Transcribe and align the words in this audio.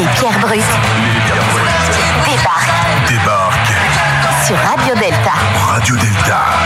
Les 0.00 0.06
pierres 0.18 0.38
brutes 0.38 0.54
Les 0.56 1.20
pierres 1.30 1.44
brutes 1.52 1.66
débarquent 2.24 3.06
débarquent 3.06 4.46
sur 4.46 4.56
Radio 4.56 4.94
Delta. 4.94 5.32
Radio 5.66 5.96
Delta. 5.96 6.59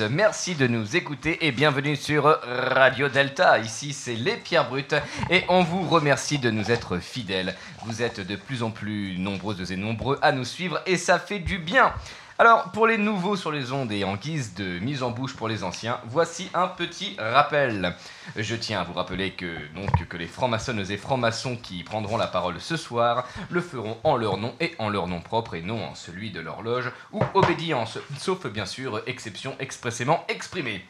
Merci 0.00 0.54
de 0.54 0.66
nous 0.66 0.96
écouter 0.96 1.46
et 1.46 1.52
bienvenue 1.52 1.96
sur 1.96 2.24
Radio 2.44 3.08
Delta. 3.08 3.58
Ici, 3.58 3.92
c'est 3.92 4.14
les 4.14 4.36
Pierres 4.36 4.68
Brutes 4.68 4.94
et 5.30 5.42
on 5.48 5.62
vous 5.62 5.88
remercie 5.88 6.38
de 6.38 6.50
nous 6.50 6.70
être 6.70 6.98
fidèles. 6.98 7.56
Vous 7.84 8.02
êtes 8.02 8.20
de 8.20 8.36
plus 8.36 8.62
en 8.62 8.70
plus 8.70 9.18
nombreuses 9.18 9.72
et 9.72 9.76
nombreux 9.76 10.18
à 10.22 10.32
nous 10.32 10.44
suivre 10.44 10.80
et 10.86 10.96
ça 10.96 11.18
fait 11.18 11.40
du 11.40 11.58
bien. 11.58 11.92
Alors, 12.40 12.70
pour 12.70 12.86
les 12.86 12.98
nouveaux 12.98 13.34
sur 13.34 13.50
les 13.50 13.72
ondes 13.72 13.90
et 13.90 14.04
en 14.04 14.14
guise 14.14 14.54
de 14.54 14.78
mise 14.78 15.02
en 15.02 15.10
bouche 15.10 15.34
pour 15.34 15.48
les 15.48 15.64
anciens, 15.64 15.98
voici 16.06 16.48
un 16.54 16.68
petit 16.68 17.16
rappel. 17.18 17.96
Je 18.36 18.54
tiens 18.54 18.80
à 18.80 18.84
vous 18.84 18.92
rappeler 18.92 19.32
que, 19.32 19.56
donc, 19.74 20.06
que 20.06 20.16
les 20.16 20.28
francs-maçonnes 20.28 20.88
et 20.88 20.96
francs-maçons 20.96 21.56
qui 21.60 21.82
prendront 21.82 22.16
la 22.16 22.28
parole 22.28 22.60
ce 22.60 22.76
soir 22.76 23.26
le 23.50 23.60
feront 23.60 23.98
en 24.04 24.16
leur 24.16 24.36
nom 24.36 24.54
et 24.60 24.76
en 24.78 24.88
leur 24.88 25.08
nom 25.08 25.20
propre 25.20 25.56
et 25.56 25.62
non 25.62 25.82
en 25.84 25.96
celui 25.96 26.30
de 26.30 26.38
leur 26.38 26.62
loge 26.62 26.92
ou 27.12 27.20
obédience, 27.34 27.98
sauf 28.20 28.46
bien 28.46 28.66
sûr 28.66 29.02
exception 29.08 29.56
expressément 29.58 30.24
exprimée. 30.28 30.84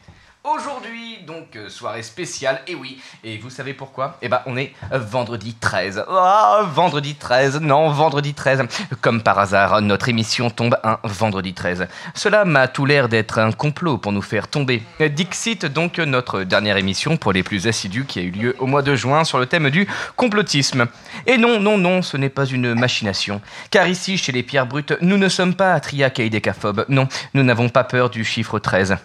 Aujourd'hui, 0.45 1.17
donc, 1.27 1.57
euh, 1.57 1.67
soirée 1.67 2.01
spéciale, 2.01 2.61
et 2.65 2.73
oui, 2.73 3.01
et 3.25 3.37
vous 3.37 3.49
savez 3.49 3.73
pourquoi? 3.73 4.17
Eh 4.21 4.29
ben, 4.29 4.39
on 4.45 4.55
est 4.55 4.73
euh, 4.93 4.97
vendredi 4.97 5.53
13. 5.53 6.05
Ah, 6.07 6.61
vendredi 6.73 7.15
13, 7.15 7.59
non, 7.59 7.89
vendredi 7.89 8.33
13. 8.33 8.63
Comme 9.01 9.21
par 9.21 9.37
hasard, 9.37 9.81
notre 9.81 10.07
émission 10.07 10.49
tombe 10.49 10.77
un 10.81 10.97
vendredi 11.03 11.53
13. 11.53 11.87
Cela 12.15 12.45
m'a 12.45 12.69
tout 12.69 12.85
l'air 12.85 13.09
d'être 13.09 13.37
un 13.37 13.51
complot 13.51 13.97
pour 13.97 14.13
nous 14.13 14.21
faire 14.21 14.47
tomber. 14.47 14.81
Dixit, 15.01 15.65
donc, 15.65 15.97
notre 15.97 16.43
dernière 16.43 16.77
émission 16.77 17.17
pour 17.17 17.33
les 17.33 17.43
plus 17.43 17.67
assidus 17.67 18.05
qui 18.05 18.19
a 18.19 18.21
eu 18.21 18.31
lieu 18.31 18.55
au 18.59 18.65
mois 18.65 18.81
de 18.81 18.95
juin 18.95 19.25
sur 19.25 19.39
le 19.39 19.45
thème 19.45 19.69
du 19.69 19.89
complotisme. 20.15 20.87
Et 21.27 21.37
non, 21.37 21.59
non, 21.59 21.77
non, 21.77 22.01
ce 22.01 22.15
n'est 22.15 22.29
pas 22.29 22.45
une 22.45 22.75
machination. 22.75 23.41
Car 23.71 23.89
ici, 23.89 24.17
chez 24.17 24.31
les 24.31 24.43
pierres 24.43 24.67
brutes, 24.67 24.93
nous 25.01 25.17
ne 25.17 25.27
sommes 25.27 25.53
pas 25.53 25.77
triacaïdécaphobes. 25.81 26.85
Non, 26.87 27.09
nous 27.33 27.43
n'avons 27.43 27.67
pas 27.67 27.83
peur 27.83 28.09
du 28.09 28.23
chiffre 28.23 28.57
13. 28.57 28.95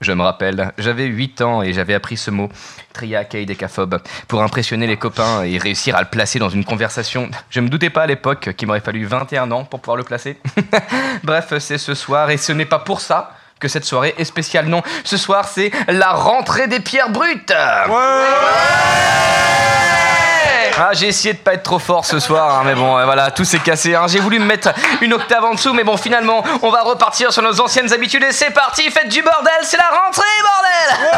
Je 0.00 0.12
me 0.12 0.22
rappelle, 0.22 0.72
j'avais 0.78 1.06
8 1.06 1.40
ans 1.42 1.62
et 1.62 1.72
j'avais 1.72 1.94
appris 1.94 2.16
ce 2.16 2.30
mot, 2.30 2.48
triacaïdécaphobe, 2.92 4.00
pour 4.28 4.42
impressionner 4.42 4.86
les 4.86 4.96
copains 4.96 5.42
et 5.42 5.58
réussir 5.58 5.96
à 5.96 6.00
le 6.00 6.06
placer 6.06 6.38
dans 6.38 6.48
une 6.48 6.64
conversation. 6.64 7.28
Je 7.50 7.60
me 7.60 7.68
doutais 7.68 7.90
pas 7.90 8.02
à 8.02 8.06
l'époque 8.06 8.54
qu'il 8.56 8.68
m'aurait 8.68 8.80
fallu 8.80 9.04
21 9.04 9.50
ans 9.50 9.64
pour 9.64 9.80
pouvoir 9.80 9.96
le 9.96 10.04
placer. 10.04 10.38
Bref, 11.24 11.52
c'est 11.58 11.78
ce 11.78 11.94
soir 11.94 12.30
et 12.30 12.36
ce 12.36 12.52
n'est 12.52 12.64
pas 12.64 12.78
pour 12.78 13.00
ça 13.00 13.32
que 13.58 13.66
cette 13.66 13.84
soirée 13.84 14.14
est 14.18 14.24
spéciale. 14.24 14.66
Non, 14.66 14.82
ce 15.02 15.16
soir 15.16 15.48
c'est 15.48 15.72
la 15.88 16.12
rentrée 16.12 16.68
des 16.68 16.80
pierres 16.80 17.10
brutes. 17.10 17.52
Ah, 20.80 20.90
j'ai 20.92 21.08
essayé 21.08 21.34
de 21.34 21.38
pas 21.38 21.54
être 21.54 21.64
trop 21.64 21.78
fort 21.80 22.04
ce 22.04 22.20
soir, 22.20 22.58
hein, 22.58 22.62
mais 22.64 22.74
bon, 22.74 22.96
euh, 22.96 23.04
voilà, 23.04 23.30
tout 23.32 23.44
s'est 23.44 23.58
cassé. 23.58 23.94
hein. 23.96 24.06
J'ai 24.06 24.20
voulu 24.20 24.38
me 24.38 24.44
mettre 24.44 24.68
une 25.00 25.12
octave 25.12 25.44
en 25.44 25.54
dessous, 25.54 25.72
mais 25.74 25.82
bon, 25.82 25.96
finalement, 25.96 26.44
on 26.62 26.70
va 26.70 26.82
repartir 26.82 27.32
sur 27.32 27.42
nos 27.42 27.60
anciennes 27.60 27.92
habitudes 27.92 28.22
et 28.22 28.30
c'est 28.32 28.50
parti, 28.50 28.88
faites 28.90 29.08
du 29.08 29.20
bordel, 29.22 29.52
c'est 29.62 29.76
la 29.76 29.88
rentrée, 29.88 30.22
bordel 30.42 31.10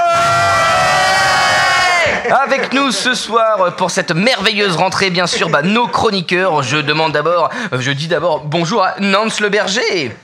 Avec 2.43 2.73
nous 2.73 2.91
ce 2.91 3.15
soir 3.15 3.61
euh, 3.61 3.71
pour 3.71 3.91
cette 3.91 4.13
merveilleuse 4.13 4.77
rentrée, 4.77 5.11
bien 5.11 5.27
sûr, 5.27 5.51
bah, 5.51 5.61
nos 5.63 5.89
chroniqueurs. 5.89 6.63
Je 6.63 6.79
demande 6.79 7.13
d'abord, 7.13 7.51
euh, 7.73 7.81
je 7.81 7.91
dis 7.91 8.09
d'abord 8.09 8.41
bonjour 8.45 8.83
à 8.83 8.95
Nance 9.01 9.41
le 9.41 9.51
Berger. 9.51 10.17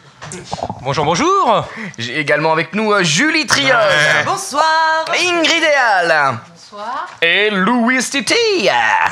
Bonjour, 0.80 1.04
bonjour 1.04 1.64
J'ai 1.98 2.18
également 2.18 2.52
avec 2.52 2.74
nous 2.74 2.92
Julie 3.02 3.46
Triol. 3.46 3.76
Bonsoir. 4.24 5.04
Ingrid 5.12 5.62
Eal. 5.62 6.38
Bonsoir. 6.70 7.06
Et 7.22 7.50
Louis 7.50 7.98
Titi. 8.02 8.34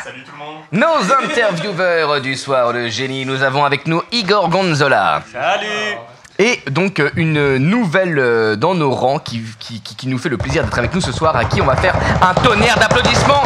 Salut 0.03 0.25
tout 0.25 0.33
le 0.33 0.39
monde. 0.39 0.63
Nos 0.73 1.13
intervieweurs 1.13 2.21
du 2.21 2.35
soir 2.37 2.73
de 2.73 2.89
génie, 2.89 3.25
nous 3.25 3.43
avons 3.43 3.65
avec 3.65 3.87
nous 3.87 4.03
Igor 4.11 4.49
Gonzola. 4.49 5.23
Salut 5.33 5.97
Et 6.39 6.61
donc 6.71 6.99
euh, 6.99 7.11
une 7.17 7.59
nouvelle 7.59 8.19
euh, 8.19 8.57
dans 8.57 8.75
nos 8.75 8.91
rangs 8.91 9.21
qui, 9.21 9.43
qui, 9.61 9.81
qui- 9.83 9.95
qui 9.95 10.09
nous 10.09 10.19
fait 10.19 10.29
le 10.31 10.37
plaisir 10.39 10.65
d'être 10.65 10.79
avec 10.79 10.93
nous 10.95 11.01
ce 11.01 11.13
soir, 11.13 11.37
à 11.37 11.45
qui 11.45 11.61
on 11.63 11.67
va 11.67 11.77
faire 11.77 11.95
un 12.23 12.35
tonnerre 12.35 12.77
d'applaudissements. 12.79 13.43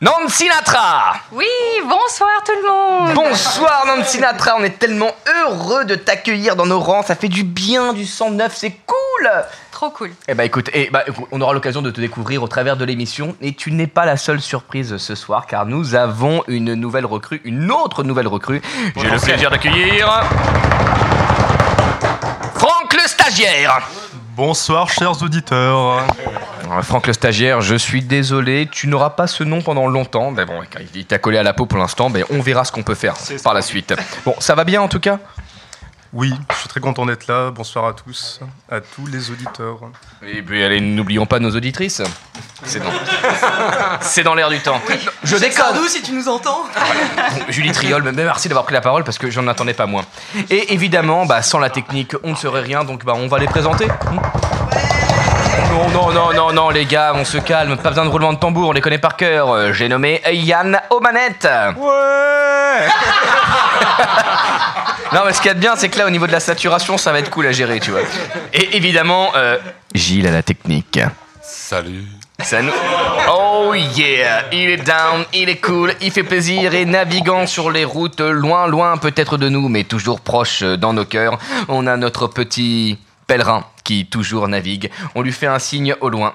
Nancy 0.00 0.44
Sinatra 0.44 1.14
Oui, 1.32 1.46
bonsoir 1.82 2.28
tout 2.44 2.52
le 2.62 2.68
monde. 2.68 3.14
Bonsoir 3.14 3.84
Nancy 3.86 4.16
Sinatra, 4.16 4.56
on 4.58 4.64
est 4.64 4.78
tellement 4.78 5.12
heureux 5.46 5.86
de 5.86 5.94
t'accueillir 5.94 6.56
dans 6.56 6.66
nos 6.66 6.80
rangs, 6.80 7.02
ça 7.02 7.14
fait 7.14 7.28
du 7.28 7.42
bien, 7.42 7.94
du 7.94 8.04
sang 8.04 8.30
neuf, 8.30 8.52
c'est 8.54 8.76
cool 8.84 9.30
Trop 9.74 9.90
cool. 9.90 10.12
Eh 10.28 10.34
bah 10.34 10.44
écoute, 10.44 10.70
eh 10.72 10.88
bah, 10.88 11.02
on 11.32 11.40
aura 11.40 11.52
l'occasion 11.52 11.82
de 11.82 11.90
te 11.90 12.00
découvrir 12.00 12.44
au 12.44 12.46
travers 12.46 12.76
de 12.76 12.84
l'émission 12.84 13.34
et 13.40 13.54
tu 13.54 13.72
n'es 13.72 13.88
pas 13.88 14.06
la 14.06 14.16
seule 14.16 14.40
surprise 14.40 14.98
ce 14.98 15.16
soir 15.16 15.46
car 15.46 15.66
nous 15.66 15.96
avons 15.96 16.44
une 16.46 16.74
nouvelle 16.74 17.06
recrue, 17.06 17.40
une 17.42 17.72
autre 17.72 18.04
nouvelle 18.04 18.28
recrue. 18.28 18.62
J'ai 18.96 19.10
le 19.10 19.18
plaisir 19.18 19.50
d'accueillir 19.50 20.08
Franck 22.54 22.94
le 22.94 23.08
stagiaire. 23.08 23.88
Bonsoir, 24.36 24.88
chers 24.88 25.20
auditeurs. 25.20 26.04
Euh, 26.70 26.82
Franck 26.82 27.08
le 27.08 27.12
stagiaire, 27.12 27.60
je 27.60 27.74
suis 27.74 28.02
désolé, 28.02 28.68
tu 28.70 28.86
n'auras 28.86 29.10
pas 29.10 29.26
ce 29.26 29.42
nom 29.42 29.60
pendant 29.60 29.88
longtemps. 29.88 30.30
Mais 30.30 30.44
bon, 30.44 30.60
il 30.94 31.04
t'a 31.04 31.18
collé 31.18 31.36
à 31.38 31.42
la 31.42 31.52
peau 31.52 31.66
pour 31.66 31.78
l'instant, 31.78 32.10
mais 32.10 32.22
on 32.30 32.40
verra 32.40 32.64
ce 32.64 32.70
qu'on 32.70 32.84
peut 32.84 32.94
faire 32.94 33.16
ça. 33.16 33.34
par 33.42 33.54
la 33.54 33.62
suite. 33.62 33.92
Bon, 34.24 34.36
ça 34.38 34.54
va 34.54 34.62
bien 34.62 34.82
en 34.82 34.88
tout 34.88 35.00
cas? 35.00 35.18
Oui, 36.16 36.32
je 36.52 36.56
suis 36.58 36.68
très 36.68 36.78
content 36.78 37.06
d'être 37.06 37.26
là. 37.26 37.50
Bonsoir 37.50 37.86
à 37.86 37.92
tous, 37.92 38.38
à 38.70 38.80
tous 38.80 39.04
les 39.08 39.32
auditeurs. 39.32 39.80
Et 40.22 40.42
puis 40.42 40.62
allez, 40.62 40.80
n'oublions 40.80 41.26
pas 41.26 41.40
nos 41.40 41.50
auditrices. 41.50 42.02
C'est 42.62 42.78
dans, 42.78 42.92
c'est 44.00 44.22
dans 44.22 44.36
l'air 44.36 44.48
du 44.48 44.60
temps. 44.60 44.80
Je 45.24 45.34
déconne. 45.34 45.50
Sardou, 45.50 45.88
si 45.88 46.02
tu 46.02 46.12
nous 46.12 46.28
entends. 46.28 46.66
Julie 47.48 47.72
Triol, 47.72 48.04
mais 48.04 48.12
merci 48.12 48.48
d'avoir 48.48 48.64
pris 48.64 48.74
la 48.74 48.80
parole 48.80 49.02
parce 49.02 49.18
que 49.18 49.28
j'en 49.28 49.48
attendais 49.48 49.74
pas 49.74 49.86
moins. 49.86 50.04
Et 50.50 50.72
évidemment, 50.72 51.26
bah, 51.26 51.42
sans 51.42 51.58
la 51.58 51.68
technique, 51.68 52.12
on 52.22 52.30
ne 52.30 52.36
serait 52.36 52.62
rien, 52.62 52.84
donc 52.84 53.04
bah, 53.04 53.14
on 53.16 53.26
va 53.26 53.40
les 53.40 53.48
présenter. 53.48 53.88
Non, 55.74 55.88
non, 55.88 56.12
non, 56.12 56.32
non, 56.32 56.52
non, 56.52 56.70
les 56.70 56.84
gars, 56.84 57.12
on 57.16 57.24
se 57.24 57.38
calme, 57.38 57.76
pas 57.76 57.88
besoin 57.88 58.04
de 58.04 58.10
roulement 58.10 58.32
de 58.32 58.38
tambour, 58.38 58.68
on 58.68 58.72
les 58.72 58.80
connaît 58.80 58.98
par 58.98 59.16
cœur. 59.16 59.50
Euh, 59.50 59.72
J'ai 59.72 59.88
nommé 59.88 60.22
Yann 60.30 60.80
aux 60.90 61.00
manettes. 61.00 61.48
Ouais 61.76 61.82
Non, 65.12 65.22
mais 65.26 65.32
ce 65.32 65.38
qu'il 65.40 65.48
y 65.48 65.50
a 65.50 65.54
de 65.54 65.58
bien, 65.58 65.74
c'est 65.74 65.88
que 65.88 65.98
là, 65.98 66.06
au 66.06 66.10
niveau 66.10 66.28
de 66.28 66.32
la 66.32 66.38
saturation, 66.38 66.96
ça 66.96 67.10
va 67.10 67.18
être 67.18 67.28
cool 67.28 67.48
à 67.48 67.52
gérer, 67.52 67.80
tu 67.80 67.90
vois. 67.90 68.02
Et 68.52 68.76
évidemment, 68.76 69.32
euh, 69.34 69.58
Gilles 69.92 70.28
à 70.28 70.30
la 70.30 70.44
technique. 70.44 71.00
Salut. 71.42 72.04
Ça 72.38 72.62
nous... 72.62 72.70
Oh 73.28 73.74
yeah 73.74 74.44
Il 74.52 74.70
est 74.70 74.76
down, 74.76 75.24
il 75.32 75.48
est 75.48 75.60
cool, 75.60 75.92
il 76.00 76.12
fait 76.12 76.22
plaisir 76.22 76.72
et 76.72 76.84
naviguant 76.84 77.48
sur 77.48 77.72
les 77.72 77.84
routes 77.84 78.20
loin, 78.20 78.68
loin 78.68 78.96
peut-être 78.96 79.38
de 79.38 79.48
nous, 79.48 79.68
mais 79.68 79.82
toujours 79.82 80.20
proche 80.20 80.62
euh, 80.62 80.76
dans 80.76 80.92
nos 80.92 81.04
cœurs, 81.04 81.36
on 81.66 81.88
a 81.88 81.96
notre 81.96 82.28
petit 82.28 82.96
pèlerin 83.26 83.64
qui 83.84 84.06
toujours 84.06 84.48
navigue. 84.48 84.90
On 85.14 85.22
lui 85.22 85.32
fait 85.32 85.46
un 85.46 85.58
signe 85.58 85.94
au 86.00 86.08
loin. 86.08 86.34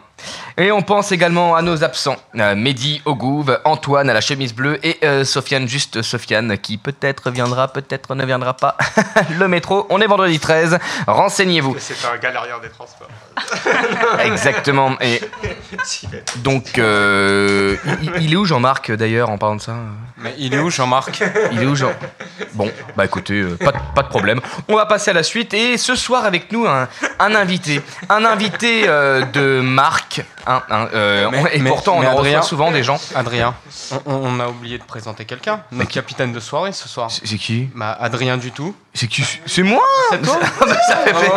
Et 0.57 0.69
on 0.73 0.81
pense 0.81 1.13
également 1.13 1.55
à 1.55 1.61
nos 1.61 1.81
absents, 1.85 2.17
euh, 2.37 2.53
Mehdi 2.53 3.01
au 3.05 3.15
Gouve, 3.15 3.57
Antoine 3.63 4.09
à 4.09 4.13
la 4.13 4.19
chemise 4.19 4.53
bleue 4.53 4.77
et 4.85 4.97
euh, 5.05 5.23
Sofiane, 5.23 5.65
juste 5.65 6.01
Sofiane, 6.01 6.57
qui 6.57 6.77
peut-être 6.77 7.31
viendra, 7.31 7.69
peut-être 7.69 8.13
ne 8.15 8.25
viendra 8.25 8.53
pas. 8.53 8.75
Le 9.39 9.47
métro, 9.47 9.87
on 9.89 10.01
est 10.01 10.07
vendredi 10.07 10.37
13, 10.37 10.77
renseignez-vous. 11.07 11.77
C'est 11.79 12.05
un 12.05 12.17
galérien 12.17 12.55
des 12.61 12.67
transports. 12.69 13.07
Exactement. 14.25 14.97
Et 14.99 15.21
donc, 16.37 16.77
euh, 16.77 17.77
il, 18.01 18.11
il 18.23 18.33
est 18.33 18.35
où 18.35 18.43
Jean-Marc 18.45 18.91
d'ailleurs 18.91 19.29
en 19.29 19.37
parlant 19.37 19.55
de 19.55 19.61
ça 19.61 19.75
Mais 20.17 20.33
il 20.37 20.53
est 20.53 20.59
où 20.59 20.69
Jean-Marc? 20.69 21.23
Il 21.53 21.61
est 21.63 21.65
où 21.65 21.75
Jean? 21.75 21.93
Bon, 22.53 22.69
bah 22.97 23.05
écoutez, 23.05 23.39
euh, 23.39 23.55
pas, 23.57 23.71
de- 23.71 23.77
pas 23.95 24.03
de 24.03 24.09
problème. 24.09 24.41
On 24.67 24.75
va 24.75 24.85
passer 24.85 25.11
à 25.11 25.13
la 25.13 25.23
suite 25.23 25.53
et 25.53 25.77
ce 25.77 25.95
soir 25.95 26.25
avec 26.25 26.51
nous 26.51 26.65
un, 26.67 26.89
un 27.19 27.35
invité, 27.39 27.81
un 28.09 28.23
invité 28.25 28.83
euh, 28.87 29.23
de 29.25 29.61
marque. 29.61 30.21
hein, 30.47 30.61
hein, 30.69 30.87
euh, 30.93 31.29
Mais- 31.31 31.43
et 31.53 31.59
mais- 31.59 31.69
pourtant 31.69 31.95
on 31.97 31.99
en 31.99 32.11
Adrien- 32.11 32.37
reçoit 32.39 32.41
souvent 32.49 32.71
des 32.71 32.83
gens. 32.83 32.99
Adrien, 33.15 33.55
on, 34.05 34.13
on 34.15 34.39
a 34.39 34.47
oublié 34.47 34.77
de 34.77 34.83
présenter 34.83 35.25
quelqu'un, 35.25 35.61
notre 35.71 35.91
capitaine 35.91 36.31
de 36.33 36.39
soirée 36.39 36.71
ce 36.71 36.87
soir. 36.89 37.09
C'est 37.11 37.37
qui 37.37 37.69
Bah 37.75 37.97
Adrien 37.99 38.37
du 38.37 38.51
tout. 38.51 38.75
C'est 38.93 39.07
qui 39.07 39.23
C'est 39.45 39.63
moi 39.63 39.83
C'est 40.11 40.21
toi 40.21 40.39
Ça 40.87 40.95
fait 40.97 41.13
fait- 41.19 41.31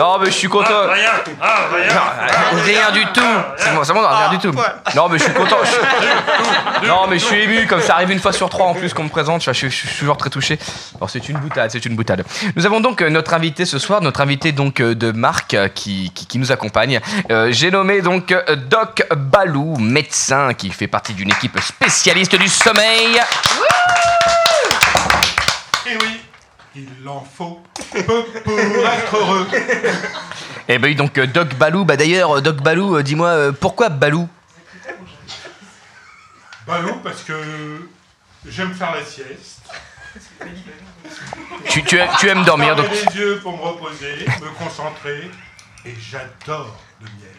Non 0.00 0.18
mais 0.18 0.26
je 0.26 0.30
suis 0.30 0.48
content. 0.48 0.88
Rien 0.90 1.10
Ah, 1.42 1.56
rien 1.76 1.94
Non, 1.94 2.62
rien 2.64 2.90
du 2.90 3.04
tout. 3.12 3.20
C'est 3.58 3.72
moi, 3.72 3.84
c'est 3.84 3.92
moi, 3.92 4.16
rien 4.16 4.30
du 4.30 4.38
tout. 4.38 4.50
Non, 4.96 5.08
mais 5.10 5.18
je 5.18 5.24
suis 5.24 5.32
content. 5.34 5.58
Je- 5.62 6.88
Non, 6.88 7.06
mais 7.06 7.18
je 7.18 7.24
suis 7.26 7.42
ému, 7.42 7.66
comme 7.66 7.82
ça 7.82 7.96
arrive 7.96 8.10
une 8.10 8.18
fois 8.18 8.32
sur 8.32 8.48
trois 8.48 8.66
en 8.66 8.72
plus 8.74 8.94
qu'on 8.94 9.04
me 9.04 9.10
présente. 9.10 9.42
Je, 9.44 9.52
suis 9.68 9.98
toujours 9.98 10.16
très 10.16 10.30
touché. 10.30 10.58
Alors, 10.96 11.10
c'est 11.10 11.28
une 11.28 11.36
boutade, 11.38 11.70
c'est 11.70 11.84
une 11.84 11.96
boutade. 11.96 12.24
Nous 12.56 12.64
avons 12.64 12.80
donc 12.80 13.02
euh, 13.02 13.10
notre 13.10 13.34
invité 13.34 13.66
ce 13.66 13.78
soir, 13.78 14.00
notre 14.00 14.22
invité 14.22 14.52
donc 14.52 14.80
euh, 14.80 14.94
de 14.94 15.12
Marc 15.12 15.52
euh, 15.52 15.68
qui, 15.68 16.10
qui, 16.14 16.26
qui 16.26 16.38
nous 16.38 16.50
accompagne. 16.50 16.98
Euh, 17.30 17.48
J'ai 17.52 17.70
nommé 17.70 18.00
donc 18.00 18.34
Doc 18.70 19.06
Balou, 19.14 19.76
médecin 19.78 20.54
qui 20.54 20.70
fait 20.70 20.86
partie 20.88 21.12
d'une 21.12 21.28
équipe 21.30 21.60
spécialiste 21.60 22.36
du 22.36 22.48
sommeil. 22.48 23.20
Oui, 23.60 23.66
il 26.76 27.08
en 27.08 27.20
faut 27.20 27.60
peu 27.92 28.24
pour 28.44 28.58
être 28.58 29.16
heureux. 29.16 29.46
Et 30.68 30.78
ben 30.78 30.94
donc 30.94 31.18
euh, 31.18 31.26
Doc 31.26 31.54
Balou, 31.54 31.84
bah 31.84 31.96
d'ailleurs 31.96 32.38
euh, 32.38 32.40
Doc 32.40 32.62
Balou, 32.62 32.96
euh, 32.96 33.02
dis-moi 33.02 33.52
pourquoi 33.52 33.88
Balou? 33.88 34.28
Balou, 36.66 36.94
parce 37.02 37.22
que 37.22 37.34
j'aime 38.46 38.72
faire 38.74 38.94
la 38.94 39.04
sieste. 39.04 39.62
tu, 41.68 41.82
tu, 41.84 42.00
tu 42.18 42.28
aimes 42.28 42.44
dormir 42.44 42.76
donc 42.76 42.86
les 42.90 43.20
yeux 43.20 43.40
pour 43.42 43.56
me 43.56 43.62
reposer, 43.62 44.26
me 44.40 44.58
concentrer. 44.58 45.30
Et 45.86 45.94
j'adore 45.98 46.76
le 47.00 47.06
miel. 47.06 47.34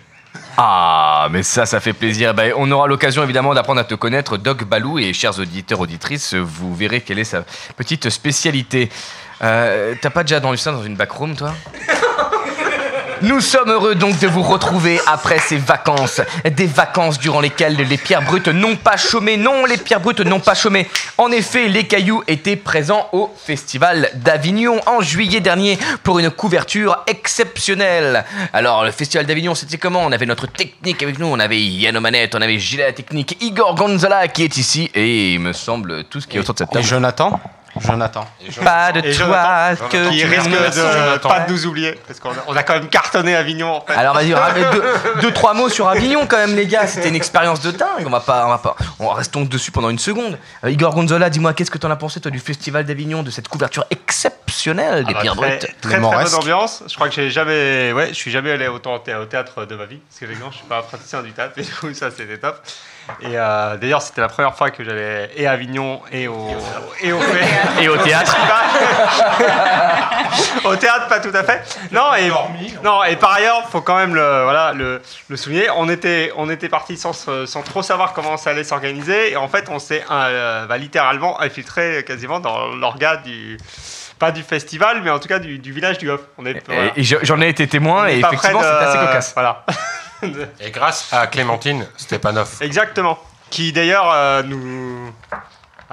Ah, 0.57 1.27
mais 1.29 1.43
ça, 1.43 1.65
ça 1.65 1.79
fait 1.79 1.93
plaisir. 1.93 2.33
Ben, 2.33 2.53
on 2.55 2.71
aura 2.71 2.87
l'occasion 2.87 3.23
évidemment 3.23 3.53
d'apprendre 3.53 3.79
à 3.81 3.83
te 3.83 3.95
connaître, 3.95 4.37
Doc 4.37 4.63
Balou, 4.63 4.97
et 4.97 5.13
chers 5.13 5.37
auditeurs, 5.39 5.79
auditrices, 5.79 6.33
vous 6.33 6.73
verrez 6.73 7.01
quelle 7.01 7.19
est 7.19 7.23
sa 7.23 7.43
petite 7.75 8.09
spécialité. 8.09 8.89
Euh, 9.43 9.95
T'as 10.01 10.09
pas 10.09 10.23
déjà 10.23 10.37
entendu 10.37 10.57
ça 10.57 10.71
dans 10.71 10.83
une 10.83 10.95
backroom, 10.95 11.35
toi 11.35 11.53
Nous 13.23 13.39
sommes 13.39 13.69
heureux 13.69 13.93
donc 13.93 14.17
de 14.17 14.25
vous 14.25 14.41
retrouver 14.41 14.99
après 15.05 15.37
ces 15.37 15.57
vacances. 15.57 16.21
Des 16.43 16.65
vacances 16.65 17.19
durant 17.19 17.39
lesquelles 17.39 17.75
les 17.75 17.97
pierres 17.97 18.23
brutes 18.23 18.47
n'ont 18.47 18.75
pas 18.75 18.97
chômé. 18.97 19.37
Non, 19.37 19.65
les 19.65 19.77
pierres 19.77 19.99
brutes 19.99 20.21
n'ont 20.21 20.39
pas 20.39 20.55
chômé. 20.55 20.87
En 21.19 21.31
effet, 21.31 21.67
les 21.67 21.83
cailloux 21.83 22.23
étaient 22.27 22.55
présents 22.55 23.07
au 23.11 23.31
Festival 23.45 24.09
d'Avignon 24.15 24.79
en 24.87 25.01
juillet 25.01 25.39
dernier 25.39 25.77
pour 26.01 26.17
une 26.17 26.31
couverture 26.31 27.03
exceptionnelle. 27.05 28.25
Alors, 28.53 28.85
le 28.85 28.91
Festival 28.91 29.27
d'Avignon, 29.27 29.53
c'était 29.53 29.77
comment? 29.77 30.01
On 30.03 30.11
avait 30.11 30.25
notre 30.25 30.47
technique 30.47 31.03
avec 31.03 31.19
nous. 31.19 31.27
On 31.27 31.39
avait 31.39 31.61
Yann 31.61 31.95
aux 31.95 32.01
manettes, 32.01 32.33
on 32.33 32.41
avait 32.41 32.57
Gilles 32.57 32.81
à 32.81 32.87
la 32.87 32.93
technique, 32.93 33.37
Igor 33.39 33.75
Gonzala 33.75 34.29
qui 34.29 34.43
est 34.43 34.57
ici 34.57 34.89
et 34.95 35.33
il 35.35 35.39
me 35.39 35.53
semble 35.53 36.05
tout 36.05 36.21
ce 36.21 36.25
qui 36.25 36.37
est 36.37 36.39
autour 36.39 36.55
de 36.55 36.59
cette 36.59 36.69
Et 36.71 36.73
table. 36.73 36.85
Jonathan 37.79 38.27
Jonathan. 38.49 38.63
Pas 38.63 38.91
de 38.91 38.99
Et 38.99 39.13
toi 39.13 39.75
Jonathan, 39.75 39.87
que 39.89 40.09
qui 40.09 40.17
tu 40.19 40.25
risque 40.27 40.49
de 40.49 41.17
pas 41.19 41.39
de 41.41 41.51
nous 41.51 41.65
oublier, 41.65 41.99
parce 42.07 42.19
qu'on 42.19 42.31
a, 42.31 42.33
on 42.47 42.55
a 42.55 42.63
quand 42.63 42.73
même 42.73 42.89
cartonné 42.89 43.35
Avignon 43.35 43.75
en 43.75 43.81
fait. 43.81 43.93
Alors 43.93 44.13
vas-y, 44.13 44.29
deux, 44.71 44.83
deux, 45.21 45.31
trois 45.31 45.53
mots 45.53 45.69
sur 45.69 45.87
Avignon 45.87 46.25
quand 46.27 46.37
même 46.37 46.55
les 46.55 46.67
gars, 46.67 46.87
c'était 46.87 47.09
une 47.09 47.15
expérience 47.15 47.61
de 47.61 47.71
dingue, 47.71 48.05
on 48.05 48.09
va 48.09 48.19
pas, 48.19 48.45
on 48.45 48.49
va 48.49 48.57
pas, 48.57 48.75
on 48.99 49.09
restons 49.09 49.43
dessus 49.43 49.71
pendant 49.71 49.89
une 49.89 49.99
seconde. 49.99 50.37
Euh, 50.65 50.71
Igor 50.71 50.93
Gonzola, 50.93 51.29
dis-moi 51.29 51.53
qu'est-ce 51.53 51.71
que 51.71 51.77
t'en 51.77 51.91
as 51.91 51.95
pensé 51.95 52.19
toi 52.19 52.31
du 52.31 52.39
festival 52.39 52.83
d'Avignon, 52.85 53.23
de 53.23 53.31
cette 53.31 53.47
couverture 53.47 53.85
exceptionnelle 53.89 55.03
des 55.05 55.11
Ah 55.11 55.13
bah, 55.13 55.21
pierres 55.21 55.35
très, 55.35 55.47
brutes 55.49 55.81
très, 55.81 55.89
très 55.91 55.99
bonne 55.99 56.33
ambiance. 56.35 56.83
Je 56.87 56.95
crois 56.95 57.07
que 57.09 57.15
j'ai 57.15 57.29
jamais, 57.29 57.93
ouais, 57.93 58.09
je 58.09 58.13
suis 58.15 58.31
jamais 58.31 58.51
allé 58.51 58.67
autant 58.67 58.95
au 58.95 58.99
thé- 58.99 59.15
au 59.15 59.25
théâtre 59.25 59.65
de 59.65 59.75
ma 59.75 59.85
vie, 59.85 59.99
parce 60.09 60.19
que 60.19 60.25
je 60.27 60.55
suis 60.55 60.65
pas 60.67 60.79
un 60.79 60.81
praticien 60.81 61.21
du 61.23 61.31
théâtre, 61.31 61.53
et 61.57 61.61
du 61.61 61.71
coup 61.71 61.93
ça 61.93 62.11
c'était 62.11 62.37
top. 62.37 62.59
Et 63.21 63.37
euh, 63.37 63.77
d'ailleurs 63.77 64.01
c'était 64.01 64.21
la 64.21 64.27
première 64.27 64.55
fois 64.55 64.69
que 64.71 64.83
j'allais 64.83 65.29
et 65.35 65.47
à 65.47 65.51
Avignon 65.51 66.01
et 66.11 66.27
au 66.27 66.47
et 67.01 67.11
au 67.11 67.17
et 67.21 67.21
au 67.21 67.21
théâtre. 68.03 68.35
au 70.65 70.75
théâtre 70.75 71.07
pas 71.07 71.19
tout 71.19 71.31
à 71.33 71.43
fait. 71.43 71.61
Non 71.91 72.13
et 72.15 72.29
non 72.83 73.03
et 73.03 73.15
par 73.15 73.33
ailleurs 73.33 73.67
faut 73.69 73.81
quand 73.81 73.97
même 73.97 74.15
le 74.15 74.43
voilà 74.43 74.73
le, 74.73 75.01
le 75.29 75.37
souligner. 75.37 75.67
On 75.75 75.89
était 75.89 76.31
on 76.35 76.49
était 76.49 76.69
parti 76.69 76.97
sans 76.97 77.13
sans 77.13 77.61
trop 77.61 77.81
savoir 77.81 78.13
comment 78.13 78.37
ça 78.37 78.51
allait 78.51 78.63
s'organiser 78.63 79.31
et 79.31 79.37
en 79.37 79.47
fait 79.47 79.67
on 79.69 79.79
s'est 79.79 80.03
euh, 80.09 80.65
bah, 80.65 80.77
littéralement 80.77 81.39
infiltré 81.41 82.03
quasiment 82.05 82.39
dans 82.39 82.67
l'orga 82.75 83.17
du 83.17 83.57
pas 84.19 84.31
du 84.31 84.43
festival 84.43 85.01
mais 85.03 85.09
en 85.09 85.19
tout 85.19 85.27
cas 85.27 85.39
du, 85.39 85.57
du 85.59 85.71
village 85.71 85.97
du 85.97 86.09
Hof. 86.09 86.21
On 86.37 86.45
est 86.45 86.61
voilà. 86.67 86.85
Et, 86.95 87.01
et 87.01 87.03
je- 87.03 87.17
j'en 87.23 87.41
ai 87.41 87.49
été 87.49 87.67
témoin 87.67 88.03
On 88.03 88.07
et 88.07 88.19
effectivement 88.19 88.61
c'était 88.61 88.85
assez 88.85 88.97
cocasse. 88.99 89.33
Voilà. 89.33 89.65
Et 90.59 90.69
grâce 90.69 91.11
à 91.11 91.25
Clémentine 91.25 91.87
Stepanov. 91.97 92.47
Exactement. 92.61 93.17
Qui 93.49 93.73
d'ailleurs 93.73 94.09
euh, 94.13 94.43
nous. 94.43 95.11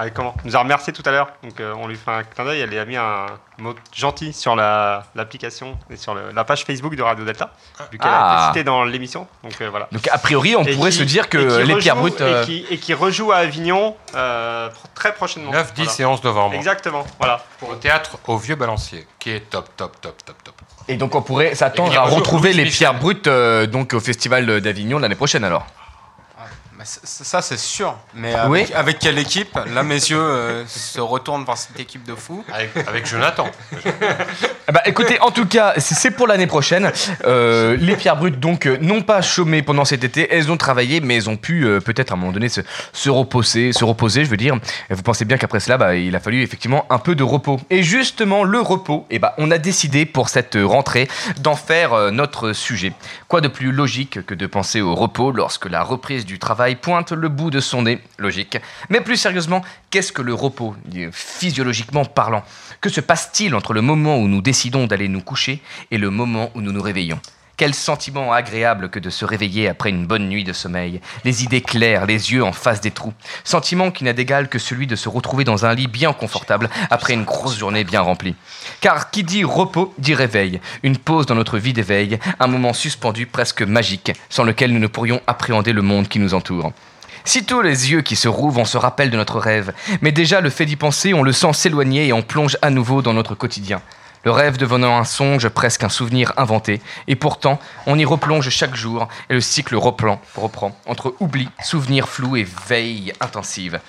Ah, 0.00 0.08
comment 0.10 0.34
nous 0.44 0.54
a 0.56 0.60
remercié 0.60 0.92
tout 0.92 1.02
à 1.04 1.10
l'heure. 1.10 1.28
Donc 1.42 1.58
euh, 1.60 1.74
on 1.76 1.88
lui 1.88 1.96
fait 1.96 2.10
un 2.10 2.22
clin 2.22 2.44
d'œil. 2.44 2.60
Elle 2.60 2.78
a 2.78 2.84
mis 2.84 2.96
un 2.96 3.26
mot 3.58 3.74
gentil 3.94 4.32
sur 4.32 4.54
la- 4.54 5.04
l'application 5.16 5.76
et 5.90 5.96
sur 5.96 6.14
le- 6.14 6.30
la 6.32 6.44
page 6.44 6.64
Facebook 6.64 6.94
de 6.94 7.02
Radio 7.02 7.24
Delta. 7.24 7.50
Vu 7.90 7.98
qu'elle 7.98 8.08
a 8.08 8.14
Ah. 8.20 8.36
été 8.50 8.58
citée 8.58 8.64
dans 8.64 8.84
l'émission. 8.84 9.26
Donc 9.42 9.54
euh, 9.60 9.68
voilà. 9.70 9.88
Donc 9.92 10.08
a 10.10 10.18
priori 10.18 10.54
on 10.56 10.62
Et 10.64 10.74
pourrait 10.74 10.90
qui- 10.90 10.98
se 10.98 11.02
dire 11.02 11.28
que 11.28 11.38
les 11.38 11.64
rejoue- 11.74 11.78
pierres 11.78 11.96
brutes... 11.96 12.20
euh, 12.20 12.42
Et 12.42 12.46
qui, 12.46 12.66
et 12.70 12.78
qui 12.78 12.94
rejoue 12.94 13.32
à 13.32 13.38
Avignon 13.38 13.96
euh, 14.14 14.68
très 14.94 15.12
prochainement. 15.12 15.50
9, 15.50 15.74
10 15.74 15.82
Voilà. 15.84 16.00
et 16.00 16.04
11 16.06 16.22
novembre. 16.24 16.54
Exactement. 16.54 17.04
Voilà. 17.18 17.42
Au 17.68 17.74
théâtre 17.74 18.18
au 18.28 18.36
Vieux 18.38 18.54
Balancier, 18.56 19.06
qui 19.18 19.30
est 19.30 19.40
top, 19.50 19.68
top, 19.76 20.00
top, 20.00 20.24
top, 20.24 20.36
top. 20.44 20.54
Et 20.86 20.96
donc 20.96 21.14
on 21.14 21.22
pourrait 21.22 21.54
s'attendre 21.54 21.98
à 21.98 22.02
retrouver 22.04 22.52
les 22.52 22.64
pierres 22.64 22.94
brutes 22.94 23.26
euh, 23.26 23.66
donc 23.66 23.92
au 23.94 24.00
festival 24.00 24.60
d'Avignon 24.60 24.98
l'année 24.98 25.14
prochaine 25.16 25.44
alors. 25.44 25.66
Ça 26.84 27.42
c'est 27.42 27.58
sûr. 27.58 27.96
Mais 28.14 28.34
Oui. 28.48 28.66
avec, 28.74 28.98
quelle 28.98 29.18
équipe? 29.18 29.58
Là 29.74 29.82
mes 29.82 29.94
yeux 29.96 30.18
euh, 30.20 30.64
se 30.66 31.00
retournent 31.00 31.44
vers 31.44 31.56
cette 31.56 31.78
équipe 31.80 32.04
de 32.04 32.14
fous. 32.14 32.44
Avec, 32.52 32.70
avec 32.88 33.06
Jonathan. 33.06 33.48
Ah 34.66 34.72
Bah 34.72 34.82
écoutez, 34.84 35.18
en 35.20 35.30
tout 35.30 35.46
cas, 35.46 35.74
c'est 35.78 36.10
pour 36.10 36.26
l'année 36.26 36.46
prochaine. 36.46 36.92
Euh, 37.24 37.76
les 37.80 37.96
pierres 37.96 38.16
brutes, 38.16 38.38
donc, 38.38 38.66
euh, 38.66 38.76
n'ont 38.80 39.02
pas 39.02 39.22
chômé 39.22 39.62
pendant 39.62 39.84
cet 39.84 40.04
été. 40.04 40.28
Elles 40.30 40.50
ont 40.52 40.56
travaillé, 40.56 41.00
mais 41.00 41.16
elles 41.16 41.30
ont 41.30 41.36
pu 41.36 41.64
euh, 41.64 41.80
peut-être 41.80 42.12
à 42.12 42.14
un 42.14 42.18
moment 42.18 42.32
donné 42.32 42.48
se, 42.48 42.60
se 42.92 43.08
reposer, 43.08 43.72
se 43.72 43.84
reposer, 43.84 44.24
je 44.24 44.30
veux 44.30 44.36
dire. 44.36 44.56
Et 44.90 44.94
vous 44.94 45.02
pensez 45.02 45.24
bien 45.24 45.38
qu'après 45.38 45.60
cela, 45.60 45.78
bah, 45.78 45.94
il 45.96 46.14
a 46.14 46.20
fallu 46.20 46.42
effectivement 46.42 46.84
un 46.90 46.98
peu 46.98 47.14
de 47.14 47.22
repos. 47.22 47.58
Et 47.70 47.82
justement, 47.82 48.44
le 48.44 48.60
repos, 48.60 49.06
eh 49.10 49.18
bah, 49.18 49.34
on 49.38 49.50
a 49.50 49.58
décidé 49.58 50.04
pour 50.06 50.28
cette 50.28 50.56
rentrée 50.62 51.08
d'en 51.40 51.56
faire 51.56 51.94
euh, 51.94 52.10
notre 52.10 52.52
sujet. 52.52 52.92
Quoi 53.28 53.40
de 53.40 53.48
plus 53.48 53.72
logique 53.72 54.24
que 54.26 54.34
de 54.34 54.46
penser 54.46 54.80
au 54.82 54.94
repos 54.94 55.32
lorsque 55.32 55.64
la 55.66 55.82
reprise 55.82 56.26
du 56.26 56.38
travail 56.38 56.76
pointe 56.80 57.12
le 57.12 57.28
bout 57.28 57.50
de 57.50 57.60
son 57.60 57.82
nez. 57.82 58.00
Logique. 58.18 58.58
Mais 58.88 59.00
plus 59.00 59.16
sérieusement, 59.16 59.62
qu'est-ce 59.90 60.12
que 60.12 60.22
le 60.22 60.34
repos, 60.34 60.74
euh, 60.96 61.10
physiologiquement 61.12 62.04
parlant? 62.04 62.44
Que 62.80 62.88
se 62.88 63.00
passe-t-il 63.00 63.54
entre 63.54 63.72
le 63.72 63.82
moment 63.82 64.18
où 64.18 64.28
nous 64.28 64.42
décidons 64.42 64.86
d'aller 64.86 65.08
nous 65.08 65.20
coucher 65.20 65.60
et 65.90 65.98
le 65.98 66.10
moment 66.10 66.50
où 66.54 66.60
nous 66.60 66.72
nous 66.72 66.82
réveillons? 66.82 67.20
Quel 67.58 67.74
sentiment 67.74 68.32
agréable 68.32 68.88
que 68.88 69.00
de 69.00 69.10
se 69.10 69.24
réveiller 69.24 69.68
après 69.68 69.90
une 69.90 70.06
bonne 70.06 70.28
nuit 70.28 70.44
de 70.44 70.52
sommeil, 70.52 71.00
les 71.24 71.42
idées 71.42 71.60
claires, 71.60 72.06
les 72.06 72.32
yeux 72.32 72.44
en 72.44 72.52
face 72.52 72.80
des 72.80 72.92
trous. 72.92 73.12
Sentiment 73.42 73.90
qui 73.90 74.04
n'a 74.04 74.12
d'égal 74.12 74.48
que 74.48 74.60
celui 74.60 74.86
de 74.86 74.94
se 74.94 75.08
retrouver 75.08 75.42
dans 75.42 75.66
un 75.66 75.74
lit 75.74 75.88
bien 75.88 76.12
confortable 76.12 76.70
après 76.88 77.14
une 77.14 77.24
grosse 77.24 77.58
journée 77.58 77.82
bien 77.82 78.00
remplie. 78.00 78.36
Car 78.80 79.10
qui 79.10 79.24
dit 79.24 79.42
repos 79.42 79.92
dit 79.98 80.14
réveil, 80.14 80.60
une 80.84 80.96
pause 80.96 81.26
dans 81.26 81.34
notre 81.34 81.58
vie 81.58 81.72
d'éveil, 81.72 82.20
un 82.38 82.46
moment 82.46 82.72
suspendu 82.72 83.26
presque 83.26 83.62
magique, 83.62 84.12
sans 84.30 84.44
lequel 84.44 84.72
nous 84.72 84.78
ne 84.78 84.86
pourrions 84.86 85.20
appréhender 85.26 85.72
le 85.72 85.82
monde 85.82 86.06
qui 86.06 86.20
nous 86.20 86.34
entoure. 86.34 86.72
Sitôt 87.24 87.60
les 87.60 87.90
yeux 87.90 88.02
qui 88.02 88.14
se 88.14 88.28
rouvrent, 88.28 88.60
on 88.60 88.64
se 88.64 88.78
rappelle 88.78 89.10
de 89.10 89.16
notre 89.16 89.40
rêve. 89.40 89.72
Mais 90.00 90.12
déjà, 90.12 90.40
le 90.40 90.48
fait 90.48 90.64
d'y 90.64 90.76
penser, 90.76 91.12
on 91.12 91.24
le 91.24 91.32
sent 91.32 91.52
s'éloigner 91.54 92.06
et 92.06 92.12
on 92.12 92.22
plonge 92.22 92.56
à 92.62 92.70
nouveau 92.70 93.02
dans 93.02 93.12
notre 93.12 93.34
quotidien. 93.34 93.82
Le 94.24 94.30
rêve 94.30 94.56
devenant 94.56 94.98
un 94.98 95.04
songe, 95.04 95.48
presque 95.48 95.84
un 95.84 95.88
souvenir 95.88 96.32
inventé. 96.36 96.80
Et 97.06 97.16
pourtant, 97.16 97.58
on 97.86 97.98
y 97.98 98.04
replonge 98.04 98.48
chaque 98.50 98.74
jour 98.74 99.08
et 99.30 99.34
le 99.34 99.40
cycle 99.40 99.76
reprend, 99.76 100.20
entre 100.86 101.14
oubli, 101.20 101.48
souvenir 101.62 102.08
flou 102.08 102.36
et 102.36 102.46
veille 102.68 103.12
intensive. 103.20 103.80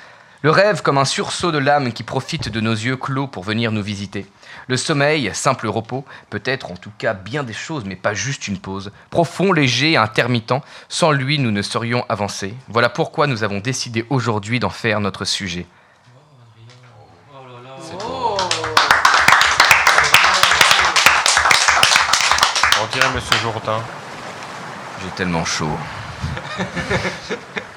Le 0.41 0.51
rêve 0.51 0.81
comme 0.81 0.97
un 0.97 1.03
sursaut 1.03 1.51
de 1.51 1.57
l'âme 1.57 1.91
qui 1.91 2.03
profite 2.03 2.47
de 2.47 2.61
nos 2.61 2.71
yeux 2.71 2.95
clos 2.95 3.27
pour 3.27 3.43
venir 3.43 3.73
nous 3.73 3.83
visiter. 3.83 4.25
Le 4.67 4.77
sommeil, 4.77 5.31
simple 5.33 5.67
repos, 5.67 6.05
peut-être 6.29 6.71
en 6.71 6.77
tout 6.77 6.93
cas 6.97 7.13
bien 7.13 7.43
des 7.43 7.51
choses, 7.51 7.83
mais 7.83 7.97
pas 7.97 8.13
juste 8.13 8.47
une 8.47 8.57
pause. 8.57 8.93
Profond, 9.09 9.51
léger, 9.51 9.97
intermittent, 9.97 10.53
sans 10.87 11.11
lui 11.11 11.39
nous 11.39 11.51
ne 11.51 11.61
serions 11.61 12.05
avancés. 12.07 12.53
Voilà 12.69 12.87
pourquoi 12.87 13.27
nous 13.27 13.43
avons 13.43 13.59
décidé 13.59 14.05
aujourd'hui 14.09 14.61
d'en 14.61 14.69
faire 14.69 15.01
notre 15.01 15.25
sujet. 15.25 15.65
On 22.78 22.78
dirait 22.91 23.09
Monsieur 23.13 23.37
Jourdain? 23.41 23.81
J'ai 25.01 25.09
tellement 25.11 25.45
chaud. 25.45 25.77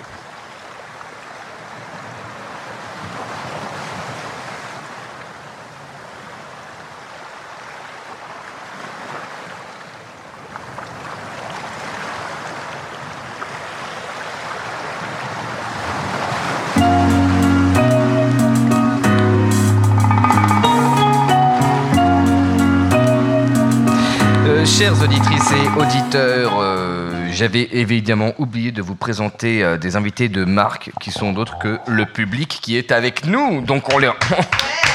chères 24.83 25.01
auditrices 25.01 25.53
et 25.53 25.81
auditeurs, 25.81 26.59
euh, 26.59 27.29
j'avais 27.31 27.69
évidemment 27.71 28.33
oublié 28.39 28.73
de 28.73 28.83
vous 28.83 28.97
présenter 28.97 29.63
euh, 29.63 29.79
des 29.79 29.95
invités 29.95 30.29
de 30.29 30.45
marque 30.45 30.91
qui 31.01 31.13
sont 31.13 31.33
d'autres 31.33 31.57
que 31.61 31.79
le 31.87 32.05
public 32.05 32.59
qui 32.61 32.77
est 32.77 32.91
avec 32.91 33.25
nous. 33.25 33.61
Donc 33.61 33.95
on 33.95 33.99
les... 33.99 34.09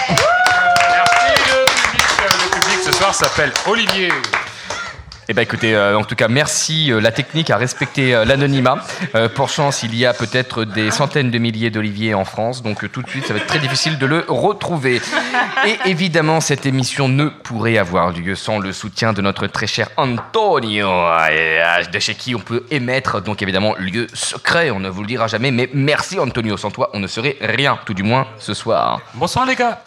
Merci 0.10 0.20
le 1.38 1.66
public. 1.66 2.04
Le 2.20 2.60
public 2.60 2.80
ce 2.84 2.92
soir 2.92 3.16
s'appelle 3.16 3.54
Olivier. 3.66 4.12
Eh 5.30 5.34
ben 5.34 5.42
écoutez, 5.42 5.76
euh, 5.76 5.98
en 5.98 6.06
tout 6.06 6.16
cas, 6.16 6.30
merci. 6.30 6.90
euh, 6.90 7.02
la 7.02 7.12
technique 7.12 7.50
a 7.50 7.58
respecté 7.58 8.16
euh, 8.16 8.24
l'anonymat. 8.24 8.78
Pour 9.36 9.50
chance, 9.50 9.84
il 9.84 9.94
y 9.94 10.06
a 10.06 10.14
peut-être 10.14 10.64
des 10.64 10.90
centaines 10.90 11.32
de 11.32 11.38
milliers 11.38 11.70
d'Olivier 11.70 12.14
en 12.14 12.24
France, 12.24 12.64
donc 12.64 12.90
tout 12.92 13.02
de 13.02 13.10
suite, 13.10 13.26
ça 13.26 13.34
va 13.34 13.40
être 13.40 13.48
très 13.48 13.60
difficile 13.60 13.98
de 13.98 14.06
le 14.06 14.24
retrouver. 14.30 15.02
Et 15.66 15.90
évidemment, 15.90 16.40
cette 16.40 16.66
émission 16.66 17.10
ne 17.10 17.28
pourrait 17.28 17.78
avoir 17.78 18.12
lieu 18.12 18.36
sans 18.36 18.60
le 18.60 18.72
soutien 18.72 19.12
de 19.12 19.22
notre 19.22 19.48
très 19.48 19.68
cher 19.68 19.90
Antonio, 19.98 20.88
de 20.88 22.00
chez 22.00 22.16
qui 22.16 22.34
on 22.36 22.40
peut 22.40 22.66
émettre, 22.72 23.22
donc 23.22 23.42
évidemment, 23.42 23.76
lieu 23.78 24.08
secret, 24.14 24.72
on 24.72 24.80
ne 24.80 24.90
vous 24.90 25.02
le 25.02 25.08
dira 25.08 25.28
jamais, 25.28 25.52
mais 25.52 25.70
merci 25.74 26.20
Antonio, 26.20 26.56
sans 26.56 26.72
toi, 26.72 26.90
on 26.94 27.00
ne 27.00 27.08
serait 27.08 27.38
rien, 27.42 27.78
tout 27.86 27.94
du 27.94 28.04
moins 28.04 28.28
ce 28.38 28.54
soir. 28.54 29.02
Bonsoir 29.14 29.46
les 29.46 29.56
gars. 29.56 29.82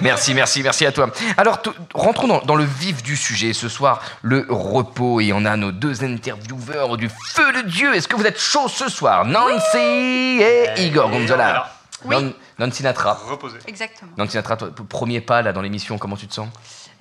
Merci, 0.00 0.34
merci, 0.34 0.62
merci 0.62 0.86
à 0.86 0.92
toi. 0.92 1.10
Alors, 1.36 1.60
rentrons 1.94 2.26
dans, 2.28 2.40
dans 2.42 2.54
le 2.56 2.64
vif 2.64 3.02
du 3.02 3.16
sujet 3.16 3.52
ce 3.52 3.68
soir, 3.68 4.00
le 4.22 4.46
repos. 4.48 5.20
Et 5.20 5.32
on 5.32 5.44
a 5.44 5.56
nos 5.56 5.72
deux 5.72 6.04
intervieweurs 6.04 6.96
du 6.96 7.08
feu 7.08 7.52
de 7.52 7.68
Dieu. 7.68 7.94
Est-ce 7.94 8.08
que 8.08 8.16
vous 8.16 8.26
êtes 8.26 8.38
chaud 8.40 8.68
ce 8.68 8.88
soir? 8.88 9.24
Nancy 9.24 9.76
et 9.78 10.68
Igor 10.78 11.10
Gonzola. 11.10 11.72
Oui. 12.04 12.16
Nan- 12.16 12.32
Nancy 12.58 12.82
Natra. 12.82 13.18
Reposer. 13.28 13.58
Exactement. 13.66 14.10
Nancy 14.16 14.36
Natra, 14.36 14.56
toi, 14.56 14.70
premier 14.88 15.20
pas 15.20 15.42
là 15.42 15.52
dans 15.52 15.62
l'émission, 15.62 15.98
comment 15.98 16.16
tu 16.16 16.26
te 16.26 16.34
sens? 16.34 16.48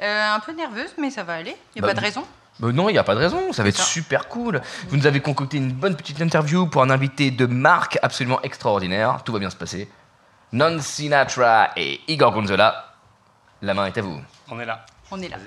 Euh, 0.01 0.33
un 0.35 0.39
peu 0.39 0.53
nerveuse, 0.53 0.89
mais 0.99 1.09
ça 1.11 1.23
va 1.23 1.33
aller. 1.33 1.55
Il 1.75 1.81
n'y 1.81 1.87
a 1.87 1.87
Bah, 1.87 1.93
pas 1.93 1.99
de 1.99 2.05
raison. 2.05 2.23
Euh, 2.63 2.71
Non, 2.71 2.89
il 2.89 2.93
n'y 2.93 2.97
a 2.99 3.03
pas 3.03 3.15
de 3.15 3.19
raison, 3.19 3.51
ça 3.53 3.63
va 3.63 3.69
être 3.69 3.77
ça. 3.77 3.83
super 3.83 4.27
cool. 4.27 4.61
Vous 4.89 4.97
nous 4.97 5.07
avez 5.07 5.19
concocté 5.19 5.57
une 5.57 5.71
bonne 5.71 5.95
petite 5.95 6.21
interview 6.21 6.67
pour 6.67 6.83
un 6.83 6.89
invité 6.89 7.31
de 7.31 7.45
marque 7.45 7.97
absolument 8.03 8.39
extraordinaire. 8.43 9.21
Tout 9.23 9.33
va 9.33 9.39
bien 9.39 9.49
se 9.49 9.55
passer. 9.55 9.89
Nancy 10.53 11.07
Natra 11.07 11.71
et 11.77 12.01
Igor 12.09 12.33
Gonzola, 12.33 12.93
la 13.61 13.73
main 13.73 13.85
est 13.85 13.97
à 13.97 14.01
vous. 14.01 14.19
On 14.49 14.59
est 14.59 14.65
là. 14.65 14.85
On 15.09 15.21
est 15.21 15.29
là. 15.29 15.37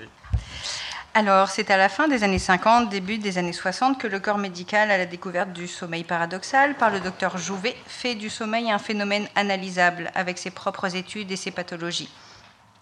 Alors, 1.13 1.49
c'est 1.49 1.69
à 1.69 1.77
la 1.77 1.89
fin 1.89 2.07
des 2.07 2.23
années 2.23 2.39
50, 2.39 2.89
début 2.89 3.19
des 3.19 3.37
années 3.37 3.53
60 3.53 3.99
que 3.99 4.07
le 4.07 4.19
corps 4.19 4.39
médical, 4.39 4.89
à 4.89 4.97
la 4.97 5.05
découverte 5.05 5.53
du 5.53 5.67
sommeil 5.67 6.03
paradoxal 6.03 6.73
par 6.73 6.89
le 6.89 6.99
docteur 6.99 7.37
Jouvet, 7.37 7.77
fait 7.85 8.15
du 8.15 8.31
sommeil 8.31 8.71
un 8.71 8.79
phénomène 8.79 9.27
analysable 9.35 10.09
avec 10.15 10.39
ses 10.39 10.49
propres 10.49 10.95
études 10.95 11.31
et 11.31 11.35
ses 11.35 11.51
pathologies. 11.51 12.09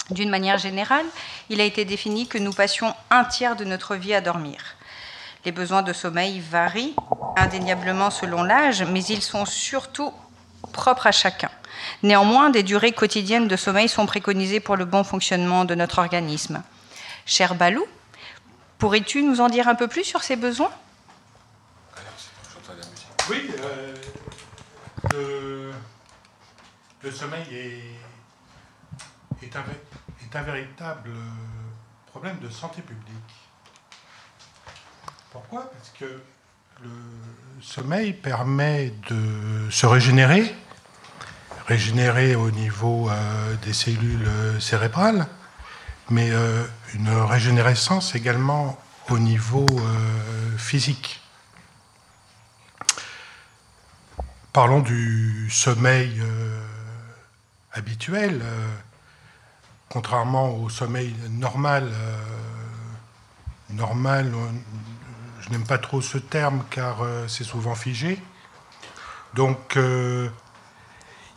D'une 0.09 0.29
manière 0.29 0.57
générale, 0.57 1.05
il 1.49 1.59
a 1.59 1.65
été 1.65 1.83
défini 1.83 2.27
que 2.29 2.37
nous 2.37 2.53
passions 2.53 2.95
un 3.09 3.25
tiers 3.25 3.57
de 3.57 3.65
notre 3.65 3.95
vie 3.95 4.13
à 4.13 4.21
dormir. 4.21 4.59
Les 5.43 5.51
besoins 5.51 5.81
de 5.81 5.91
sommeil 5.91 6.39
varient 6.39 6.95
indéniablement 7.35 8.11
selon 8.11 8.43
l'âge, 8.43 8.81
mais 8.83 9.03
ils 9.03 9.21
sont 9.21 9.45
surtout 9.45 10.13
propres 10.71 11.07
à 11.07 11.11
chacun. 11.11 11.49
Néanmoins, 12.03 12.49
des 12.49 12.63
durées 12.63 12.91
quotidiennes 12.91 13.47
de 13.47 13.55
sommeil 13.55 13.87
sont 13.87 14.05
préconisées 14.05 14.59
pour 14.59 14.75
le 14.75 14.83
bon 14.83 15.05
fonctionnement 15.05 15.63
de 15.63 15.73
notre 15.73 15.99
organisme. 15.99 16.61
Cher 17.25 17.55
Balou, 17.55 17.85
pourrais-tu 18.77 19.23
nous 19.23 19.39
en 19.39 19.47
dire 19.47 19.69
un 19.69 19.75
peu 19.75 19.87
plus 19.87 20.03
sur 20.03 20.21
ces 20.21 20.35
besoins? 20.35 20.71
Oui, 23.29 23.49
euh, 25.13 25.71
le, 27.01 27.11
sommeil 27.11 27.45
est 29.41 29.55
un 30.35 30.41
véritable 30.41 31.11
problème 32.07 32.37
de 32.39 32.49
santé 32.49 32.81
publique. 32.81 33.07
Pourquoi? 35.31 35.71
Parce 35.71 35.89
que 35.97 36.21
le 36.83 36.89
sommeil 37.61 38.11
permet 38.11 38.93
de 39.09 39.69
se 39.71 39.85
régénérer, 39.85 40.53
régénérer 41.67 42.35
au 42.35 42.51
niveau 42.51 43.09
euh, 43.09 43.55
des 43.63 43.73
cellules 43.73 44.27
euh, 44.27 44.59
cérébrales, 44.59 45.27
mais 46.09 46.29
euh, 46.31 46.65
une 46.93 47.09
régénérescence 47.09 48.15
également 48.15 48.77
au 49.09 49.19
niveau 49.19 49.65
physique. 50.57 51.21
Parlons 54.53 54.79
du 54.79 55.49
sommeil 55.49 56.21
habituel. 57.73 58.41
contrairement 59.89 60.55
au 60.55 60.69
sommeil 60.69 61.13
normal, 61.31 61.91
normal, 63.71 64.31
je 65.41 65.49
n'aime 65.49 65.65
pas 65.65 65.79
trop 65.79 66.01
ce 66.01 66.17
terme 66.17 66.63
car 66.69 66.99
c'est 67.27 67.43
souvent 67.43 67.75
figé. 67.75 68.21
Donc, 69.33 69.77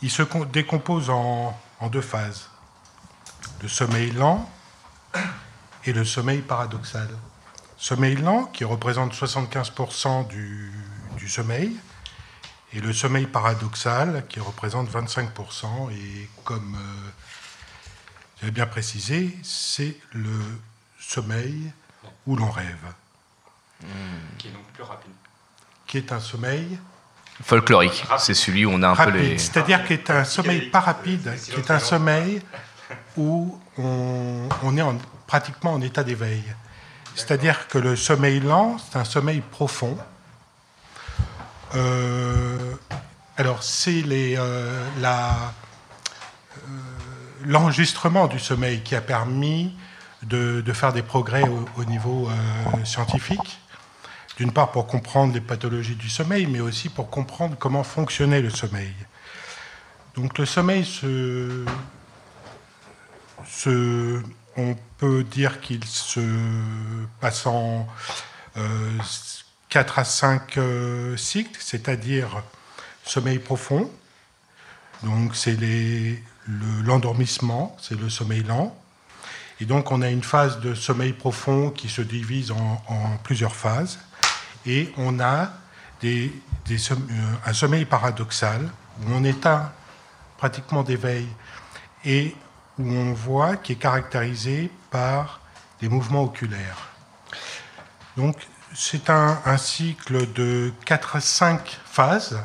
il 0.07 0.11
se 0.13 0.23
décompose 0.53 1.11
en, 1.11 1.59
en 1.81 1.89
deux 1.89 2.01
phases. 2.01 2.49
Le 3.61 3.67
sommeil 3.67 4.13
lent 4.13 4.49
et 5.85 5.93
le 5.93 6.05
sommeil 6.05 6.43
paradoxal. 6.43 7.09
Sommeil 7.77 8.15
lent 8.15 8.45
qui 8.45 8.63
représente 8.65 9.13
75% 9.15 10.29
du, 10.29 10.71
du 11.17 11.29
sommeil 11.29 11.77
et 12.73 12.81
le 12.81 12.93
sommeil 12.93 13.27
paradoxal 13.27 14.25
qui 14.29 14.39
représente 14.39 14.89
25%. 14.93 15.91
Et 15.91 16.31
comme 16.45 16.77
euh, 16.77 17.11
j'avais 18.39 18.53
bien 18.53 18.67
précisé, 18.69 19.37
c'est 19.43 19.97
le 20.13 20.39
sommeil 21.01 21.73
où 22.29 22.37
l'on 22.37 22.51
rêve, 22.53 22.87
Qui 24.39 24.47
est 24.47 24.53
donc 24.53 24.67
plus 24.73 24.85
rapide. 24.85 25.11
qui 25.89 25.97
est 25.99 26.13
un 26.13 26.21
sommeil 26.21 26.79
Folklorique, 27.43 28.05
c'est 28.19 28.35
celui 28.35 28.65
où 28.67 28.71
on 28.73 28.83
a 28.83 28.89
un 28.89 28.95
peu 28.97 29.11
les. 29.11 29.39
c'est-à-dire 29.39 29.85
qui 29.85 29.93
est 29.95 30.11
un 30.11 30.25
sommeil 30.25 30.71
pas 30.71 30.81
rapide, 30.81 31.35
qui 31.45 31.53
est 31.61 31.71
un 31.71 31.79
sommeil 31.79 32.41
où 33.17 33.59
on, 33.79 34.49
on 34.63 34.77
est 34.77 34.83
en- 34.83 34.99
pratiquement 35.27 35.73
en 35.75 35.81
état 35.81 36.03
d'éveil. 36.05 36.43
C'est-à-dire 37.15 37.69
que 37.69 37.79
le 37.79 37.97
sommeil 37.97 38.41
lent, 38.41 38.77
c'est 38.79 38.99
un 38.99 39.05
sommeil 39.05 39.41
profond. 39.41 39.97
Euh, 41.75 42.57
alors, 43.37 43.63
c'est 43.63 44.03
les, 44.03 44.37
euh, 44.39 44.83
euh, 45.05 45.31
l'enregistrement 47.45 48.27
du 48.29 48.39
sommeil 48.39 48.83
qui 48.83 48.95
a 48.95 49.01
permis 49.01 49.75
de, 50.23 50.61
de 50.61 50.73
faire 50.73 50.93
des 50.93 51.03
progrès 51.03 51.43
au, 51.43 51.65
au 51.77 51.85
niveau 51.85 52.29
euh, 52.31 52.85
scientifique. 52.85 53.59
D'une 54.37 54.53
part 54.53 54.71
pour 54.71 54.87
comprendre 54.87 55.33
les 55.33 55.41
pathologies 55.41 55.95
du 55.95 56.11
sommeil, 56.11 56.47
mais 56.47 56.61
aussi 56.61 56.91
pour 56.91 57.09
comprendre 57.09 57.57
comment 57.59 57.83
fonctionnait 57.83 58.43
le 58.43 58.51
sommeil. 58.51 58.93
Donc 60.15 60.39
le 60.39 60.45
sommeil, 60.45 60.87
on 64.57 64.77
peut 64.99 65.25
dire 65.25 65.61
qu'il 65.61 65.85
se 65.85 66.21
passe 67.21 67.47
en 67.47 67.87
4 69.69 69.99
à 69.99 70.05
5 70.05 70.57
euh, 70.59 71.17
cycles, 71.17 71.61
c'est-à-dire 71.61 72.43
sommeil 73.05 73.39
profond, 73.39 73.91
donc 75.03 75.37
c'est 75.37 75.57
l'endormissement, 76.85 77.77
c'est 77.81 77.99
le 77.99 78.09
sommeil 78.09 78.43
lent. 78.43 78.77
Et 79.61 79.65
donc 79.65 79.93
on 79.93 80.03
a 80.03 80.09
une 80.09 80.23
phase 80.23 80.61
de 80.61 80.75
sommeil 80.75 81.13
profond 81.13 81.71
qui 81.71 81.89
se 81.89 82.03
divise 82.03 82.53
en 82.53 83.19
plusieurs 83.23 83.55
phases. 83.55 83.99
Et 84.67 84.93
on 84.97 85.21
a 85.21 85.51
euh, 86.05 86.29
un 87.47 87.53
sommeil 87.53 87.85
paradoxal 87.85 88.69
où 89.01 89.13
on 89.13 89.25
éteint 89.25 89.73
pratiquement 90.37 90.83
d'éveil 90.83 91.27
et 92.05 92.35
où 92.79 92.93
on 92.93 93.13
voit 93.13 93.57
qui 93.57 93.73
est 93.73 93.77
caractérisé 93.77 94.71
par 94.91 95.41
des 95.81 95.89
mouvements 95.89 96.25
oculaires. 96.25 96.89
Donc 98.17 98.37
c'est 98.75 99.09
un, 99.09 99.39
un 99.45 99.57
cycle 99.57 100.33
de 100.33 100.73
4 100.85 101.17
à 101.17 101.21
5 101.21 101.81
phases 101.85 102.39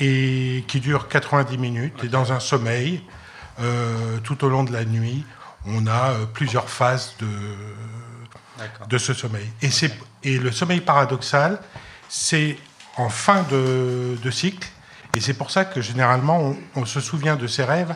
et 0.00 0.64
qui 0.66 0.80
dure 0.80 1.08
90 1.08 1.58
minutes. 1.58 2.04
Et 2.04 2.08
dans 2.08 2.32
un 2.32 2.40
sommeil, 2.40 3.02
euh, 3.60 4.18
tout 4.24 4.44
au 4.44 4.48
long 4.48 4.64
de 4.64 4.72
la 4.72 4.84
nuit, 4.84 5.24
on 5.66 5.86
a 5.86 6.10
euh, 6.10 6.26
plusieurs 6.26 6.68
phases 6.68 7.14
de, 7.20 7.28
de 8.88 8.98
ce 8.98 9.14
sommeil. 9.14 9.48
Et, 9.62 9.70
c'est- 9.70 9.92
et 10.22 10.38
le 10.38 10.52
sommeil 10.52 10.80
paradoxal, 10.80 11.58
c'est 12.08 12.56
en 12.96 13.08
fin 13.08 13.42
de, 13.44 14.16
de 14.22 14.30
cycle. 14.30 14.68
Et 15.14 15.20
c'est 15.20 15.34
pour 15.34 15.50
ça 15.50 15.64
que 15.64 15.80
généralement, 15.80 16.38
on, 16.40 16.56
on 16.76 16.84
se 16.86 17.00
souvient 17.00 17.36
de 17.36 17.46
ses 17.46 17.64
rêves 17.64 17.94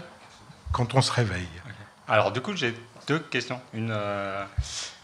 quand 0.72 0.94
on 0.94 1.00
se 1.02 1.12
réveille. 1.12 1.48
Alors, 2.08 2.30
du 2.32 2.40
coup, 2.40 2.54
j'ai 2.56 2.74
deux 3.06 3.18
questions. 3.18 3.60
Une 3.72 3.90
euh, 3.90 4.44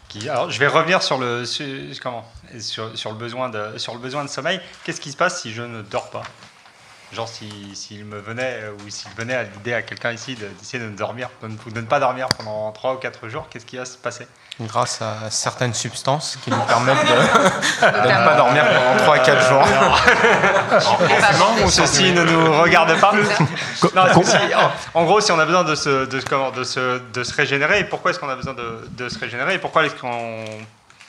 qui. 0.09 0.29
Alors, 0.29 0.49
je 0.51 0.59
vais 0.59 0.67
revenir 0.67 1.01
sur 1.01 1.17
le 1.17 1.45
sur, 1.45 1.65
comment 2.01 2.29
sur, 2.59 2.95
sur 2.97 3.11
le 3.11 3.17
besoin 3.17 3.49
de 3.49 3.77
sur 3.77 3.93
le 3.93 3.99
besoin 3.99 4.23
de 4.23 4.29
sommeil. 4.29 4.59
Qu'est-ce 4.83 5.01
qui 5.01 5.11
se 5.11 5.17
passe 5.17 5.41
si 5.41 5.51
je 5.53 5.61
ne 5.63 5.81
dors 5.81 6.09
pas? 6.11 6.23
Genre, 7.11 7.27
si- 7.29 7.75
s'il 7.75 8.05
me 8.05 8.19
venait 8.19 8.59
euh, 8.63 8.73
ou 8.85 8.89
s'il 8.89 9.11
venait 9.13 9.35
à 9.35 9.43
l'idée 9.43 9.73
à 9.73 9.81
quelqu'un 9.83 10.11
ici 10.11 10.35
de- 10.35 10.47
d'essayer 10.47 10.83
de 10.83 10.89
ne 10.89 10.95
dormir, 10.95 11.29
de 11.41 11.47
ne, 11.47 11.55
de 11.55 11.81
ne 11.81 11.85
pas 11.85 11.99
dormir 11.99 12.27
pendant 12.29 12.71
3 12.71 12.93
ou 12.95 12.97
4 12.97 13.27
jours, 13.29 13.49
qu'est-ce 13.49 13.65
qui 13.65 13.77
va 13.77 13.85
se 13.85 13.97
passer? 13.97 14.27
Grâce 14.61 15.01
à 15.01 15.31
certaines 15.31 15.73
substances 15.73 16.37
qui 16.43 16.51
nous 16.51 16.59
permettent 16.59 17.01
de, 17.05 17.07
de 18.03 18.07
ne 18.07 18.25
pas 18.25 18.35
dormir 18.35 18.63
pendant 18.67 18.97
3 19.03 19.15
à 19.15 19.19
4 19.19 19.49
jours. 19.49 19.67
Ceci 21.71 22.11
ne 22.13 22.23
nous 22.23 22.61
regarde 22.61 22.99
pas. 22.99 23.13
Non, 23.95 24.03
en, 24.93 25.03
gros, 25.05 25.21
si 25.21 25.31
on 25.31 25.39
a 25.39 25.45
besoin 25.45 25.63
de 25.63 25.73
se, 25.73 26.05
de, 26.05 26.21
comment, 26.21 26.51
de 26.51 26.63
se, 26.63 26.99
de 26.99 27.23
se 27.23 27.33
régénérer, 27.33 27.79
et 27.79 27.83
pourquoi 27.83 28.11
est-ce 28.11 28.19
qu'on 28.19 28.29
a 28.29 28.35
besoin 28.35 28.53
de, 28.53 28.87
de 28.91 29.09
se 29.09 29.17
régénérer 29.17 29.55
Et 29.55 29.57
pourquoi 29.57 29.85
est-ce 29.85 29.95
qu'on. 29.95 30.45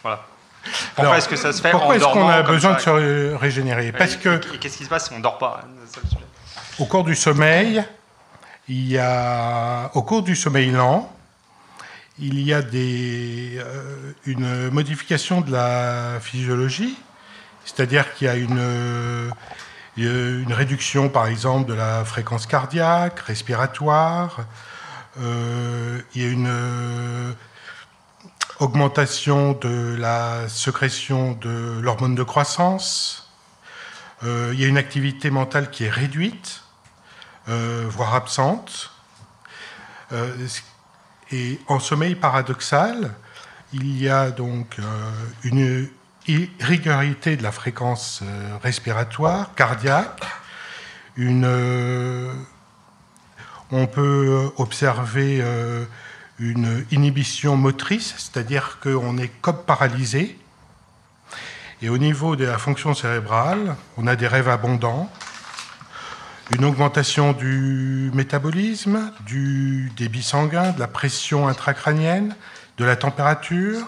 Voilà. 0.02 0.20
Pourquoi 0.94 1.18
est-ce 1.18 1.28
que 1.28 1.36
ça 1.36 1.52
se 1.52 1.60
fait 1.60 1.70
Pourquoi 1.70 1.96
est-ce 1.96 2.04
qu'on 2.04 2.28
a 2.28 2.40
besoin 2.42 2.72
de 2.72 2.80
se 2.80 2.88
ré- 2.90 3.36
régénérer? 3.36 3.92
Parce 3.92 4.14
Et- 4.14 4.18
que 4.18 4.40
Et 4.54 4.58
qu'est-ce 4.58 4.78
qui 4.78 4.84
se 4.84 4.88
passe 4.88 5.08
si 5.08 5.12
on 5.12 5.18
ne 5.18 5.22
dort 5.22 5.36
pas 5.36 5.60
hein. 5.62 5.68
Au 6.78 6.86
cours 6.86 7.04
du 7.04 7.14
sommeil, 7.14 7.84
il 8.68 8.88
y 8.90 8.98
a, 8.98 9.90
au 9.92 10.02
cours 10.02 10.22
du 10.22 10.34
sommeil 10.34 10.70
lent, 10.70 11.12
il 12.18 12.40
y 12.40 12.52
a 12.52 12.62
des, 12.62 13.58
euh, 13.58 14.12
une 14.24 14.70
modification 14.70 15.40
de 15.40 15.50
la 15.50 16.20
physiologie, 16.20 16.96
c'est-à-dire 17.64 18.14
qu'il 18.14 18.26
y 18.26 18.30
a 18.30 18.36
une, 18.36 18.58
euh, 18.58 19.30
réduction, 20.48 21.08
par 21.08 21.26
exemple, 21.26 21.68
de 21.68 21.74
la 21.74 22.04
fréquence 22.04 22.46
cardiaque, 22.46 23.20
respiratoire. 23.20 24.46
euh, 25.20 26.00
il 26.14 26.22
y 26.22 26.24
a 26.26 26.28
une 26.28 27.34
augmentation 28.60 29.52
de 29.52 29.96
la 29.98 30.48
sécrétion 30.48 31.32
de 31.32 31.80
l'hormone 31.80 32.14
de 32.14 32.22
croissance. 32.22 33.30
Il 34.22 34.58
y 34.58 34.64
a 34.64 34.68
une 34.68 34.78
activité 34.78 35.30
mentale 35.30 35.70
qui 35.70 35.84
est 35.84 35.90
réduite, 35.90 36.62
voire 37.46 38.14
absente. 38.14 38.90
Et 41.34 41.58
en 41.66 41.80
sommeil 41.80 42.14
paradoxal, 42.14 43.10
il 43.72 44.00
y 44.00 44.08
a 44.08 44.30
donc 44.30 44.76
euh, 44.78 44.84
une 45.42 45.88
irrégularité 46.28 47.36
de 47.36 47.42
la 47.42 47.50
fréquence 47.50 48.20
euh, 48.22 48.56
respiratoire, 48.62 49.52
cardiaque, 49.56 50.22
euh, 51.18 52.32
on 53.72 53.86
peut 53.88 54.52
observer 54.56 55.42
une 56.38 56.84
inhibition 56.92 57.56
motrice, 57.56 58.14
c'est-à-dire 58.16 58.78
qu'on 58.80 59.18
est 59.18 59.32
comme 59.40 59.62
paralysé. 59.64 60.38
Et 61.82 61.88
au 61.88 61.98
niveau 61.98 62.36
de 62.36 62.44
la 62.44 62.58
fonction 62.58 62.94
cérébrale, 62.94 63.76
on 63.96 64.06
a 64.06 64.14
des 64.16 64.28
rêves 64.28 64.48
abondants, 64.48 65.10
une 66.50 66.64
augmentation 66.64 67.32
du 67.32 68.10
métabolisme, 68.14 69.12
du 69.26 69.90
débit 69.96 70.22
sanguin, 70.22 70.72
de 70.72 70.80
la 70.80 70.88
pression 70.88 71.48
intracrânienne, 71.48 72.36
de 72.76 72.84
la 72.84 72.96
température. 72.96 73.86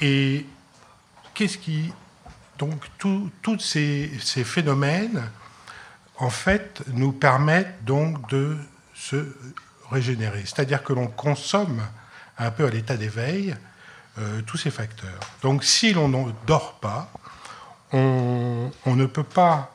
Et 0.00 0.46
qu'est-ce 1.34 1.58
qui. 1.58 1.92
Donc, 2.58 2.84
tous 2.98 3.58
ces, 3.58 4.08
phénomènes, 4.44 5.22
en 6.18 6.30
fait, 6.30 6.82
nous 6.92 7.10
permettent 7.12 7.84
donc 7.84 8.28
de 8.30 8.56
se 8.94 9.34
régénérer. 9.90 10.42
C'est-à-dire 10.44 10.84
que 10.84 10.92
l'on 10.92 11.08
consomme 11.08 11.82
un 12.38 12.50
peu 12.50 12.64
à 12.66 12.70
l'état 12.70 12.96
d'éveil 12.96 13.56
euh, 14.18 14.42
tous 14.42 14.56
ces 14.56 14.70
facteurs. 14.70 15.18
Donc, 15.42 15.64
si 15.64 15.92
l'on 15.92 16.08
ne 16.08 16.30
dort 16.46 16.74
pas, 16.74 17.10
on, 17.92 18.70
ne 18.86 19.06
peut 19.06 19.24
pas 19.24 19.73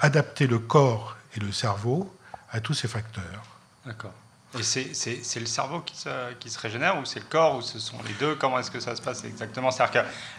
adapter 0.00 0.46
le 0.46 0.58
corps 0.58 1.16
et 1.36 1.40
le 1.40 1.52
cerveau 1.52 2.14
à 2.50 2.60
tous 2.60 2.74
ces 2.74 2.88
facteurs. 2.88 3.42
D'accord. 3.86 4.12
Et 4.58 4.62
c'est- 4.62 4.92
le 5.40 5.46
cerveau 5.46 5.80
qui 5.80 5.96
se, 5.96 6.32
qui 6.34 6.50
se 6.50 6.58
régénère 6.58 6.98
ou 6.98 7.06
c'est 7.06 7.20
le 7.20 7.24
corps 7.24 7.56
ou 7.56 7.62
ce 7.62 7.78
sont 7.78 7.96
les 8.06 8.12
deux? 8.14 8.34
Comment 8.34 8.58
est-ce 8.58 8.70
que 8.70 8.80
ça 8.80 8.94
se 8.94 9.00
passe 9.00 9.24
exactement? 9.24 9.70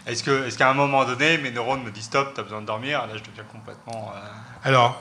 Est-ce 0.06 0.22
que- 0.22 0.56
qu'à 0.56 0.70
un 0.70 0.74
moment 0.74 1.04
donné, 1.04 1.36
mes 1.38 1.50
neurones 1.50 1.82
me 1.82 1.90
disent 1.90 2.04
stop, 2.04 2.32
tu 2.32 2.38
as 2.40 2.44
besoin 2.44 2.60
de 2.60 2.66
dormir 2.66 3.04
Là, 3.08 3.16
je 3.16 3.22
deviens 3.24 3.42
complètement. 3.50 4.12
euh, 4.14 4.20
Alors, 4.62 5.00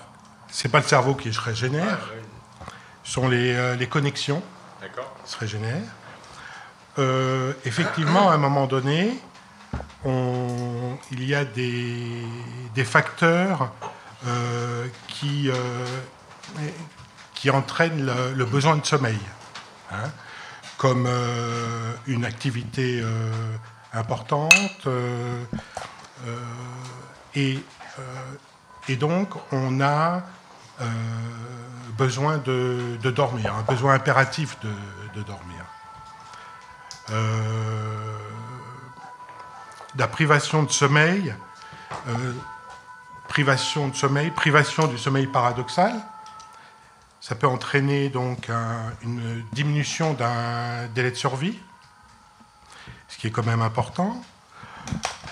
c'est 0.49 0.69
pas 0.69 0.79
le 0.79 0.85
cerveau 0.87 1.13
qui 1.13 1.31
se 1.31 1.39
régénère, 1.39 1.99
ce 3.03 3.11
sont 3.11 3.27
les, 3.29 3.53
euh, 3.53 3.75
les 3.75 3.87
connexions 3.87 4.41
qui 5.25 5.31
se 5.31 5.37
régénèrent. 5.37 5.81
Euh, 6.97 7.53
effectivement, 7.65 8.31
à 8.31 8.33
un 8.33 8.37
moment 8.37 8.65
donné, 8.65 9.15
on- 10.05 10.97
il 11.11 11.23
y 11.23 11.35
a 11.35 11.45
des, 11.45 12.23
des 12.73 12.83
facteurs 12.85 13.71
euh, 14.25 14.87
qui, 15.09 15.49
euh, 15.49 15.85
qui 17.33 17.49
entraînent 17.49 18.05
le, 18.05 18.45
besoin 18.45 18.77
de 18.77 18.85
sommeil, 18.85 19.19
hein, 19.91 20.09
comme 20.77 21.05
euh, 21.07 21.93
une 22.07 22.23
activité 22.23 23.03
importante. 23.91 24.87
et, 27.35 27.59
et 28.87 28.95
donc, 28.95 29.29
on 29.51 29.81
a 29.81 30.23
besoin 31.97 32.37
de, 32.37 32.97
de 33.01 33.11
dormir, 33.11 33.53
un 33.55 33.63
besoin 33.63 33.95
impératif 33.95 34.57
de, 34.61 34.71
de 35.19 35.23
dormir. 35.23 35.65
La 39.97 40.07
privation 40.07 40.63
de 40.63 40.71
sommeil, 40.71 41.35
privation 43.33 43.87
de 43.87 43.95
sommeil, 43.95 44.29
privation 44.29 44.85
du 44.85 44.95
sommeil 44.99 45.25
paradoxal, 45.25 45.91
ça 47.19 47.33
peut 47.33 47.47
entraîner 47.47 48.09
donc 48.09 48.47
un- 48.51 48.91
une 49.01 49.43
diminution 49.53 50.13
d'un 50.13 50.85
délai 50.93 51.09
de 51.09 51.15
survie, 51.15 51.57
ce 53.07 53.17
qui 53.17 53.25
est 53.25 53.31
quand 53.31 53.43
même 53.43 53.63
important. 53.63 54.23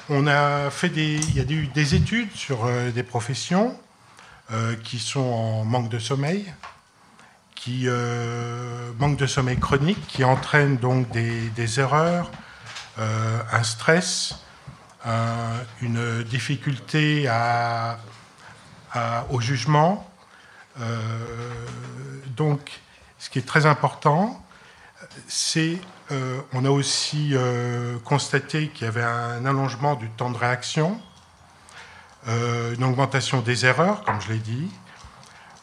On 0.10 0.26
a 0.26 0.72
fait 0.72 0.90
des, 0.90 1.18
il 1.18 1.36
y 1.36 1.40
a 1.42 1.44
eu 1.44 1.68
des 1.68 1.94
études 1.94 2.32
sur 2.34 2.66
euh, 2.66 2.90
des 2.90 3.04
professions 3.04 3.80
euh, 4.52 4.76
qui 4.84 4.98
sont 4.98 5.20
en 5.20 5.64
manque 5.64 5.90
de 5.90 6.00
sommeil, 6.00 6.52
qui 7.54 7.84
euh, 7.86 8.92
manque 8.98 9.18
de 9.18 9.28
sommeil 9.28 9.60
chronique, 9.60 10.08
qui 10.08 10.24
entraîne 10.24 10.78
donc 10.78 11.08
des, 11.12 11.50
des 11.50 11.80
erreurs, 11.80 12.32
un 12.98 13.64
stress, 13.64 14.36
une 15.06 16.24
difficulté 16.24 17.30
au 19.30 19.42
jugement. 19.42 20.08
Euh, 20.80 20.86
donc, 22.36 22.82
ce 23.20 23.30
qui 23.30 23.40
est 23.40 23.48
très 23.48 23.66
important, 23.66 24.44
c'est 25.28 25.78
euh, 26.12 26.42
on 26.54 26.66
a 26.66 26.70
aussi 26.70 27.32
euh, 27.34 27.98
constaté 28.04 28.70
qu'il 28.70 28.86
y 28.86 28.88
avait 28.88 29.04
un 29.04 29.46
allongement 29.46 29.96
du 29.96 30.10
temps 30.10 30.30
de 30.30 30.38
réaction, 30.38 31.00
euh, 32.28 32.76
une 32.76 32.84
augmentation 32.84 33.42
des 33.42 33.66
erreurs, 33.66 34.04
comme 34.04 34.20
je 34.22 34.34
l'ai 34.34 34.40
dit, 34.40 34.70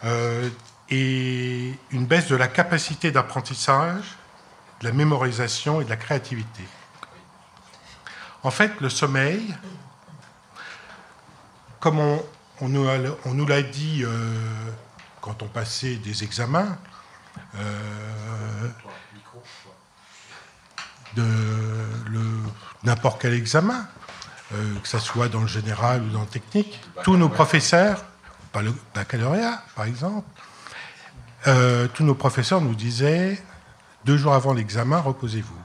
euh, 0.05 0.49
et 0.91 1.75
une 1.91 2.07
baisse 2.07 2.29
de 2.29 2.37
la 2.37 2.49
capacité 2.49 3.11
d'apprentissage, 3.11 4.17
de 4.81 4.87
la 4.87 4.93
mémorisation 4.93 5.81
et 5.81 5.85
de 5.85 5.91
la 5.91 5.97
créativité. 5.97 6.63
En 8.43 8.51
fait, 8.51 8.81
le 8.81 8.89
sommeil, 8.89 9.55
comme 11.81 11.99
on, 11.99 12.69
nous, 12.69 13.47
l'a 13.47 13.63
dit 13.63 14.05
euh, 14.05 14.71
quand 15.21 15.43
on 15.43 15.49
passait 15.49 15.97
des 15.97 16.23
examens, 16.23 16.79
euh, 17.57 18.69
n'importe 22.85 23.21
quel 23.21 23.35
examen, 23.35 23.87
euh, 24.55 24.79
que 24.81 24.89
ce 24.89 24.99
soit 24.99 25.29
dans 25.29 25.41
le 25.41 25.49
général 25.49 26.03
ou 26.03 26.11
dans 26.11 26.21
le 26.21 26.27
technique, 26.27 26.81
tous 27.03 27.17
nos 27.17 27.29
professeurs 27.29 28.05
pas 28.53 28.63
le 28.63 28.73
baccalauréat, 28.95 29.63
par 29.77 29.85
exemple, 29.85 30.27
tous 31.95 32.05
nos 32.05 32.15
professeurs 32.15 32.63
nous 32.63 32.75
disaient 32.75 33.43
deux 34.07 34.17
jours 34.17 34.33
avant 34.33 34.55
l'examen, 34.55 34.99
reposez-vous. 35.01 35.58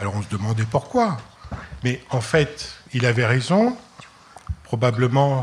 Alors 0.00 0.14
on 0.16 0.22
se 0.22 0.28
demandait 0.28 0.64
pourquoi. 0.64 1.18
Mais 1.84 2.02
en 2.08 2.22
fait, 2.22 2.72
il 2.94 3.04
avait 3.04 3.26
raison, 3.26 3.76
probablement 4.64 5.42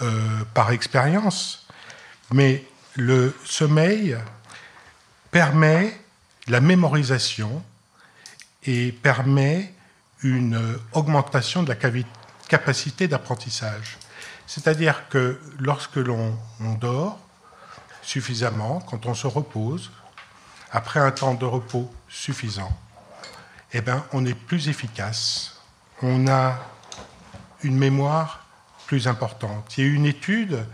euh, 0.00 0.44
par 0.54 0.72
expérience. 0.72 1.66
Mais 2.32 2.64
le 2.94 3.36
sommeil 3.44 4.16
permet 5.30 5.94
la 6.46 6.62
mémorisation 6.62 7.62
et 8.64 8.92
permet 8.92 9.74
une 10.22 10.78
augmentation 10.92 11.62
de 11.62 11.68
la 11.68 11.76
capacité 12.48 13.08
d'apprentissage. 13.08 13.98
C'est-à-dire 14.46 15.08
que 15.10 15.38
lorsque 15.58 15.96
l'on 15.96 16.36
on 16.60 16.72
dort 16.72 17.18
suffisamment, 18.00 18.80
quand 18.80 19.04
on 19.04 19.14
se 19.14 19.26
repose, 19.26 19.90
après 20.72 20.98
un 20.98 21.10
temps 21.10 21.34
de 21.34 21.44
repos 21.44 21.92
suffisant, 22.08 22.74
eh 23.72 23.80
ben, 23.80 24.04
on 24.12 24.24
est 24.24 24.34
plus 24.34 24.68
efficace. 24.68 25.60
On 26.02 26.26
a 26.26 26.58
une 27.62 27.76
mémoire 27.76 28.46
plus 28.86 29.06
importante. 29.08 29.76
Il 29.76 29.84
y 29.84 29.86
a 29.86 29.90
eu 29.90 29.94
une 29.94 30.06
étude 30.06 30.64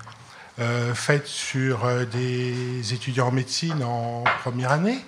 euh, 0.60 0.94
faite 0.94 1.26
sur 1.26 1.84
euh, 1.84 2.04
des 2.04 2.94
étudiants 2.94 3.28
en 3.28 3.32
médecine 3.32 3.82
en 3.82 4.22
première 4.42 4.70
année 4.70 5.04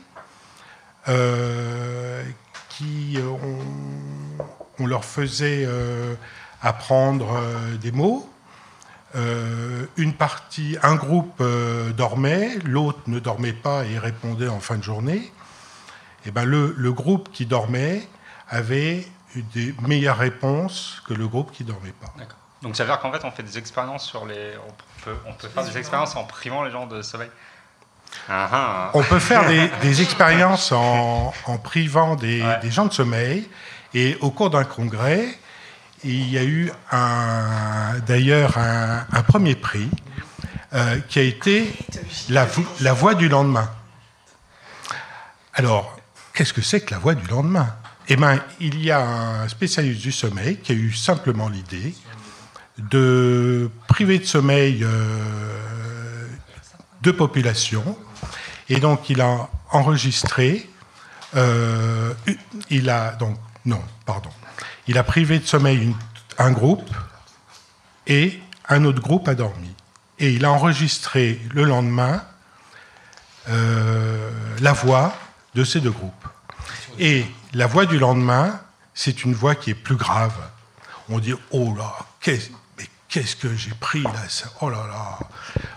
euh, 1.08 2.24
qui 2.68 3.16
on, 4.80 4.86
leur 4.86 5.04
faisait 5.04 5.66
apprendre 6.60 7.40
des 7.80 7.92
mots. 7.92 8.28
Une 9.14 10.12
partie, 10.12 10.76
un 10.82 10.94
groupe 10.94 11.42
dormait, 11.96 12.58
l'autre 12.64 13.00
ne 13.06 13.18
dormait 13.18 13.54
pas 13.54 13.84
et 13.86 13.98
répondait 13.98 14.48
en 14.48 14.60
fin 14.60 14.76
de 14.76 14.82
journée. 14.82 15.32
Et 16.26 16.30
ben 16.30 16.44
le, 16.44 16.74
le 16.76 16.92
groupe 16.92 17.30
qui 17.32 17.46
dormait 17.46 18.06
avait 18.48 19.06
des 19.54 19.74
meilleures 19.82 20.16
réponses 20.18 21.02
que 21.06 21.14
le 21.14 21.28
groupe 21.28 21.52
qui 21.52 21.62
dormait 21.64 21.92
pas. 22.00 22.12
Donc 22.62 22.74
ça 22.76 22.84
veut 22.84 22.90
dire 22.90 22.98
qu'en 23.00 23.12
fait 23.12 23.24
on 23.24 23.30
fait 23.30 23.42
des 23.42 23.58
expériences 23.58 24.04
sur 24.04 24.26
les. 24.26 24.52
On 24.66 24.72
peut, 25.04 25.16
on 25.26 25.32
peut 25.34 25.48
faire 25.48 25.64
des 25.64 25.78
expériences 25.78 26.16
en 26.16 26.24
privant 26.24 26.64
les 26.64 26.70
gens 26.70 26.86
de 26.86 27.02
sommeil. 27.02 27.30
Ah, 28.28 28.48
ah. 28.52 28.90
On 28.94 29.02
peut 29.02 29.18
faire 29.18 29.46
des, 29.46 29.68
des 29.82 30.00
expériences 30.02 30.72
en, 30.72 31.32
en 31.46 31.58
privant 31.58 32.16
des, 32.16 32.42
Ouais. 32.42 32.58
des 32.60 32.70
gens 32.70 32.86
de 32.86 32.92
sommeil. 32.92 33.48
Et 33.94 34.16
au 34.20 34.30
cours 34.30 34.50
d'un 34.50 34.64
congrès, 34.64 35.26
il 36.04 36.28
y 36.30 36.38
a 36.38 36.44
eu 36.44 36.70
d'ailleurs 38.06 38.58
un, 38.58 39.06
un 39.12 39.22
premier 39.22 39.54
prix 39.54 39.88
euh, 40.72 40.98
qui 41.08 41.18
a 41.18 41.22
été 41.22 41.72
la, 42.28 42.46
la 42.80 42.92
voix 42.92 43.14
du 43.14 43.28
lendemain. 43.28 43.70
Alors, 45.54 45.95
qu'est-ce 46.36 46.52
que 46.52 46.60
c'est 46.60 46.82
que 46.82 46.92
la 46.92 47.00
voix 47.00 47.14
du 47.14 47.26
lendemain? 47.26 47.74
Eh 48.08 48.16
bien, 48.16 48.40
il 48.60 48.80
y 48.84 48.90
a 48.90 49.00
un 49.00 49.48
spécialiste 49.48 50.02
du 50.02 50.12
sommeil 50.12 50.58
qui 50.58 50.72
a 50.72 50.74
eu 50.74 50.92
simplement 50.92 51.48
l'idée 51.48 51.94
de 52.78 53.70
priver 53.88 54.18
de 54.18 54.24
sommeil 54.26 54.84
euh, 54.84 56.28
deux 57.00 57.16
populations. 57.16 57.98
Et 58.68 58.78
donc, 58.78 59.08
il 59.08 59.22
a 59.22 59.48
enregistré, 59.72 60.68
euh, 61.34 62.12
il 62.68 62.90
a, 62.90 63.12
donc, 63.12 63.38
non, 63.64 63.82
pardon, 64.04 64.30
il 64.86 64.98
a 64.98 65.04
privé 65.04 65.38
de 65.38 65.46
sommeil 65.46 65.96
un 66.38 66.52
groupe 66.52 66.90
et 68.06 68.38
un 68.68 68.84
autre 68.84 69.00
groupe 69.00 69.26
a 69.26 69.34
dormi. 69.34 69.74
Et 70.18 70.32
il 70.32 70.44
a 70.44 70.52
enregistré 70.52 71.40
le 71.54 71.64
lendemain 71.64 72.22
euh, 73.48 74.30
la 74.60 74.72
voix 74.72 75.14
de 75.54 75.64
ces 75.64 75.80
deux 75.80 75.90
groupes. 75.90 76.25
Et 76.98 77.26
la 77.54 77.66
voix 77.66 77.86
du 77.86 77.98
lendemain, 77.98 78.60
c'est 78.94 79.24
une 79.24 79.34
voix 79.34 79.54
qui 79.54 79.70
est 79.70 79.74
plus 79.74 79.96
grave. 79.96 80.32
On 81.08 81.18
dit 81.18 81.34
Oh 81.50 81.74
là, 81.76 81.94
qu'est- 82.20 82.50
mais 82.78 82.84
qu'est-ce 83.08 83.36
que 83.36 83.54
j'ai 83.54 83.72
pris 83.78 84.02
là 84.02 84.10
ça- 84.28 84.46
Oh 84.60 84.70
là 84.70 84.86
là 84.88 85.18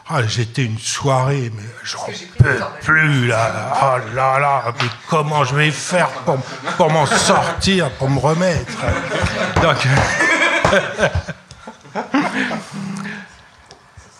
ah, 0.09 0.23
J'étais 0.25 0.63
une 0.65 0.79
soirée, 0.79 1.51
mais 1.55 1.63
j'en 1.83 2.05
peux 2.37 2.59
plus 2.81 3.27
là 3.27 3.77
Oh 3.81 3.97
là 4.15 4.39
là 4.39 4.73
Mais 4.81 4.89
comment 5.07 5.43
je 5.43 5.55
vais 5.55 5.71
faire 5.71 6.09
pour, 6.25 6.37
pour 6.77 6.89
m'en 6.91 7.05
sortir, 7.05 7.91
pour 7.91 8.09
me 8.09 8.19
remettre? 8.19 8.73
Donc. 9.61 9.77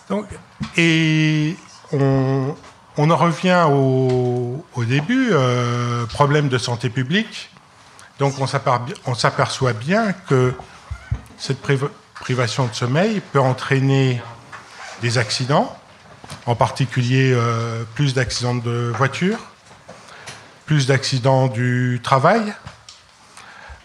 Donc, 0.08 0.26
et 0.76 1.56
on, 1.92 2.56
on 2.96 3.10
en 3.10 3.16
revient 3.16 3.66
au, 3.70 4.64
début, 4.84 5.30
euh, 5.32 6.06
problème 6.06 6.48
de 6.48 6.58
santé 6.58 6.90
publique. 6.90 7.50
Donc 8.18 8.34
on 8.38 9.14
s'aperçoit 9.14 9.72
bien 9.72 10.12
que 10.12 10.52
cette 11.38 11.62
priv- 11.62 11.88
privation 12.14 12.66
de 12.66 12.74
sommeil 12.74 13.20
peut 13.32 13.40
entraîner 13.40 14.20
des 15.00 15.16
accidents, 15.16 15.76
en 16.46 16.54
particulier 16.54 17.32
euh, 17.32 17.82
plus 17.94 18.12
d'accidents 18.14 18.54
de 18.54 18.92
voiture, 18.96 19.38
plus 20.66 20.86
d'accidents 20.86 21.46
du 21.48 22.00
travail. 22.02 22.52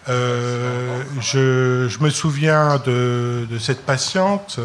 Euh, 0.10 1.04
je, 1.22 2.04
me 2.04 2.10
souviens 2.10 2.78
de 2.86 3.58
cette 3.60 3.86
patiente 3.86 4.60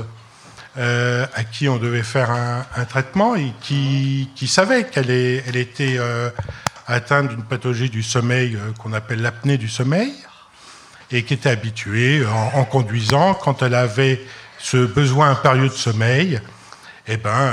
euh, 0.79 1.27
à 1.35 1.43
qui 1.43 1.69
on 1.69 1.79
devait 1.79 2.05
faire 2.05 2.31
un, 2.31 2.85
traitement 2.85 3.35
et 3.35 3.53
qui, 3.61 4.29
savait 4.47 4.85
qu'elle 4.85 5.11
était 5.11 5.97
euh, 5.99 6.31
atteinte 6.87 7.29
d'une 7.29 7.43
pathologie 7.43 7.91
du 7.91 8.05
sommeil 8.05 8.55
euh, 8.55 8.71
qu'on 8.79 8.93
appelle 8.93 9.21
l'apnée 9.21 9.59
du 9.59 9.69
sommeil 9.69 10.13
et 11.11 11.25
qui 11.25 11.35
était 11.35 11.51
habituée 11.51 12.25
en, 12.55 12.65
conduisant, 12.65 13.35
quand 13.35 13.65
elle 13.65 13.75
avait 13.75 14.25
ce 14.59 14.77
besoin 14.77 15.31
impérieux 15.33 15.69
de 15.69 15.75
sommeil, 15.75 16.41
eh 17.09 17.17
ben, 17.17 17.53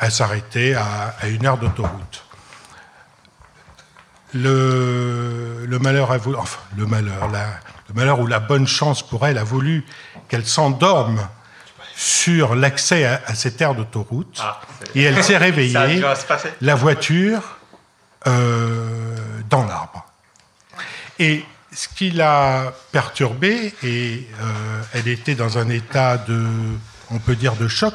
elle 0.00 0.10
s'arrêtait 0.10 0.72
à, 0.72 1.14
à 1.20 1.26
une 1.28 1.44
heure 1.44 1.58
d'autoroute. 1.58 2.24
Le, 4.32 5.78
malheur 5.78 6.10
a 6.10 6.16
voulu, 6.16 6.38
le 6.78 6.86
malheur, 6.86 7.28
le 7.28 7.94
malheur 7.94 8.20
ou 8.20 8.26
la 8.26 8.40
bonne 8.40 8.66
chance 8.66 9.06
pour 9.06 9.26
elle 9.26 9.36
a 9.36 9.44
voulu 9.44 9.84
qu'elle 10.28 10.46
s'endorme 10.46 11.28
sur 11.98 12.54
l'accès 12.54 13.06
à, 13.06 13.22
à 13.26 13.34
cette 13.34 13.60
aire 13.60 13.74
d'autoroute. 13.74 14.38
Ah, 14.42 14.60
et 14.94 15.02
elle 15.02 15.24
s'est 15.24 15.36
réveillée, 15.48 16.02
la 16.60 16.74
voiture 16.74 17.56
euh, 18.26 19.16
dans 19.48 19.64
l'arbre. 19.66 20.04
Et 21.18 21.42
ce 21.72 21.88
qui 21.88 22.10
l'a 22.10 22.74
perturbée, 22.92 23.74
et 23.82 24.28
euh, 24.40 24.82
elle 24.92 25.08
était 25.08 25.34
dans 25.34 25.56
un 25.58 25.68
état 25.70 26.18
de, 26.18 26.46
on 27.10 27.18
peut 27.18 27.34
dire, 27.36 27.54
de 27.56 27.66
choc, 27.68 27.94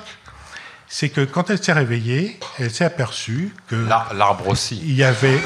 c'est 0.87 1.09
que 1.09 1.21
quand 1.21 1.49
elle 1.51 1.63
s'est 1.63 1.71
réveillée, 1.71 2.39
elle 2.59 2.71
s'est 2.71 2.85
aperçue 2.85 3.53
que 3.67 3.75
L'ar- 3.75 4.13
L'arbre 4.15 4.47
aussi. 4.49 4.79
il 4.83 4.95
y 4.95 5.03
avait 5.03 5.39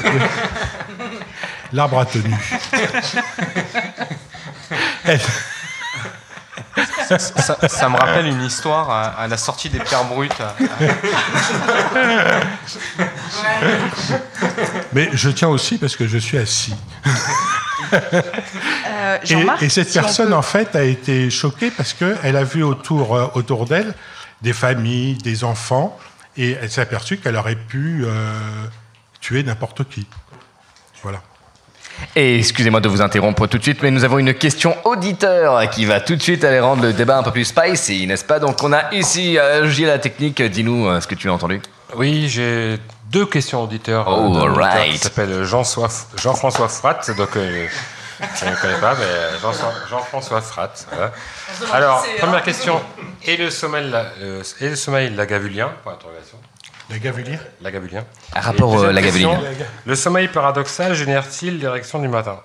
l'arbre 1.72 1.98
a 2.00 2.06
tenu. 2.06 2.34
Elle- 5.04 5.20
Ça, 7.08 7.18
ça- 7.18 7.68
ça 7.68 7.88
me 7.88 7.96
rappelle 7.96 8.26
une 8.26 8.42
histoire 8.42 8.90
à, 8.90 9.04
à 9.06 9.28
la 9.28 9.36
sortie 9.36 9.68
des 9.70 9.78
Pierres 9.78 10.04
Brutes. 10.04 10.32
Mais 14.92 15.10
je 15.12 15.30
tiens 15.30 15.48
aussi 15.48 15.78
parce 15.78 15.96
que 15.96 16.06
je 16.06 16.18
suis 16.18 16.38
assis. 16.38 16.74
Euh, 17.92 19.18
Et, 19.60 19.68
cette 19.68 19.88
si 19.90 19.98
personne, 19.98 20.28
peut- 20.28 20.34
en 20.34 20.42
fait, 20.42 20.74
a 20.74 20.82
été 20.82 21.30
choquée 21.30 21.70
parce 21.70 21.92
qu'elle 21.92 22.36
a 22.36 22.44
vu 22.44 22.62
autour, 22.62 23.14
euh, 23.14 23.26
autour 23.34 23.66
d'elle 23.66 23.94
des 24.42 24.52
familles, 24.52 25.14
des 25.16 25.44
enfants, 25.44 25.98
et 26.36 26.52
elle 26.60 26.70
s'est 26.70 26.80
aperçue 26.80 27.18
qu'elle 27.18 27.36
aurait 27.36 27.54
pu 27.56 28.04
euh, 28.04 28.32
tuer 29.20 29.42
n'importe 29.42 29.88
qui. 29.88 30.06
Voilà. 31.02 31.22
Et 32.14 32.38
excusez-moi 32.38 32.80
de 32.80 32.88
vous 32.88 33.02
interrompre 33.02 33.46
tout 33.46 33.58
de 33.58 33.62
suite, 33.62 33.82
mais 33.82 33.90
nous 33.90 34.04
avons 34.04 34.18
une 34.18 34.34
question 34.34 34.76
auditeur 34.84 35.68
qui 35.70 35.84
va 35.84 36.00
tout 36.00 36.16
de 36.16 36.22
suite 36.22 36.44
aller 36.44 36.60
rendre 36.60 36.82
le 36.82 36.92
débat 36.92 37.18
un 37.18 37.22
peu 37.22 37.30
plus 37.30 37.44
spicy, 37.44 38.06
n'est-ce 38.06 38.24
pas? 38.24 38.38
Donc 38.38 38.62
on 38.62 38.72
a 38.72 38.92
ici 38.94 39.38
euh, 39.38 39.68
Gilles 39.68 39.86
la 39.86 39.98
technique, 39.98 40.40
dis-nous 40.42 40.86
euh, 40.88 41.00
ce 41.00 41.06
que 41.06 41.14
tu 41.14 41.28
as 41.28 41.32
entendu. 41.32 41.60
Oui, 41.94 42.28
j'ai 42.28 42.78
deux 43.10 43.26
questions 43.26 43.62
auditeurs. 43.62 44.06
Oh, 44.08 44.34
d'un 44.34 44.40
auditeur 44.42 44.64
alright. 44.64 44.92
Qui 44.92 44.98
s'appelle 44.98 45.44
Jean-François 45.44 46.68
Frat. 46.68 47.00
Donc, 47.16 47.36
euh, 47.36 47.66
je 48.20 48.44
ne 48.44 48.54
connais 48.56 48.78
pas, 48.80 48.94
mais 48.94 49.38
Jean- 49.40 49.52
Jean-François 49.90 50.40
Frat. 50.40 50.72
voilà. 50.90 51.12
Alors, 51.72 52.04
première 52.18 52.42
question. 52.42 52.80
Et 53.24 53.36
le 53.36 53.50
sommeil, 53.50 53.88
la- 53.90 54.06
euh, 54.20 54.42
et 54.60 54.68
le 54.70 54.76
sommeil 54.76 55.10
lagavulien 55.14 55.70
La 56.88 56.98
gavulière 56.98 57.40
Lagavulien. 57.60 58.04
Un 58.34 58.40
rapport 58.40 58.78
euh, 58.78 58.92
la 58.92 59.02
question. 59.02 59.36
Le 59.84 59.94
sommeil 59.96 60.28
paradoxal 60.28 60.94
génère-t-il 60.94 61.58
l'érection 61.58 61.98
du 61.98 62.06
matin 62.08 62.40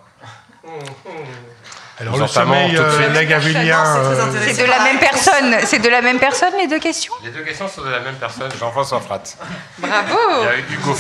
Alors 2.00 2.16
Nous 2.16 2.22
le 2.22 2.28
sommeil 2.28 2.76
tout 2.76 2.82
de 2.84 2.90
suite. 2.90 3.08
euh, 3.08 3.12
euh, 3.14 4.42
C'est 4.52 4.64
de 4.64 4.68
la 4.68 4.84
même 4.84 4.98
personne. 4.98 5.56
C'est 5.66 5.80
de 5.80 5.90
la 5.90 6.02
même 6.02 6.18
personne 6.18 6.54
les 6.60 6.68
deux 6.68 6.80
questions 6.80 7.14
Les 7.24 7.30
deux 7.30 7.44
questions 7.44 7.68
sont 7.68 7.84
de 7.84 7.90
la 7.92 8.00
même 8.00 8.16
personne, 8.16 8.50
Jean-François 8.60 9.00
Fratt. 9.02 9.38
Bravo. 9.78 10.18
Il 10.42 10.46
y 10.46 10.48
a 10.48 10.58
eu 10.58 10.64
Hugo 10.74 10.96
et 10.96 10.98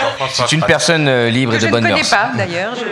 Jean-François 0.00 0.46
C'est 0.46 0.54
une 0.54 0.62
personne 0.62 1.08
euh, 1.08 1.28
libre 1.28 1.54
et 1.54 1.58
je 1.58 1.62
de 1.62 1.66
ne 1.66 1.72
bonne 1.72 1.82
connais 1.82 1.94
mœurs. 1.96 2.10
pas 2.10 2.30
d'ailleurs. 2.36 2.76
Je... 2.76 2.84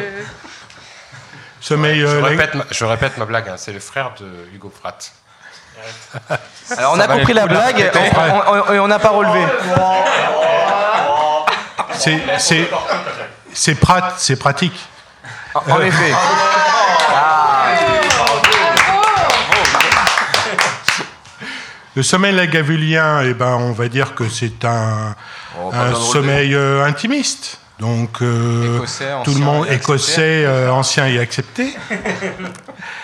sommeil 1.61 2.01
Je 2.01 2.07
euh, 2.07 2.21
lag- 2.21 2.31
répète, 2.31 2.55
ma, 2.57 2.65
je 2.69 2.85
répète 2.85 3.17
ma 3.19 3.27
blague, 3.27 3.49
hein, 3.49 3.55
c'est 3.57 3.73
le 3.73 3.79
frère 3.81 4.13
de 4.19 4.27
Hugo 4.53 4.73
Fratt. 4.77 5.13
Alors 6.79 6.93
on 6.95 6.97
Ça 6.97 7.05
a 7.05 7.09
compris 7.09 7.33
la 7.35 7.47
blague 7.47 7.91
on- 7.95 8.55
on- 8.55 8.65
on- 8.69 8.73
et 8.75 8.79
on 8.81 8.89
n'a 8.89 8.99
pas 8.99 9.11
relevé. 9.11 9.41
c'est 11.93 12.21
c'est 12.39 12.71
c'est 13.53 13.75
prat- 13.75 14.15
c'est 14.17 14.37
pratique. 14.37 14.79
En 15.55 15.61
en 15.73 15.81
effet. 15.81 16.13
Le 21.97 22.03
sommeil 22.03 22.35
lagavulien, 22.35 23.21
eh 23.23 23.35
ben, 23.35 23.55
on 23.55 23.73
va 23.73 23.89
dire 23.89 24.15
que 24.15 24.29
c'est 24.29 24.65
un, 24.65 25.15
Oh, 25.57 25.71
sommeil 25.95 26.53
euh, 26.55 26.85
intimiste. 26.85 27.59
Donc, 27.79 28.21
euh, 28.23 28.77
Écossais, 28.79 29.05
tout 29.25 29.31
le 29.31 29.37
ancien 29.37 29.45
monde 29.45 29.67
écossais, 29.71 30.45
euh, 30.45 30.71
ancien 30.73 31.07
et 31.07 31.21
accepté. 31.21 31.77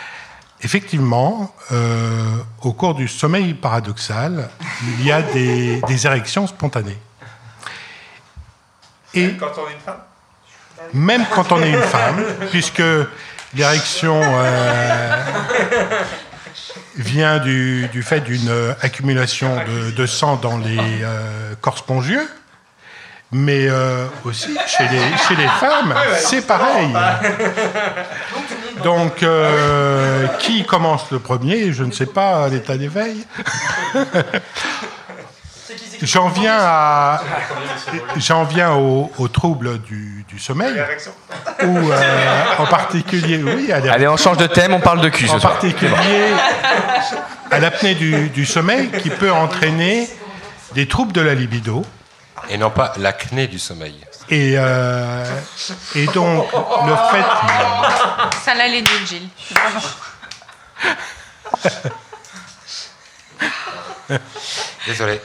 Effectivement, 0.62 1.54
euh, 1.72 2.36
au 2.62 2.72
cours 2.72 2.94
du 2.94 3.08
sommeil 3.08 3.54
paradoxal, 3.54 4.50
il 4.98 5.04
y 5.06 5.10
a 5.12 5.22
des, 5.22 5.80
des 5.86 6.06
érections 6.06 6.46
spontanées. 6.46 6.98
Et 9.14 9.32
Quand 9.38 9.46
on 9.56 9.68
est 9.68 9.72
une 9.74 9.80
femme? 9.80 10.00
même 10.92 11.24
quand 11.34 11.52
on 11.52 11.62
est 11.62 11.70
une 11.70 11.82
femme, 11.82 12.22
puisque 12.50 12.82
l'érection 13.54 14.20
euh, 14.22 15.16
vient 16.96 17.38
du, 17.38 17.88
du 17.88 18.02
fait 18.02 18.20
d'une 18.20 18.50
accumulation 18.82 19.56
de, 19.66 19.90
de 19.90 20.06
sang 20.06 20.36
dans 20.36 20.58
les 20.58 20.78
euh, 21.02 21.54
corps 21.60 21.78
spongieux, 21.78 22.28
mais 23.32 23.66
euh, 23.68 24.06
aussi 24.24 24.56
chez 24.66 24.88
les, 24.88 25.16
chez 25.28 25.36
les 25.36 25.48
femmes, 25.48 25.94
c'est 26.18 26.46
pareil. 26.46 26.92
Donc, 28.82 29.22
euh, 29.22 30.26
qui 30.38 30.64
commence 30.64 31.10
le 31.10 31.18
premier 31.18 31.72
Je 31.72 31.84
ne 31.84 31.92
sais 31.92 32.06
pas, 32.06 32.48
l'état 32.48 32.76
d'éveil. 32.76 33.26
J'en 36.02 36.28
viens, 36.28 36.56
à, 36.58 37.20
j'en 38.16 38.44
viens 38.44 38.72
au, 38.72 39.10
au 39.18 39.28
trouble 39.28 39.78
du, 39.82 40.24
du 40.26 40.38
sommeil, 40.38 40.74
ou 41.62 41.76
euh, 41.76 42.44
en 42.58 42.64
particulier, 42.66 43.42
oui, 43.42 43.70
à 43.70 43.76
Allez, 43.92 44.08
on 44.08 44.16
change 44.16 44.38
de 44.38 44.46
thème, 44.46 44.72
on 44.72 44.80
parle 44.80 45.02
de 45.02 45.10
cul 45.10 45.26
ce 45.26 45.32
en 45.34 45.38
soir. 45.40 45.52
particulier 45.52 46.32
à 47.50 47.58
l'apnée 47.58 47.94
du, 47.94 48.30
du 48.30 48.46
sommeil 48.46 48.88
qui 49.02 49.10
peut 49.10 49.30
entraîner 49.30 50.08
des 50.74 50.88
troubles 50.88 51.12
de 51.12 51.20
la 51.20 51.34
libido. 51.34 51.84
Et 52.48 52.56
non 52.56 52.70
pas 52.70 52.94
l'acné 52.96 53.46
du 53.46 53.58
sommeil. 53.58 53.94
Et, 54.30 54.54
euh, 54.56 55.24
et 55.96 56.06
donc, 56.06 56.46
le 56.86 56.94
fait. 57.10 58.36
Ça 58.44 58.54
l'allait 58.54 58.80
nul, 58.82 59.06
Gilles. 59.06 59.28
Désolé. 64.86 65.20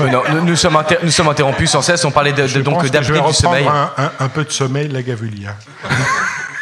Euh, 0.00 0.08
non, 0.08 0.22
nous, 0.30 0.40
nous 0.44 0.56
sommes 0.56 0.76
inter- 0.76 0.98
nous 1.02 1.10
sommes 1.10 1.28
interrompus 1.28 1.70
sans 1.70 1.80
cesse. 1.82 2.04
On 2.04 2.10
parlait 2.10 2.32
de, 2.32 2.46
donc 2.60 2.82
d'apnée 2.90 3.08
vais 3.08 3.14
du 3.14 3.26
reprendre 3.26 3.34
sommeil. 3.34 3.66
Un, 3.66 3.90
un- 3.96 4.12
un 4.20 4.28
peu 4.28 4.44
de 4.44 4.50
sommeil 4.50 4.88
lagavulien. 4.88 5.54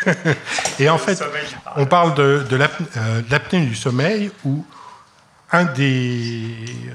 et 0.78 0.88
en 0.90 0.98
fait, 0.98 1.22
on 1.76 1.86
parle 1.86 2.14
de, 2.14 2.44
de 2.48 2.56
euh, 2.56 3.22
l'apnée 3.30 3.60
du 3.66 3.74
sommeil 3.74 4.30
où 4.44 4.64
un 5.52 5.64
des, 5.64 6.54
euh, 6.88 6.92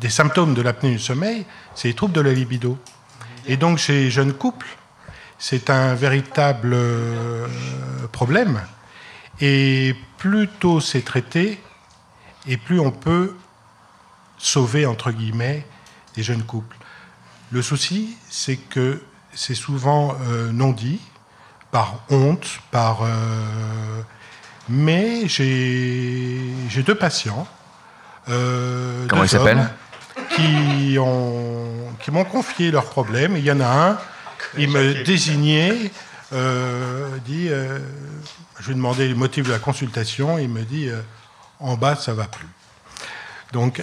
des 0.00 0.10
symptômes 0.10 0.54
de 0.54 0.62
l'apnée 0.62 0.90
du 0.90 0.98
sommeil, 0.98 1.46
c'est 1.74 1.88
les 1.88 1.94
troubles 1.94 2.14
de 2.14 2.20
la 2.20 2.32
libido. 2.32 2.78
Et 3.46 3.56
donc, 3.56 3.78
chez 3.78 4.10
jeunes 4.10 4.32
couples, 4.32 4.66
c'est 5.38 5.70
un 5.70 5.94
véritable 5.94 6.72
euh, 6.74 7.46
problème. 8.12 8.60
Et 9.40 9.94
plus 10.18 10.48
tôt 10.48 10.80
c'est 10.80 11.02
traité, 11.02 11.60
et 12.46 12.56
plus 12.56 12.80
on 12.80 12.90
peut 12.90 13.36
sauver, 14.38 14.86
entre 14.86 15.10
guillemets, 15.10 15.66
les 16.16 16.22
jeunes 16.22 16.42
couples. 16.42 16.76
Le 17.50 17.62
souci, 17.62 18.16
c'est 18.28 18.56
que 18.56 19.02
c'est 19.32 19.54
souvent 19.54 20.16
euh, 20.28 20.50
non 20.52 20.72
dit, 20.72 21.00
par 21.70 22.00
honte, 22.10 22.60
par. 22.70 23.02
euh, 23.02 23.06
mais 24.68 25.28
j'ai 25.28 26.82
deux 26.84 26.94
patients. 26.94 27.46
Comment 28.24 29.06
deux 29.08 29.22
ils 29.22 29.28
s'appellent? 29.28 29.70
Qui 30.34 30.96
ont 30.98 31.66
qui 32.06 32.10
m'ont 32.10 32.24
confié 32.24 32.70
leurs 32.70 32.84
problèmes. 32.84 33.36
Il 33.36 33.44
y 33.44 33.50
en 33.50 33.60
a 33.60 33.66
un, 33.66 33.98
il 34.56 34.70
me 34.70 35.04
désignait, 35.04 35.90
euh, 36.32 37.08
dit, 37.24 37.48
euh, 37.50 37.78
je 38.60 38.66
lui 38.66 38.72
ai 38.72 38.74
demandé 38.74 39.08
le 39.08 39.14
motif 39.14 39.46
de 39.46 39.52
la 39.52 39.58
consultation, 39.58 40.38
il 40.38 40.48
me 40.48 40.62
dit, 40.62 40.88
euh, 40.88 41.00
en 41.60 41.74
bas 41.74 41.96
ça 41.96 42.12
va 42.14 42.24
plus. 42.24 42.46
Donc 43.52 43.82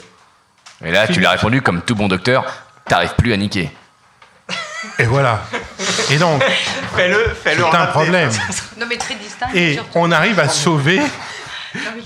Et 0.84 0.91
là, 0.91 1.08
tu 1.08 1.19
lui 1.19 1.26
as 1.26 1.32
répondu 1.32 1.62
comme 1.62 1.82
tout 1.82 1.96
bon 1.96 2.08
docteur, 2.08 2.46
t'arrives 2.86 3.15
plus 3.15 3.34
à 3.34 3.38
niquer. 3.38 3.72
et 5.00 5.06
voilà. 5.06 5.41
Et 6.10 6.17
donc 6.17 6.41
Fais-le, 6.96 7.30
fais-le 7.30 7.65
en 7.65 7.72
c'est 7.72 7.78
un 7.78 7.88
problème. 7.88 8.32
Non, 8.80 8.86
mais 8.88 8.98
très 8.98 9.15
distinct. 9.15 9.48
Et 9.54 9.74
surtout. 9.76 9.89
on 9.96 10.12
arrive 10.12 10.39
à 10.39 10.48
sauver 10.48 11.02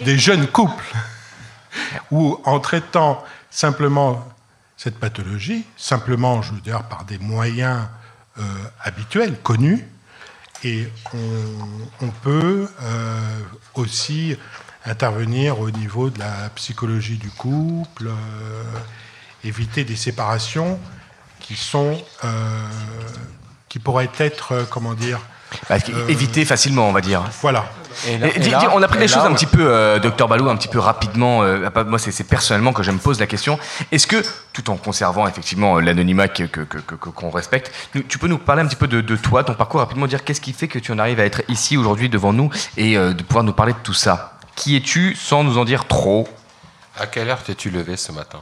des 0.02 0.18
jeunes 0.18 0.48
couples 0.48 0.84
où, 2.12 2.40
en 2.44 2.60
traitant 2.60 3.24
simplement 3.58 4.24
cette 4.78 5.00
pathologie, 5.00 5.65
simplement, 5.78 6.43
je 6.43 6.54
veux 6.54 6.62
dire, 6.62 6.84
par 6.84 7.06
des 7.06 7.17
moyens 7.17 7.88
euh, 8.38 8.43
habituels, 8.84 9.36
connus, 9.41 9.84
et 10.63 10.88
on, 12.02 12.10
peut 12.22 12.70
euh, 12.84 13.39
aussi 13.74 14.38
intervenir 14.86 15.60
au 15.60 15.72
niveau 15.72 16.12
de 16.12 16.20
la 16.20 16.50
psychologie 16.54 17.17
du 17.17 17.32
couple, 17.32 18.10
euh, 18.10 18.63
éviter 19.43 19.84
des 19.84 19.96
séparations 19.96 20.80
qui 21.39 21.56
sont 21.56 22.00
qui 23.70 23.80
pourraient 23.80 24.12
être, 24.20 24.67
comment 24.70 24.93
dire, 24.93 25.20
Bah, 25.69 25.77
Éviter 26.10 26.45
facilement, 26.45 26.88
on 26.89 26.91
va 26.91 27.01
dire. 27.01 27.23
voilà. 27.41 27.65
Et 28.07 28.17
là- 28.19 28.27
Et 28.27 28.36
et 28.36 28.39
dis- 28.39 28.49
là- 28.51 28.60
dis- 28.60 28.65
on 28.73 28.83
a 28.83 28.88
pris 28.88 28.99
les 28.99 29.07
là, 29.07 29.13
choses 29.13 29.23
un 29.25 29.29
ouais. 29.29 29.36
petit 29.36 29.45
peu, 29.47 29.65
euh, 29.65 29.97
docteur 29.97 30.27
Balou, 30.27 30.47
un 30.49 30.55
petit 30.55 30.67
peu 30.67 30.77
rapidement. 30.77 31.41
euh, 31.41 31.69
pas- 31.71 31.83
moi, 31.83 31.97
c'est 31.97 32.23
personnellement 32.25 32.71
que 32.73 32.83
je 32.83 32.91
me 32.91 32.99
pose 32.99 33.19
la 33.19 33.25
question. 33.27 33.57
Est-ce 33.91 34.05
que, 34.05 34.21
tout 34.53 34.69
en 34.69 34.75
conservant 34.77 35.27
effectivement 35.27 35.77
euh, 35.77 35.81
l'anonymat 35.81 36.27
que- 36.27 36.43
que- 36.43 36.62
que- 36.62 36.95
qu'on 36.95 37.29
respecte, 37.31 37.71
nous- 37.95 38.03
tu 38.03 38.19
peux 38.19 38.27
nous 38.27 38.38
parler 38.38 38.62
un 38.62 38.67
petit 38.67 38.75
peu 38.75 38.88
de, 38.88 39.01
de 39.01 39.15
toi, 39.15 39.43
ton 39.43 39.55
parcours, 39.55 39.79
rapidement 39.79 40.05
dire 40.05 40.23
qu'est-ce 40.23 40.41
qui 40.41 40.53
fait 40.53 40.67
que 40.67 40.77
tu 40.79 40.91
en 40.91 40.99
arrives 40.99 41.19
à 41.19 41.25
être 41.25 41.41
ici 41.47 41.75
aujourd'hui 41.75 42.07
devant 42.10 42.33
nous 42.33 42.51
et 42.75 42.97
euh, 42.97 43.13
de 43.13 43.23
pouvoir 43.23 43.43
nous 43.43 43.53
parler 43.53 43.73
de 43.73 43.79
tout 43.83 43.93
ça? 43.95 44.33
Qui 44.55 44.75
es-tu 44.75 45.15
sans 45.15 45.43
nous 45.43 45.57
en 45.57 45.65
dire 45.65 45.86
trop? 45.86 46.27
À 46.99 47.07
quelle 47.07 47.29
heure 47.29 47.41
t'es-tu 47.41 47.69
levé 47.71 47.95
ce 47.97 48.12
matin? 48.12 48.39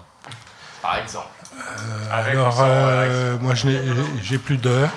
Par 0.81 0.97
exemple. 0.97 1.27
Alors, 2.11 2.57
euh, 2.61 3.37
moi, 3.41 3.53
je 3.55 3.67
n'ai- 3.67 3.81
j'ai 4.21 4.37
plus 4.37 4.57
d'heures. 4.57 4.89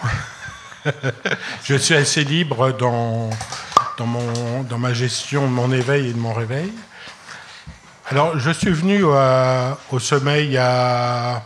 je 1.64 1.74
suis 1.74 1.94
assez 1.94 2.24
libre 2.24 2.72
dans, 2.72 3.30
dans, 3.96 4.06
mon, 4.06 4.62
dans 4.62 4.78
ma 4.78 4.92
gestion 4.92 5.42
de 5.42 5.48
mon 5.52 5.72
éveil 5.72 6.10
et 6.10 6.12
de 6.12 6.18
mon 6.18 6.32
réveil. 6.32 6.72
Alors, 8.10 8.38
je 8.38 8.50
suis 8.50 8.70
venu 8.70 9.04
à- 9.12 9.76
au 9.90 9.98
sommeil 9.98 10.56
à, 10.56 11.42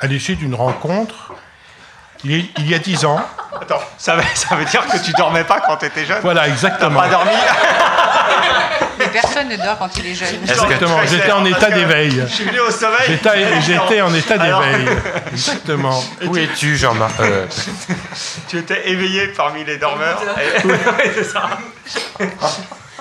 à 0.00 0.06
l'issue 0.06 0.36
d'une 0.36 0.54
rencontre 0.54 1.32
il 2.24 2.32
y, 2.32 2.50
il 2.58 2.68
y 2.68 2.74
a 2.74 2.80
dix 2.80 3.04
ans. 3.04 3.20
Attends, 3.60 3.80
ça 3.96 4.16
veut, 4.16 4.22
ça 4.34 4.56
veut 4.56 4.64
dire 4.64 4.84
que 4.88 4.98
tu 4.98 5.12
dormais 5.12 5.44
pas 5.44 5.60
quand 5.60 5.76
tu 5.76 5.86
étais 5.86 6.04
jeune? 6.04 6.18
Voilà, 6.22 6.42
T'as 6.42 6.48
exactement. 6.48 6.98
pas 7.00 7.08
dormi? 7.08 7.30
personne 9.12 9.48
ne 9.48 9.56
dort 9.56 9.78
quand 9.78 9.96
il 9.98 10.06
est 10.06 10.14
jeune. 10.14 10.42
Exactement, 10.42 10.98
j'étais 11.06 11.32
en 11.32 11.44
état 11.44 11.70
d'éveil. 11.70 12.24
Je 12.28 12.34
suis 12.34 12.44
venu 12.44 12.60
au 12.60 12.70
sommeil. 12.70 13.06
J'étais 13.08 13.60
j'étais 13.66 14.00
en 14.00 14.14
état 14.14 14.38
d'éveil. 14.38 14.86
Exactement. 15.32 16.02
Où 16.24 16.36
es-tu, 16.36 16.76
Jean-Marc 16.76 17.20
euh, 17.20 17.46
Tu 18.48 18.58
étais 18.58 18.88
éveillé 18.90 19.28
parmi 19.28 19.64
les 19.64 19.78
dormeurs. 19.78 20.22
C'est 21.14 21.24
ça. 21.24 21.58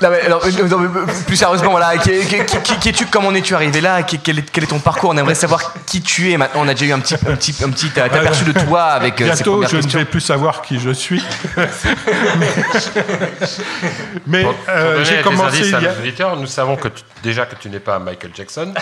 Non, 0.01 0.09
mais, 0.11 0.21
alors, 0.21 0.45
euh, 0.45 0.67
non, 0.67 0.77
mais, 0.77 0.99
euh, 0.99 1.05
plus 1.25 1.37
sérieusement, 1.37 1.71
voilà, 1.71 1.97
qui, 1.97 2.11
qui- 2.25 2.45
qui- 2.45 2.61
qui- 2.61 2.77
qui 2.79 2.89
es-tu 2.89 3.05
Comment 3.07 3.29
en 3.29 3.35
es-tu 3.35 3.55
arrivé 3.55 3.81
là 3.81 4.03
quel, 4.03 4.37
est, 4.39 4.51
quel 4.51 4.63
est 4.63 4.67
ton 4.67 4.79
parcours? 4.79 5.09
On 5.09 5.17
aimerait 5.17 5.33
savoir 5.33 5.73
qui 5.85 6.01
tu 6.01 6.31
es. 6.31 6.37
Maintenant, 6.37 6.61
on 6.63 6.67
a 6.67 6.73
déjà 6.75 6.85
eu 6.85 6.91
un 6.93 6.99
petit, 6.99 7.15
un 7.15 7.35
petit, 7.35 7.55
un 7.63 7.69
petit 7.71 7.91
euh, 7.97 8.05
aperçu 8.05 8.43
de 8.43 8.51
toi 8.51 8.83
avec 8.83 9.19
euh, 9.21 9.29
ces 9.29 9.35
Bientôt, 9.43 9.51
premières 9.53 9.69
je 9.69 9.77
ne 9.77 9.81
vais 9.93 10.05
plus 10.05 10.21
savoir 10.21 10.61
qui 10.61 10.79
je 10.79 10.91
suis. 10.91 11.23
mais 11.55 11.67
mais, 14.27 14.43
Pour, 14.43 14.53
pour 14.53 14.63
euh, 14.69 15.03
j'ai 15.03 15.17
des 15.17 15.23
commencé 15.23 15.57
indices 15.57 15.73
à 15.73 15.81
nos 15.81 15.89
auditeurs, 15.99 16.35
nous 16.37 16.47
savons 16.47 16.75
que 16.75 16.89
tu- 16.89 17.03
déjà 17.23 17.45
que 17.45 17.55
tu 17.55 17.69
n'es 17.69 17.79
pas 17.79 17.97
Michael 17.99 18.31
Jackson, 18.35 18.73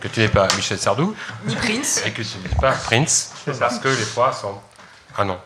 que 0.00 0.08
tu 0.08 0.20
n'es 0.20 0.28
pas 0.28 0.48
Michel 0.56 0.78
Sardou, 0.78 1.14
Ni 1.46 1.54
Prince. 1.54 2.02
et 2.04 2.10
que 2.10 2.22
tu 2.22 2.38
n'es 2.42 2.54
pas 2.60 2.72
Prince, 2.72 3.32
parce 3.60 3.78
que 3.78 3.88
les 3.88 4.04
trois 4.06 4.32
sont... 4.32 4.58
Ah 5.16 5.24
non. 5.24 5.38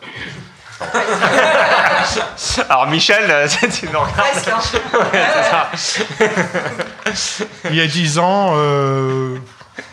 Alors 2.69 2.87
Michel, 2.87 3.47
tu 3.71 3.87
nous 3.87 3.99
regardes. 3.99 4.13
Presque. 4.15 4.49
Ouais, 4.93 5.25
c'est 7.05 7.43
ça. 7.43 7.45
Il 7.69 7.75
y 7.75 7.81
a 7.81 7.87
dix 7.87 8.17
ans, 8.19 8.53
euh, 8.55 9.37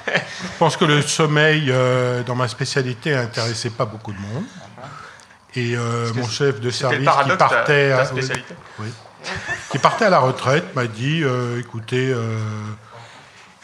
je 0.06 0.12
pense 0.58 0.76
que 0.76 0.84
le 0.84 1.02
sommeil 1.02 1.66
euh, 1.70 2.22
dans 2.22 2.34
ma 2.34 2.48
spécialité 2.48 3.14
intéressait 3.14 3.70
pas 3.70 3.84
beaucoup 3.84 4.12
de 4.12 4.18
monde. 4.18 4.44
Et 5.56 5.76
euh, 5.76 6.12
mon 6.14 6.26
chef 6.26 6.60
de 6.60 6.70
service 6.70 6.98
qui 6.98 7.36
partait, 7.36 7.90
ta 7.90 8.02
à, 8.02 8.06
oui, 8.80 8.92
qui 9.70 9.78
partait 9.78 10.06
à 10.06 10.10
la 10.10 10.18
retraite 10.18 10.74
m'a 10.74 10.86
dit 10.86 11.22
euh, 11.22 11.60
écoutez, 11.60 12.08
euh, 12.10 12.36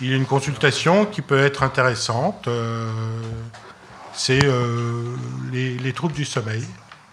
il 0.00 0.08
y 0.10 0.12
a 0.12 0.16
une 0.16 0.26
consultation 0.26 1.04
qui 1.04 1.20
peut 1.20 1.44
être 1.44 1.62
intéressante. 1.64 2.46
euh, 2.48 2.88
c'est 4.12 4.44
euh, 4.44 5.16
les, 5.52 5.76
les 5.78 5.92
troubles 5.92 6.14
du 6.14 6.24
sommeil. 6.24 6.64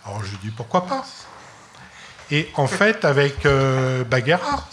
Alors 0.07 0.21
je 0.23 0.35
dis 0.37 0.51
pourquoi 0.55 0.85
pas? 0.85 1.03
Et 2.31 2.49
en 2.55 2.67
fait, 2.67 3.05
avec 3.05 3.45
euh, 3.45 4.03
Baguera, 4.03 4.65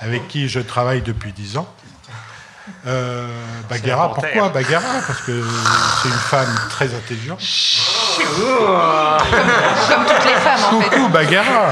avec 0.00 0.28
qui 0.28 0.48
je 0.48 0.60
travaille 0.60 1.02
depuis 1.02 1.32
dix 1.32 1.56
ans, 1.56 1.68
euh, 2.86 3.26
Baguera, 3.68 4.12
pourquoi 4.14 4.48
Baguera? 4.50 4.82
Parce 5.06 5.20
que 5.22 5.42
c'est 6.02 6.08
une 6.08 6.14
femme 6.14 6.54
très 6.70 6.94
intelligente. 6.94 7.40
Comme 8.18 10.04
toutes 10.06 10.24
les 10.24 10.34
femmes, 10.34 10.64
en 10.74 10.80
fait. 10.80 10.88
Coucou 10.90 11.08
Baguera 11.08 11.70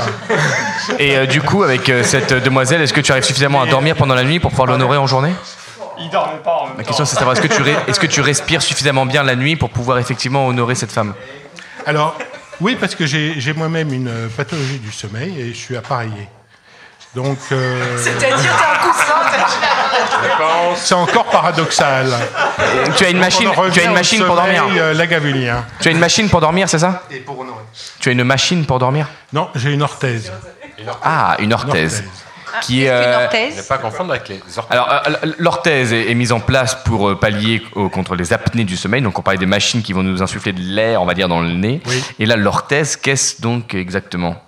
Et 0.99 1.17
euh, 1.17 1.27
du 1.27 1.43
coup, 1.43 1.63
avec 1.63 1.89
euh, 1.89 2.03
cette 2.05 2.33
demoiselle, 2.33 2.81
est-ce 2.81 2.93
que 2.95 3.01
tu 3.01 3.13
arrives 3.13 3.25
suffisamment 3.25 3.61
à 3.63 3.67
dormir 3.67 3.97
pendant 3.97 4.15
la 4.15 4.25
nuit 4.25 4.41
pour 4.41 4.51
pouvoir 4.51 4.67
l'honorer 4.69 4.97
en 4.97 5.07
journée? 5.07 5.35
Il 5.99 6.11
dormait 6.11 6.39
pas 6.39 6.57
en 6.57 6.67
même 6.69 6.77
La 6.79 6.83
temps. 6.85 6.89
question, 6.89 7.05
c'est 7.05 7.15
de 7.15 7.19
savoir 7.19 7.37
est-ce 7.37 7.47
que, 7.47 7.53
tu 7.53 7.63
ré- 7.63 7.77
est-ce 7.87 7.99
que 8.01 8.07
tu 8.07 8.21
respires 8.21 8.63
suffisamment 8.63 9.07
bien 9.07 9.23
la 9.23 9.35
nuit 9.35 9.57
pour 9.57 9.71
pouvoir 9.71 9.99
effectivement 9.99 10.47
honorer 10.47 10.75
cette 10.75 10.93
femme? 10.93 11.15
Alors, 11.87 12.17
oui, 12.61 12.77
parce 12.79 12.95
que 12.95 13.07
j'ai 13.07 13.35
j'ai 13.41 13.53
moi-même 13.53 13.93
une 13.93 14.09
euh, 14.09 14.29
pathologie 14.29 14.79
du 14.79 14.93
sommeil 14.93 15.41
et 15.41 15.49
je 15.49 15.59
suis 15.59 15.77
appareillé. 15.77 16.29
Donc, 17.15 17.39
euh, 17.53 17.97
C'est-à-dire, 18.03 18.57
t'as 18.59 18.75
un 18.75 18.91
coussin, 18.93 19.15
c'est 20.77 20.95
encore 20.95 21.25
paradoxal. 21.27 22.13
Tu 22.97 23.05
as 23.05 23.11
une 23.11 23.19
machine, 23.19 23.49
tu 23.73 23.81
as 23.81 23.85
une 23.85 23.93
machine 23.95 24.25
pour 24.25 24.35
dormir. 24.37 24.65
euh, 24.77 24.93
lagavulien. 24.93 25.65
Tu 25.81 25.89
as 25.89 25.91
une 25.93 25.99
machine 25.99 26.29
pour 26.29 26.41
dormir, 26.41 26.69
c'est 26.69 26.79
ça? 26.79 27.05
Et 27.11 27.21
pour 27.21 27.39
honorer. 27.39 27.63
Tu 28.01 28.11
as 28.11 28.13
une 28.13 28.25
machine 28.25 28.67
pour 28.67 28.79
dormir? 28.79 29.07
Non, 29.33 29.49
j'ai 29.55 29.73
une 29.73 29.83
orthèse. 29.83 30.31
Ah, 31.03 31.37
une 31.39 31.47
Une 31.47 31.53
orthèse. 31.55 32.05
Orthèse. 32.57 32.67
Qui 32.67 32.85
est, 32.85 32.89
euh, 32.91 33.29
Ne 33.57 33.63
pas 33.69 33.79
confondre 33.79 34.11
avec 34.13 34.29
les 34.29 34.37
orthèses. 34.57 34.65
Alors, 34.71 34.89
euh, 35.07 35.33
l'orthèse 35.39 35.93
est, 35.93 36.11
est 36.11 36.15
mise 36.15 36.33
en 36.33 36.41
place 36.41 36.75
pour 36.85 37.09
euh, 37.11 37.19
pallier 37.19 37.63
au- 37.75 37.89
contre 37.89 38.15
les 38.17 38.33
apnées 38.33 38.65
du 38.65 38.77
sommeil. 38.77 39.03
Donc, 39.03 39.19
on 39.19 39.23
parlait 39.23 39.39
des 39.39 39.47
machines 39.47 39.83
qui 39.83 39.93
vont 39.93 40.03
nous 40.03 40.23
insuffler 40.23 40.53
de 40.53 40.61
l'air, 40.61 41.01
on 41.03 41.07
va 41.07 41.15
dire, 41.15 41.29
dans 41.29 41.41
le 41.41 41.53
nez. 41.53 41.81
Oui. 41.87 42.03
Et 42.19 42.27
là, 42.27 42.37
l'orthèse, 42.37 42.97
qu'est-ce 42.97 43.41
donc 43.43 43.75
exactement? 43.75 44.43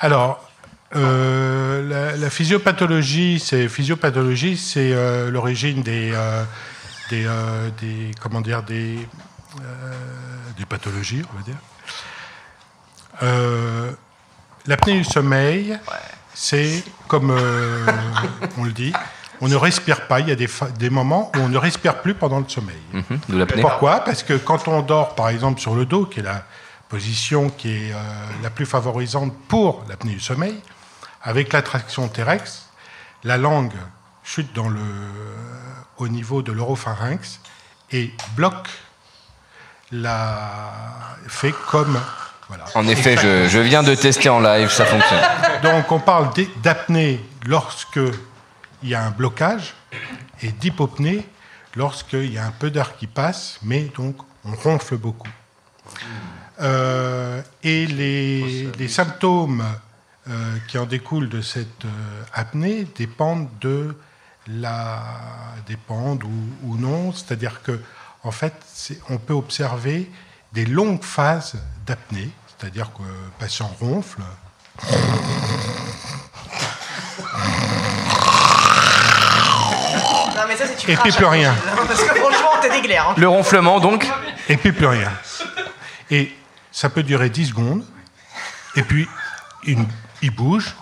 Alors, 0.00 0.44
euh, 0.94 1.88
la, 1.88 2.16
la 2.16 2.30
physiopathologie, 2.30 3.40
c'est 3.40 3.68
physiopathologie, 3.68 4.56
c'est 4.58 4.92
euh, 4.92 5.30
l'origine 5.30 5.82
des, 5.82 6.12
euh, 6.14 6.44
des, 7.08 7.24
euh, 7.26 7.68
des, 7.80 8.10
comment 8.20 8.40
dire, 8.42 8.62
des, 8.62 8.98
euh, 9.60 9.92
des 10.58 10.66
pathologies, 10.66 11.22
on 11.32 11.36
va 11.38 11.42
dire. 11.44 11.56
Euh, 13.22 13.90
L'apnée 14.66 14.92
du 14.98 15.04
sommeil, 15.04 15.76
c'est 16.34 16.82
comme 17.08 17.30
euh, 17.30 17.86
on 18.58 18.64
le 18.64 18.72
dit, 18.72 18.92
on 19.40 19.48
ne 19.48 19.56
respire 19.56 20.06
pas. 20.06 20.20
Il 20.20 20.28
y 20.28 20.32
a 20.32 20.36
des, 20.36 20.90
moments 20.90 21.30
où 21.34 21.40
on 21.40 21.48
ne 21.48 21.58
respire 21.58 22.00
plus 22.00 22.14
pendant 22.14 22.38
le 22.38 22.48
sommeil. 22.48 22.80
Mhm. 22.92 23.46
Pourquoi? 23.60 24.00
Parce 24.00 24.22
que 24.22 24.34
quand 24.34 24.68
on 24.68 24.82
dort, 24.82 25.14
par 25.14 25.28
exemple, 25.28 25.60
sur 25.60 25.74
le 25.74 25.84
dos, 25.84 26.06
qui 26.06 26.20
est 26.20 26.22
la 26.22 26.44
position 26.88 27.48
qui 27.48 27.70
est 27.70 27.92
euh, 27.92 27.96
la 28.42 28.50
plus 28.50 28.66
favorisante 28.66 29.32
pour 29.48 29.84
l'apnée 29.88 30.12
du 30.12 30.20
sommeil, 30.20 30.60
avec 31.22 31.52
l'attraction 31.52 32.08
terrestre, 32.08 32.64
la 33.24 33.38
langue 33.38 33.72
chute 34.22 34.52
dans 34.54 34.68
le, 34.68 34.80
au 35.96 36.08
niveau 36.08 36.42
de 36.42 36.52
l'oropharynx 36.52 37.40
et 37.90 38.12
bloque 38.36 38.68
la 39.90 40.62
fait 41.28 41.54
comme 41.68 41.98
voilà. 42.48 42.64
En 42.74 42.86
effet, 42.86 43.16
je, 43.16 43.48
je 43.48 43.58
viens 43.58 43.82
de 43.82 43.94
tester 43.94 44.28
en 44.28 44.40
live, 44.40 44.68
ça 44.70 44.84
fonctionne. 44.84 45.22
Donc 45.62 45.90
on 45.90 46.00
parle 46.00 46.30
d'apnée 46.62 47.24
lorsque 47.46 48.00
il 48.82 48.88
y 48.88 48.94
a 48.94 49.02
un 49.02 49.10
blocage 49.10 49.74
et 50.42 50.50
d'hypopnée 50.50 51.26
lorsqu'il 51.76 52.32
y 52.32 52.38
a 52.38 52.44
un 52.44 52.50
peu 52.50 52.70
d'air 52.70 52.96
qui 52.96 53.06
passe, 53.06 53.58
mais 53.62 53.90
donc 53.96 54.16
on 54.44 54.54
ronfle 54.54 54.96
beaucoup. 54.96 55.28
Euh, 56.60 57.42
et 57.62 57.86
les, 57.86 58.70
les 58.78 58.88
symptômes 58.88 59.64
euh, 60.28 60.56
qui 60.68 60.78
en 60.78 60.86
découlent 60.86 61.28
de 61.28 61.40
cette 61.40 61.84
euh, 61.84 62.22
apnée 62.32 62.86
dépendent 62.96 63.48
de 63.60 63.96
la 64.48 65.02
dépendent 65.66 66.24
ou, 66.24 66.68
ou 66.68 66.76
non, 66.76 67.12
c'est-à-dire 67.12 67.62
que 67.62 67.80
en 68.24 68.30
fait, 68.30 68.54
on 69.08 69.18
peut 69.18 69.34
observer 69.34 70.10
des 70.52 70.66
longues 70.66 71.02
phases 71.02 71.54
d'apnée, 71.86 72.30
c'est-à-dire 72.58 72.90
que 72.92 73.02
le 73.02 73.30
patient 73.38 73.70
ronfle, 73.80 74.20
Non, 80.34 80.42
mais 80.48 80.56
ça, 80.56 80.66
c'est 80.66 80.76
tu 80.76 80.90
Et 80.90 80.96
puis 80.96 81.12
plus 81.12 81.24
rien. 81.26 81.54
Parce 81.76 82.02
que 82.02 82.14
franchement, 82.14 82.82
glaires. 82.82 83.08
hein. 83.10 83.14
Le 83.16 83.28
ronflement, 83.28 83.80
donc 83.80 84.06
et 84.48 84.56
puis 84.56 84.72
plus 84.72 84.86
rien. 84.86 85.12
Et 86.10 86.32
ça 86.70 86.88
peut 86.88 87.02
durer 87.02 87.28
10 87.30 87.46
secondes, 87.48 87.84
et 88.76 88.82
puis 88.82 89.08
il, 89.64 89.78
il 90.22 90.30
bouge 90.30 90.74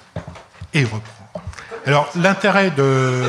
et 0.73 0.81
il 0.81 0.85
reprend. 0.87 1.43
Alors 1.87 2.09
l'intérêt 2.15 2.71
de 2.71 3.23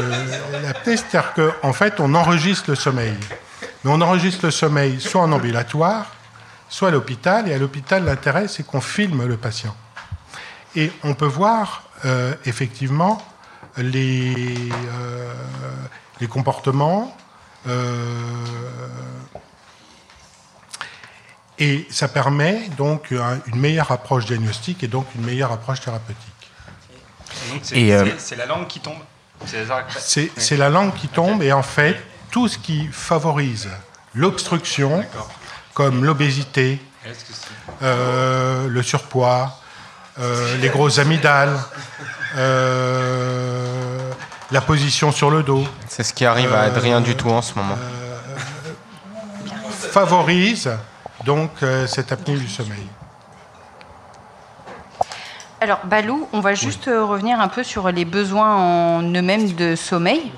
l'apnée, 0.63 0.97
c'est-à-dire 0.97 1.33
qu'en 1.33 1.73
fait 1.73 1.99
on 1.99 2.13
enregistre 2.13 2.69
le 2.69 2.75
sommeil. 2.75 3.15
Mais 3.83 3.91
on 3.91 3.99
enregistre 4.01 4.45
le 4.45 4.51
sommeil 4.51 5.01
soit 5.01 5.21
en 5.21 5.31
ambulatoire, 5.31 6.05
soit 6.71 6.87
à 6.87 6.91
l'hôpital, 6.91 7.47
et 7.49 7.53
à 7.53 7.57
l'hôpital 7.59 8.03
l'intérêt 8.05 8.47
c'est 8.47 8.63
qu'on 8.65 8.81
filme 8.81 9.25
le 9.27 9.37
patient. 9.37 9.75
Et 10.75 10.91
on 11.03 11.13
peut 11.13 11.25
voir 11.27 11.83
euh, 12.05 12.33
effectivement 12.45 13.21
les, 13.77 14.33
euh, 14.71 15.33
les 16.19 16.27
comportements, 16.27 17.15
euh, 17.67 18.07
et 21.59 21.85
ça 21.91 22.07
permet 22.07 22.69
donc 22.77 23.11
un- 23.11 23.39
une 23.47 23.59
meilleure 23.59 23.91
approche 23.91 24.25
diagnostique 24.25 24.83
et 24.83 24.87
donc 24.87 25.05
une 25.15 25.23
meilleure 25.25 25.51
approche 25.51 25.81
thérapeutique. 25.81 26.51
Et, 27.75 27.93
euh, 27.93 28.05
c'est- 28.17 28.35
la 28.35 28.45
langue 28.45 28.67
qui 28.67 28.79
tombe. 28.79 28.97
C'est 29.99 30.57
la 30.57 30.69
langue 30.69 30.93
qui 30.93 31.07
tombe 31.07 31.43
et 31.43 31.51
en 31.51 31.63
fait, 31.63 32.01
tout 32.31 32.47
ce 32.47 32.57
qui 32.57 32.87
favorise 32.91 33.69
l'obstruction, 34.15 35.03
comme 35.73 36.03
l'obésité, 36.03 36.79
euh, 37.81 38.67
le 38.67 38.83
surpoids, 38.83 39.57
euh, 40.19 40.57
les 40.57 40.69
grosses 40.69 40.99
amygdales, 40.99 41.57
euh, 42.37 44.11
la 44.51 44.61
position 44.61 45.11
sur 45.11 45.31
le 45.31 45.43
dos, 45.43 45.65
C'est 45.87 46.03
ce 46.03 46.13
qui 46.13 46.25
arrive 46.25 46.53
à 46.53 46.61
Adrien 46.61 47.01
du 47.01 47.15
tout 47.15 47.29
en 47.29 47.41
ce 47.41 47.53
moment. 47.55 47.77
favorise 49.91 50.69
donc 51.25 51.51
euh, 51.63 51.85
cette 51.87 52.11
apnée 52.11 52.35
du 52.35 52.47
sommeil. 52.47 52.85
Alors, 55.59 55.79
Balou, 55.83 56.27
on 56.33 56.39
va 56.39 56.55
juste 56.55 56.85
revenir 56.85 57.39
un 57.39 57.47
peu 57.47 57.63
sur 57.63 57.91
les 57.91 58.05
besoins 58.05 58.55
en 58.55 59.03
eux-mêmes 59.03 59.53
de 59.53 59.75
sommeil. 59.75 60.31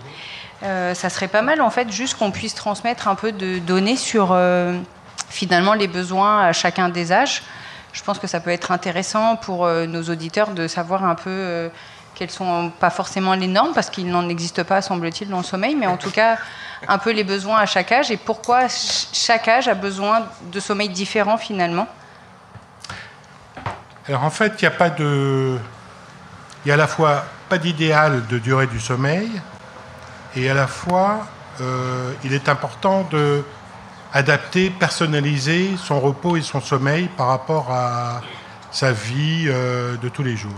Euh, 0.63 0.93
ça 0.93 1.09
serait 1.09 1.29
pas 1.29 1.41
mal, 1.41 1.61
en 1.61 1.69
fait, 1.69 1.89
juste 1.91 2.17
qu'on 2.17 2.31
puisse 2.31 2.55
transmettre 2.55 3.07
un 3.07 3.15
peu 3.15 3.31
de 3.31 3.59
données 3.59 3.95
sur 3.95 4.29
euh, 4.31 4.77
finalement 5.33 5.73
les 5.73 5.87
besoins 5.87 6.41
à 6.41 6.53
chacun 6.53 6.89
des 6.89 7.11
âges. 7.11 7.41
Je 7.91 8.01
pense 8.03 8.19
que 8.19 8.27
ça 8.27 8.39
peut 8.39 8.51
être 8.51 8.71
intéressant 8.71 9.35
pour 9.35 9.65
euh, 9.65 9.85
nos 9.85 10.03
auditeurs 10.03 10.51
de 10.51 10.67
savoir 10.67 11.03
un 11.03 11.15
peu 11.15 11.29
euh, 11.29 11.69
quelles 12.15 12.29
sont 12.31 12.71
pas 12.79 12.89
forcément 12.91 13.33
les 13.33 13.47
normes, 13.47 13.73
parce 13.73 13.89
qu'il 13.89 14.07
n'en 14.07 14.29
existe 14.29 14.63
pas, 14.63 14.81
semble-t-il, 14.81 15.29
dans 15.29 15.37
le 15.37 15.43
sommeil, 15.43 15.75
mais 15.75 15.87
en 15.87 15.97
tout 15.97 16.11
cas, 16.11 16.37
un 16.87 16.99
peu 16.99 17.11
les 17.11 17.23
besoins 17.23 17.57
à 17.57 17.65
chaque 17.65 17.91
âge 17.91 18.11
et 18.11 18.17
pourquoi 18.17 18.69
ch- 18.69 19.07
chaque 19.13 19.47
âge 19.47 19.67
a 19.67 19.73
besoin 19.73 20.25
de 20.51 20.59
sommeil 20.59 20.89
différent 20.89 21.37
finalement. 21.37 21.87
Alors 24.07 24.23
en 24.23 24.29
fait, 24.29 24.53
il 24.59 24.65
n'y 24.65 24.67
a 24.67 24.77
pas 24.77 24.89
de. 24.89 25.57
Il 26.65 26.69
y 26.69 26.71
a 26.71 26.75
à 26.75 26.77
la 26.77 26.87
fois 26.87 27.25
pas 27.49 27.57
d'idéal 27.57 28.25
de 28.27 28.37
durée 28.37 28.67
du 28.67 28.79
sommeil, 28.79 29.29
et 30.35 30.49
à 30.49 30.53
la 30.53 30.67
fois, 30.67 31.27
euh, 31.61 32.11
il 32.23 32.33
est 32.33 32.49
important 32.49 33.07
de 33.11 33.43
adapter, 34.13 34.69
personnaliser 34.69 35.72
son 35.78 35.99
repos 35.99 36.38
et 36.38 36.41
son 36.41 36.61
sommeil 36.61 37.09
par 37.18 37.28
rapport 37.28 37.72
à 37.72 38.22
sa 38.72 38.91
vie 38.91 39.45
euh, 39.47 39.97
de 39.97 40.09
tous 40.09 40.24
les 40.24 40.36
jours. 40.38 40.51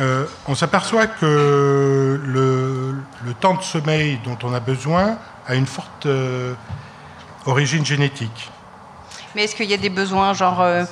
Euh, 0.00 0.24
on 0.48 0.54
s'aperçoit 0.56 1.06
que 1.06 2.20
le, 2.24 2.94
le 3.24 3.34
temps 3.34 3.54
de 3.54 3.62
sommeil 3.62 4.18
dont 4.24 4.36
on 4.42 4.52
a 4.52 4.58
besoin 4.60 5.16
a 5.46 5.54
une 5.54 5.66
forte 5.66 6.06
euh, 6.06 6.54
origine 7.46 7.84
génétique. 7.84 8.50
Mais 9.36 9.44
est-ce 9.44 9.54
qu'il 9.54 9.70
y 9.70 9.74
a 9.74 9.78
des 9.78 9.90
besoins, 9.90 10.32
genre 10.32 10.60
euh, 10.62 10.84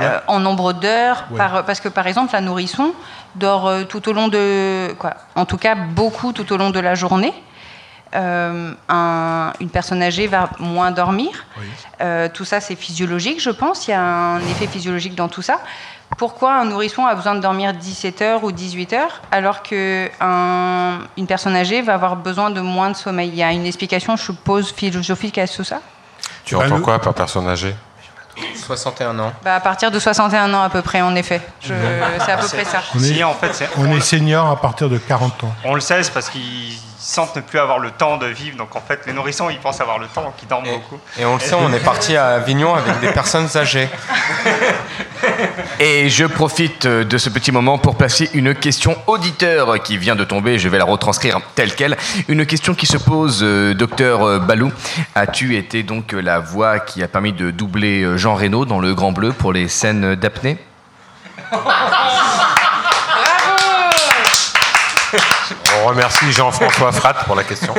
euh, 0.00 0.20
en 0.28 0.38
nombre 0.40 0.72
d'heures 0.72 1.24
Ouais. 1.30 1.38
par- 1.38 1.64
Parce 1.64 1.80
que 1.80 1.88
par 1.88 2.06
exemple, 2.06 2.32
la 2.32 2.40
nourrisson 2.40 2.92
dort 3.34 3.66
euh, 3.66 3.84
tout 3.84 4.08
au 4.08 4.12
long 4.12 4.28
de. 4.28 4.92
Quoi, 4.98 5.14
en 5.34 5.46
tout 5.46 5.56
cas, 5.58 5.74
beaucoup 5.74 6.32
tout 6.32 6.52
au 6.52 6.56
long 6.56 6.70
de 6.70 6.80
la 6.80 6.94
journée. 6.94 7.32
Euh, 8.14 8.72
un- 8.88 9.52
une 9.60 9.70
personne 9.70 10.02
âgée 10.02 10.26
va 10.26 10.50
moins 10.58 10.90
dormir. 10.90 11.30
Euh, 12.00 12.28
tout 12.32 12.44
ça, 12.44 12.60
c'est 12.60 12.76
physiologique, 12.76 13.40
je 13.40 13.50
pense. 13.50 13.86
Il 13.88 13.90
y 13.90 13.94
a 13.94 14.00
un 14.02 14.40
effet 14.40 14.66
physiologique 14.66 15.14
dans 15.14 15.28
tout 15.28 15.42
ça. 15.42 15.58
Pourquoi 16.18 16.54
un 16.54 16.64
nourrisson 16.66 17.04
a 17.06 17.14
besoin 17.14 17.34
de 17.34 17.40
dormir 17.40 17.72
17 17.72 18.22
heures 18.22 18.44
ou 18.44 18.52
18 18.52 18.92
heures 18.92 19.20
alors 19.32 19.62
qu'une 19.62 21.26
personne 21.26 21.56
âgée 21.56 21.82
va 21.82 21.94
avoir 21.94 22.16
besoin 22.16 22.50
de 22.50 22.60
moins 22.60 22.90
de 22.90 22.96
sommeil? 22.96 23.28
Il 23.30 23.34
y 23.34 23.42
a 23.42 23.50
une 23.52 23.66
explication, 23.66 24.16
je 24.16 24.22
suppose, 24.22 24.72
philosophique 24.72 25.38
à 25.38 25.48
tout 25.48 25.64
ça? 25.64 25.80
Tu 26.44 26.54
entends 26.56 26.80
quoi 26.80 27.00
par 27.00 27.14
personne 27.14 27.48
âgée? 27.48 27.74
61 28.56 29.16
ans. 29.20 29.32
Bah, 29.44 29.54
À 29.56 29.60
partir 29.60 29.90
de 29.90 29.98
61 29.98 30.52
ans 30.54 30.62
à 30.62 30.68
peu 30.68 30.82
près, 30.82 31.00
en 31.00 31.14
effet. 31.14 31.40
Je- 31.60 31.72
C'est 32.24 32.32
à 32.32 32.36
peu 32.36 32.46
près 32.48 32.64
ça. 32.64 32.82
On 32.94 32.98
est, 32.98 33.02
Si, 33.14 33.24
en 33.24 33.32
fait, 33.34 33.54
c'est- 33.54 33.68
on 33.78 33.86
est 33.92 34.00
senior 34.00 34.48
à 34.50 34.56
partir 34.60 34.88
de 34.88 34.98
40 34.98 35.44
ans. 35.44 35.54
On 35.64 35.74
le 35.74 35.80
sait, 35.80 36.02
c'est 36.02 36.12
parce 36.12 36.30
qu'ils 36.30 36.76
sentent 37.04 37.36
ne 37.36 37.42
plus 37.42 37.58
avoir 37.58 37.78
le 37.78 37.90
temps 37.90 38.16
de 38.16 38.26
vivre. 38.26 38.56
Donc 38.56 38.74
en 38.76 38.80
fait, 38.80 39.00
les 39.06 39.12
nourrissons, 39.12 39.50
ils 39.50 39.58
pensent 39.58 39.80
avoir 39.80 39.98
le 39.98 40.06
temps, 40.06 40.22
donc 40.22 40.34
ils 40.42 40.48
dorment 40.48 40.64
beaucoup. 40.64 40.98
Et 41.18 41.24
on 41.24 41.34
le 41.34 41.40
sait, 41.40 41.54
on 41.54 41.72
est 41.72 41.84
parti 41.84 42.16
à 42.16 42.28
Avignon 42.28 42.74
avec 42.74 43.00
des 43.00 43.12
personnes 43.12 43.48
âgées. 43.56 43.88
Et 45.80 46.08
je 46.08 46.24
profite 46.24 46.86
euh, 46.86 47.04
de 47.04 47.18
ce 47.18 47.28
petit 47.28 47.52
moment 47.52 47.78
pour 47.78 47.96
placer 47.96 48.30
une 48.34 48.54
question 48.54 48.96
auditeur 49.06 49.82
qui 49.82 49.98
vient 49.98 50.16
de 50.16 50.24
tomber. 50.24 50.58
Je 50.58 50.68
vais 50.68 50.78
la 50.78 50.84
retranscrire 50.84 51.40
telle 51.54 51.74
quelle. 51.74 51.96
Une 52.28 52.46
question 52.46 52.74
qui 52.74 52.86
se 52.86 52.96
pose, 52.96 53.40
euh, 53.42 53.74
docteur 53.74 54.22
euh, 54.22 54.38
Balou. 54.38 54.72
As-tu 55.14 55.56
été 55.56 55.82
donc 55.82 56.12
la 56.12 56.38
voix 56.38 56.78
qui 56.78 57.02
a 57.02 57.08
permis 57.08 57.32
de 57.32 57.50
doubler 57.50 58.16
Jean 58.16 58.34
Reno 58.34 58.64
dans 58.64 58.80
Le 58.80 58.94
Grand 58.94 59.12
Bleu 59.12 59.32
pour 59.32 59.52
les 59.52 59.68
scènes 59.68 60.14
d'apnée? 60.14 60.58
On 65.84 65.88
remercie 65.88 66.32
Jean-François 66.32 66.92
Fratt 66.92 67.24
pour 67.26 67.36
la 67.36 67.44
question. 67.44 67.74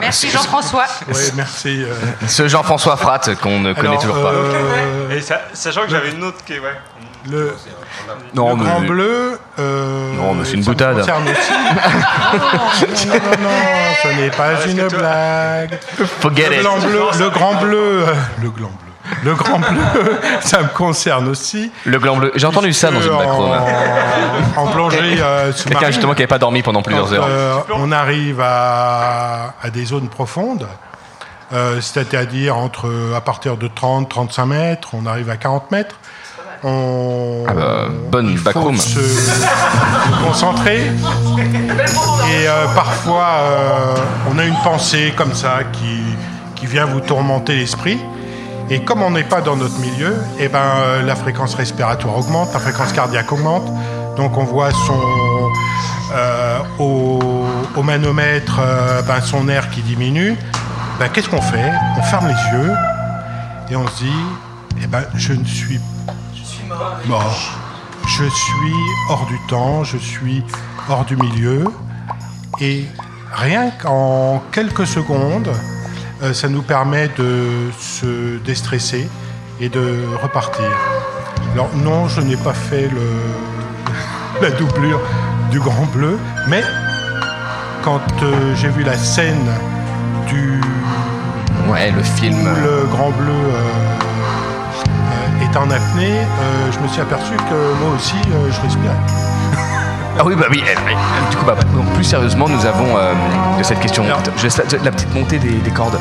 Merci 0.00 0.30
Jean-François. 0.30 0.86
Oui, 1.08 1.14
merci. 1.34 1.82
euh. 1.84 1.94
Ce 2.26 2.48
Jean-François 2.48 2.96
Fratt 2.96 3.34
qu'on 3.40 3.60
ne 3.60 3.72
connaît 3.74 3.88
Alors, 3.88 4.00
toujours 4.00 4.22
pas. 4.22 4.30
euh, 4.32 5.10
Et 5.10 5.20
ça- 5.20 5.42
sachant 5.52 5.82
que 5.82 5.90
j'avais 5.90 6.10
une 6.12 6.24
autre 6.24 6.38
qui 6.46 6.54
est. 6.54 6.58
Ouais. 6.60 6.74
le, 7.30 7.54
Non, 8.34 8.50
le 8.50 8.56
mais- 8.56 8.64
grand 8.64 8.80
bleu. 8.80 9.38
euh, 9.58 10.12
Non, 10.14 10.34
mais 10.34 10.44
c'est 10.46 10.54
une 10.54 10.62
ça 10.62 10.70
me 10.70 10.74
boutade. 10.74 10.98
concerne 10.98 11.24
aussi. 11.28 11.52
non, 13.08 13.14
non, 13.14 13.20
non, 13.20 13.48
non, 13.48 13.94
ce 14.02 14.08
n'est 14.08 14.30
pas 14.30 14.66
une 14.66 14.88
blague. 14.88 15.78
Forget 16.20 16.48
le, 16.48 16.54
it. 16.56 16.60
blanc 16.62 16.78
bleu, 16.78 17.00
le 17.18 17.30
grand 17.30 17.54
bleu, 17.56 18.04
le 18.42 18.50
gland 18.50 18.68
bleu, 18.68 18.83
le 19.22 19.34
grand 19.34 19.58
bleu, 19.58 20.18
ça 20.40 20.62
me 20.62 20.68
concerne 20.68 21.28
aussi. 21.28 21.70
Le 21.84 21.98
gland 21.98 22.16
bleu. 22.16 22.32
J'ai 22.34 22.46
entendu 22.46 22.72
ça 22.72 22.90
dans 22.90 23.00
une 23.00 23.12
en, 23.12 23.18
macro. 23.18 23.46
en 24.56 24.66
plongée 24.68 25.16
euh, 25.20 25.52
Quelqu'un 25.52 25.86
justement 25.88 26.12
qui 26.14 26.20
n'avait 26.20 26.26
pas 26.26 26.38
dormi 26.38 26.62
pendant 26.62 26.82
plusieurs 26.82 27.08
Quand, 27.08 27.14
heures. 27.14 27.26
euh, 27.28 27.58
on 27.76 27.92
arrive 27.92 28.40
à, 28.40 29.54
à 29.62 29.70
des 29.70 29.84
zones 29.84 30.08
profondes, 30.08 30.66
euh, 31.52 31.80
c'est-à-dire 31.80 32.56
entre 32.56 32.90
à 33.14 33.20
partir 33.20 33.56
de 33.56 33.68
30-35 33.68 34.46
mètres, 34.46 34.88
on 34.94 35.06
arrive 35.06 35.28
à 35.30 35.36
40 35.36 35.70
mètres. 35.70 35.96
On, 36.66 37.44
Ah 37.46 37.52
bah, 37.52 37.84
bonne 38.10 38.30
il 38.30 38.38
faut 38.38 38.44
backroom. 38.44 38.76
se, 38.78 38.98
se 38.98 40.24
concentrer. 40.26 40.76
Et 40.78 42.48
euh, 42.48 42.66
parfois, 42.74 43.26
on 44.32 44.38
a 44.38 44.44
une 44.46 44.56
pensée 44.64 45.12
comme 45.14 45.34
ça 45.34 45.58
qui, 45.72 46.00
qui 46.54 46.66
vient 46.66 46.86
vous 46.86 47.00
tourmenter 47.00 47.54
l'esprit. 47.56 47.98
Et 48.70 48.80
comme 48.80 49.02
on 49.02 49.10
n'est 49.10 49.24
pas 49.24 49.42
dans 49.42 49.56
notre 49.56 49.78
milieu, 49.78 50.16
eh 50.38 50.48
ben, 50.48 50.58
euh, 50.58 51.02
la 51.02 51.14
fréquence 51.14 51.54
respiratoire 51.54 52.16
augmente, 52.16 52.52
la 52.54 52.60
fréquence 52.60 52.92
cardiaque 52.92 53.30
augmente. 53.30 53.70
Donc 54.16 54.38
on 54.38 54.44
voit 54.44 54.70
son, 54.70 55.00
euh, 56.14 56.58
au, 56.78 57.82
manomètre 57.82 58.58
euh, 58.60 59.02
ben, 59.02 59.20
son 59.20 59.48
air 59.48 59.68
qui 59.68 59.82
diminue. 59.82 60.34
Ben, 60.98 61.08
Qu'est-ce 61.08 61.28
qu'on 61.28 61.42
fait? 61.42 61.72
On 61.98 62.02
ferme 62.02 62.28
les 62.28 62.58
yeux 62.58 62.72
et 63.70 63.76
on 63.76 63.86
se 63.86 64.04
dit, 64.04 64.24
eh 64.82 64.86
ben, 64.86 65.04
je 65.14 65.34
ne 65.34 65.44
suis 65.44 65.78
mort. 67.06 67.58
Je 68.06 68.24
suis 68.24 68.74
hors 69.10 69.26
du 69.26 69.38
temps, 69.48 69.84
je 69.84 69.98
suis 69.98 70.42
hors 70.88 71.04
du 71.04 71.16
milieu. 71.16 71.64
Et 72.60 72.86
rien 73.32 73.70
qu'en 73.70 74.42
quelques 74.52 74.86
secondes, 74.86 75.50
ça 76.32 76.48
nous 76.48 76.62
permet 76.62 77.08
de 77.18 77.70
se 77.78 78.38
déstresser 78.38 79.08
et 79.60 79.68
de 79.68 79.98
repartir. 80.22 80.64
Alors 81.52 81.68
non, 81.76 82.08
je 82.08 82.20
n'ai 82.20 82.36
pas 82.36 82.54
fait 82.54 82.88
le, 82.88 84.42
la 84.42 84.50
doublure 84.50 85.00
du 85.50 85.60
Grand 85.60 85.86
Bleu, 85.92 86.18
mais 86.48 86.62
quand 87.82 88.00
euh, 88.22 88.54
j'ai 88.56 88.68
vu 88.68 88.82
la 88.82 88.96
scène 88.96 89.46
du 90.26 90.60
Ouais, 91.70 91.90
le 91.90 92.02
film. 92.02 92.34
où 92.40 92.60
le 92.62 92.86
Grand 92.90 93.10
Bleu 93.10 93.30
euh, 93.32 93.60
euh, 94.88 95.44
est 95.44 95.56
en 95.56 95.70
apnée, 95.70 96.18
euh, 96.18 96.72
je 96.72 96.78
me 96.80 96.88
suis 96.88 97.00
aperçu 97.00 97.32
que 97.36 97.80
moi 97.82 97.94
aussi, 97.96 98.16
euh, 98.32 98.50
je 98.50 98.60
respirais. 98.60 99.33
Ah 100.18 100.22
oui, 100.24 100.34
bah 100.36 100.46
oui. 100.50 100.62
eh, 100.66 100.70
eh, 100.90 101.30
Du 101.30 101.36
coup, 101.36 101.44
bah, 101.44 101.54
donc, 101.74 101.86
plus 101.94 102.04
sérieusement, 102.04 102.48
nous 102.48 102.64
avons 102.66 102.96
euh, 102.96 103.12
de 103.58 103.62
cette 103.62 103.80
question. 103.80 104.04
Je 104.36 104.42
laisse 104.44 104.56
la, 104.58 104.64
la 104.84 104.90
petite 104.92 105.12
montée 105.14 105.38
des, 105.38 105.50
des 105.54 105.70
cordes. 105.70 105.98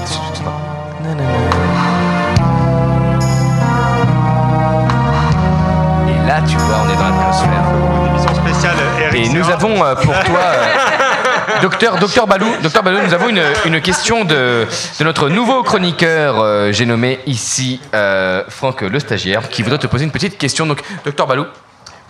Et 6.09 6.27
là, 6.27 6.41
tu 6.47 6.57
vois, 6.57 6.75
on 6.85 6.89
est 6.89 6.95
dans 6.95 7.03
l'atmosphère. 7.09 7.63
Une 8.01 8.09
émission 8.09 8.35
spéciale 8.35 8.75
Eric 9.01 9.25
Et 9.25 9.29
nous 9.29 9.49
avons 9.49 9.83
euh, 9.83 9.95
pour 9.95 10.13
toi, 10.23 10.39
euh, 10.39 10.75
docteur, 11.61 11.97
docteur 11.97 12.27
Balou, 12.27 12.47
docteur 12.61 12.83
Balou, 12.83 12.99
nous 13.05 13.13
avons 13.13 13.29
une, 13.29 13.41
une 13.65 13.81
question 13.81 14.25
de, 14.25 14.67
de 14.99 15.03
notre 15.03 15.29
nouveau 15.29 15.63
chroniqueur, 15.63 16.39
euh, 16.39 16.71
j'ai 16.71 16.85
nommé 16.85 17.19
ici 17.25 17.81
euh, 17.93 18.43
Franck 18.49 18.81
le 18.81 18.99
stagiaire, 18.99 19.49
qui 19.49 19.63
voudrait 19.63 19.79
te 19.79 19.87
poser 19.87 20.05
une 20.05 20.11
petite 20.11 20.37
question. 20.37 20.65
Donc, 20.65 20.81
docteur 21.05 21.27
Balou, 21.27 21.45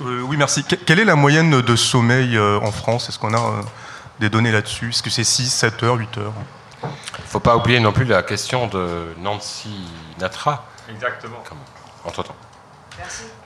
Euh, 0.01 0.21
oui, 0.21 0.37
merci. 0.37 0.63
Que- 0.63 0.75
quelle 0.75 0.99
est 0.99 1.05
la 1.05 1.15
moyenne 1.15 1.61
de 1.61 1.75
sommeil 1.75 2.35
euh, 2.37 2.59
en 2.61 2.71
France? 2.71 3.09
Est-ce 3.09 3.19
qu'on 3.19 3.33
a 3.33 3.37
euh, 3.39 3.61
des 4.19 4.29
données 4.29 4.51
là-dessus? 4.51 4.89
Est-ce 4.89 5.03
que 5.03 5.09
c'est 5.09 5.23
6, 5.23 5.49
7 5.49 5.83
heures, 5.83 5.95
8 5.95 6.17
heures? 6.17 6.33
Faut 7.27 7.39
pas 7.39 7.55
oublier 7.55 7.79
non 7.79 7.93
plus 7.93 8.05
la 8.05 8.23
question 8.23 8.67
de 8.67 9.13
Nancy 9.19 9.69
Natra, 10.19 10.65
Exactement. 10.89 11.41
entre-temps. 12.03 12.35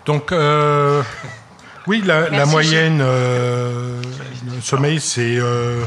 Donc, 0.05 0.31
euh, 0.31 1.03
oui, 1.85 2.01
la, 2.03 2.21
la 2.21 2.29
Merci, 2.31 2.51
moyenne 2.51 2.99
euh, 3.01 4.01
de 4.43 4.59
sommeil, 4.61 4.99
c'est 4.99 5.37
euh, 5.37 5.83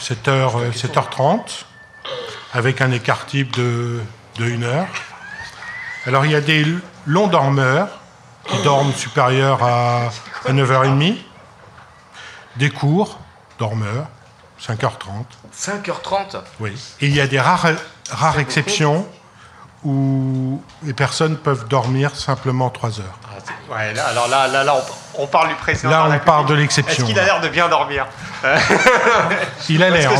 7h, 0.00 0.72
7h30, 0.72 1.64
avec 2.54 2.80
un 2.80 2.92
écart 2.92 3.26
type 3.26 3.54
de, 3.56 4.00
de 4.38 4.44
1 4.44 4.62
heure. 4.62 4.86
Alors, 6.06 6.24
il 6.24 6.30
y 6.30 6.36
a 6.36 6.40
des 6.40 6.64
longs 7.06 7.26
dormeurs 7.26 7.97
qui 8.48 8.62
dorment 8.62 8.92
supérieurs 8.92 9.62
à, 9.62 10.10
à 10.46 10.52
9h30, 10.52 11.16
des 12.56 12.70
courts 12.70 13.18
dormeurs, 13.58 14.06
5h30. 14.60 15.24
5h30 15.54 16.42
Oui. 16.60 16.72
Et 17.00 17.06
il 17.06 17.14
y 17.14 17.20
a 17.20 17.26
des 17.26 17.40
rares, 17.40 17.66
rares 18.10 18.38
exceptions 18.38 19.06
où 19.84 20.60
les 20.82 20.92
personnes 20.92 21.36
peuvent 21.36 21.66
dormir 21.68 22.14
simplement 22.16 22.68
3 22.70 23.00
heures. 23.00 23.18
Ouais, 23.70 23.92
là, 23.94 24.06
alors 24.10 24.28
là, 24.28 24.48
là, 24.48 24.64
là 24.64 24.74
on, 25.16 25.22
on 25.22 25.26
parle 25.26 25.48
du 25.48 25.54
président. 25.54 25.90
Là, 25.90 26.08
on 26.10 26.18
parle 26.24 26.46
de 26.46 26.54
l'exception. 26.54 27.04
Est-ce 27.04 27.10
qu'il 27.12 27.18
a 27.18 27.24
l'air 27.24 27.40
de 27.40 27.48
bien 27.48 27.68
dormir? 27.68 28.06
Euh, 28.44 28.56
Il 29.68 29.82
a 29.82 29.90
l'air. 29.90 30.10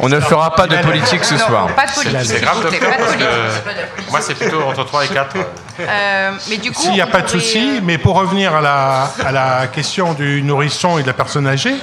On 0.00 0.08
ne 0.08 0.20
fera 0.20 0.54
pas 0.54 0.66
de 0.66 0.76
politique 0.78 1.24
ce 1.24 1.34
Non, 1.34 1.40
soir. 1.40 1.66
pas 1.74 1.86
de 1.86 1.92
politique. 1.92 2.20
C'est 2.24 2.40
grave, 2.40 2.62
parce 2.62 3.16
que 3.16 4.10
moi, 4.10 4.20
c'est 4.20 4.34
plutôt 4.34 4.62
entre 4.62 4.84
3 4.84 5.04
et 5.04 5.08
4. 5.08 5.36
Euh, 5.80 6.32
mais 6.48 6.56
du 6.58 6.72
coup, 6.72 6.80
S'il 6.80 6.92
n'y 6.92 7.00
a 7.00 7.06
pas 7.06 7.22
de 7.22 7.28
souci, 7.28 7.76
euh, 7.76 7.80
mais 7.82 7.98
pour 7.98 8.16
revenir 8.16 8.54
à 8.54 8.60
la, 8.60 9.10
à 9.24 9.32
la 9.32 9.66
question 9.68 10.14
du 10.14 10.42
nourrisson 10.42 10.98
et 10.98 11.02
de 11.02 11.06
la 11.06 11.12
personne 11.12 11.46
âgée, 11.46 11.74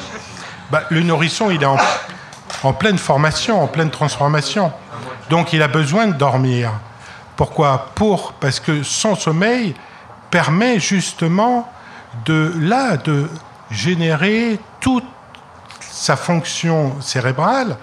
bah, 0.72 0.84
le 0.90 1.02
nourrisson, 1.02 1.52
il 1.52 1.62
est 1.62 1.66
en, 1.66 1.78
en 2.64 2.74
pleine 2.74 2.98
formation, 2.98 3.62
en 3.64 3.68
pleine 3.68 3.92
transformation. 3.92 4.72
Donc, 5.30 5.54
il 5.54 5.62
a 5.62 5.68
besoin 5.68 6.08
de 6.08 6.14
dormir. 6.14 6.72
Pourquoi 7.36 7.90
Pour, 7.96 8.34
Parce 8.34 8.60
que 8.60 8.84
son 8.84 9.16
sommeil 9.16 9.76
permet 10.30 10.80
justement 10.80 11.72
de, 12.26 12.54
là, 12.60 12.98
de 12.98 13.30
générer 13.72 14.60
toute 14.80 15.06
sa 15.80 16.16
fonction 16.16 17.00
cérébrale 17.02 17.78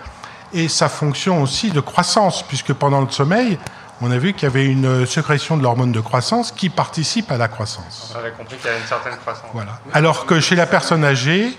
et 0.52 0.68
sa 0.68 0.88
fonction 0.88 1.42
aussi 1.42 1.70
de 1.70 1.80
croissance, 1.80 2.42
puisque 2.42 2.72
pendant 2.72 3.00
le 3.00 3.10
sommeil, 3.10 3.58
on 4.02 4.10
a 4.10 4.18
vu 4.18 4.32
qu'il 4.32 4.44
y 4.44 4.46
avait 4.46 4.66
une 4.66 5.06
sécrétion 5.06 5.56
de 5.56 5.62
l'hormone 5.62 5.92
de 5.92 6.00
croissance 6.00 6.52
qui 6.52 6.70
participe 6.70 7.30
à 7.30 7.36
la 7.36 7.48
croissance. 7.48 8.12
On 8.14 8.18
avait 8.18 8.32
compris 8.32 8.56
qu'il 8.56 8.66
y 8.66 8.68
avait 8.70 8.80
une 8.80 8.86
certaine 8.86 9.16
croissance. 9.16 9.50
Voilà. 9.52 9.78
Alors 9.92 10.26
que 10.26 10.40
chez 10.40 10.56
la 10.56 10.66
personne 10.66 11.04
âgée, 11.04 11.56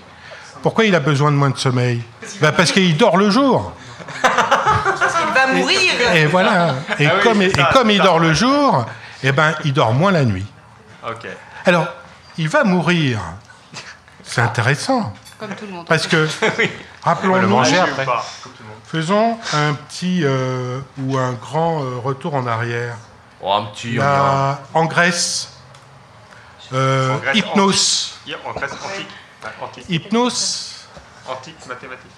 pourquoi 0.62 0.84
il 0.84 0.94
a 0.94 1.00
besoin 1.00 1.30
de 1.30 1.36
moins 1.36 1.50
de 1.50 1.58
sommeil? 1.58 2.02
Ben 2.40 2.52
Parce 2.52 2.72
qu'il 2.72 2.96
dort 2.96 3.16
le 3.16 3.30
jour. 3.30 3.72
Il 5.52 5.54
va 5.54 5.58
mourir. 5.60 6.12
Et 6.14 6.26
voilà. 6.26 6.74
Et 6.98 7.06
Ah 7.06 7.12
oui, 7.16 7.22
comme, 7.22 7.42
et 7.42 7.50
ça, 7.50 7.70
comme 7.72 7.90
il 7.90 7.98
ça. 7.98 8.04
dort 8.04 8.18
le 8.18 8.32
jour, 8.34 8.86
eh 9.22 9.32
ben, 9.32 9.54
il 9.64 9.72
dort 9.72 9.92
moins 9.92 10.12
la 10.12 10.24
nuit. 10.24 10.46
Ok. 11.06 11.26
Alors, 11.64 11.86
il 12.38 12.48
va 12.48 12.64
mourir. 12.64 13.20
C'est 14.22 14.40
intéressant. 14.40 15.12
Comme 15.38 15.54
tout 15.54 15.66
le 15.66 15.72
monde. 15.72 15.86
Parce 15.86 16.06
que, 16.06 16.16
le 16.58 16.68
rappelons-nous, 17.02 17.64
faisons 18.86 19.38
un 19.52 19.74
petit 19.74 20.20
euh, 20.24 20.80
ou 20.98 21.16
un 21.18 21.32
grand 21.32 21.82
euh, 21.82 21.98
retour 21.98 22.34
en 22.34 22.46
arrière. 22.46 22.96
Oh, 23.40 23.52
un 23.52 23.64
petit. 23.64 23.88
Il 23.88 23.94
y 23.94 24.00
a, 24.00 24.60
en 24.72 24.84
Grèce, 24.86 25.52
euh, 26.72 27.14
En 27.14 27.18
Grèce 27.18 27.36
Hypnos. 27.36 28.14
antique. 28.24 28.36
En 28.46 28.52
Grèce 28.52 28.72
antique. 28.72 29.08
Ouais, 29.42 29.50
Antique. 29.60 29.84
Hypnos 29.88 30.86
Antique 31.28 31.66
mathématique. 31.66 32.10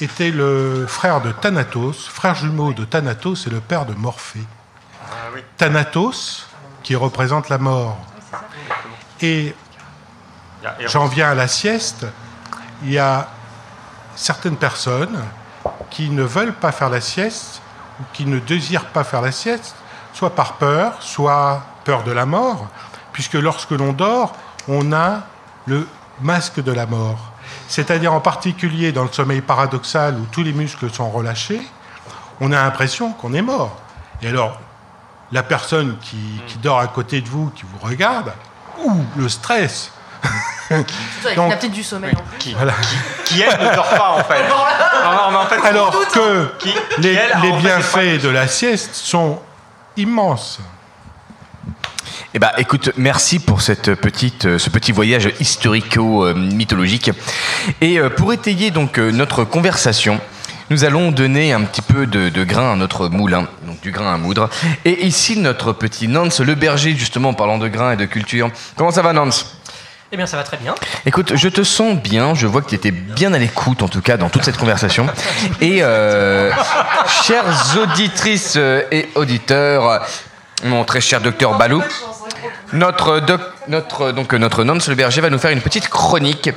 Était 0.00 0.30
le 0.30 0.86
frère 0.86 1.20
de 1.20 1.32
Thanatos, 1.32 2.08
frère 2.08 2.34
jumeau 2.34 2.72
de 2.72 2.84
Thanatos 2.84 3.46
et 3.46 3.50
le 3.50 3.60
père 3.60 3.86
de 3.86 3.94
Morphée. 3.94 4.44
Ah. 5.02 5.38
Thanatos, 5.56 6.46
qui 6.82 6.94
représente 6.94 7.48
la 7.48 7.58
mort. 7.58 7.98
Et 9.20 9.54
j'en 10.86 11.06
viens 11.06 11.30
à 11.30 11.34
la 11.34 11.48
sieste. 11.48 12.06
Il 12.82 12.92
y 12.92 12.98
a 12.98 13.28
certaines 14.14 14.56
personnes 14.56 15.18
qui 15.90 16.10
ne 16.10 16.22
veulent 16.22 16.54
pas 16.54 16.72
faire 16.72 16.90
la 16.90 17.00
sieste 17.00 17.60
ou 18.00 18.04
qui 18.12 18.26
ne 18.26 18.38
désirent 18.38 18.86
pas 18.86 19.04
faire 19.04 19.22
la 19.22 19.32
sieste, 19.32 19.74
soit 20.12 20.34
par 20.34 20.54
peur, 20.54 21.02
soit 21.02 21.62
peur 21.84 22.04
de 22.04 22.12
la 22.12 22.26
mort, 22.26 22.68
puisque 23.12 23.34
lorsque 23.34 23.70
l'on 23.70 23.92
dort, 23.92 24.36
on 24.68 24.92
a 24.92 25.22
le 25.66 25.88
masque 26.20 26.62
de 26.62 26.72
la 26.72 26.86
mort. 26.86 27.32
C'est-à-dire 27.68 28.12
en 28.12 28.20
particulier 28.20 28.92
dans 28.92 29.02
le 29.04 29.12
sommeil 29.12 29.40
paradoxal 29.40 30.14
où 30.16 30.26
tous 30.30 30.42
les 30.42 30.52
muscles 30.52 30.90
sont 30.92 31.10
relâchés, 31.10 31.60
on 32.40 32.52
a 32.52 32.56
l'impression 32.62 33.12
qu'on 33.12 33.32
est 33.34 33.42
mort. 33.42 33.76
Et 34.22 34.28
alors, 34.28 34.58
la 35.32 35.42
personne 35.42 35.96
qui, 36.00 36.16
qui 36.46 36.58
dort 36.58 36.78
à 36.78 36.86
côté 36.86 37.20
de 37.20 37.28
vous, 37.28 37.50
qui 37.50 37.62
vous 37.64 37.86
regarde, 37.86 38.32
ou 38.84 38.92
le 39.16 39.28
stress. 39.28 39.92
Donc- 40.70 40.86
la 41.50 41.56
petite 41.56 41.72
du 41.72 41.82
sommeil 41.84 42.12
en 42.16 42.22
plus. 42.22 42.38
Qui, 42.38 42.54
Voilà. 42.54 42.72
qui 43.24 43.40
elle 43.40 43.60
ne 43.60 43.74
dort 43.74 43.88
pas 43.88 44.10
en 44.18 44.24
fait. 44.24 44.42
Non, 44.48 45.12
non, 45.12 45.30
mais 45.30 45.36
en 45.36 45.46
fait, 45.46 45.60
Alors 45.64 45.90
que 46.12 46.46
qui, 46.58 46.74
les, 46.98 47.12
qui, 47.12 47.16
elle, 47.16 47.32
a 47.32 47.40
les 47.40 47.50
en 47.50 47.54
fait 47.54 47.60
bienfaits 47.60 48.22
de 48.24 48.28
la 48.28 48.48
sieste 48.48 48.94
sont 48.96 49.38
immenses. 49.96 50.58
Eh 52.34 52.38
ben, 52.38 52.50
écoute, 52.58 52.90
merci 52.96 53.38
pour 53.38 53.62
cette 53.62 53.94
petite, 53.94 54.46
euh, 54.46 54.58
ce 54.58 54.68
petit 54.68 54.92
voyage 54.92 55.30
historico-mythologique. 55.40 57.10
Et 57.80 57.98
euh, 57.98 58.10
pour 58.10 58.32
étayer 58.32 58.70
donc 58.70 58.98
euh, 58.98 59.10
notre 59.10 59.44
conversation, 59.44 60.20
nous 60.68 60.84
allons 60.84 61.12
donner 61.12 61.52
un 61.52 61.62
petit 61.62 61.82
peu 61.82 62.06
de, 62.06 62.28
de 62.28 62.44
grain 62.44 62.72
à 62.72 62.76
notre 62.76 63.08
moulin, 63.08 63.48
donc 63.66 63.80
du 63.80 63.92
grain 63.92 64.12
à 64.12 64.16
moudre. 64.18 64.50
Et 64.84 65.06
ici, 65.06 65.38
notre 65.38 65.72
petit 65.72 66.08
Nance, 66.08 66.40
le 66.40 66.56
berger, 66.56 66.96
justement, 66.96 67.30
en 67.30 67.34
parlant 67.34 67.58
de 67.58 67.68
grain 67.68 67.92
et 67.92 67.96
de 67.96 68.06
culture. 68.06 68.50
Comment 68.74 68.90
ça 68.90 69.02
va, 69.02 69.12
Nance? 69.12 69.56
Eh 70.12 70.16
bien, 70.16 70.26
ça 70.26 70.36
va 70.36 70.42
très 70.44 70.56
bien. 70.56 70.74
Écoute, 71.04 71.32
je 71.34 71.48
te 71.48 71.62
sens 71.62 71.96
bien, 71.96 72.34
je 72.34 72.46
vois 72.46 72.62
que 72.62 72.68
tu 72.68 72.74
étais 72.74 72.92
bien 72.92 73.32
à 73.34 73.38
l'écoute, 73.38 73.82
en 73.82 73.88
tout 73.88 74.02
cas, 74.02 74.16
dans 74.16 74.28
toute 74.28 74.44
cette 74.44 74.56
conversation. 74.56 75.06
Et, 75.60 75.78
euh, 75.82 76.52
chères 77.24 77.76
auditrices 77.80 78.56
et 78.56 79.08
auditeurs, 79.16 80.06
mon 80.64 80.84
très 80.84 81.00
cher 81.00 81.20
docteur 81.20 81.56
Balou, 81.58 81.82
notre, 82.72 83.20
donc, 84.12 84.32
notre 84.32 84.64
Nance 84.64 84.88
le 84.88 84.94
berger 84.94 85.20
va 85.20 85.30
nous 85.30 85.38
faire 85.38 85.50
une 85.50 85.60
petite 85.60 85.88
chronique. 85.88 86.50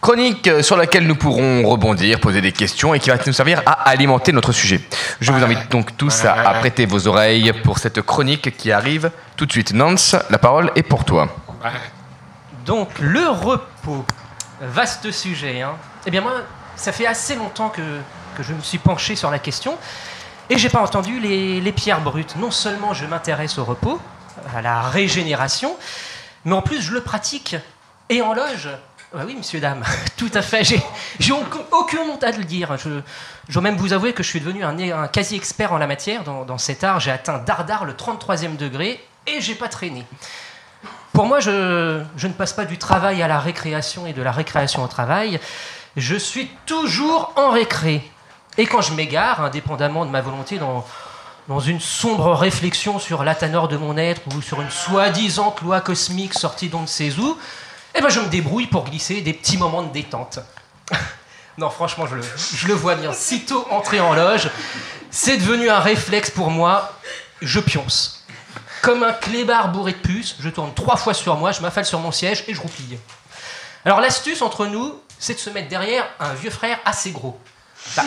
Chronique 0.00 0.46
euh, 0.46 0.62
sur 0.62 0.76
laquelle 0.76 1.06
nous 1.06 1.16
pourrons 1.16 1.66
rebondir, 1.66 2.20
poser 2.20 2.40
des 2.40 2.52
questions 2.52 2.94
et 2.94 3.00
qui 3.00 3.10
va 3.10 3.16
nous 3.26 3.32
servir 3.32 3.62
à 3.66 3.88
alimenter 3.88 4.30
notre 4.30 4.52
sujet. 4.52 4.80
Je 5.20 5.32
vous 5.32 5.42
invite 5.42 5.70
donc 5.70 5.96
tous 5.96 6.24
à, 6.24 6.34
à 6.34 6.54
prêter 6.54 6.86
vos 6.86 7.08
oreilles 7.08 7.52
pour 7.64 7.78
cette 7.78 8.02
chronique 8.02 8.56
qui 8.56 8.70
arrive 8.70 9.10
tout 9.36 9.46
de 9.46 9.52
suite. 9.52 9.72
Nance, 9.72 10.14
la 10.30 10.38
parole 10.38 10.70
est 10.76 10.82
pour 10.82 11.04
toi. 11.04 11.28
Donc, 12.66 12.90
le 13.00 13.26
repos. 13.28 14.04
Vaste 14.60 15.10
sujet. 15.10 15.62
Hein. 15.62 15.72
Eh 16.06 16.10
bien, 16.10 16.20
moi, 16.20 16.32
ça 16.76 16.92
fait 16.92 17.06
assez 17.06 17.34
longtemps 17.34 17.70
que, 17.70 17.82
que 18.36 18.42
je 18.42 18.52
me 18.52 18.60
suis 18.60 18.78
penché 18.78 19.16
sur 19.16 19.30
la 19.30 19.38
question 19.38 19.76
et 20.50 20.58
j'ai 20.58 20.68
pas 20.68 20.80
entendu 20.80 21.18
les, 21.20 21.60
les 21.60 21.72
pierres 21.72 22.00
brutes. 22.00 22.36
Non 22.36 22.50
seulement 22.50 22.94
je 22.94 23.04
m'intéresse 23.06 23.58
au 23.58 23.64
repos, 23.64 24.00
à 24.54 24.62
la 24.62 24.82
régénération, 24.82 25.76
mais 26.44 26.54
en 26.54 26.62
plus 26.62 26.80
je 26.80 26.92
le 26.92 27.00
pratique. 27.02 27.56
Et 28.08 28.22
en 28.22 28.34
loge, 28.34 28.68
bah 29.12 29.22
oui, 29.26 29.34
monsieur, 29.36 29.58
dame, 29.60 29.82
tout 30.16 30.30
à 30.34 30.42
fait. 30.42 30.62
J'ai, 30.62 30.80
j'ai 31.18 31.32
aucun- 31.32 31.64
aucune 31.72 31.98
honte 32.10 32.22
à 32.22 32.30
le 32.30 32.44
dire. 32.44 32.76
Je, 32.76 33.00
je 33.48 33.60
même 33.60 33.76
vous 33.76 33.92
avouer 33.92 34.12
que 34.12 34.22
je 34.22 34.28
suis 34.28 34.40
devenu 34.40 34.62
un, 34.64 34.78
un 34.78 35.08
quasi-expert 35.08 35.72
en 35.72 35.78
la 35.78 35.86
matière. 35.86 36.22
Dans, 36.22 36.44
dans 36.44 36.58
cet 36.58 36.84
art, 36.84 37.00
j'ai 37.00 37.10
atteint 37.10 37.38
dardard 37.38 37.84
le 37.84 37.94
33e 37.94 38.56
degré 38.56 39.04
et 39.26 39.40
j'ai 39.40 39.54
pas 39.56 39.68
traîné. 39.68 40.04
Pour 41.12 41.26
moi, 41.26 41.40
je, 41.40 42.02
je 42.16 42.26
ne 42.28 42.32
passe 42.34 42.52
pas 42.52 42.64
du 42.66 42.78
travail 42.78 43.22
à 43.22 43.28
la 43.28 43.40
récréation 43.40 44.06
et 44.06 44.12
de 44.12 44.22
la 44.22 44.30
récréation 44.32 44.84
au 44.84 44.88
travail. 44.88 45.40
Je 45.96 46.14
suis 46.14 46.48
toujours 46.66 47.32
en 47.36 47.50
récré. 47.50 48.08
Et 48.58 48.66
quand 48.66 48.80
je 48.80 48.92
m'égare, 48.94 49.42
indépendamment 49.42 50.06
de 50.06 50.10
ma 50.10 50.20
volonté, 50.20 50.58
dans, 50.58 50.86
dans 51.48 51.60
une 51.60 51.80
sombre 51.80 52.32
réflexion 52.32 52.98
sur 52.98 53.22
la 53.22 53.34
teneur 53.34 53.68
de 53.68 53.76
mon 53.76 53.96
être 53.96 54.22
ou 54.34 54.42
sur 54.42 54.62
une 54.62 54.70
soi-disant 54.70 55.54
loi 55.62 55.80
cosmique 55.80 56.34
sortie 56.34 56.68
d'on 56.68 56.82
ne 56.82 56.86
sait 56.86 57.12
où, 57.18 57.38
eh 57.94 58.00
ben 58.00 58.08
je 58.08 58.20
me 58.20 58.26
débrouille 58.26 58.66
pour 58.66 58.84
glisser 58.84 59.20
des 59.20 59.32
petits 59.32 59.58
moments 59.58 59.82
de 59.82 59.92
détente. 59.92 60.38
non, 61.58 61.70
franchement, 61.70 62.06
je 62.06 62.16
le, 62.16 62.22
je 62.22 62.66
le 62.66 62.74
vois 62.74 62.94
bien. 62.94 63.12
Sitôt 63.12 63.66
entré 63.70 64.00
en 64.00 64.14
loge, 64.14 64.50
c'est 65.10 65.36
devenu 65.36 65.70
un 65.70 65.80
réflexe 65.80 66.30
pour 66.30 66.50
moi. 66.50 66.92
Je 67.42 67.60
pionce. 67.60 68.24
Comme 68.82 69.02
un 69.02 69.12
clébard 69.12 69.72
bourré 69.72 69.92
de 69.92 69.98
puces, 69.98 70.36
je 70.40 70.48
tourne 70.48 70.72
trois 70.74 70.96
fois 70.96 71.12
sur 71.14 71.36
moi, 71.36 71.52
je 71.52 71.60
m'affale 71.60 71.84
sur 71.84 71.98
mon 71.98 72.12
siège 72.12 72.44
et 72.48 72.54
je 72.54 72.60
roupille. 72.60 72.98
Alors 73.84 74.00
l'astuce 74.00 74.42
entre 74.42 74.66
nous, 74.66 74.98
c'est 75.18 75.34
de 75.34 75.38
se 75.38 75.50
mettre 75.50 75.68
derrière 75.68 76.06
un 76.20 76.34
vieux 76.34 76.50
frère 76.50 76.78
assez 76.84 77.10
gros. 77.10 77.38
Bah, 77.96 78.02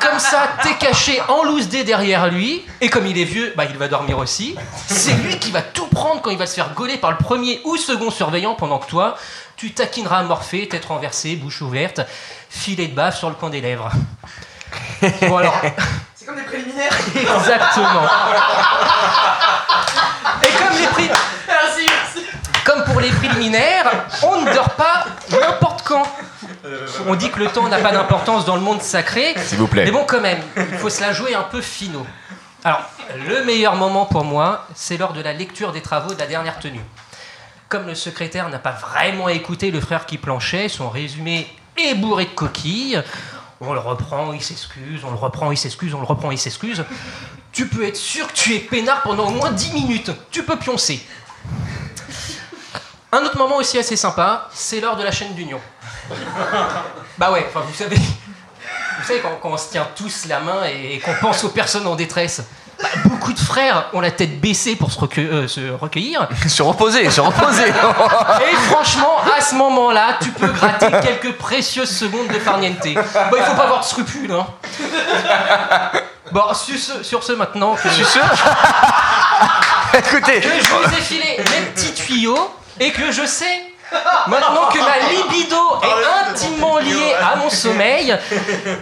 comme 0.00 0.18
ça, 0.18 0.48
t'es 0.62 0.74
caché 0.74 1.20
en 1.28 1.42
loose 1.44 1.68
dé 1.68 1.84
derrière 1.84 2.28
lui, 2.28 2.64
et 2.80 2.88
comme 2.88 3.06
il 3.06 3.18
est 3.18 3.24
vieux, 3.24 3.52
bah, 3.56 3.64
il 3.68 3.76
va 3.76 3.88
dormir 3.88 4.18
aussi. 4.18 4.54
C'est 4.86 5.14
lui 5.14 5.38
qui 5.38 5.50
va 5.50 5.62
tout 5.62 5.86
prendre 5.86 6.22
quand 6.22 6.30
il 6.30 6.38
va 6.38 6.46
se 6.46 6.54
faire 6.54 6.72
gauler 6.74 6.96
par 6.96 7.10
le 7.10 7.16
premier 7.18 7.60
ou 7.64 7.76
second 7.76 8.10
surveillant, 8.10 8.54
pendant 8.54 8.78
que 8.78 8.86
toi, 8.88 9.16
tu 9.56 9.72
taquineras 9.72 10.22
Morphée, 10.22 10.68
tête 10.68 10.84
renversée, 10.86 11.36
bouche 11.36 11.60
ouverte, 11.62 12.00
filet 12.48 12.86
de 12.88 12.94
baffe 12.94 13.18
sur 13.18 13.28
le 13.28 13.34
coin 13.34 13.50
des 13.50 13.60
lèvres. 13.60 13.90
Bon 15.28 15.36
alors, 15.36 15.60
C'est 16.14 16.24
comme 16.26 16.36
des 16.36 16.42
préliminaires. 16.42 16.92
Exactement. 17.14 18.08
Et 20.42 20.52
comme 20.58 20.78
les 20.78 20.86
prix, 20.88 21.10
Merci, 21.46 21.86
merci. 21.86 22.26
comme 22.64 22.84
pour 22.84 23.00
les 23.00 23.10
préliminaires, 23.10 23.90
on 24.22 24.40
ne 24.40 24.52
dort 24.54 24.70
pas 24.70 25.04
n'importe 25.30 25.82
quand. 25.86 26.02
On 27.06 27.14
dit 27.14 27.30
que 27.30 27.40
le 27.40 27.48
temps 27.48 27.68
n'a 27.68 27.78
pas 27.78 27.92
d'importance 27.92 28.44
dans 28.44 28.56
le 28.56 28.62
monde 28.62 28.80
sacré. 28.82 29.34
S'il 29.38 29.58
vous 29.58 29.68
plaît. 29.68 29.84
Mais 29.84 29.90
bon, 29.90 30.04
quand 30.06 30.20
même, 30.20 30.40
il 30.56 30.78
faut 30.78 30.90
se 30.90 31.00
la 31.00 31.12
jouer 31.12 31.34
un 31.34 31.42
peu 31.42 31.60
finot. 31.60 32.06
Alors, 32.64 32.82
le 33.28 33.44
meilleur 33.44 33.76
moment 33.76 34.06
pour 34.06 34.24
moi, 34.24 34.66
c'est 34.74 34.96
lors 34.96 35.12
de 35.12 35.20
la 35.20 35.34
lecture 35.34 35.72
des 35.72 35.82
travaux 35.82 36.14
de 36.14 36.18
la 36.18 36.26
dernière 36.26 36.58
tenue. 36.58 36.80
Comme 37.68 37.86
le 37.86 37.94
secrétaire 37.94 38.48
n'a 38.48 38.58
pas 38.58 38.72
vraiment 38.72 39.28
écouté 39.28 39.70
le 39.70 39.80
frère 39.80 40.06
qui 40.06 40.16
planchait, 40.16 40.68
son 40.68 40.88
résumé 40.88 41.46
est 41.76 41.94
bourré 41.94 42.24
de 42.24 42.30
coquilles. 42.30 43.02
On 43.60 43.72
le 43.72 43.80
reprend, 43.80 44.32
il 44.32 44.42
s'excuse, 44.42 45.04
on 45.04 45.10
le 45.10 45.16
reprend, 45.16 45.50
il 45.50 45.58
s'excuse, 45.58 45.94
on 45.94 46.00
le 46.00 46.06
reprend, 46.06 46.30
il 46.30 46.38
s'excuse. 46.38 46.84
Tu 47.52 47.66
peux 47.66 47.86
être 47.86 47.96
sûr 47.96 48.26
que 48.26 48.32
tu 48.32 48.54
es 48.54 48.58
peinard 48.58 49.02
pendant 49.02 49.26
au 49.26 49.30
moins 49.30 49.50
10 49.50 49.72
minutes. 49.72 50.10
Tu 50.30 50.42
peux 50.42 50.56
pioncer. 50.56 51.06
Un 53.12 53.22
autre 53.22 53.38
moment 53.38 53.56
aussi 53.56 53.78
assez 53.78 53.96
sympa, 53.96 54.48
c'est 54.52 54.80
lors 54.80 54.96
de 54.96 55.02
la 55.02 55.12
chaîne 55.12 55.34
d'union. 55.34 55.60
Bah 57.18 57.30
ouais, 57.30 57.46
enfin 57.48 57.64
vous 57.66 57.74
savez, 57.74 57.94
vous 57.96 59.04
savez 59.06 59.20
quand, 59.20 59.38
quand 59.40 59.50
on 59.50 59.56
se 59.56 59.70
tient 59.70 59.86
tous 59.94 60.26
la 60.26 60.40
main 60.40 60.64
et, 60.66 60.94
et 60.94 60.98
qu'on 60.98 61.14
pense 61.14 61.44
aux 61.44 61.50
personnes 61.50 61.86
en 61.86 61.94
détresse, 61.94 62.42
bah, 62.80 62.88
beaucoup 63.04 63.32
de 63.32 63.38
frères 63.38 63.86
ont 63.92 64.00
la 64.00 64.10
tête 64.10 64.40
baissée 64.40 64.76
pour 64.76 64.90
se, 64.90 64.98
euh, 65.18 65.48
se 65.48 65.70
recueillir. 65.70 66.28
Se 66.48 66.62
reposer, 66.62 67.10
se 67.10 67.20
reposer. 67.20 67.68
Et 67.68 68.56
franchement, 68.68 69.16
à 69.36 69.40
ce 69.40 69.54
moment-là, 69.54 70.18
tu 70.20 70.30
peux 70.30 70.48
gratter 70.48 70.90
quelques 71.02 71.36
précieuses 71.36 71.90
secondes 71.90 72.28
de 72.28 72.38
farniente. 72.38 72.78
Bah, 72.82 73.30
il 73.36 73.42
faut 73.42 73.54
pas 73.54 73.64
avoir 73.64 73.80
de 73.80 73.84
scrupules. 73.84 74.32
Hein. 74.32 74.46
Bon, 76.32 76.52
sur 76.54 76.78
ce, 76.78 77.02
sur 77.02 77.22
ce 77.22 77.32
maintenant, 77.32 77.74
que, 77.74 77.88
sais 77.88 78.20
Écoutez, 79.98 80.40
que 80.40 80.48
je 80.48 80.70
vous 80.70 80.96
ai 80.96 81.00
filé 81.00 81.36
mes 81.38 81.66
petits 81.72 81.92
tuyaux 81.94 82.50
et 82.80 82.90
que 82.90 83.12
je 83.12 83.24
sais 83.24 83.73
maintenant 84.26 84.68
que 84.72 84.78
ma 84.78 84.98
libido 85.10 85.56
est 85.82 86.30
intimement 86.30 86.78
liée 86.78 87.14
à 87.14 87.36
mon 87.36 87.50
sommeil, 87.50 88.16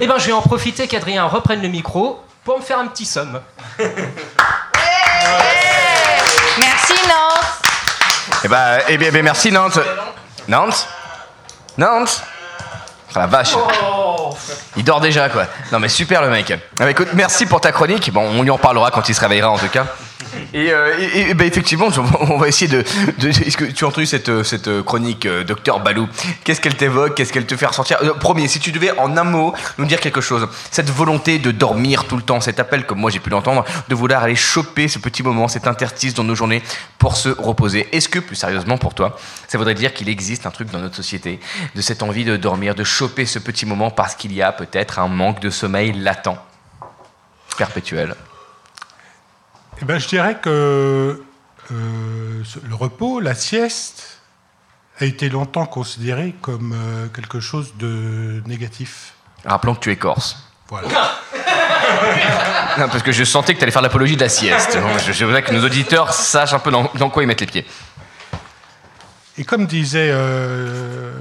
eh 0.00 0.06
ben, 0.06 0.18
je 0.18 0.26
vais 0.26 0.32
en 0.32 0.42
profiter 0.42 0.86
qu'Adrien 0.88 1.24
reprenne 1.26 1.62
le 1.62 1.68
micro 1.68 2.20
pour 2.44 2.58
me 2.58 2.62
faire 2.62 2.78
un 2.78 2.86
petit 2.86 3.06
somme. 3.06 3.40
Merci 6.58 6.94
Nance. 7.08 7.62
Eh 8.44 8.48
ben, 8.48 8.78
eh 8.88 8.98
bien, 8.98 9.08
eh 9.08 9.10
bien, 9.10 9.22
merci 9.22 9.50
Nantes. 9.52 9.78
Nantes 10.48 10.88
Nantes 11.78 12.22
Oh, 13.14 13.18
la 13.18 13.26
vache. 13.26 13.54
Il 14.76 14.84
dort 14.84 15.00
déjà, 15.00 15.28
quoi. 15.28 15.44
Non, 15.70 15.78
mais 15.78 15.88
super 15.88 16.22
le 16.22 16.30
mec. 16.30 16.52
Ah, 16.80 16.88
écoute, 16.88 17.08
merci 17.12 17.44
pour 17.44 17.60
ta 17.60 17.70
chronique. 17.70 18.10
Bon, 18.10 18.22
on 18.22 18.42
lui 18.42 18.50
en 18.50 18.56
parlera 18.56 18.90
quand 18.90 19.06
il 19.08 19.14
se 19.14 19.20
réveillera, 19.20 19.50
en 19.50 19.58
tout 19.58 19.68
cas. 19.68 19.84
Et, 20.54 20.70
euh, 20.72 21.34
bah, 21.34 21.44
effectivement, 21.44 21.88
on 22.20 22.38
va 22.38 22.48
essayer 22.48 22.68
de. 22.70 22.84
de- 23.18 23.28
Est-ce 23.28 23.56
que 23.56 23.64
tu 23.64 23.84
as 23.84 23.88
entendu 23.88 24.06
cette, 24.06 24.28
euh, 24.28 24.42
cette 24.44 24.68
euh, 24.68 24.82
chronique, 24.82 25.26
euh, 25.26 25.44
docteur 25.44 25.80
Balou? 25.80 26.08
Qu'est-ce 26.44 26.60
qu'elle 26.60 26.76
t'évoque? 26.76 27.14
Qu'est-ce 27.14 27.32
qu'elle 27.32 27.46
te 27.46 27.56
fait 27.56 27.66
ressentir? 27.66 27.98
Euh, 28.02 28.14
Premier, 28.14 28.48
si 28.48 28.58
tu 28.60 28.72
devais 28.72 28.90
en 28.98 29.16
un 29.16 29.24
mot 29.24 29.54
nous 29.78 29.84
dire 29.84 30.00
quelque 30.00 30.20
chose, 30.20 30.48
cette 30.70 30.90
volonté 30.90 31.38
de 31.38 31.50
dormir 31.50 32.04
tout 32.06 32.16
le 32.16 32.22
temps, 32.22 32.40
cet 32.40 32.60
appel, 32.60 32.86
comme 32.86 32.98
moi 32.98 33.10
j'ai 33.10 33.20
pu 33.20 33.30
l'entendre, 33.30 33.64
de 33.88 33.94
vouloir 33.94 34.22
aller 34.22 34.36
choper 34.36 34.88
ce 34.88 34.98
petit 34.98 35.22
moment, 35.22 35.48
cet 35.48 35.66
interstice 35.66 36.14
dans 36.14 36.24
nos 36.24 36.34
journées 36.34 36.62
pour 36.98 37.16
se 37.16 37.28
reposer. 37.28 37.88
Est-ce 37.92 38.08
que, 38.08 38.18
plus 38.18 38.36
sérieusement 38.36 38.78
pour 38.78 38.94
toi, 38.94 39.18
ça 39.48 39.58
voudrait 39.58 39.74
dire 39.74 39.92
qu'il 39.92 40.08
existe 40.08 40.46
un 40.46 40.50
truc 40.50 40.70
dans 40.70 40.78
notre 40.78 40.96
société, 40.96 41.40
de 41.74 41.80
cette 41.80 42.02
envie 42.02 42.24
de 42.24 42.36
dormir, 42.36 42.74
de 42.74 42.84
choper 42.84 43.26
ce 43.26 43.38
petit 43.38 43.66
moment 43.66 43.90
parce 43.90 44.14
qu'il 44.14 44.32
y 44.32 44.42
a 44.42 44.52
peut-être 44.52 44.98
un 44.98 45.08
manque 45.08 45.40
de 45.40 45.50
sommeil 45.50 45.92
latent, 45.92 46.38
perpétuel? 47.56 48.14
Eh 49.82 49.84
ben, 49.84 49.98
je 49.98 50.06
dirais 50.06 50.36
que 50.40 51.20
euh, 51.72 52.42
le 52.68 52.74
repos, 52.74 53.18
la 53.18 53.34
sieste, 53.34 54.20
a 55.00 55.04
été 55.04 55.28
longtemps 55.28 55.66
considéré 55.66 56.36
comme 56.40 56.72
euh, 56.72 57.08
quelque 57.08 57.40
chose 57.40 57.74
de 57.78 58.40
négatif. 58.46 59.14
Rappelons 59.44 59.74
que 59.74 59.80
tu 59.80 59.90
es 59.90 59.96
corse. 59.96 60.36
Voilà. 60.68 60.88
Non, 62.78 62.88
parce 62.88 63.02
que 63.02 63.12
je 63.12 63.22
sentais 63.22 63.52
que 63.52 63.58
tu 63.58 63.64
allais 63.64 63.72
faire 63.72 63.82
l'apologie 63.82 64.16
de 64.16 64.22
la 64.22 64.30
sieste. 64.30 64.78
Donc, 64.78 64.98
Je, 64.98 65.12
je 65.12 65.24
voudrais 65.26 65.42
que 65.42 65.52
nos 65.52 65.62
auditeurs 65.62 66.14
sachent 66.14 66.54
un 66.54 66.58
peu 66.58 66.70
dans, 66.70 66.90
dans 66.94 67.10
quoi 67.10 67.22
ils 67.22 67.26
mettent 67.26 67.42
les 67.42 67.46
pieds. 67.46 67.66
Et 69.36 69.44
comme 69.44 69.66
disait 69.66 70.10
euh, 70.10 71.12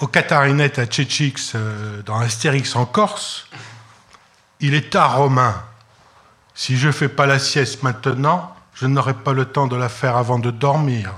au 0.00 0.06
Catarinette 0.06 0.78
à 0.78 0.84
Tchétchix 0.84 1.52
euh, 1.54 2.02
dans 2.02 2.18
Astérix 2.18 2.76
en 2.76 2.84
Corse, 2.84 3.46
il 4.60 4.74
est 4.74 4.90
tard 4.90 5.16
Romain. 5.16 5.62
Si 6.60 6.76
je 6.76 6.90
fais 6.90 7.08
pas 7.08 7.26
la 7.26 7.38
sieste 7.38 7.84
maintenant, 7.84 8.52
je 8.74 8.86
n'aurai 8.86 9.14
pas 9.14 9.32
le 9.32 9.44
temps 9.44 9.68
de 9.68 9.76
la 9.76 9.88
faire 9.88 10.16
avant 10.16 10.40
de 10.40 10.50
dormir. 10.50 11.12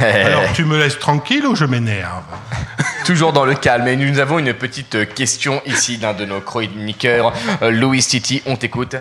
Alors 0.00 0.50
tu 0.54 0.64
me 0.64 0.78
laisses 0.78 0.98
tranquille 0.98 1.46
ou 1.46 1.54
je 1.54 1.66
m'énerve? 1.66 2.24
Toujours 3.04 3.34
dans 3.34 3.44
le 3.44 3.54
calme. 3.54 3.88
Et 3.88 3.96
nous 3.96 4.18
avons 4.18 4.38
une 4.38 4.54
petite 4.54 4.94
euh, 4.94 5.04
question 5.04 5.60
ici 5.66 5.98
d'un 5.98 6.14
de 6.14 6.24
nos 6.24 6.40
chroniqueurs, 6.40 7.34
euh, 7.60 7.70
Louis 7.70 8.00
Titi. 8.00 8.42
On 8.46 8.56
t'écoute. 8.56 8.96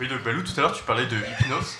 Oui, 0.00 0.08
donc 0.08 0.22
Balou, 0.24 0.40
tout 0.40 0.52
à 0.56 0.62
l'heure, 0.62 0.72
tu 0.72 0.82
parlais 0.82 1.04
de 1.04 1.16
hypnose. 1.16 1.76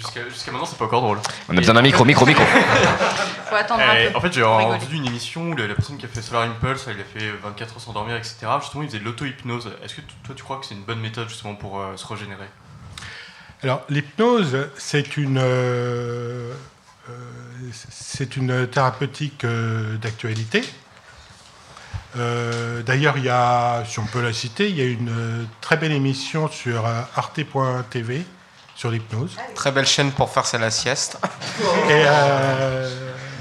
Jusqu'à 0.00 0.28
jusqu'à 0.28 0.50
maintenant, 0.50 0.66
c'est 0.66 0.78
pas 0.78 0.86
encore 0.86 1.02
drôle. 1.02 1.18
On 1.48 1.52
a 1.52 1.56
besoin 1.56 1.74
d'un 1.74 1.82
micro, 1.82 2.04
micro, 2.04 2.24
micro. 2.24 2.44
Faut 3.50 3.54
attendre 3.54 3.82
un 3.82 3.94
Et 3.94 4.10
peu 4.10 4.16
En 4.16 4.20
fait, 4.20 4.32
j'ai 4.32 4.42
entendu 4.42 4.96
une 4.96 5.06
émission 5.06 5.50
où 5.50 5.56
la, 5.56 5.66
la 5.66 5.74
personne 5.74 5.98
qui 5.98 6.06
a 6.06 6.08
fait 6.08 6.22
Solar 6.22 6.44
Impulse, 6.44 6.86
elle 6.88 7.00
a 7.00 7.04
fait 7.04 7.30
24 7.42 7.74
heures 7.74 7.80
sans 7.80 7.92
dormir, 7.92 8.16
etc. 8.16 8.46
Justement, 8.60 8.82
il 8.82 8.88
faisait 8.88 9.00
de 9.00 9.04
l'auto-hypnose. 9.04 9.70
Est-ce 9.84 9.96
que 9.96 10.00
toi, 10.24 10.34
tu 10.34 10.42
crois 10.42 10.58
que 10.58 10.66
c'est 10.66 10.74
une 10.74 10.84
bonne 10.84 11.00
méthode 11.00 11.28
justement 11.28 11.54
pour 11.54 11.80
euh, 11.80 11.96
se 11.96 12.06
régénérer? 12.06 12.48
Alors, 13.62 13.82
l'hypnose, 13.90 14.70
c'est 14.78 15.18
une, 15.18 15.36
euh, 15.36 16.50
euh, 17.10 17.12
c'est 17.90 18.36
une 18.38 18.66
thérapeutique 18.66 19.44
d'actualité. 20.00 20.62
Euh, 22.16 22.82
D'ailleurs, 22.82 23.18
il 23.18 23.24
y 23.24 23.28
a, 23.28 23.84
si 23.84 23.98
on 23.98 24.06
peut 24.06 24.22
la 24.22 24.32
citer, 24.32 24.70
il 24.70 24.78
y 24.78 24.80
a 24.80 24.86
une 24.86 25.46
très 25.60 25.76
belle 25.76 25.92
émission 25.92 26.48
sur 26.48 26.86
arte.tv 26.86 28.24
sur 28.80 28.90
l'hypnose. 28.90 29.36
Très 29.54 29.72
belle 29.72 29.86
chaîne 29.86 30.10
pour 30.10 30.30
faire 30.30 30.46
c'est 30.46 30.56
la 30.58 30.70
sieste. 30.70 31.18
Et 31.88 32.02
euh, 32.06 32.88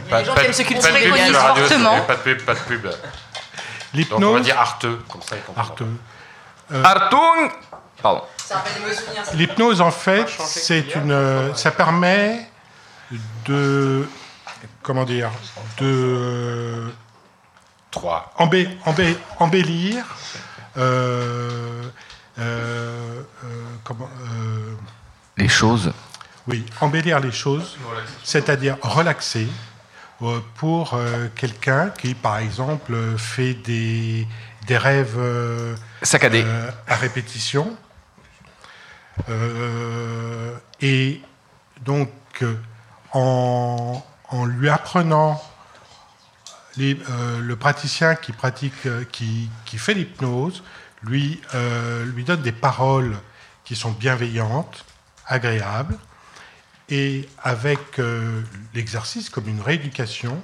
Pas- 0.10 0.20
Les 0.20 0.26
gens 0.26 0.34
pas- 0.34 0.42
qui 0.42 0.48
aiment 0.48 0.54
se 0.54 0.64
pas 0.64 0.92
de 0.92 0.98
pub 0.98 1.34
fortement. 1.34 2.02
Pas 2.02 2.16
de 2.16 2.20
pub, 2.22 2.42
pas 2.42 2.54
de 2.56 2.60
pub. 2.60 2.82
Donc 2.84 2.92
on 2.92 2.98
va 2.98 3.94
l'hypnose, 3.94 4.42
dire 4.42 4.60
arteux, 4.60 5.00
comme 5.08 5.22
ça. 5.22 5.36
Arteux. 5.56 5.88
Artung 6.84 7.52
Pardon. 8.02 8.22
Des. 9.32 9.38
L'hypnose, 9.38 9.80
en 9.82 9.92
fait, 9.92 10.26
c'est 10.46 10.94
une, 10.96 11.12
euh, 11.12 11.54
ça 11.54 11.72
permet 11.72 12.50
de, 13.46 14.06
comment 14.84 15.06
dire, 15.06 15.32
de 15.80 16.92
3. 17.92 18.34
embé- 18.40 18.70
embé- 18.86 19.18
embellir, 19.40 20.04
euh, 20.78 21.82
euh, 22.40 23.22
euh, 23.44 23.48
comment, 23.84 24.10
euh, 24.32 24.76
Les 25.40 25.48
choses. 25.48 25.92
oui, 26.48 26.66
embellir 26.82 27.20
les 27.20 27.32
choses, 27.32 27.78
c'est-à-dire 28.24 28.78
relaxer 28.82 29.48
euh, 30.22 30.40
pour 30.56 30.94
euh, 30.96 31.28
quelqu'un 31.36 31.90
qui, 31.92 32.14
par 32.14 32.38
exemple, 32.40 32.94
fait 33.18 33.54
des, 33.54 34.28
des 34.68 34.78
rêves 34.78 35.16
euh, 35.18 35.76
Saccadés. 36.02 36.44
euh, 36.46 36.70
à 36.88 36.96
répétition. 36.96 37.76
Euh, 39.30 40.56
et 40.82 41.22
donc, 41.86 42.10
en, 43.14 44.04
en 44.30 44.46
lui 44.46 44.70
apprenant, 44.70 45.42
les- 46.78 47.00
euh, 47.10 47.40
le 47.40 47.56
praticien 47.56 48.16
qui, 48.16 48.32
pratique, 48.34 48.74
qui, 49.12 49.50
qui 49.66 49.78
fait 49.78 49.94
l'hypnose 49.94 50.64
lui, 51.04 51.40
lui 52.14 52.24
donne 52.26 52.42
des 52.42 52.52
paroles 52.52 53.16
qui 53.64 53.76
sont 53.78 53.92
bienveillantes, 53.92 54.84
agréables, 55.30 55.98
et 56.90 57.30
avec 57.44 58.00
euh, 58.00 58.42
l'exercice 58.74 59.30
comme 59.30 59.48
une 59.48 59.62
rééducation, 59.62 60.42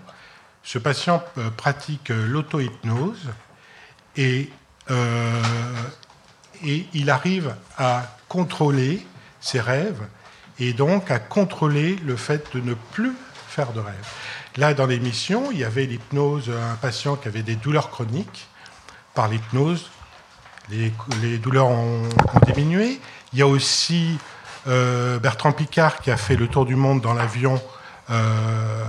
ce 0.63 0.77
patient 0.77 1.23
euh, 1.37 1.49
pratique 1.49 2.11
euh, 2.11 2.27
l'auto-hypnose 2.27 3.29
et, 4.15 4.49
et 6.63 6.85
il 6.93 7.09
arrive 7.09 7.55
à 7.77 8.15
contrôler 8.29 9.05
ses 9.41 9.59
rêves 9.59 10.01
et 10.59 10.73
donc 10.73 11.11
à 11.11 11.19
contrôler 11.19 11.95
le 11.97 12.15
fait 12.15 12.55
de 12.55 12.61
ne 12.61 12.75
plus 12.75 13.13
faire 13.49 13.73
de 13.73 13.79
rêves. 13.79 14.07
Là, 14.57 14.73
dans 14.73 14.85
l'émission, 14.85 15.51
il 15.51 15.59
y 15.59 15.63
avait 15.65 15.85
l'hypnose, 15.85 16.49
un 16.49 16.75
patient 16.75 17.17
qui 17.17 17.27
avait 17.27 17.43
des 17.43 17.55
douleurs 17.55 17.89
chroniques. 17.89 18.47
Par 19.13 19.27
l'hypnose, 19.27 19.89
les, 20.69 21.37
douleurs 21.37 21.67
ont, 21.67 22.03
diminué. 22.45 22.99
Il 23.33 23.39
y 23.39 23.41
a 23.41 23.47
aussi 23.47 24.17
Bertrand 24.65 25.51
Picard 25.51 25.99
qui 26.01 26.11
a 26.11 26.17
fait 26.17 26.35
le 26.35 26.47
tour 26.47 26.65
du 26.65 26.75
monde 26.75 27.01
dans 27.01 27.13
l'avion 27.13 27.61
euh, 28.09 28.83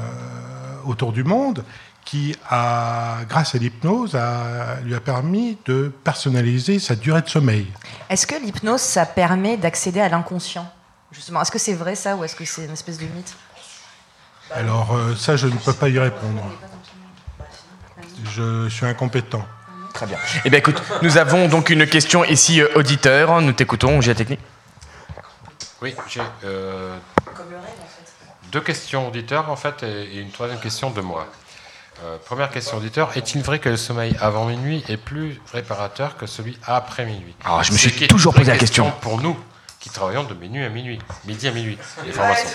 autour 0.85 1.13
du 1.13 1.25
monde, 1.25 1.65
qui 2.05 2.37
a, 2.49 3.19
grâce 3.29 3.55
à 3.55 3.59
l'hypnose, 3.59 4.15
a- 4.15 4.81
lui 4.85 4.95
a 4.95 5.01
permis 5.01 5.59
de 5.67 5.93
personnaliser 6.05 6.79
sa 6.79 6.95
durée 6.95 7.23
de 7.23 7.29
sommeil. 7.29 7.67
Est-ce 8.09 8.27
que 8.27 8.37
l'hypnose, 8.37 8.81
ça 8.81 9.05
permet 9.07 9.57
d'accéder 9.57 10.01
à 10.01 10.09
l'inconscient 10.09 10.71
Justement, 11.13 11.43
est-ce 11.43 11.51
que 11.51 11.59
c'est 11.59 11.75
vrai 11.75 11.95
ça 11.95 12.15
ou 12.17 12.25
est-ce 12.25 12.37
que 12.37 12.45
c'est 12.45 12.65
une 12.65 12.73
espèce 12.73 12.99
de 12.99 13.05
mythe? 13.05 13.35
Alors 14.55 14.95
euh, 14.95 15.15
ça, 15.17 15.37
je 15.37 15.47
ne 15.49 15.57
peux 15.57 15.73
pas 15.73 15.89
y 15.89 15.99
répondre. 15.99 16.43
Je 18.25 18.69
suis 18.69 18.87
incompétent. 18.87 19.45
Très 19.93 20.07
bien. 20.07 20.19
Eh 20.45 20.51
bien, 20.51 20.59
écoute, 20.59 20.81
nous 21.03 21.17
avons 21.17 21.49
donc 21.49 21.71
une 21.71 21.87
question 21.87 22.23
ici, 22.25 22.61
euh, 22.61 22.69
auditeur. 22.77 23.41
Nous 23.41 23.53
t'écoutons, 23.53 24.01
j'ai 24.01 24.13
la 24.13 24.15
technique. 24.17 24.41
Oui, 25.87 25.95
j'ai 26.09 26.21
euh, 26.45 26.97
deux 28.51 28.61
questions 28.61 29.07
auditeurs 29.07 29.51
en 29.51 29.55
fait 29.55 29.85
et 29.85 30.17
et 30.17 30.19
une 30.19 30.33
troisième 30.33 30.59
question 30.59 30.91
de 30.91 31.01
moi. 31.01 31.29
Euh, 32.03 32.17
première 32.25 32.51
question 32.51 32.79
auditeur 32.79 33.17
est-il 33.17 33.41
vrai 33.41 33.61
que 33.61 33.69
le 33.69 33.77
sommeil 33.77 34.17
avant 34.21 34.47
minuit 34.47 34.83
est 34.89 34.97
plus 34.97 35.41
réparateur 35.53 36.17
que 36.17 36.27
celui 36.27 36.59
après 36.67 37.07
minuit? 37.07 37.37
Ah, 37.45 37.61
je 37.63 37.71
me 37.71 37.79
suis 37.79 37.93
qui 37.93 38.09
toujours 38.09 38.35
posé 38.35 38.51
la 38.51 38.59
question. 38.59 38.91
Pour 39.01 39.21
nous 39.21 39.39
qui 39.79 39.91
travaillons 39.91 40.25
de 40.25 40.35
minuit 40.35 40.65
à 40.65 40.71
minuit, 40.71 40.99
midi 41.25 41.47
à 41.47 41.53
minuit, 41.53 41.79
les 42.05 42.11
formations. 42.11 42.49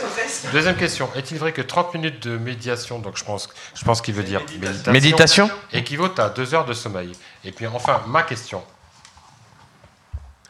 Deuxième 0.52 0.76
question 0.76 1.10
est-il 1.16 1.38
vrai 1.38 1.54
que 1.54 1.62
30 1.62 1.94
minutes 1.94 2.28
de 2.28 2.38
médiation, 2.38 3.00
donc 3.00 3.18
je 3.18 3.24
pense, 3.24 3.48
je 3.74 3.86
pense 3.86 4.02
qu'il 4.02 4.14
veut 4.14 4.24
dire 4.24 4.42
méditation, 4.42 4.92
Méditation? 4.92 5.52
équivaut 5.72 6.20
à 6.20 6.28
deux 6.28 6.54
heures 6.54 6.66
de 6.66 6.74
sommeil? 6.74 7.14
Et 7.46 7.54
puis 7.54 7.66
enfin, 7.66 8.02
ma 8.08 8.24
question. 8.24 8.62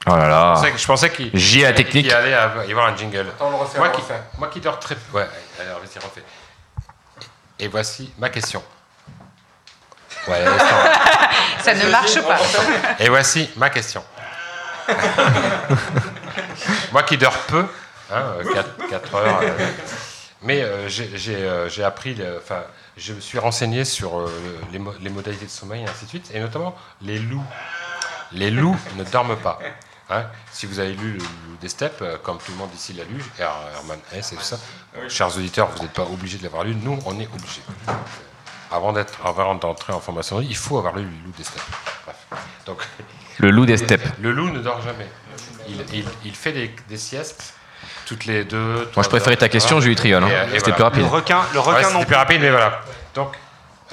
Oh 0.07 0.15
là 0.15 0.27
là. 0.27 0.53
Je 0.55 0.59
pensais 0.61 0.71
que- 0.71 0.77
Je 0.79 0.87
pensais 0.87 1.09
qu'il 1.11 1.29
J'ai 1.33 1.61
la 1.63 1.73
technique. 1.73 2.05
qu'il 2.07 2.13
allait 2.15 2.31
y 2.31 2.33
avoir 2.71 2.87
un 2.87 2.95
jingle. 2.97 3.27
Attends, 3.29 3.47
on 3.47 3.51
le 3.51 3.55
refait, 3.57 3.77
moi, 3.77 3.89
on 3.89 3.95
qui, 3.95 4.01
refait. 4.01 4.21
moi 4.37 4.47
qui 4.47 4.59
dors 4.59 4.79
très 4.79 4.95
peu. 4.95 5.17
Ouais, 5.17 5.27
alors 5.59 5.79
vas-y, 5.79 5.99
refais. 6.03 6.23
Et 7.59 7.67
voici 7.67 8.11
ma 8.17 8.29
question. 8.29 8.63
Ouais, 10.27 10.43
attends. 10.43 10.65
Ça 11.63 11.73
ne 11.75 11.89
marche 11.89 12.19
pas. 12.21 12.37
Et 12.99 13.09
voici 13.09 13.49
ma 13.57 13.69
question. 13.69 14.03
moi 16.91 17.03
qui 17.03 17.17
dors 17.17 17.37
peu, 17.47 17.65
4, 18.09 19.15
heures, 19.15 19.39
euh, 19.43 19.67
mais 20.41 20.61
euh, 20.61 20.89
j'ai- 20.89 21.11
j'ai 21.17 21.35
euh, 21.35 21.69
j'ai 21.69 21.83
appris, 21.83 22.17
enfin, 22.43 22.63
je 22.97 23.13
me 23.13 23.19
suis 23.21 23.39
renseigné 23.39 23.85
sur 23.85 24.19
euh, 24.19 24.59
les, 24.71 24.79
mo- 24.79 24.93
les 24.99 25.09
modalités 25.09 25.45
de 25.45 25.51
sommeil 25.51 25.83
et 25.83 25.87
ainsi 25.87 26.05
de 26.05 26.09
suite, 26.09 26.31
et 26.33 26.39
notamment 26.39 26.75
les 27.01 27.19
loups. 27.19 27.45
Les 28.33 28.49
loups 28.51 28.77
ne 28.97 29.03
dorment 29.03 29.37
pas. 29.37 29.59
Hein. 30.11 30.25
si 30.51 30.65
vous 30.65 30.79
avez 30.79 30.93
lu 30.93 31.13
le 31.13 31.17
loup 31.19 31.57
des 31.61 31.69
steppes, 31.69 32.01
euh, 32.01 32.17
comme 32.21 32.37
tout 32.37 32.51
le 32.51 32.57
monde 32.57 32.69
ici 32.75 32.93
l'a 32.93 33.03
lu, 33.03 33.23
Her- 33.39 33.49
Herman 33.77 33.99
Hesse 34.13 34.33
et 34.33 34.35
tout 34.35 34.41
ça, 34.43 34.57
euh, 34.97 35.07
chers 35.09 35.35
auditeurs, 35.37 35.69
vous 35.75 35.81
n'êtes 35.83 35.93
pas 35.93 36.03
obligés 36.03 36.37
de 36.37 36.43
l'avoir 36.43 36.63
lu, 36.63 36.75
nous 36.75 36.99
on 37.05 37.19
est 37.19 37.27
obligés. 37.33 37.61
avant 38.71 38.93
d'être, 38.93 39.19
avant 39.25 39.55
d'entrer 39.55 39.93
en 39.93 39.99
formation, 39.99 40.41
il 40.41 40.55
faut 40.55 40.77
avoir 40.77 40.95
le 40.95 41.01
loup 41.03 41.31
des 41.37 41.43
steppes. 41.43 41.61
Bref. 42.05 42.15
Donc, 42.65 42.77
Le 43.39 43.49
loup 43.51 43.65
des 43.65 43.77
steppes. 43.77 44.07
le 44.21 44.31
loup 44.31 44.49
ne 44.49 44.59
dort 44.59 44.81
jamais. 44.81 45.07
Il, 45.67 45.83
il- 45.93 46.05
il 46.25 46.35
fait 46.35 46.51
des, 46.53 46.73
des 46.87 46.97
siestes 46.97 47.53
toutes 48.05 48.25
les 48.25 48.43
deux. 48.43 48.89
Moi, 48.95 49.03
je 49.03 49.09
préférais 49.09 49.37
ta 49.37 49.49
question. 49.49 49.79
Julie 49.79 49.95
Triol, 49.95 50.23
hein. 50.23 50.27
Euh, 50.29 50.45
C'était 50.53 50.71
voilà. 50.71 50.73
plus 50.73 50.83
rapide. 50.83 51.01
Le 51.03 51.07
requin, 51.07 51.41
le 51.53 51.59
requin 51.59 51.87
Ouais, 51.87 51.93
non 51.93 51.99
plus. 51.99 52.07
plus 52.07 52.15
rapide, 52.15 52.41
mais 52.41 52.49
voilà. 52.51 52.81
Donc, 53.15 53.33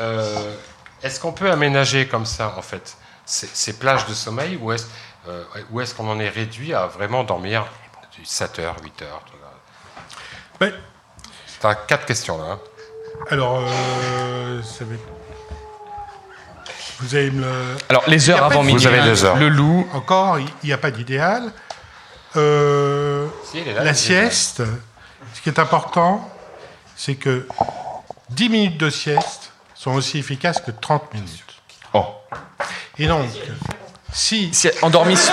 euh, 0.00 0.54
est-ce 1.02 1.18
qu'on 1.20 1.32
peut 1.32 1.50
aménager 1.50 2.06
comme 2.06 2.26
ça, 2.26 2.54
en 2.56 2.62
fait, 2.62 2.96
ces, 3.24 3.46
ces 3.46 3.78
plages 3.78 4.06
de 4.06 4.14
sommeil, 4.14 4.58
ou 4.60 4.72
est-ce 4.72 4.86
euh, 5.28 5.44
ou 5.70 5.80
est-ce 5.80 5.94
qu'on 5.94 6.08
en 6.08 6.18
est 6.20 6.28
réduit 6.28 6.74
à 6.74 6.86
vraiment 6.86 7.24
dormir 7.24 7.66
7 8.24 8.58
heures, 8.58 8.76
8 8.82 9.02
heures 9.02 9.22
Ben, 10.60 10.72
T'as 11.60 11.74
quatre 11.74 12.04
questions 12.06 12.38
là. 12.38 12.52
hein. 12.52 12.60
Alors, 13.30 13.62
euh, 13.66 14.62
ça 14.62 14.84
va 14.84 14.94
être- 14.94 15.02
Vous 17.00 17.14
me 17.14 17.40
le... 17.42 17.76
Alors, 17.88 18.02
les 18.08 18.28
heures 18.30 18.42
avant 18.44 18.62
de- 18.62 18.66
minuit, 18.66 18.82
Vous 18.82 18.86
avez 18.88 19.02
deux 19.02 19.24
heures. 19.24 19.36
le 19.36 19.48
loup. 19.48 19.88
Encore, 19.92 20.38
il 20.40 20.48
n'y 20.64 20.72
a 20.72 20.78
pas 20.78 20.90
d'idéal. 20.90 21.52
Euh, 22.36 23.26
Si, 23.44 23.62
la 23.64 23.94
sieste, 23.94 24.62
ce 25.34 25.40
qui 25.40 25.48
est 25.48 25.58
important, 25.60 26.28
c'est 26.96 27.14
que 27.14 27.46
10 28.30 28.48
minutes 28.48 28.78
de 28.78 28.90
sieste 28.90 29.52
sont 29.74 29.92
aussi 29.94 30.18
efficaces 30.18 30.60
que 30.60 30.70
30 30.72 31.12
minutes. 31.14 31.60
Oh. 31.94 32.04
Et 32.98 33.06
donc, 33.06 33.26
si 34.12 34.52
Si- 34.52 34.68
endormiss- 34.82 35.30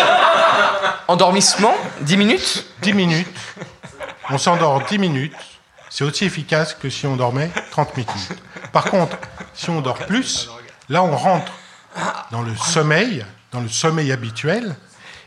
Endormissement 1.08 1.74
10 2.02 2.18
minutes 2.18 2.66
10 2.82 2.94
minutes, 2.94 3.28
on 4.30 4.38
s'endort 4.40 4.84
10 4.86 4.98
minutes, 4.98 5.36
c'est 5.90 6.04
aussi 6.04 6.26
efficace 6.26 6.74
que 6.74 6.90
si 6.90 7.06
on 7.06 7.16
dormait 7.16 7.52
30 7.72 7.96
minutes. 7.96 8.42
Par 8.72 8.86
contre, 8.86 9.18
si 9.54 9.70
on 9.70 9.82
dort 9.82 10.00
plus, 10.00 10.50
là 10.90 11.04
on 11.04 11.16
rentre 11.16 11.52
dans 12.32 12.42
le 12.42 12.56
sommeil, 12.56 13.24
dans 13.52 13.62
le 13.62 13.70
sommeil 13.70 14.12
habituel, 14.12 14.76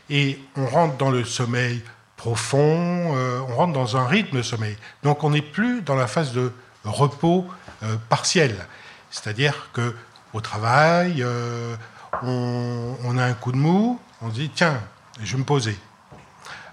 et 0.09 0.39
on 0.57 0.65
rentre 0.67 0.97
dans 0.97 1.11
le 1.11 1.23
sommeil 1.23 1.81
profond, 2.17 3.15
euh, 3.15 3.39
on 3.47 3.55
rentre 3.55 3.73
dans 3.73 3.95
un 3.95 4.05
rythme 4.05 4.37
de 4.37 4.41
sommeil. 4.43 4.75
Donc 5.03 5.23
on 5.23 5.29
n'est 5.29 5.41
plus 5.41 5.81
dans 5.81 5.95
la 5.95 6.07
phase 6.07 6.33
de 6.33 6.51
repos 6.83 7.47
euh, 7.83 7.95
partiel. 8.09 8.55
C'est-à-dire 9.11 9.69
que 9.73 9.95
au 10.33 10.41
travail, 10.41 11.23
euh, 11.23 11.75
on, 12.23 13.17
a 13.17 13.23
un 13.23 13.33
coup 13.33 13.51
de 13.51 13.57
mou, 13.57 13.99
on 14.21 14.29
dit 14.29 14.49
tiens, 14.53 14.79
je 15.21 15.31
vais 15.33 15.39
me 15.39 15.43
poser. 15.43 15.77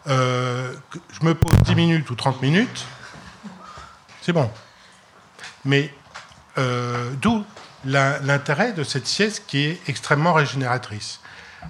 Euh, 0.09 0.73
je 1.13 1.25
me 1.27 1.35
pose 1.35 1.57
10 1.65 1.75
minutes 1.75 2.11
ou 2.11 2.15
30 2.15 2.43
minutes, 2.43 2.85
c'est 4.23 4.33
bon. 4.33 4.51
Mais 5.65 5.93
euh, 6.59 7.13
d'où 7.21 7.45
l'intérêt 7.85 8.73
de 8.73 8.83
cette 8.83 9.07
sieste 9.07 9.45
qui 9.47 9.65
est 9.65 9.81
extrêmement 9.89 10.33
régénératrice. 10.33 11.21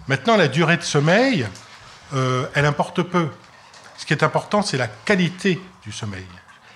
Maintenant, 0.08 0.36
la 0.36 0.48
durée 0.48 0.76
de 0.76 0.82
sommeil, 0.82 1.46
euh, 2.14 2.46
elle 2.54 2.64
importe 2.64 3.02
peu. 3.02 3.28
Ce 3.98 4.06
qui 4.06 4.12
est 4.12 4.22
important, 4.22 4.62
c'est 4.62 4.78
la 4.78 4.88
qualité 4.88 5.60
du 5.82 5.92
sommeil. 5.92 6.26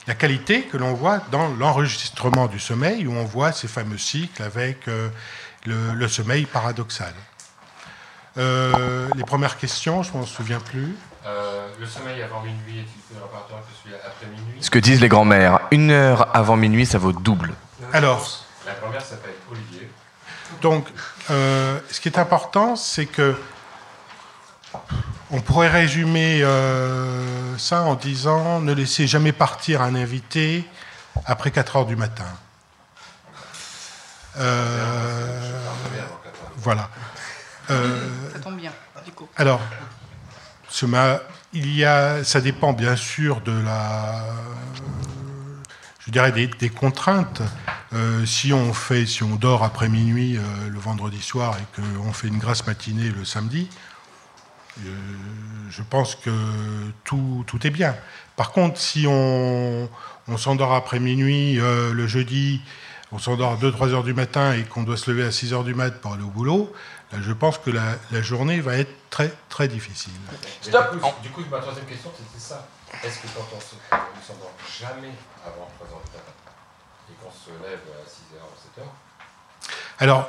La 0.07 0.15
qualité 0.15 0.63
que 0.63 0.77
l'on 0.77 0.95
voit 0.95 1.19
dans 1.31 1.49
l'enregistrement 1.49 2.49
du 2.49 2.59
sommeil, 2.59 3.07
où 3.07 3.13
on 3.13 3.25
voit 3.25 3.53
ces 3.53 3.69
fameux 3.69 3.99
cycles 3.99 4.43
avec 4.43 4.89
le, 5.67 5.95
le 5.95 6.09
sommeil 6.09 6.47
paradoxal. 6.47 7.13
Euh, 8.39 9.09
les 9.17 9.25
premières 9.25 9.59
questions, 9.59 10.03
je 10.03 10.13
ne 10.13 10.19
m'en 10.19 10.27
souviens 10.27 10.61
plus. 10.61 10.97
Euh, 11.27 11.69
le 11.79 11.87
sommeil 11.87 12.23
avant 12.23 12.41
minuit 12.43 12.79
est-il 12.79 13.01
plus 13.03 13.17
important 13.17 13.57
que 13.57 13.83
celui 13.83 13.95
après 13.97 14.27
minuit 14.27 14.63
Ce 14.63 14.71
que 14.71 14.79
disent 14.79 15.01
les 15.01 15.09
grands-mères. 15.09 15.61
Une 15.71 15.91
heure 15.91 16.35
avant 16.35 16.57
minuit, 16.57 16.87
ça 16.87 16.99
vaut 16.99 17.13
double. 17.13 17.53
Alors, 17.93 18.45
La 18.67 18.73
première 18.75 19.03
s'appelle 19.03 19.35
Olivier. 19.51 19.91
Donc, 20.63 20.87
euh, 21.31 21.79
ce 21.91 22.01
qui 22.01 22.09
est 22.09 22.19
important, 22.19 22.77
c'est 22.77 23.07
que 23.07 23.37
on 25.33 25.41
pourrait 25.41 25.69
résumer 25.69 26.43
euh, 26.43 27.57
ça 27.59 27.83
en 27.83 27.95
disant 27.95 28.61
ne 28.61 28.73
laissez 28.73 29.07
jamais 29.07 29.33
partir 29.33 29.83
un 29.83 29.95
invité 29.95 30.65
après 31.27 31.51
4 31.51 31.77
heures 31.77 31.87
du 31.87 31.97
matin. 31.97 32.27
Euh, 34.39 35.61
voilà. 36.59 36.91
Euh, 37.71 38.31
Ça 38.33 38.39
tombe 38.41 38.57
bien, 38.57 38.73
du 39.05 39.13
coup. 39.13 39.29
alors, 39.37 39.61
il 41.53 41.75
y 41.77 41.85
a, 41.85 42.23
ça 42.25 42.41
dépend 42.41 42.73
bien 42.73 42.97
sûr 42.97 43.41
de 43.41 43.53
la, 43.53 44.25
je 46.07 46.11
dirais 46.11 46.33
des, 46.33 46.47
des 46.47 46.71
contraintes. 46.71 47.43
Euh, 47.93 48.25
si 48.25 48.53
on 48.53 48.73
fait, 48.73 49.05
si 49.05 49.25
on 49.25 49.35
dort 49.35 49.65
après 49.65 49.89
minuit 49.89 50.37
euh, 50.37 50.43
le 50.69 50.79
vendredi 50.79 51.21
soir 51.21 51.57
et 51.59 51.81
qu'on 51.81 52.13
fait 52.13 52.29
une 52.29 52.39
grasse 52.39 52.65
matinée 52.67 53.11
le 53.11 53.25
samedi, 53.25 53.69
euh, 54.87 54.93
je 55.71 55.83
pense 55.83 56.15
que 56.15 56.31
tout, 57.03 57.43
tout 57.49 57.67
est 57.67 57.71
bien. 57.71 57.97
Par 58.37 58.53
contre, 58.53 58.79
si 58.79 59.07
on, 59.09 59.89
on 60.29 60.37
s'endort 60.37 60.73
après 60.73 61.01
minuit 61.01 61.57
le 61.57 62.07
jeudi, 62.07 62.63
on 63.13 63.19
s'endort 63.19 63.53
à 63.53 63.57
2-3 63.57 63.89
heures 63.93 64.05
du 64.05 64.15
matin 64.15 64.53
et 64.55 64.65
qu'on 64.65 64.83
doit 64.83 64.97
se 64.97 65.11
lever 65.11 65.25
à 65.25 65.31
6 65.33 65.53
heures 65.53 65.65
du 65.65 65.75
mat 65.75 65.91
pour 66.01 66.13
aller 66.15 66.23
au 66.23 66.29
boulot, 66.29 66.73
là, 67.13 67.19
je 67.21 67.33
pense 67.33 67.59
que 67.59 67.71
la, 67.71 67.83
la 68.13 68.23
journée 68.23 68.61
va 68.61 68.77
être 68.77 68.93
très 69.11 69.33
très 69.49 69.67
difficile. 69.69 70.13
Stop 70.61 70.93
du, 70.93 70.99
coup, 71.01 71.09
du 71.23 71.31
coup, 71.31 71.43
ma 71.51 71.59
troisième 71.59 71.87
question, 71.87 72.11
c'était 72.17 72.39
ça. 72.43 72.67
Est-ce 73.05 73.19
que 73.19 73.27
quand 73.35 73.47
on 73.57 73.61
se- 73.61 73.75
on 73.93 73.97
ne 74.19 74.25
s'endort 74.25 74.53
jamais 74.81 75.13
avant 75.45 75.69
3 75.79 75.89
heures 75.89 76.03
du 76.05 76.11
matin 76.13 76.33
et 77.11 77.15
qu'on 77.23 77.31
se 77.33 77.51
lève 77.69 77.81
à 78.05 78.09
6 78.09 78.37
heures 78.37 78.47
ou 78.47 78.75
7 78.77 78.85
heures 78.85 78.93
Alors, 79.99 80.29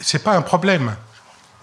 c'est 0.00 0.22
pas 0.22 0.36
un 0.36 0.42
problème. 0.42 0.96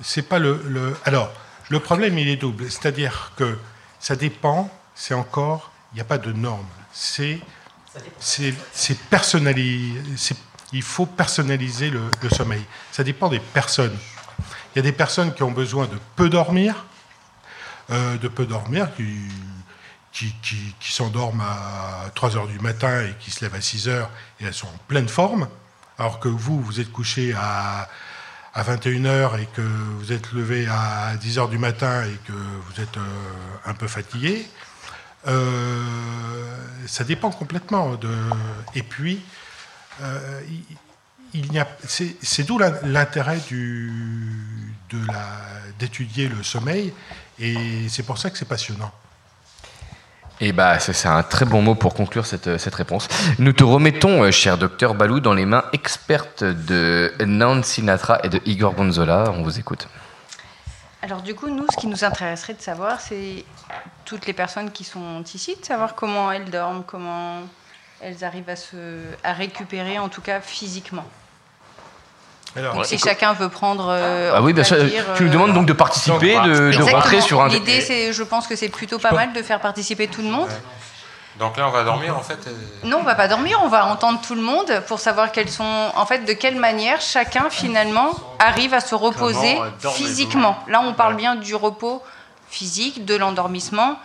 C'est 0.01 0.23
pas 0.23 0.39
le, 0.39 0.61
le- 0.65 0.97
Alors, 1.05 1.31
le 1.69 1.79
problème, 1.79 2.17
il 2.19 2.27
est 2.27 2.35
double. 2.37 2.69
C'est-à-dire 2.71 3.31
que 3.37 3.57
ça 3.99 4.15
dépend, 4.15 4.69
c'est 4.95 5.13
encore, 5.13 5.71
il 5.91 5.95
n'y 5.95 6.01
a 6.01 6.05
pas 6.05 6.17
de 6.17 6.31
normes. 6.33 6.65
C'est, 6.91 7.39
c'est, 8.19 8.53
c'est 8.73 8.97
personnalisé. 9.09 10.35
Il 10.75 10.81
faut 10.81 11.05
personnaliser 11.05 11.89
le, 11.89 12.01
sommeil. 12.29 12.63
Ça 12.91 13.03
dépend 13.03 13.29
des 13.29 13.39
personnes. 13.39 13.97
Il 14.73 14.77
y 14.77 14.79
a 14.79 14.81
des 14.81 14.91
personnes 14.91 15.33
qui 15.33 15.43
ont 15.43 15.51
besoin 15.51 15.85
de 15.85 15.97
peu 16.15 16.29
dormir, 16.29 16.85
euh, 17.89 18.17
de 18.17 18.27
peu 18.27 18.45
dormir, 18.45 18.89
qui, 18.95 20.33
qui, 20.41 20.93
s'endorment 20.93 21.41
à 21.41 22.09
3 22.13 22.35
heures 22.37 22.47
du 22.47 22.59
matin 22.59 23.01
et 23.01 23.15
qui 23.19 23.31
se 23.31 23.43
lèvent 23.43 23.55
à 23.55 23.61
6 23.61 23.87
heures 23.87 24.09
et 24.39 24.45
elles 24.45 24.53
sont 24.53 24.67
en 24.67 24.79
pleine 24.87 25.07
forme, 25.07 25.47
alors 25.97 26.19
que 26.19 26.27
vous, 26.27 26.61
vous 26.61 26.79
êtes 26.81 26.91
couché 26.91 27.33
à, 27.33 27.87
à 28.53 28.63
21 28.63 29.05
heures 29.05 29.37
et 29.37 29.47
que 29.53 29.61
vous 29.61 30.11
êtes 30.11 30.33
levé 30.33 30.67
à 30.67 31.15
10 31.15 31.39
heures 31.39 31.49
du 31.49 31.57
matin 31.57 32.03
et 32.03 32.17
que 32.27 32.33
vous 32.33 32.81
êtes 32.81 32.97
euh, 32.97 33.01
un 33.65 33.73
peu 33.73 33.87
fatigué. 33.87 34.45
Euh, 35.27 35.83
ça 36.85 37.03
dépend 37.03 37.31
complètement 37.31 37.95
de. 37.95 38.09
Et 38.75 38.83
puis, 38.83 39.23
euh, 40.01 40.41
il, 40.49 41.41
il 41.41 41.51
n'y 41.51 41.59
a, 41.59 41.67
c'est, 41.87 42.15
c'est 42.21 42.43
d'où 42.43 42.57
l'in- 42.57 42.79
l'intérêt 42.83 43.39
du, 43.47 43.91
de 44.89 45.05
la, 45.07 45.23
d'étudier 45.79 46.27
le 46.29 46.43
sommeil, 46.43 46.93
et 47.39 47.87
c'est 47.89 48.03
pour 48.03 48.17
ça 48.17 48.29
que 48.29 48.37
c'est 48.37 48.47
passionnant. 48.47 48.91
Et 50.41 50.51
bah, 50.51 50.79
c'est 50.79 50.91
c'est 50.91 51.07
un 51.07 51.23
très 51.23 51.45
bon 51.45 51.61
mot 51.61 51.75
pour 51.75 51.93
conclure 51.93 52.25
cette, 52.25 52.57
cette 52.57 52.75
réponse. 52.75 53.07
Nous 53.39 53.53
te 53.53 53.63
remettons, 53.63 54.23
euh, 54.23 54.31
cher 54.31 54.57
docteur 54.57 54.93
Balou, 54.93 55.21
dans 55.21 55.33
les 55.33 55.45
mains 55.45 55.63
expertes 55.71 56.43
de 56.43 57.13
Nancy 57.25 57.75
Sinatra 57.75 58.19
et 58.23 58.29
de 58.29 58.41
Igor 58.45 58.73
Gonzola. 58.73 59.31
On 59.31 59.43
vous 59.43 59.59
écoute. 59.59 59.87
Alors 61.01 61.21
du 61.21 61.35
coup, 61.35 61.47
nous, 61.49 61.65
ce 61.71 61.77
qui 61.77 61.87
nous 61.87 62.03
intéresserait 62.03 62.53
de 62.53 62.61
savoir, 62.61 62.99
c'est 62.99 63.45
toutes 64.03 64.25
les 64.25 64.33
personnes 64.33 64.71
qui 64.71 64.83
sont 64.83 65.23
ici, 65.33 65.55
de 65.59 65.65
savoir 65.65 65.95
comment 65.95 66.31
elles 66.31 66.49
dorment, 66.49 66.83
comment 66.85 67.41
elles 68.05 68.23
arrivent 68.23 68.49
à 68.49 68.55
se 68.55 68.75
à 69.23 69.33
récupérer, 69.33 69.97
en 69.97 70.09
tout 70.09 70.21
cas 70.21 70.39
physiquement. 70.39 71.05
Alors, 72.55 72.75
Donc, 72.75 72.85
si 72.85 72.97
chacun 72.97 73.33
veut 73.33 73.49
prendre, 73.49 73.87
euh, 73.89 74.31
Ah 74.33 74.41
oui, 74.41 74.53
dire, 74.53 74.63
Tu 74.65 75.23
nous 75.23 75.29
euh, 75.29 75.33
demandes 75.33 75.53
donc 75.53 75.65
de 75.65 75.73
participer, 75.73 76.35
de, 76.35 76.91
rentrer 76.93 77.19
sur 77.19 77.41
un. 77.41 77.49
L'idée, 77.49 77.81
c'est, 77.81 78.13
je 78.13 78.23
pense 78.23 78.47
que 78.47 78.55
c'est 78.55 78.69
plutôt 78.69 78.99
pas 78.99 79.11
mal 79.11 79.33
de 79.33 79.41
faire 79.41 79.59
participer 79.59 80.07
tout 80.07 80.21
le 80.21 80.29
monde. 80.29 80.49
Donc 81.37 81.57
là, 81.57 81.67
on 81.67 81.71
va 81.71 81.83
dormir 81.83 82.17
en 82.17 82.21
fait. 82.21 82.39
et- 82.47 82.87
Non, 82.87 82.99
on 82.99 83.03
va 83.03 83.15
pas 83.15 83.27
dormir, 83.27 83.59
on 83.61 83.67
va 83.67 83.87
entendre 83.87 84.21
tout 84.25 84.35
le 84.35 84.41
monde 84.41 84.81
pour 84.87 84.99
savoir 84.99 85.33
quelles 85.33 85.49
sont, 85.49 85.91
en 85.93 86.05
fait, 86.05 86.19
de 86.19 86.31
quelle 86.31 86.55
manière 86.55 87.01
chacun 87.01 87.49
finalement 87.49 88.11
arrive 88.39 88.73
à 88.73 88.79
se 88.79 88.95
reposer 88.95 89.57
physiquement. 89.93 90.57
Là, 90.67 90.81
on 90.81 90.93
parle 90.93 91.15
bien 91.15 91.35
du 91.35 91.55
repos 91.55 92.01
physique, 92.47 93.03
de 93.03 93.15
l'endormissement, 93.15 93.97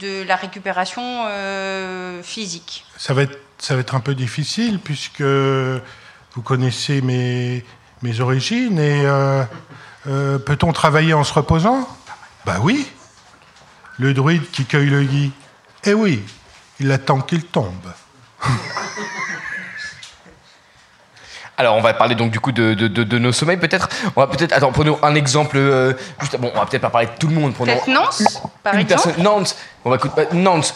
de 0.00 0.22
la 0.22 0.36
récupération 0.36 1.24
euh, 1.28 2.22
physique. 2.22 2.84
ça 2.96 3.14
va, 3.14 3.22
être, 3.22 3.38
ça 3.58 3.74
va 3.74 3.80
être 3.80 3.94
un 3.94 4.00
peu 4.00 4.14
difficile 4.14 4.78
puisque 4.78 5.22
vous 5.22 6.42
connaissez 6.42 7.00
mes, 7.00 7.64
mes 8.02 8.20
origines 8.20 8.78
et 8.78 9.02
euh, 9.04 9.44
euh, 10.06 10.38
peut-on 10.38 10.72
travailler 10.72 11.14
en 11.14 11.24
se 11.24 11.32
reposant? 11.32 11.88
Bah 12.46 12.58
oui. 12.62 12.86
Le 13.98 14.14
druide 14.14 14.48
qui 14.50 14.64
cueille 14.64 14.90
le 14.90 15.02
gui, 15.02 15.32
eh 15.84 15.92
oui, 15.92 16.22
il 16.78 16.92
attend 16.92 17.20
qu'il 17.20 17.44
tombe. 17.44 17.92
Alors, 21.58 21.74
on 21.76 21.80
va 21.80 21.92
parler 21.92 22.14
donc 22.14 22.30
du 22.30 22.38
coup 22.40 22.52
de, 22.52 22.72
de- 22.74 22.86
de- 22.88 23.02
de 23.04 23.18
nos 23.18 23.32
sommeils, 23.32 23.56
peut-être. 23.56 23.88
On 24.16 24.20
va 24.20 24.28
peut-être. 24.28 24.52
Attends, 24.54 24.70
prenons 24.72 24.98
un 25.02 25.14
exemple. 25.16 25.56
euh, 25.58 25.92
juste, 26.20 26.36
bon, 26.38 26.50
on 26.54 26.58
va 26.58 26.66
peut-être 26.66 26.82
pas 26.82 26.90
parler 26.90 27.08
de 27.08 27.18
tout 27.18 27.26
le 27.28 27.34
monde. 27.34 27.52
Prenons 27.52 27.72
Peut-être 27.74 27.88
Nance, 27.88 28.22
par 28.62 28.74
une 28.74 28.80
exemple 28.80 29.02
personne. 29.04 29.22
Nantes. 29.24 29.56
On 29.84 29.90
va 29.90 29.96
écouter. 29.96 30.22
Nantes. 30.32 30.74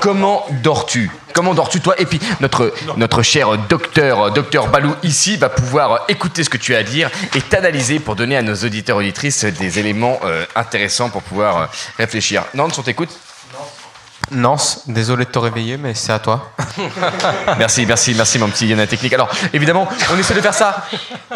Comment 0.00 0.44
dors-tu? 0.62 1.10
Comment 1.34 1.54
dors-tu 1.54 1.80
toi? 1.80 1.94
Et 1.98 2.06
puis 2.06 2.18
notre 2.40 2.72
notre 2.96 3.22
cher 3.22 3.56
docteur 3.68 4.30
docteur 4.32 4.68
Balou 4.68 4.94
ici 5.02 5.36
va 5.36 5.48
pouvoir 5.48 6.04
écouter 6.08 6.42
ce 6.44 6.50
que 6.50 6.56
tu 6.56 6.74
as 6.74 6.78
à 6.78 6.82
dire 6.82 7.10
et 7.34 7.40
t'analyser 7.40 7.98
pour 8.00 8.16
donner 8.16 8.36
à 8.36 8.42
nos 8.42 8.54
auditeurs 8.54 8.96
auditrices 8.96 9.44
des 9.44 9.78
éléments 9.78 10.18
euh, 10.24 10.44
intéressants 10.56 11.10
pour 11.10 11.22
pouvoir 11.22 11.56
euh, 11.56 11.66
réfléchir. 11.98 12.44
Nantes, 12.54 12.74
on 12.78 12.82
t'écoute. 12.82 13.10
Nance, 14.32 14.82
désolé 14.86 15.24
de 15.24 15.30
te 15.30 15.38
réveiller, 15.38 15.76
mais 15.76 15.94
c'est 15.94 16.12
à 16.12 16.18
toi. 16.18 16.50
Merci, 17.58 17.84
merci, 17.86 18.14
merci 18.14 18.38
mon 18.38 18.48
petit 18.48 18.66
Yana 18.66 18.86
Technique. 18.86 19.12
Alors, 19.12 19.28
évidemment, 19.52 19.88
on 20.12 20.18
essaie 20.18 20.34
de 20.34 20.40
faire 20.40 20.54
ça. 20.54 20.84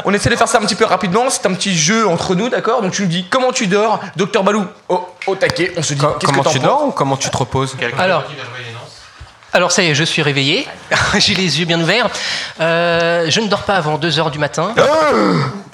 On 0.04 0.12
essaie 0.14 0.30
de 0.30 0.36
faire 0.36 0.48
ça 0.48 0.58
un 0.58 0.62
petit 0.62 0.74
peu 0.74 0.84
rapidement. 0.84 1.28
C'est 1.30 1.46
un 1.46 1.52
petit 1.54 1.76
jeu 1.76 2.08
entre 2.08 2.34
nous, 2.34 2.48
d'accord? 2.48 2.80
Donc 2.82 2.92
tu 2.92 3.02
nous 3.02 3.08
dis 3.08 3.26
comment 3.28 3.52
tu 3.52 3.66
dors, 3.66 4.00
docteur 4.16 4.42
Balou. 4.44 4.64
Au, 4.88 5.06
au 5.26 5.34
taquet, 5.34 5.72
on 5.76 5.82
se 5.82 5.94
dit. 5.94 6.00
comment 6.24 6.42
que 6.42 6.48
tu 6.50 6.58
dors 6.58 6.86
ou 6.86 6.90
comment 6.90 7.16
tu 7.16 7.28
te 7.28 7.36
reposes? 7.36 7.76
Alors, 7.98 8.24
alors 9.52 9.72
ça 9.72 9.82
y 9.82 9.88
est, 9.90 9.94
je 9.94 10.04
suis 10.04 10.22
réveillé. 10.22 10.66
J'ai 11.18 11.34
les 11.34 11.60
yeux 11.60 11.66
bien 11.66 11.80
ouverts. 11.80 12.08
Euh, 12.60 13.26
je 13.28 13.40
ne 13.40 13.48
dors 13.48 13.62
pas 13.62 13.76
avant 13.76 13.98
2h 13.98 14.30
du 14.30 14.38
matin. 14.38 14.74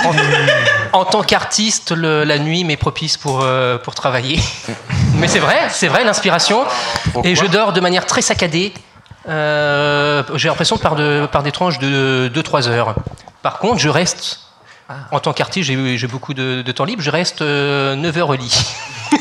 en, 0.04 0.98
en 1.00 1.04
tant 1.04 1.22
qu'artiste, 1.22 1.92
la 1.92 2.38
nuit 2.38 2.64
m'est 2.64 2.76
propice 2.76 3.16
pour, 3.16 3.40
euh, 3.42 3.78
pour 3.78 3.94
travailler. 3.94 4.40
Mais 5.22 5.28
c'est 5.28 5.38
vrai, 5.38 5.68
c'est 5.70 5.86
vrai, 5.86 6.02
l'inspiration. 6.02 6.64
Et 7.22 7.36
je 7.36 7.46
dors 7.46 7.72
de 7.72 7.80
manière 7.80 8.06
très 8.06 8.22
saccadée. 8.22 8.74
Euh, 9.28 10.24
J'ai 10.34 10.48
l'impression 10.48 10.78
par, 10.78 10.96
de, 10.96 11.28
par 11.30 11.44
des 11.44 11.52
tranches 11.52 11.78
de 11.78 12.28
2-3 12.34 12.66
heures. 12.68 12.96
Par 13.40 13.58
contre, 13.60 13.78
je 13.78 13.88
reste, 13.88 14.40
en 15.12 15.20
tant 15.20 15.32
qu'artiste, 15.32 15.68
j'ai 15.68 15.96
j'ai 15.96 16.06
beaucoup 16.08 16.34
de, 16.34 16.62
de 16.62 16.72
temps 16.72 16.84
libre, 16.84 17.02
je 17.02 17.10
reste 17.10 17.40
9 17.40 18.18
heures 18.18 18.30
au 18.30 18.34
lit. 18.34 18.66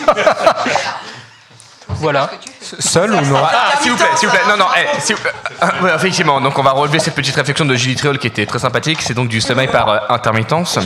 voilà. 1.89 2.32
Seul 2.80 3.14
ou 3.14 3.22
non? 3.22 3.38
Ah, 3.43 3.74
s'il 3.80 3.91
vous 3.91 3.97
plaît, 3.97 4.08
s'il 4.16 4.28
vous 4.28 4.34
plaît. 4.34 4.43
Non, 4.49 4.58
non, 4.58 4.66
eh, 4.76 4.99
s'il 5.02 5.16
vous 5.16 5.22
plaît. 5.22 5.34
Ah, 5.62 5.72
ouais, 5.84 5.91
effectivement, 5.95 6.41
donc 6.41 6.58
on 6.58 6.64
va 6.64 6.72
relever 6.72 6.97
cette 6.97 7.14
petite 7.14 7.36
réflexion 7.36 7.66
de 7.66 7.76
Gilles 7.76 7.95
Triol 7.95 8.18
qui 8.18 8.26
était 8.26 8.47
très 8.47 8.58
sympathique. 8.58 9.04
C'est 9.04 9.14
donc 9.14 9.28
du 9.28 9.39
sommeil 9.39 9.68
par 9.68 9.88
euh, 9.88 9.99
intermittence. 10.10 10.80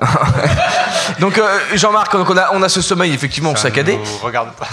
donc 1.20 1.38
euh, 1.38 1.58
Jean-Marc, 1.74 2.12
donc 2.12 2.28
on 2.30 2.36
a, 2.36 2.50
on 2.52 2.62
a 2.62 2.68
ce 2.68 2.80
sommeil 2.82 3.12
effectivement 3.14 3.54
saccadé. 3.56 3.98
Regarde 4.22 4.52
pas. 4.54 4.68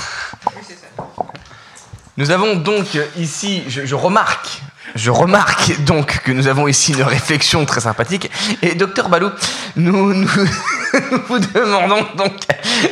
Nous 2.17 2.29
avons 2.31 2.55
donc 2.55 2.85
ici, 3.17 3.63
je, 3.67 3.85
je 3.87 3.95
remarque, 3.95 4.61
je 4.93 5.09
remarque 5.09 5.79
donc 5.83 6.19
que 6.23 6.31
nous 6.31 6.47
avons 6.47 6.67
ici 6.67 6.93
une 6.93 7.01
réflexion 7.01 7.65
très 7.65 7.81
sympathique. 7.81 8.29
Et 8.61 8.75
docteur 8.75 9.09
Balou, 9.09 9.31
nous, 9.77 10.13
nous, 10.13 10.29
nous 11.11 11.21
vous 11.27 11.39
demandons 11.39 12.05
donc 12.15 12.33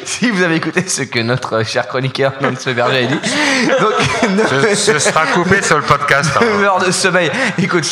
si 0.06 0.32
vous 0.32 0.42
avez 0.42 0.56
écouté 0.56 0.88
ce 0.88 1.04
que 1.04 1.20
notre 1.20 1.64
cher 1.64 1.88
chroniqueur 1.88 2.34
Nance 2.42 2.66
Berger 2.70 3.04
a 3.04 3.08
dit. 3.08 3.20
Donc, 3.80 3.94
Ce, 4.50 4.76
ce 4.76 4.98
sera 5.00 5.28
coupé 5.28 5.62
sur 5.62 5.78
le 5.78 5.84
podcast. 5.84 6.32
hein. 6.38 6.40
9 6.54 6.64
heures 6.64 6.80
de 6.84 6.92
sommeil. 6.92 7.30
Écoute. 7.60 7.92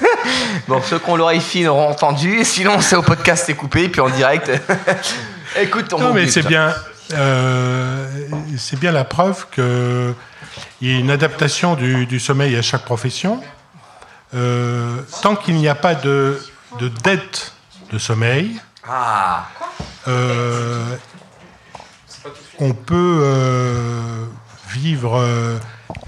Bon, 0.68 0.82
ceux 0.82 0.98
qui 0.98 1.10
ont 1.10 1.16
l'oreille 1.16 1.40
fine 1.40 1.68
auront 1.68 1.88
entendu, 1.88 2.44
sinon 2.44 2.80
c'est 2.80 2.96
au 2.96 3.02
podcast, 3.02 3.44
c'est 3.46 3.54
coupé, 3.54 3.88
puis 3.88 4.00
en 4.00 4.10
direct. 4.10 4.50
Écoute, 5.60 5.92
on 5.92 5.98
Non, 5.98 6.12
mais 6.12 6.28
c'est 6.28 6.46
bien, 6.46 6.74
euh, 7.14 8.06
c'est 8.58 8.78
bien 8.78 8.92
la 8.92 9.04
preuve 9.04 9.46
qu'il 9.50 10.14
y 10.82 10.94
a 10.94 10.98
une 10.98 11.10
adaptation 11.10 11.74
du, 11.74 12.06
du 12.06 12.20
sommeil 12.20 12.56
à 12.56 12.62
chaque 12.62 12.84
profession. 12.84 13.40
Euh, 14.34 15.00
tant 15.22 15.36
qu'il 15.36 15.54
n'y 15.54 15.68
a 15.68 15.74
pas 15.74 15.94
de, 15.94 16.38
de 16.78 16.88
dette 16.88 17.54
de 17.92 17.98
sommeil, 17.98 18.60
Ah, 18.86 19.48
euh, 20.06 20.84
on 22.58 22.74
peut 22.74 23.24
vivre, 24.68 25.24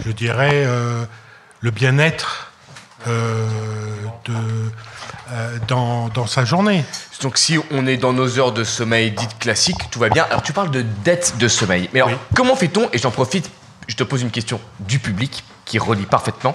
je 0.05 0.11
dirais, 0.11 0.67
le 1.61 1.71
bien-être 1.71 2.50
de- 3.07 4.71
euh, 5.33 5.59
dans, 5.69 6.09
dans 6.09 6.27
sa 6.27 6.45
journée. 6.45 6.85
Donc 7.23 7.39
si 7.39 7.59
on 7.71 7.87
est 7.87 7.97
dans 7.97 8.13
nos 8.13 8.39
heures 8.39 8.53
de 8.53 8.65
sommeil 8.65 9.13
dites 9.13 9.39
classiques, 9.39 9.91
tout 9.91 9.99
va 10.01 10.09
bien. 10.09 10.25
Alors 10.25 10.43
tu 10.43 10.53
parles 10.53 10.71
de 10.71 10.83
dette 11.05 11.35
de 11.39 11.49
sommeil. 11.49 11.89
Mais 11.93 12.01
alors 12.01 12.19
comment 12.35 12.57
fait-on 12.57 12.89
Et 12.93 12.99
j'en 12.99 13.11
profite, 13.11 13.51
je 13.87 13.95
te 13.97 14.03
pose 14.03 14.23
une 14.23 14.31
question 14.31 14.61
du 14.81 14.99
public 14.99 15.45
qui 15.65 15.79
relie 15.79 16.07
parfaitement. 16.07 16.55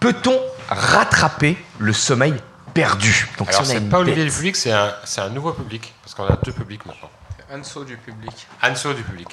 Peut-on 0.00 0.38
rattraper 0.68 1.56
le 1.78 1.92
sommeil 1.92 2.34
perdu? 2.74 3.28
Donc 3.38 3.48
Alors, 3.50 3.64
si 3.64 3.72
c'est 3.72 3.80
pas 3.88 3.98
Olivier 4.00 4.24
du 4.24 4.30
public, 4.30 4.56
c'est 4.56 4.72
un, 4.72 4.92
c'est 5.04 5.20
un 5.20 5.28
nouveau 5.30 5.52
public. 5.52 5.94
Parce 6.02 6.14
qu'on 6.14 6.24
a 6.26 6.36
deux 6.42 6.52
publics 6.52 6.84
maintenant. 6.84 7.10
Anso 7.54 7.84
du 7.84 7.96
public. 7.96 8.46
Anso 8.62 8.92
du 8.94 9.02
public. 9.04 9.28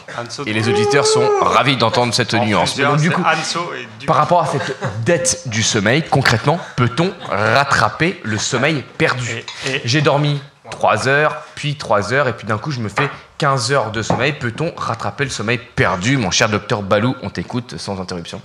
Et 0.45 0.53
les 0.53 0.69
auditeurs 0.69 1.05
sont 1.05 1.27
ravis 1.41 1.77
d'entendre 1.77 2.13
cette 2.13 2.33
En 2.35 2.45
nuance. 2.45 2.77
Donc, 2.77 2.97
du 2.97 3.09
coup, 3.09 3.21
Anso 3.23 3.73
et 3.73 3.87
du- 3.99 4.05
par 4.05 4.17
rapport 4.17 4.41
à 4.41 4.45
cette 4.47 4.77
dette 5.03 5.43
du 5.47 5.63
sommeil, 5.63 6.03
concrètement, 6.09 6.59
peut-on 6.75 7.11
rattraper 7.29 8.21
le 8.23 8.37
sommeil 8.37 8.83
perdu 8.97 9.43
J'ai 9.83 10.01
dormi 10.01 10.39
3 10.69 11.07
heures, 11.07 11.41
puis 11.55 11.75
3 11.75 12.13
heures, 12.13 12.27
et 12.27 12.33
puis 12.33 12.45
d'un 12.45 12.57
coup, 12.59 12.71
je 12.71 12.79
me 12.79 12.89
fais 12.89 13.09
15 13.39 13.71
heures 13.71 13.91
de 13.91 14.01
sommeil. 14.03 14.33
Peut-on 14.33 14.73
rattraper 14.77 15.23
le 15.23 15.29
sommeil 15.31 15.57
perdu 15.57 16.17
Mon 16.17 16.29
cher 16.31 16.49
docteur 16.49 16.83
Balou, 16.83 17.15
on 17.23 17.29
t'écoute 17.31 17.77
sans 17.77 17.99
interruption. 17.99 18.41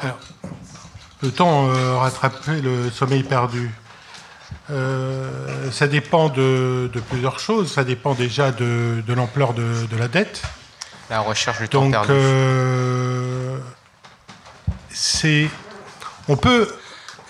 Alors, 0.00 0.18
Peut-on 1.20 1.70
euh, 1.70 1.96
rattraper 1.98 2.60
le 2.60 2.90
sommeil 2.90 3.22
perdu? 3.22 3.70
Euh, 4.70 5.70
Ça 5.70 5.86
dépend 5.86 6.28
de, 6.28 6.90
de 6.92 7.00
plusieurs 7.00 7.38
choses. 7.38 7.72
Ça 7.72 7.84
dépend 7.84 8.14
déjà 8.14 8.50
de, 8.52 9.02
de 9.06 9.12
l'ampleur 9.14 9.54
de, 9.54 9.86
de 9.90 9.96
la 9.96 10.08
dette. 10.08 10.42
La 11.10 11.20
recherche 11.20 11.58
du 11.60 11.68
temps 11.68 11.82
Donc, 11.82 11.92
perdu. 11.92 12.12
euh, 12.12 13.58
c'est, 14.90 15.48
on 16.28 16.36
peut, 16.36 16.68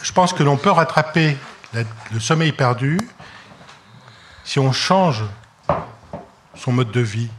je 0.03 0.13
pense 0.13 0.33
que 0.33 0.43
l'on 0.43 0.57
peut 0.57 0.71
rattraper 0.71 1.37
la- 1.73 1.83
le 2.13 2.21
sommeil 2.21 2.53
perdu 2.53 2.99
si 4.45 4.59
on 4.59 4.73
change 4.73 5.25
son 6.55 6.73
mode 6.73 6.91
de 6.91 7.01
vie, 7.01 7.31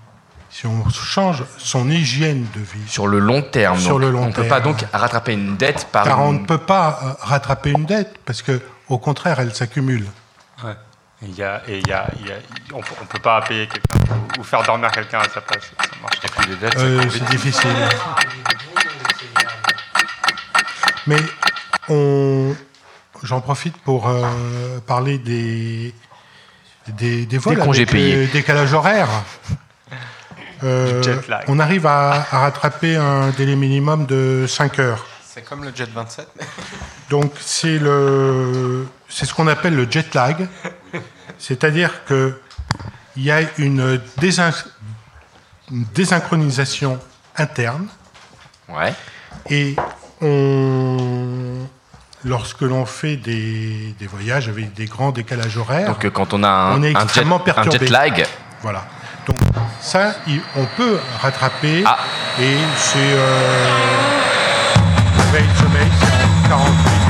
si 0.50 0.66
on 0.66 0.90
change 0.90 1.44
son 1.58 1.90
hygiène 1.90 2.46
de 2.56 2.60
vie. 2.60 2.88
Sur 2.88 3.08
le 3.08 3.20
long 3.20 3.42
terme. 3.42 3.80
Sur 3.80 3.92
donc, 3.94 4.02
le 4.02 4.10
long 4.12 4.24
on 4.24 4.28
ne 4.28 4.34
peut 4.34 4.48
pas 4.48 4.60
donc 4.60 4.86
rattraper 4.92 5.34
une 5.34 5.56
dette 5.58 5.88
par 5.92 6.04
Car 6.06 6.20
on 6.22 6.34
une- 6.34 6.42
ne 6.42 6.46
peut 6.46 6.58
pas 6.58 7.00
euh, 7.04 7.14
rattraper 7.22 7.72
une 7.72 7.86
dette 7.86 8.16
parce 8.26 8.42
que, 8.42 8.60
au 8.90 8.98
contraire, 8.98 9.40
elle 9.40 9.54
s'accumule. 9.54 10.06
Ouais. 10.64 10.72
Et 11.22 11.26
Il 11.28 11.36
y 11.36 11.44
a, 11.44 11.62
et 11.68 11.80
il 11.80 11.88
y 11.88 11.94
a, 11.94 12.08
il 12.20 12.28
y 12.28 12.32
a- 12.32 12.36
on, 12.74 12.82
peut- 12.82 12.96
on 13.02 13.06
peut 13.06 13.20
pas 13.20 13.42
payer 13.42 13.68
quelqu'un 13.68 14.16
ou, 14.38 14.44
faire 14.44 14.64
dormir 14.64 14.92
quelqu'un 14.92 15.20
à 15.20 15.30
sa 15.30 15.42
place. 15.42 15.64
Ça 15.80 15.90
marche. 16.02 16.18
Il 16.22 16.24
y 16.24 16.26
a 16.26 16.36
plus 16.36 16.50
de 16.50 16.56
dettes. 16.56 16.78
Euh, 16.80 17.10
c'est 17.10 17.26
difficile. 17.26 17.70
Mais 21.08 21.18
on, 21.90 22.56
j'en 23.24 23.42
profite 23.42 23.78
pour 23.78 24.08
euh, 24.08 24.80
parler 24.88 25.18
des 25.18 25.94
des, 26.88 27.26
des 27.26 27.38
vols 27.38 27.58
congés 27.60 27.82
avec 27.84 27.92
payés. 27.92 28.16
le 28.26 28.28
décalage 28.28 28.74
horaire. 28.74 29.08
Euh, 30.64 31.02
on 31.48 31.60
arrive 31.60 31.86
à, 31.88 32.26
à 32.32 32.40
rattraper 32.40 32.96
un 32.96 33.30
délai 33.32 33.56
minimum 33.56 34.06
de 34.06 34.46
5 34.48 34.80
heures. 34.80 35.06
C'est 35.26 35.44
comme 35.44 35.64
le 35.64 35.74
Jet 35.76 35.90
27. 35.90 36.28
Donc 37.14 37.32
c'est 37.40 37.78
le 37.78 38.88
c'est 39.08 39.28
ce 39.28 39.36
qu'on 39.36 39.46
appelle 39.48 39.76
le 39.76 39.86
jet 39.88 40.16
lag, 40.16 40.48
c'est-à-dire 41.38 42.06
que 42.06 42.40
il 43.16 43.24
y 43.24 43.30
a 43.30 43.42
une, 43.60 44.00
désyn- 44.20 44.66
une 45.72 45.86
désynchronisation 45.94 47.00
interne 47.38 47.86
Ouais. 48.68 48.92
et 49.52 49.76
on 50.22 51.68
lorsque 52.26 52.62
l'on 52.62 52.86
fait 52.88 53.18
des, 53.18 53.94
des 54.00 54.08
voyages 54.08 54.50
avec 54.50 54.74
des 54.74 54.86
grands 54.88 55.12
décalages 55.12 55.58
horaires, 55.58 55.90
Donc 55.90 56.06
euh, 56.06 56.10
quand 56.10 56.34
on 56.34 56.42
a 56.44 56.50
un, 56.50 56.80
on 56.80 56.82
est 56.82 56.96
un 56.96 57.00
jet, 57.02 57.04
extrêmement 57.04 57.36
un 57.36 57.40
perturbé. 57.40 57.78
jet 57.86 57.90
lag, 57.92 58.26
Voilà. 58.64 58.86
Donc 59.28 59.38
ça, 59.82 60.16
on 60.56 60.66
peut 60.78 60.98
rattraper 61.22 61.84
Ah. 61.86 62.00
et 62.42 62.58
c'est 62.76 62.98
euh, 62.98 63.50
veille 65.32 65.48
de 65.48 65.58
sommeil, 65.58 65.88
c'est 66.00 66.54
en 66.54 66.58
48 66.60 66.74
72 66.74 66.94
heures. 66.94 67.03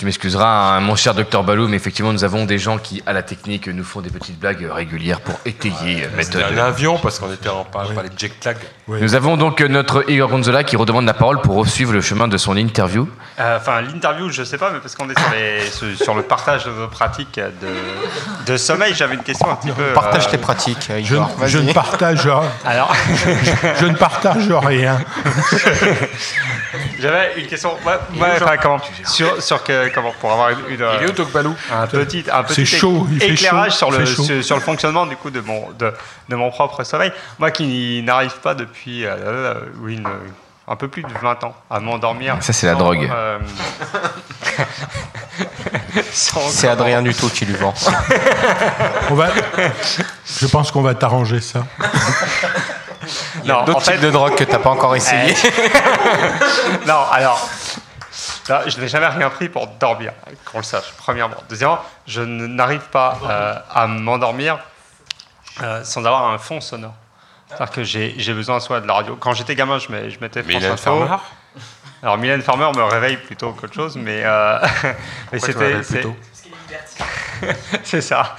Tu 0.00 0.06
m'excuseras, 0.06 0.76
hein, 0.78 0.80
mon 0.80 0.96
cher 0.96 1.12
docteur 1.12 1.44
Balou, 1.44 1.68
mais 1.68 1.76
effectivement, 1.76 2.10
nous 2.14 2.24
avons 2.24 2.46
des 2.46 2.56
gens 2.56 2.78
qui, 2.78 3.02
à 3.04 3.12
la 3.12 3.22
technique, 3.22 3.68
nous 3.68 3.84
font 3.84 4.00
des 4.00 4.08
petites 4.08 4.40
blagues 4.40 4.66
régulières 4.72 5.20
pour 5.20 5.38
étayer 5.44 6.04
C'était 6.22 6.38
méthode. 6.38 6.58
un 6.58 6.64
avion 6.64 6.96
parce 6.96 7.18
qu'on 7.18 7.30
était 7.30 7.50
en 7.50 7.64
par 7.64 7.86
par 7.92 8.02
les 8.04 8.08
jet 8.16 8.32
lag. 8.46 8.56
Nous 8.88 9.14
avons 9.14 9.36
donc 9.36 9.60
euh, 9.60 9.68
notre 9.68 10.08
Igor 10.10 10.30
Gonzola 10.30 10.64
qui 10.64 10.76
redemande 10.76 11.04
la 11.04 11.12
parole 11.12 11.42
pour 11.42 11.66
suivre 11.68 11.92
le 11.92 12.00
chemin 12.00 12.28
de 12.28 12.38
son 12.38 12.56
interview. 12.56 13.10
Euh, 13.38 13.58
Enfin, 13.58 13.82
l'interview, 13.82 14.30
je 14.30 14.42
sais 14.42 14.56
pas, 14.56 14.70
mais 14.70 14.78
parce 14.80 14.94
qu'on 14.94 15.10
est 15.10 15.18
sur, 15.18 15.30
les- 15.32 15.70
sur- 15.96 16.02
sur 16.04 16.14
le 16.14 16.22
partage 16.22 16.64
de 16.64 16.70
vos 16.70 16.88
pratiques 16.88 17.38
de, 17.38 18.50
de 18.50 18.56
sommeil, 18.56 18.94
j'avais 18.94 19.16
une 19.16 19.22
question 19.22 19.50
un 19.50 19.56
petit 19.56 19.70
peu. 19.72 19.92
Partage 19.92 20.28
euh, 20.28 20.30
tes 20.30 20.38
pratiques, 20.38 20.88
Je, 21.02 21.14
Igor. 21.14 21.30
je 21.44 21.58
ne 21.58 21.72
partage, 21.74 22.26
Alors, 22.64 22.94
je 23.78 23.84
ne 23.84 23.94
partage 23.96 24.50
rien. 24.50 24.98
J'avais 27.00 27.32
une 27.40 27.46
question. 27.46 27.72
Ouais, 27.86 27.92
ouais, 28.20 28.28
enfin, 28.40 28.56
comment, 28.60 28.78
sur, 29.06 29.42
sur 29.42 29.64
que, 29.64 29.88
comment, 29.94 30.12
pour 30.20 30.32
avoir 30.32 30.50
une, 30.50 30.58
une, 30.68 30.84
Il 31.00 31.04
est 31.06 31.08
où, 31.10 31.12
Tokbalou 31.12 31.54
un 31.72 31.86
petit, 31.86 32.24
un 32.32 32.42
petit 32.44 32.66
C'est 32.66 32.76
chaud, 32.78 33.06
il 33.10 33.20
fait 33.20 33.30
éclairage 33.30 33.72
chaud, 33.72 33.76
sur, 33.78 33.90
le, 33.90 34.06
sur, 34.06 34.44
sur 34.44 34.56
le 34.56 34.62
fonctionnement 34.62 35.06
du 35.06 35.16
coup 35.16 35.30
de 35.30 35.40
mon, 35.40 35.70
de, 35.78 35.92
de 36.28 36.36
mon 36.36 36.50
propre 36.50 36.82
sommeil. 36.84 37.12
Moi 37.38 37.50
qui 37.50 38.02
n'arrive 38.04 38.36
pas 38.40 38.54
depuis 38.54 39.04
euh, 39.04 39.14
euh, 39.18 39.54
oui, 39.82 39.96
une- 39.96 40.08
un 40.68 40.76
peu 40.76 40.86
plus 40.86 41.02
de 41.02 41.08
20 41.20 41.42
ans 41.42 41.54
à 41.68 41.80
m'endormir. 41.80 42.36
Ça, 42.40 42.52
c'est 42.52 42.66
la 42.66 42.74
drogue. 42.76 43.10
euh, 43.12 43.38
C'est 46.50 46.68
Adrien 46.68 47.02
Duto 47.02 47.28
qui 47.28 47.44
lui 47.46 47.54
vend. 47.54 47.74
On 49.10 49.14
va, 49.14 49.28
je 50.38 50.46
pense 50.46 50.70
qu'on 50.70 50.82
va 50.82 50.94
t'arranger 50.94 51.40
ça. 51.40 51.64
Il 53.42 53.48
y 53.48 53.50
a 53.50 53.54
Non, 53.54 53.64
d'autres 53.64 53.78
en 53.78 53.80
fait- 53.80 53.92
types 53.92 54.02
de 54.02 54.10
drogues 54.10 54.34
que 54.36 54.44
t'as 54.44 54.58
pas 54.58 54.70
encore 54.70 54.94
essayé. 54.94 55.34
non, 56.86 57.00
alors, 57.10 57.48
là, 58.50 58.68
je 58.68 58.78
n'ai 58.80 58.88
jamais 58.88 59.06
rien 59.06 59.30
pris 59.30 59.48
pour 59.48 59.66
dormir, 59.66 60.12
qu'on 60.44 60.58
le 60.58 60.64
sache, 60.64 60.92
premièrement. 60.98 61.36
Deuxièmement, 61.48 61.78
je 62.06 62.20
n'arrive 62.22 62.82
pas 62.90 63.18
euh, 63.24 63.54
à 63.74 63.86
m'endormir 63.86 64.58
euh, 65.62 65.82
sans 65.84 66.04
avoir 66.04 66.30
un 66.30 66.38
fond 66.38 66.60
sonore. 66.60 66.94
C'est-à-dire 67.48 67.70
que 67.70 67.82
j'ai 67.84 68.32
besoin 68.34 68.60
soit 68.60 68.80
de 68.80 68.86
la 68.86 68.94
radio. 68.94 69.16
Quand 69.16 69.32
j'étais 69.34 69.54
gamin, 69.56 69.78
je 69.78 69.90
mets- 69.90 70.10
je 70.10 70.20
mettais 70.20 70.42
France 70.42 70.54
Mylène 70.54 70.72
Info. 70.72 71.06
Farmer? 71.06 71.16
Alors, 72.02 72.16
Mylène 72.18 72.42
Farmer 72.42 72.70
me 72.76 72.82
réveille 72.84 73.16
plutôt 73.16 73.52
qu'autre 73.52 73.74
chose, 73.74 73.96
mais, 73.96 74.22
euh, 74.24 74.58
mais 75.32 75.38
c'était. 75.38 75.82
c'est- 77.82 78.00
ça. 78.00 78.36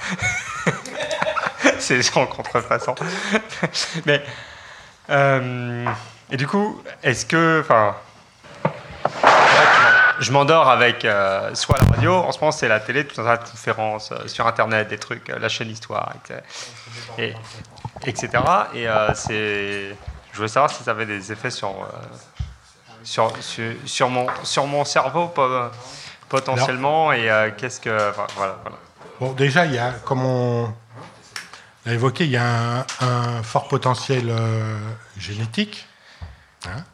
c'est 1.78 2.16
en 2.16 2.26
contrefaçon. 2.26 2.94
Mais. 4.06 4.22
et 6.30 6.36
du 6.36 6.46
coup, 6.46 6.82
est-ce 7.02 7.26
que. 7.26 7.60
Enfin. 7.62 7.94
Je 10.22 10.32
m'endors 10.32 10.68
avec 10.68 11.04
euh, 11.04 11.54
soit 11.54 11.78
la 11.78 11.96
radio, 11.96 12.14
en 12.14 12.30
ce 12.32 12.38
moment 12.38 12.52
c'est 12.52 12.68
la 12.68 12.80
télé, 12.80 13.06
tout 13.06 13.20
un 13.20 13.24
tas 13.24 13.36
de 13.38 13.48
conférences 13.48 14.12
euh, 14.12 14.26
sur 14.28 14.46
internet, 14.46 14.88
des 14.88 14.98
trucs, 14.98 15.28
euh, 15.30 15.38
la 15.38 15.48
chaîne 15.48 15.68
Histoire, 15.68 16.12
etc. 16.24 16.40
Et, 17.18 17.34
etc. 18.06 18.28
Et 18.74 18.86
c'est. 19.14 19.96
Je 20.32 20.36
voulais 20.36 20.48
savoir 20.48 20.70
si 20.70 20.82
ça 20.84 20.92
avait 20.92 21.06
des 21.06 21.30
effets 21.32 21.50
sur, 21.50 21.74
sur, 23.04 23.32
sur, 23.42 23.64
sur 23.84 24.08
mon, 24.08 24.26
sur 24.44 24.66
mon 24.66 24.84
cerveau 24.84 25.28
po- 25.28 25.68
potentiellement 26.28 27.12
et 27.12 27.28
qu'est-ce 27.58 27.80
que. 27.80 28.10
enfin, 28.10 28.26
voilà, 28.36 28.56
voilà. 28.62 28.78
Bon, 29.20 29.32
déjà, 29.32 29.66
il 29.66 29.74
y 29.74 29.78
a, 29.78 29.90
comme 30.04 30.24
on 30.24 30.72
l'a 31.84 31.92
évoqué, 31.94 32.24
il 32.24 32.30
y 32.30 32.36
a 32.36 32.44
un, 32.80 32.86
un 33.00 33.42
fort 33.42 33.68
potentiel 33.68 34.32
génétique. 35.18 35.86
hein. 36.66 36.84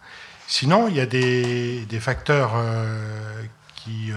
Sinon, 0.50 0.88
il 0.88 0.96
y 0.96 1.00
a 1.00 1.04
des, 1.04 1.84
des 1.84 2.00
facteurs 2.00 2.52
euh, 2.56 3.42
qui, 3.76 4.10
euh, 4.12 4.14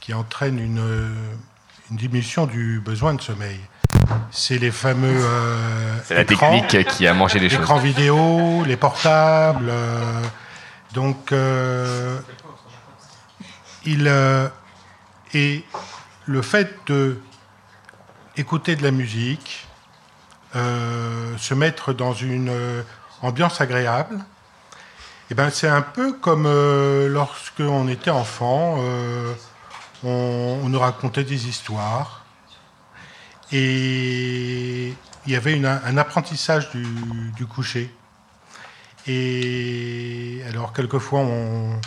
qui 0.00 0.12
entraînent 0.12 0.58
une, 0.58 1.14
une 1.92 1.96
diminution 1.96 2.46
du 2.46 2.80
besoin 2.80 3.14
de 3.14 3.20
sommeil. 3.22 3.60
C'est 4.32 4.58
les 4.58 4.72
fameux. 4.72 5.14
euh, 5.24 5.96
C'est 6.04 6.16
la 6.16 6.24
technique 6.24 6.88
qui 6.88 7.06
a 7.06 7.14
mangé 7.14 7.38
les 7.38 7.48
choses. 7.48 7.60
Écrans 7.60 7.78
vidéo, 7.78 8.64
les 8.64 8.76
portables. 8.76 9.70
donc, 10.92 11.32
il, 13.84 14.12
et 15.34 15.64
le 16.26 16.42
fait 16.42 16.76
de 16.88 17.20
écouter 18.36 18.74
de 18.74 18.82
la 18.82 18.90
musique, 18.90 19.68
se 20.52 21.54
mettre 21.54 21.92
dans 21.92 22.12
une 22.12 22.52
ambiance 23.22 23.60
agréable, 23.60 24.18
eh 25.30 25.34
ben, 25.34 25.50
c'est 25.50 25.68
un 25.68 25.82
peu 25.82 26.12
comme 26.12 26.46
euh, 26.46 27.08
lorsque 27.08 27.60
on 27.60 27.88
était 27.88 28.10
enfant, 28.10 28.76
euh, 28.80 29.32
on, 30.04 30.60
on 30.64 30.68
nous 30.68 30.78
racontait 30.78 31.24
des 31.24 31.48
histoires 31.48 32.24
et 33.52 34.88
il 35.26 35.32
y 35.32 35.36
avait 35.36 35.54
une- 35.54 35.66
un 35.66 35.96
apprentissage 35.96 36.70
du, 36.70 36.84
du 37.36 37.46
coucher. 37.46 37.94
Et 39.06 40.42
alors 40.48 40.72
quelquefois, 40.72 41.20
on, 41.20 41.78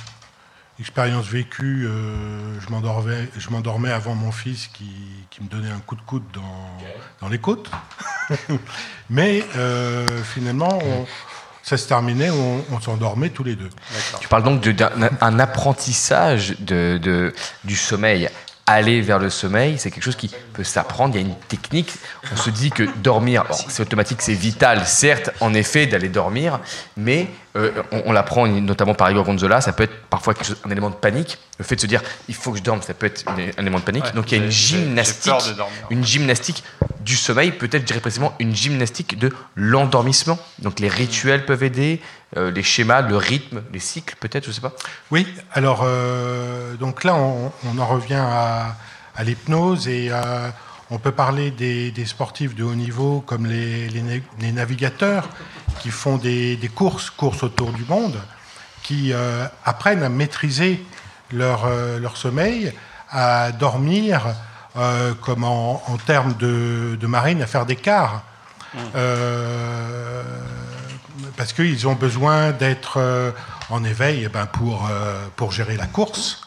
expérience 0.80 1.26
vécue, 1.26 1.88
euh, 1.88 2.60
je 2.62 2.70
m'endormais, 2.70 3.28
je 3.36 3.50
m'endormais 3.50 3.92
avant 3.92 4.14
mon 4.14 4.32
fils 4.32 4.68
qui, 4.68 4.92
qui 5.32 5.44
me 5.44 5.50
donnait 5.50 5.72
un 5.72 5.80
coup 5.80 5.96
de 5.96 6.02
coude 6.02 6.24
dans, 6.34 6.68
dans 7.22 7.30
les 7.30 7.40
côtes. 7.40 7.70
Mais 9.10 9.44
euh, 9.56 10.06
finalement, 10.24 10.78
on- 10.84 11.08
ça 11.68 11.76
se 11.76 11.86
terminait, 11.86 12.30
on, 12.30 12.80
s'endormait 12.80 13.30
tous 13.30 13.44
les 13.44 13.56
deux. 13.56 13.68
Tu 14.22 14.30
parles 14.30 14.44
donc 14.44 14.66
d'un 14.70 15.10
un 15.20 15.38
apprentissage 15.38 16.56
du 16.62 17.76
sommeil. 17.76 18.30
Aller 18.70 19.00
vers 19.00 19.18
le 19.18 19.30
sommeil, 19.30 19.78
c'est 19.78 19.90
quelque 19.92 20.04
chose 20.04 20.18
qui 20.18 20.30
peut 20.52 20.66
s'apprendre. 20.66 21.16
Il 21.16 21.22
y 21.22 21.24
a 21.24 21.28
une 21.28 21.36
technique. 21.48 21.90
On 22.34 22.36
se 22.36 22.50
dit 22.50 22.70
que 22.70 22.84
dormir, 23.02 23.46
bon, 23.48 23.56
c'est 23.70 23.82
automatique, 23.82 24.22
c'est 24.22 24.34
vital, 24.34 24.86
certes, 24.86 25.30
en 25.40 25.54
effet, 25.54 25.86
d'aller 25.88 26.10
dormir, 26.10 26.60
mais 26.98 27.28
euh, 27.56 27.72
on, 27.94 28.04
on 28.08 28.12
l'apprend 28.12 28.46
notamment 28.46 28.94
par 28.94 29.10
Igor 29.10 29.24
Gonzola. 29.24 29.62
Ça 29.62 29.72
peut 29.72 29.84
être 29.84 29.96
parfois 30.10 30.34
chose- 30.42 30.58
un 30.66 30.70
élément 30.70 30.90
de 30.90 30.96
panique. 30.96 31.38
Le 31.60 31.64
fait 31.64 31.76
de 31.78 31.82
se 31.82 31.88
dire, 31.88 32.02
il 32.28 32.36
faut 32.36 32.52
que 32.52 32.58
je 32.58 32.64
dorme, 32.64 32.82
ça 32.82 32.94
peut 32.94 33.06
être 33.06 33.24
une- 33.38 33.52
un 33.58 33.62
élément 33.62 33.80
de 33.80 33.84
panique. 33.86 34.04
Ouais, 34.04 34.12
Donc 34.12 34.32
il 34.34 34.38
y 34.38 34.42
a 34.42 34.44
une 34.44 34.52
gymnastique, 34.52 35.34
une 35.90 36.06
gymnastique 36.06 36.62
du 37.00 37.16
sommeil, 37.16 37.52
peut-être, 37.54 37.84
je 37.84 37.88
dirais 37.88 38.02
précisément, 38.02 38.36
une 38.40 38.54
gymnastique 38.54 39.18
de 39.18 39.32
l'endormissement. 39.56 40.38
Donc 40.60 40.82
les 40.82 40.90
rituels 40.90 41.46
peuvent 41.46 41.64
aider, 41.64 42.02
euh, 42.36 42.52
les 42.52 42.64
schémas, 42.64 43.02
le 43.02 43.16
rythme, 43.16 43.62
les 43.72 43.80
cycles, 43.80 44.16
peut-être, 44.20 44.46
je 44.46 44.52
sais 44.52 44.62
pas. 44.62 44.74
Oui, 45.12 45.26
alors 45.54 45.82
euh, 45.86 46.74
donc 46.76 47.04
là 47.06 47.16
on, 47.16 47.52
on 47.66 47.78
en 47.80 47.86
revient 47.86 48.16
à, 48.22 48.76
à 49.16 49.24
l'hypnose 49.24 49.88
et 49.88 50.10
euh, 50.12 50.50
on 50.90 50.98
peut 51.00 51.12
parler 51.14 51.52
des, 51.52 51.92
des 51.92 52.06
sportifs 52.06 52.54
de 52.56 52.64
haut 52.64 52.76
niveau 52.76 53.22
comme 53.22 53.46
les, 53.46 53.88
les 53.90 54.02
na- 54.02 54.24
les 54.40 54.52
navigateurs 54.52 55.30
qui 55.80 55.90
font 55.90 56.18
des, 56.18 56.58
des 56.58 56.70
courses, 56.70 57.10
courses 57.10 57.44
autour 57.44 57.72
du 57.72 57.86
monde, 57.86 58.18
qui 58.84 59.14
euh, 59.14 59.46
apprennent 59.64 60.04
à 60.04 60.10
maîtriser 60.10 60.84
leur, 61.32 61.66
euh, 61.66 62.00
leur 62.00 62.18
sommeil, 62.18 62.74
à 63.10 63.52
dormir 63.52 64.22
euh, 64.78 65.14
comme 65.22 65.44
en, 65.44 65.82
en 65.88 65.98
termes 65.98 66.34
de, 66.36 66.98
de 67.00 67.08
marine, 67.08 67.42
à 67.42 67.48
faire 67.48 67.66
des 67.66 67.76
quarts. 67.78 68.24
Euh, 68.96 70.24
parce 71.38 71.54
qu'ils 71.54 71.88
ont 71.88 71.94
besoin 71.94 72.52
d'être 72.52 72.96
euh, 72.98 73.32
en 73.70 73.84
éveil 73.84 74.24
eh 74.26 74.30
ben, 74.30 74.46
pour, 74.48 74.88
euh, 74.92 75.26
pour 75.36 75.52
gérer 75.52 75.78
la 75.78 75.86
course, 75.86 76.42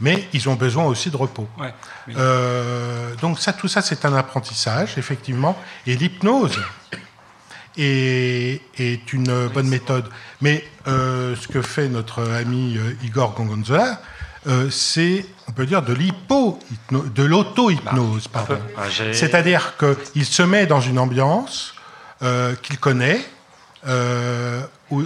mais 0.00 0.28
ils 0.32 0.48
ont 0.48 0.54
besoin 0.54 0.84
aussi 0.84 1.10
de 1.10 1.16
repos. 1.16 1.48
Ouais. 1.58 1.74
Euh, 2.16 3.14
donc 3.22 3.40
ça, 3.40 3.52
tout 3.52 3.66
ça, 3.68 3.82
c'est 3.82 4.04
un 4.04 4.14
apprentissage, 4.14 4.98
effectivement. 4.98 5.56
Et 5.86 5.96
l'hypnose 5.96 6.60
est, 7.78 8.60
est 8.78 9.12
une 9.12 9.48
bonne 9.48 9.68
méthode. 9.68 10.08
Mais 10.40 10.64
ce 10.86 11.48
que 11.48 11.62
fait 11.62 11.88
notre 11.88 12.22
ami 12.30 12.78
Igor 13.02 13.34
Gongonzola, 13.34 14.00
euh, 14.46 14.70
c'est, 14.70 15.26
on 15.48 15.52
peut 15.52 15.66
dire, 15.66 15.82
de 15.82 15.92
l'hypo, 15.92 16.58
de 16.92 17.22
l'auto-hypnose. 17.24 18.28
pardon. 18.28 18.58
Ah, 18.76 18.82
j'ai- 18.88 19.12
C'est-à-dire 19.12 19.74
qu'il 19.76 20.24
se 20.24 20.42
met 20.42 20.66
dans 20.66 20.80
une 20.80 20.98
ambiance 21.00 21.74
euh, 22.22 22.54
qu'il 22.62 22.78
connaît, 22.78 23.20
où- 24.90 25.02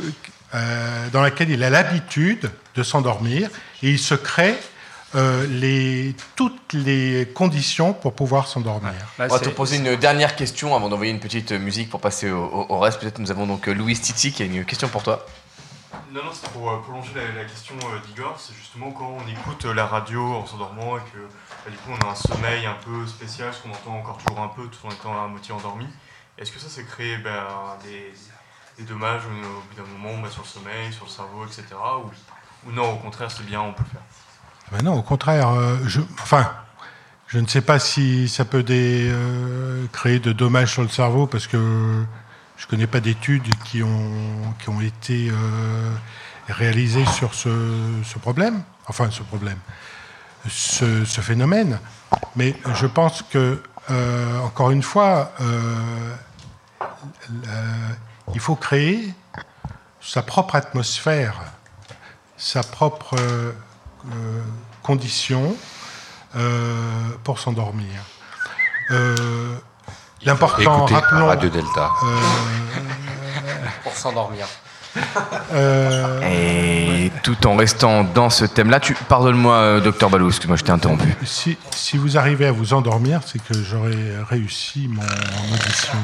euh, 0.54 1.08
dans 1.10 1.22
laquelle 1.22 1.50
il 1.50 1.62
a 1.62 1.70
l'habitude 1.70 2.50
de 2.74 2.82
s'endormir, 2.82 3.48
et 3.82 3.90
il 3.90 3.98
se 3.98 4.14
crée 4.14 4.56
euh, 5.16 5.44
les, 5.48 6.14
toutes 6.36 6.72
les 6.72 7.28
conditions 7.34 7.92
pour 7.92 8.14
pouvoir 8.14 8.46
s'endormir. 8.46 8.92
On 9.18 9.26
va 9.26 9.38
te 9.40 9.48
poser 9.48 9.76
une 9.78 9.96
dernière 9.96 10.36
question 10.36 10.74
avant 10.76 10.88
d'envoyer 10.88 11.10
une 11.12 11.18
petite 11.20 11.50
musique 11.52 11.90
pour 11.90 12.00
passer 12.00 12.30
au, 12.30 12.44
au- 12.44 12.66
au 12.68 12.78
reste. 12.78 13.00
Peut-être 13.00 13.18
nous 13.18 13.30
avons 13.32 13.46
donc 13.46 13.68
euh, 13.68 13.72
Louis 13.74 13.98
Titi 13.98 14.32
qui 14.32 14.42
a 14.42 14.46
une 14.46 14.64
question 14.64 14.88
pour 14.88 15.02
toi. 15.02 15.26
Non, 16.12 16.22
non, 16.24 16.30
c'est 16.32 16.48
pour 16.50 16.70
euh, 16.70 16.78
prolonger 16.78 17.10
la, 17.16 17.42
la 17.42 17.44
question 17.48 17.74
euh, 17.84 18.06
d'Igor. 18.06 18.36
C'est 18.40 18.54
justement 18.54 18.92
quand 18.92 19.16
on 19.24 19.28
écoute 19.28 19.64
euh, 19.64 19.74
la 19.74 19.86
radio 19.86 20.22
en 20.34 20.46
s'endormant 20.46 20.96
et 20.96 21.00
que 21.12 21.18
bah, 21.64 21.70
du 21.70 21.76
coup 21.78 21.90
on 21.90 22.08
a 22.08 22.12
un 22.12 22.14
sommeil 22.14 22.66
un 22.66 22.76
peu 22.84 23.04
spécial, 23.06 23.48
parce 23.50 23.60
qu'on 23.62 23.70
entend 23.70 23.98
encore 23.98 24.18
toujours 24.18 24.40
un 24.44 24.48
peu 24.48 24.62
tout 24.68 24.86
en 24.86 24.90
étant 24.90 25.24
à 25.24 25.26
moitié 25.26 25.52
endormi. 25.52 25.86
Est-ce 26.38 26.52
que 26.52 26.60
ça, 26.60 26.68
c'est 26.70 26.84
créer 26.86 27.18
bah, 27.18 27.76
des, 27.84 28.12
des 28.78 28.84
dommages 28.84 29.22
au, 29.26 29.28
bout 29.28 29.74
d'un 29.76 29.88
moment 29.98 30.28
sur 30.30 30.42
le 30.42 30.48
sommeil, 30.48 30.92
sur 30.92 31.04
le 31.04 31.10
cerveau, 31.10 31.44
etc. 31.44 31.64
Ou, 32.66 32.72
non, 32.72 32.92
au 32.92 32.96
contraire, 32.96 33.30
c'est 33.30 33.46
bien, 33.46 33.60
on 33.60 33.72
peut 33.72 33.84
le 33.84 33.90
faire 33.90 34.02
non, 34.84 34.98
au 34.98 35.02
contraire, 35.02 35.48
euh, 35.50 35.76
je, 35.84 36.00
enfin, 36.22 36.50
je 37.26 37.38
ne 37.38 37.46
sais 37.46 37.60
pas 37.60 37.78
si 37.78 38.28
ça 38.28 38.44
peut 38.44 38.64
euh, 38.70 39.86
créer 39.92 40.20
de 40.20 40.32
dommages 40.32 40.72
sur 40.72 40.82
le 40.82 40.88
cerveau 40.88 41.26
parce 41.26 41.46
que 41.46 42.04
je 42.56 42.66
ne 42.66 42.70
connais 42.70 42.86
pas 42.86 43.00
d'études 43.00 43.54
qui 43.64 43.82
ont, 43.82 44.80
été 44.80 45.30
euh, 45.30 45.90
réalisées 46.48 47.06
sur 47.06 47.34
ce, 47.34 47.48
problème, 48.20 48.62
enfin 48.86 49.10
ce 49.10 49.22
problème, 49.22 49.58
ce, 50.48 51.04
phénomène. 51.04 51.78
Mais 52.36 52.54
je 52.74 52.86
pense 52.86 53.22
que, 53.22 53.62
encore 54.44 54.70
une 54.70 54.82
fois, 54.82 55.32
il 58.34 58.40
faut 58.40 58.56
créer 58.56 59.12
sa 60.00 60.22
propre 60.22 60.54
atmosphère 60.56 61.40
sa 62.36 62.62
propre 62.62 63.16
euh, 63.18 63.52
condition 64.82 65.54
euh, 66.36 67.10
pour 67.22 67.38
s'endormir. 67.38 68.00
Euh, 68.90 69.56
L'important, 70.22 70.86
rappelons, 70.86 71.26
Radio 71.26 71.50
Delta. 71.50 71.90
euh, 72.04 72.16
Pour 73.82 73.92
s'endormir. 73.92 74.46
Euh, 75.52 76.20
Et 77.06 77.12
tout 77.22 77.46
en 77.46 77.56
restant 77.56 78.04
dans 78.04 78.30
ce 78.30 78.44
thème-là, 78.44 78.80
tu 78.80 78.94
pardonne-moi, 78.94 79.54
euh, 79.54 79.80
docteur 79.80 80.10
Balou, 80.10 80.28
excuse-moi, 80.28 80.56
je 80.56 80.64
t'ai 80.64 80.72
interrompu. 80.72 81.14
si, 81.24 81.56
si 81.70 81.96
vous 81.98 82.16
arrivez 82.18 82.46
à 82.46 82.52
vous 82.52 82.72
endormir, 82.74 83.20
c'est 83.26 83.38
que 83.42 83.54
j'aurai 83.62 83.96
réussi 84.28 84.88
mon 84.88 85.02
audition. 85.02 85.98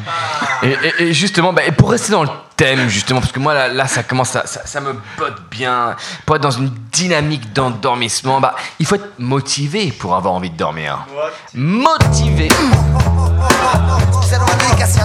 Et, 0.62 0.76
et- 1.02 1.08
et 1.08 1.12
justement, 1.12 1.52
bah, 1.52 1.62
et 1.66 1.72
pour 1.72 1.90
rester 1.90 2.12
dans 2.12 2.22
le 2.22 2.28
thème, 2.56 2.88
justement, 2.88 3.20
parce 3.20 3.32
que 3.32 3.40
moi 3.40 3.54
là, 3.54 3.68
là, 3.68 3.86
ça 3.86 4.02
commence, 4.02 4.34
à, 4.36 4.46
ça, 4.46 4.62
ça 4.64 4.80
me 4.80 4.94
botte 5.18 5.42
bien. 5.50 5.94
Pour 6.24 6.36
être 6.36 6.42
dans 6.42 6.50
une 6.50 6.70
dynamique 6.92 7.52
d'endormissement, 7.52 8.40
bah, 8.40 8.54
il 8.78 8.86
faut 8.86 8.94
être 8.96 9.12
motivé 9.18 9.92
pour 9.92 10.14
avoir 10.16 10.34
envie 10.34 10.50
de 10.50 10.56
dormir. 10.56 11.06
Motivé. 11.54 12.48
C'est 14.22 14.36
une 14.36 14.58
dédicace 14.58 14.98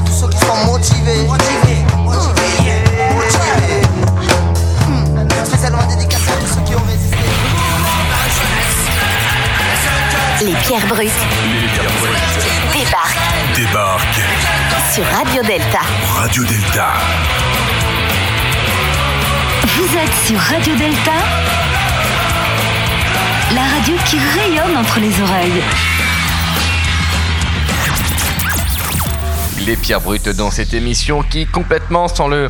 Les 10.44 10.56
pierres 10.56 10.88
brutes 10.88 11.12
débarquent 12.74 13.56
Débarque 13.56 14.22
sur 14.92 15.06
Radio 15.06 15.44
Delta. 15.44 15.80
Radio 16.16 16.44
Delta. 16.44 16.94
Vous 19.76 19.98
êtes 19.98 20.28
sur 20.28 20.40
Radio 20.40 20.76
Delta, 20.76 21.12
la 23.54 23.62
radio 23.62 23.96
qui 24.06 24.18
rayonne 24.18 24.78
entre 24.78 25.00
les 25.00 25.22
oreilles. 25.22 25.62
Les 29.66 29.76
pierres 29.76 30.02
brutes 30.02 30.30
dans 30.30 30.50
cette 30.50 30.74
émission 30.74 31.22
qui 31.22 31.46
complètement 31.46 32.08
sans 32.08 32.28
le 32.28 32.50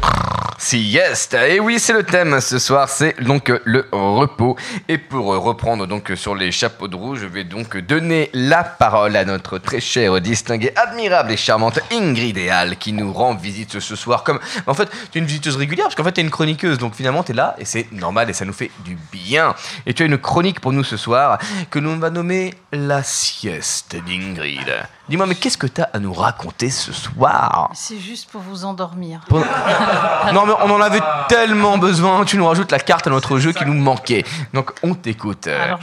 siesta. 0.61 1.47
Et 1.47 1.59
oui, 1.59 1.79
c'est 1.79 1.93
le 1.93 2.03
thème 2.03 2.39
ce 2.39 2.59
soir, 2.59 2.87
c'est 2.87 3.19
donc 3.21 3.51
le 3.65 3.87
repos. 3.91 4.55
Et 4.87 4.97
pour 4.99 5.25
reprendre 5.25 5.87
donc 5.87 6.11
sur 6.15 6.35
les 6.35 6.51
chapeaux 6.51 6.87
de 6.87 6.95
roue, 6.95 7.15
je 7.15 7.25
vais 7.25 7.43
donc 7.43 7.75
donner 7.77 8.29
la 8.33 8.63
parole 8.63 9.15
à 9.15 9.25
notre 9.25 9.57
très 9.57 9.79
chère, 9.79 10.21
distinguée, 10.21 10.71
admirable 10.75 11.31
et 11.31 11.37
charmante 11.37 11.79
Ingrid 11.91 12.37
Eal 12.37 12.77
qui 12.77 12.93
nous 12.93 13.11
rend 13.11 13.33
visite 13.33 13.79
ce 13.79 13.95
soir. 13.95 14.23
Comme 14.23 14.39
en 14.67 14.73
fait, 14.75 14.87
tu 15.11 15.17
es 15.17 15.21
une 15.21 15.27
visiteuse 15.27 15.55
régulière 15.57 15.85
parce 15.85 15.95
qu'en 15.95 16.03
fait, 16.03 16.11
tu 16.13 16.21
es 16.21 16.23
une 16.23 16.29
chroniqueuse. 16.29 16.77
Donc 16.77 16.93
finalement, 16.93 17.23
tu 17.23 17.31
es 17.31 17.35
là 17.35 17.55
et 17.57 17.65
c'est 17.65 17.91
normal 17.91 18.29
et 18.29 18.33
ça 18.33 18.45
nous 18.45 18.53
fait 18.53 18.69
du 18.85 18.95
bien. 19.11 19.55
Et 19.87 19.93
tu 19.95 20.03
as 20.03 20.05
une 20.05 20.19
chronique 20.19 20.59
pour 20.59 20.73
nous 20.73 20.83
ce 20.83 20.95
soir 20.95 21.39
que 21.71 21.79
l'on 21.79 21.97
va 21.97 22.11
nommer 22.11 22.53
la 22.71 23.01
sieste 23.01 23.95
d'Ingrid. 24.05 24.71
Dis-moi, 25.09 25.25
mais 25.25 25.35
qu'est-ce 25.35 25.57
que 25.57 25.67
tu 25.67 25.81
as 25.81 25.89
à 25.91 25.99
nous 25.99 26.13
raconter 26.13 26.69
ce 26.69 26.93
soir? 26.93 27.69
C'est 27.73 27.99
juste 27.99 28.29
pour 28.29 28.39
vous 28.41 28.63
endormir. 28.63 29.21
Pour- 29.27 29.39
Non, 30.33 30.45
mais 30.45 30.50
on 30.61 30.69
en 30.69 30.81
avait 30.81 31.01
tellement 31.29 31.77
besoin. 31.77 32.25
Tu 32.25 32.37
nous 32.37 32.45
rajoutes 32.47 32.71
la 32.71 32.79
carte 32.79 33.07
à 33.07 33.09
notre 33.09 33.37
jeu 33.39 33.51
qui 33.53 33.65
nous 33.65 33.73
manquait. 33.73 34.23
Donc, 34.53 34.71
on 34.83 34.93
t'écoute, 34.93 35.47
euh, 35.47 35.75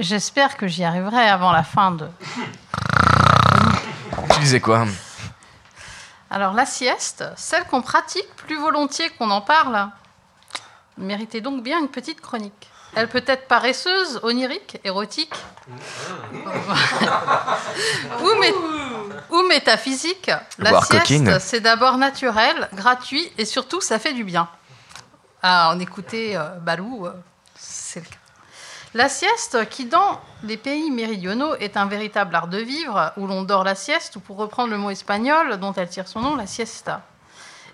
j'espère 0.00 0.56
que 0.56 0.66
j'y 0.66 0.84
arriverai 0.84 1.28
avant 1.28 1.52
la 1.52 1.62
fin 1.62 1.90
de. 1.92 2.06
Tu 4.34 4.40
disais 4.40 4.60
quoi 4.60 4.84
Alors, 6.30 6.52
la 6.54 6.66
sieste, 6.66 7.24
celle 7.36 7.64
qu'on 7.64 7.82
pratique 7.82 8.28
plus 8.36 8.58
volontiers 8.58 9.10
qu'on 9.18 9.30
en 9.30 9.40
parle, 9.40 9.88
méritait 10.98 11.40
donc 11.40 11.62
bien 11.62 11.78
une 11.80 11.88
petite 11.88 12.20
chronique. 12.20 12.68
Elle 12.96 13.08
peut 13.08 13.22
être 13.26 13.46
paresseuse, 13.48 14.18
onirique, 14.22 14.80
érotique, 14.82 15.34
ou, 18.20 18.28
mé- 18.40 18.54
ou 19.30 19.42
métaphysique. 19.42 20.30
La 20.58 20.80
sieste, 20.80 20.90
coquine. 20.90 21.38
c'est 21.40 21.60
d'abord 21.60 21.96
naturel, 21.96 22.68
gratuit 22.74 23.30
et 23.38 23.44
surtout, 23.44 23.80
ça 23.80 23.98
fait 23.98 24.12
du 24.12 24.24
bien. 24.24 24.48
Ah, 25.42 25.70
en 25.72 25.78
écouter 25.78 26.36
euh, 26.36 26.50
Balou, 26.60 27.06
euh, 27.06 27.12
c'est 27.54 28.00
le 28.00 28.06
cas. 28.06 28.16
La 28.94 29.08
sieste, 29.08 29.68
qui 29.68 29.84
dans 29.84 30.18
les 30.42 30.56
pays 30.56 30.90
méridionaux 30.90 31.54
est 31.56 31.76
un 31.76 31.86
véritable 31.86 32.34
art 32.34 32.48
de 32.48 32.58
vivre, 32.58 33.12
où 33.18 33.26
l'on 33.26 33.42
dort 33.42 33.62
la 33.62 33.74
sieste, 33.74 34.16
ou 34.16 34.20
pour 34.20 34.38
reprendre 34.38 34.70
le 34.70 34.78
mot 34.78 34.90
espagnol 34.90 35.58
dont 35.58 35.74
elle 35.74 35.88
tire 35.88 36.08
son 36.08 36.20
nom, 36.20 36.36
la 36.36 36.46
siesta. 36.46 37.02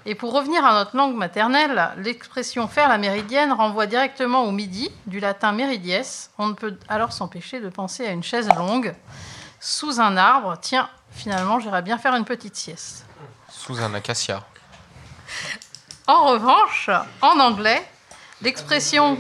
Et 0.07 0.14
pour 0.14 0.32
revenir 0.32 0.64
à 0.64 0.74
notre 0.74 0.97
langue 0.97 1.14
maternelle, 1.14 1.90
l'expression 1.99 2.68
faire 2.68 2.88
la 2.88 2.99
méridienne 2.99 3.53
renvoie 3.53 3.86
directement 3.86 4.42
au 4.42 4.51
midi, 4.51 4.90
du 5.07 5.20
latin 5.20 5.53
meridies. 5.53 6.28
On 6.36 6.49
ne 6.49 6.53
peut 6.53 6.76
alors 6.88 7.12
s'empêcher 7.12 7.61
de 7.61 7.68
penser 7.70 8.07
à 8.07 8.11
une 8.11 8.22
chaise 8.22 8.49
longue, 8.59 8.95
sous 9.61 10.01
un 10.01 10.16
arbre. 10.16 10.59
Tiens, 10.61 10.90
finalement, 11.15 11.61
j'irais 11.61 11.83
bien 11.83 11.99
faire 11.99 12.15
une 12.15 12.25
petite 12.25 12.57
sieste. 12.57 13.07
Sous 13.49 13.81
un 13.81 13.95
acacia. 13.95 14.43
En 16.07 16.27
revanche, 16.27 16.91
en 17.23 17.41
anglais, 17.41 17.83
l'expression 18.43 19.19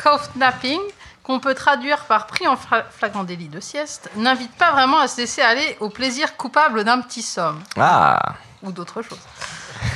cough 0.00 0.36
napping, 0.36 0.80
qu'on 1.22 1.40
peut 1.40 1.54
traduire 1.54 2.04
par 2.06 2.26
pris 2.26 2.46
en 2.46 2.56
flagrant 2.56 3.24
délit 3.24 3.48
de 3.48 3.60
sieste, 3.60 4.10
n'invite 4.16 4.52
pas 4.52 4.72
vraiment 4.72 4.98
à 4.98 5.08
se 5.08 5.18
laisser 5.18 5.42
aller 5.42 5.76
au 5.80 5.90
plaisir 5.90 6.36
coupable 6.36 6.84
d'un 6.84 7.00
petit 7.00 7.22
somme 7.22 7.62
Ah 7.76 8.34
ou 8.62 8.72
d'autre 8.72 9.02
chose. 9.02 9.20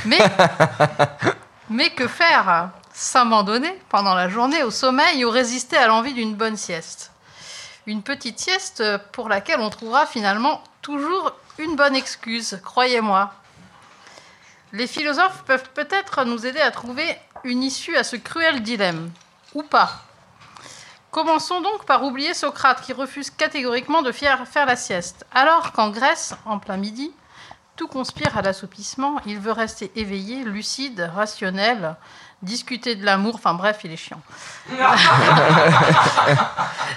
Mais, 0.05 0.19
mais 1.69 1.89
que 1.91 2.07
faire 2.07 2.69
S'abandonner 2.93 3.77
pendant 3.89 4.15
la 4.15 4.29
journée 4.29 4.63
au 4.63 4.71
sommeil 4.71 5.25
ou 5.25 5.29
résister 5.29 5.75
à 5.75 5.87
l'envie 5.87 6.13
d'une 6.13 6.33
bonne 6.33 6.55
sieste? 6.55 7.11
Une 7.87 8.03
petite 8.03 8.39
sieste 8.39 8.81
pour 9.11 9.27
laquelle 9.27 9.59
on 9.59 9.69
trouvera 9.69 10.05
finalement 10.05 10.63
toujours 10.85 11.31
une 11.57 11.75
bonne 11.75 11.95
excuse, 11.95 12.59
croyez-moi. 12.63 13.33
Les 14.71 14.85
philosophes 14.85 15.41
peuvent 15.47 15.71
peut-être 15.73 16.25
nous 16.25 16.45
aider 16.45 16.61
à 16.61 16.69
trouver 16.69 17.17
une 17.43 17.63
issue 17.63 17.97
à 17.97 18.03
ce 18.03 18.15
cruel 18.15 18.61
dilemme, 18.61 19.09
ou 19.55 19.63
pas. 19.63 20.03
Commençons 21.09 21.59
donc 21.61 21.85
par 21.85 22.03
oublier 22.03 22.35
Socrate 22.35 22.81
qui 22.81 22.93
refuse 22.93 23.31
catégoriquement 23.31 24.03
de 24.03 24.11
faire, 24.11 24.45
la 24.53 24.75
sieste, 24.75 25.25
alors 25.33 25.71
qu'en 25.71 25.89
Grèce, 25.89 26.35
en 26.45 26.59
plein 26.59 26.77
midi, 26.77 27.11
tout 27.77 27.87
conspire 27.87 28.37
à 28.37 28.43
l'assoupissement, 28.43 29.19
il 29.25 29.39
veut 29.39 29.53
rester 29.53 29.91
éveillé, 29.95 30.43
lucide, 30.43 31.09
rationnel, 31.15 31.95
discuter 32.41 32.95
de 32.95 33.05
l'amour, 33.05 33.35
enfin 33.35 33.53
bref, 33.53 33.79
il 33.83 33.91
est 33.91 33.97
chiant. 33.97 34.21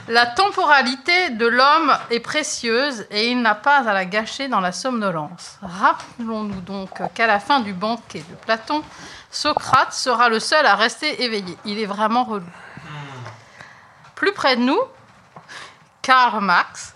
La 0.08 0.26
temporalité 0.26 1.30
de 1.30 1.46
l'homme 1.46 1.96
est 2.10 2.20
précieuse 2.20 3.06
et 3.10 3.30
il 3.30 3.42
n'a 3.42 3.54
pas 3.54 3.88
à 3.88 3.92
la 3.92 4.04
gâcher 4.04 4.48
dans 4.48 4.60
la 4.60 4.72
somnolence. 4.72 5.58
Rappelons-nous 5.62 6.60
donc 6.62 6.90
qu'à 7.14 7.26
la 7.26 7.40
fin 7.40 7.60
du 7.60 7.72
banquet 7.72 8.24
de 8.28 8.34
Platon, 8.36 8.82
Socrate 9.30 9.92
sera 9.92 10.28
le 10.28 10.40
seul 10.40 10.64
à 10.66 10.74
rester 10.74 11.22
éveillé. 11.22 11.56
Il 11.64 11.78
est 11.78 11.86
vraiment 11.86 12.24
relou. 12.24 12.46
Plus 14.14 14.32
près 14.32 14.56
de 14.56 14.62
nous, 14.62 14.80
Karl 16.02 16.42
Marx 16.42 16.94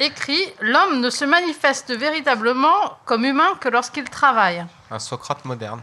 écrit 0.00 0.42
L'homme 0.60 1.00
ne 1.00 1.10
se 1.10 1.24
manifeste 1.24 1.92
véritablement 1.96 2.98
comme 3.04 3.24
humain 3.24 3.54
que 3.60 3.68
lorsqu'il 3.68 4.08
travaille. 4.10 4.66
Un 4.90 4.98
Socrate 4.98 5.44
moderne. 5.44 5.80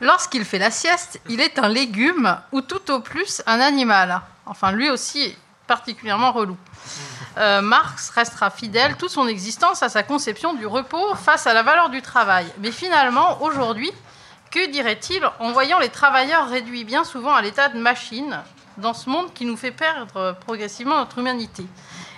Lorsqu'il 0.00 0.44
fait 0.44 0.58
la 0.58 0.70
sieste, 0.70 1.20
il 1.28 1.40
est 1.40 1.58
un 1.58 1.68
légume 1.68 2.38
ou 2.52 2.62
tout 2.62 2.90
au 2.90 3.00
plus 3.00 3.42
un 3.46 3.60
animal. 3.60 4.22
Enfin, 4.46 4.72
lui 4.72 4.88
aussi 4.90 5.36
particulièrement 5.66 6.32
relou. 6.32 6.56
Euh, 7.38 7.60
Marx 7.60 8.10
restera 8.10 8.50
fidèle 8.50 8.96
toute 8.96 9.10
son 9.10 9.28
existence 9.28 9.82
à 9.82 9.88
sa 9.88 10.02
conception 10.02 10.54
du 10.54 10.66
repos 10.66 11.14
face 11.14 11.46
à 11.46 11.54
la 11.54 11.62
valeur 11.62 11.90
du 11.90 12.02
travail. 12.02 12.46
Mais 12.58 12.72
finalement, 12.72 13.40
aujourd'hui, 13.42 13.92
que 14.50 14.70
dirait-il 14.70 15.22
en 15.38 15.52
voyant 15.52 15.78
les 15.78 15.90
travailleurs 15.90 16.48
réduits 16.48 16.84
bien 16.84 17.04
souvent 17.04 17.34
à 17.34 17.42
l'état 17.42 17.68
de 17.68 17.78
machine 17.78 18.40
dans 18.78 18.94
ce 18.94 19.08
monde 19.08 19.32
qui 19.32 19.44
nous 19.44 19.56
fait 19.56 19.70
perdre 19.70 20.36
progressivement 20.40 20.98
notre 20.98 21.18
humanité 21.18 21.64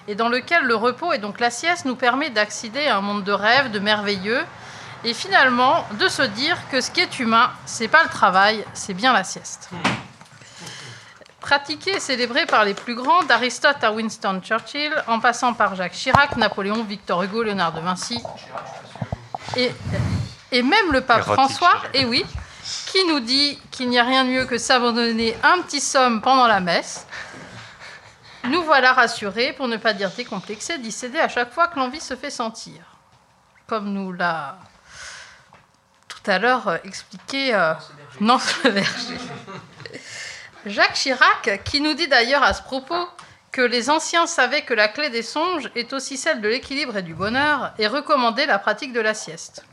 et 0.08 0.14
dans 0.14 0.28
lequel 0.28 0.64
le 0.64 0.74
repos 0.74 1.12
et 1.12 1.18
donc 1.18 1.40
la 1.40 1.50
sieste 1.50 1.84
nous 1.84 1.96
permet 1.96 2.30
d'accéder 2.30 2.86
à 2.86 2.96
un 2.96 3.00
monde 3.00 3.24
de 3.24 3.32
rêve, 3.32 3.70
de 3.70 3.78
merveilleux, 3.78 4.40
et 5.04 5.14
finalement 5.14 5.84
de 5.98 6.08
se 6.08 6.22
dire 6.22 6.56
que 6.70 6.80
ce 6.80 6.90
qui 6.90 7.00
est 7.00 7.18
humain, 7.18 7.50
c'est 7.66 7.88
pas 7.88 8.02
le 8.02 8.08
travail, 8.08 8.64
c'est 8.72 8.94
bien 8.94 9.12
la 9.12 9.24
sieste. 9.24 9.70
Pratiqué 11.40 11.96
et 11.96 12.00
célébré 12.00 12.46
par 12.46 12.64
les 12.64 12.74
plus 12.74 12.94
grands, 12.94 13.24
d'Aristote 13.24 13.82
à 13.82 13.92
Winston 13.92 14.40
Churchill, 14.42 14.92
en 15.08 15.18
passant 15.18 15.54
par 15.54 15.74
Jacques 15.74 15.92
Chirac, 15.92 16.36
Napoléon, 16.36 16.84
Victor 16.84 17.22
Hugo, 17.24 17.42
Léonard 17.42 17.72
de 17.72 17.80
Vinci, 17.80 18.22
et, 19.56 19.72
et 20.52 20.62
même 20.62 20.92
le 20.92 21.00
pape 21.00 21.18
Érotique, 21.18 21.34
François, 21.34 21.82
et 21.94 22.04
oui, 22.04 22.24
qui 22.86 23.04
nous 23.06 23.18
dit 23.18 23.58
qu'il 23.72 23.88
n'y 23.88 23.98
a 23.98 24.04
rien 24.04 24.24
de 24.24 24.30
mieux 24.30 24.44
que 24.46 24.56
s'abandonner 24.56 25.36
un 25.42 25.60
petit 25.62 25.80
somme 25.80 26.22
pendant 26.22 26.46
la 26.46 26.60
messe. 26.60 27.06
Nous 28.44 28.62
voilà 28.62 28.92
rassurés, 28.92 29.52
pour 29.52 29.66
ne 29.66 29.76
pas 29.76 29.94
dire 29.94 30.10
décomplexés, 30.10 30.78
d'y 30.78 30.92
céder 30.92 31.18
à 31.18 31.28
chaque 31.28 31.52
fois 31.52 31.66
que 31.66 31.78
l'envie 31.78 32.00
se 32.00 32.14
fait 32.14 32.30
sentir. 32.30 32.82
Comme 33.66 33.92
nous 33.92 34.12
l'a 34.12 34.58
tout 36.22 36.30
à 36.30 36.38
l'heure 36.38 36.68
euh, 36.68 36.76
expliqué 36.84 37.54
euh, 37.54 37.74
Nance 38.20 38.54
le 38.64 38.70
Verger. 38.70 39.18
Jacques 40.66 40.94
Chirac, 40.94 41.62
qui 41.64 41.80
nous 41.80 41.94
dit 41.94 42.08
d'ailleurs 42.08 42.42
à 42.42 42.52
ce 42.54 42.62
propos 42.62 43.08
que 43.50 43.62
les 43.62 43.90
anciens 43.90 44.26
savaient 44.26 44.62
que 44.62 44.74
la 44.74 44.88
clé 44.88 45.10
des 45.10 45.22
songes 45.22 45.70
est 45.74 45.92
aussi 45.92 46.16
celle 46.16 46.40
de 46.40 46.48
l'équilibre 46.48 46.96
et 46.96 47.02
du 47.02 47.14
bonheur, 47.14 47.72
et 47.78 47.86
recommandait 47.86 48.46
la 48.46 48.58
pratique 48.58 48.92
de 48.92 49.00
la 49.00 49.12
sieste. 49.12 49.64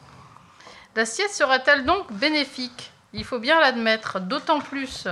La 0.95 1.05
sieste 1.05 1.35
sera-t-elle 1.35 1.85
donc 1.85 2.11
bénéfique? 2.11 2.91
Il 3.13 3.23
faut 3.23 3.39
bien 3.39 3.59
l'admettre, 3.59 4.19
d'autant 4.19 4.59
plus 4.59 5.07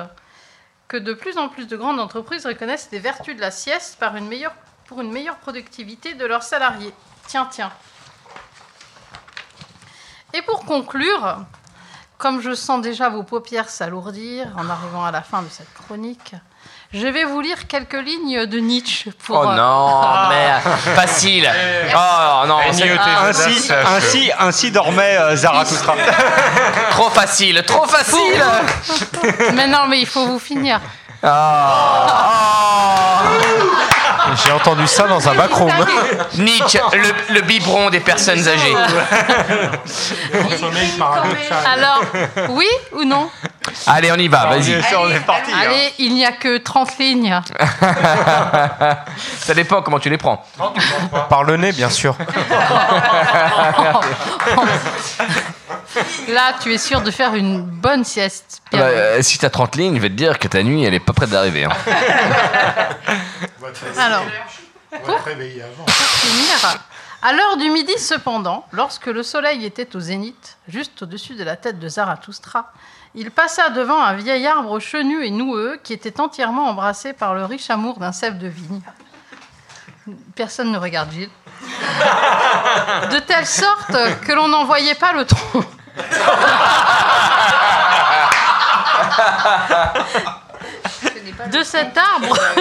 que 0.88 0.98
de 0.98 1.14
plus 1.14 1.38
en 1.38 1.48
plus 1.50 1.68
de 1.68 1.78
grandes 1.78 2.00
entreprises 2.00 2.46
reconnaissent 2.46 2.90
les 2.92 3.00
vertus 3.00 3.36
de 3.36 3.42
la 3.42 3.52
sieste 3.52 3.98
pour 4.88 5.02
une 5.02 5.12
meilleure 5.12 5.38
productivité 5.38 6.14
de 6.14 6.26
leurs 6.26 6.44
salariés. 6.44 6.94
Tiens, 7.28 7.48
tiens. 7.50 7.72
Et 10.34 10.42
pour 10.42 10.66
conclure, 10.66 11.38
comme 12.18 12.42
je 12.42 12.54
sens 12.54 12.82
déjà 12.82 13.10
vos 13.10 13.24
paupières 13.24 13.70
s'alourdir 13.70 14.48
en 14.58 14.70
arrivant 14.70 15.06
à 15.06 15.12
la 15.12 15.22
fin 15.22 15.42
de 15.42 15.48
cette 15.50 15.74
chronique, 15.74 16.36
je 16.94 17.06
vais 17.08 17.26
vous 17.26 17.42
lire 17.42 17.68
quelques 17.68 18.02
lignes 18.02 18.46
de 18.46 18.60
Nietzsche 18.60 19.12
pour. 19.12 19.38
Oh 19.38 19.50
euh, 19.50 19.56
non, 19.56 20.30
merde, 20.30 20.64
facile. 20.96 21.50
Oh 21.94 22.46
non, 22.48 22.60
c'est- 22.72 22.90
Ainsi, 22.90 23.72
ainsi, 23.74 24.32
ainsi 24.40 24.72
dormait 24.72 25.18
euh, 25.18 25.36
Zarathustra. 25.36 25.96
trop 26.92 27.10
facile, 27.10 27.62
trop 27.66 27.86
facile. 27.86 28.44
mais 29.54 29.68
non, 29.68 29.88
mais 29.88 30.00
il 30.00 30.08
faut 30.08 30.26
vous 30.26 30.40
finir. 30.40 30.80
J'ai 34.46 34.52
entendu 34.52 34.86
ça 34.88 35.08
dans 35.08 35.28
un 35.30 35.34
backroom. 35.36 35.72
Nietzsche, 36.38 36.80
le, 36.94 37.34
le 37.36 37.42
biberon 37.42 37.90
des 37.90 38.00
personnes 38.00 38.40
âgées. 38.48 38.76
Alors, 41.66 42.02
oui 42.50 42.68
ou 42.94 43.04
non 43.04 43.30
Allez, 43.86 44.12
on 44.12 44.16
y 44.16 44.28
va, 44.28 44.46
vas-y. 44.48 44.74
Allez, 45.62 45.94
il 46.00 46.14
n'y 46.14 46.26
a 46.26 46.32
que 46.32 46.58
30 46.58 46.98
lignes. 47.00 47.40
Ça 49.40 49.54
dépend 49.54 49.82
comment 49.82 50.00
tu 50.00 50.10
les 50.10 50.18
prends. 50.18 50.44
Par 51.30 51.44
le 51.44 51.58
nez, 51.58 51.72
bien 51.74 51.90
sûr. 51.90 52.16
Là, 56.30 56.54
tu 56.62 56.74
es 56.74 56.78
sûr 56.78 57.02
de 57.02 57.12
faire 57.12 57.34
une 57.36 57.62
bonne 57.62 58.04
sieste. 58.04 58.62
Bah, 58.72 58.80
euh, 58.80 59.22
si 59.22 59.38
t'as 59.40 59.50
30 59.50 59.76
lignes, 59.76 59.96
je 59.96 60.02
vais 60.02 60.10
te 60.10 60.14
dire 60.16 60.38
que 60.38 60.48
ta 60.48 60.62
nuit, 60.62 60.84
elle 60.84 60.94
est 60.94 61.00
pas 61.00 61.14
prête 61.14 61.30
d'arriver. 61.30 61.66
hein. 61.66 61.72
Alors, 63.98 64.24
On 64.92 64.98
va 65.06 65.14
te 65.20 65.24
réveiller 65.24 65.64
avant. 65.64 65.84
pour 65.84 65.94
finir, 65.94 66.80
à 67.22 67.34
l'heure 67.34 67.58
du 67.58 67.70
midi 67.70 67.98
cependant, 67.98 68.66
lorsque 68.72 69.08
le 69.08 69.24
soleil 69.24 69.66
était 69.66 69.96
au 69.96 70.00
zénith, 70.00 70.58
juste 70.68 71.02
au-dessus 71.02 71.36
de 71.36 71.44
la 71.44 71.56
tête 71.56 71.80
de 71.80 71.88
Zarathustra, 71.90 72.72
il 73.16 73.32
passa 73.32 73.70
devant 73.70 74.02
un 74.02 74.14
vieil 74.14 74.46
arbre 74.46 74.80
chenu 74.80 75.26
et 75.26 75.32
noueux 75.32 75.80
qui 75.84 75.94
était 75.94 76.20
entièrement 76.22 76.70
embrassé 76.70 77.14
par 77.14 77.34
le 77.34 77.46
riche 77.46 77.70
amour 77.70 77.98
d'un 77.98 78.12
cèpe 78.12 78.38
de 78.38 78.48
vigne. 78.48 78.82
Personne 80.36 80.72
ne 80.72 80.78
regarde 80.78 81.12
Gilles. 81.12 81.30
De 83.12 83.20
telle 83.20 83.48
sorte 83.48 83.92
que 84.26 84.32
l'on 84.34 84.48
n'en 84.48 84.66
voyait 84.66 84.96
pas 84.96 85.14
le 85.14 85.26
tronc. 85.26 85.64
De 91.46 91.64
cet 91.64 91.98
arbre, 91.98 92.36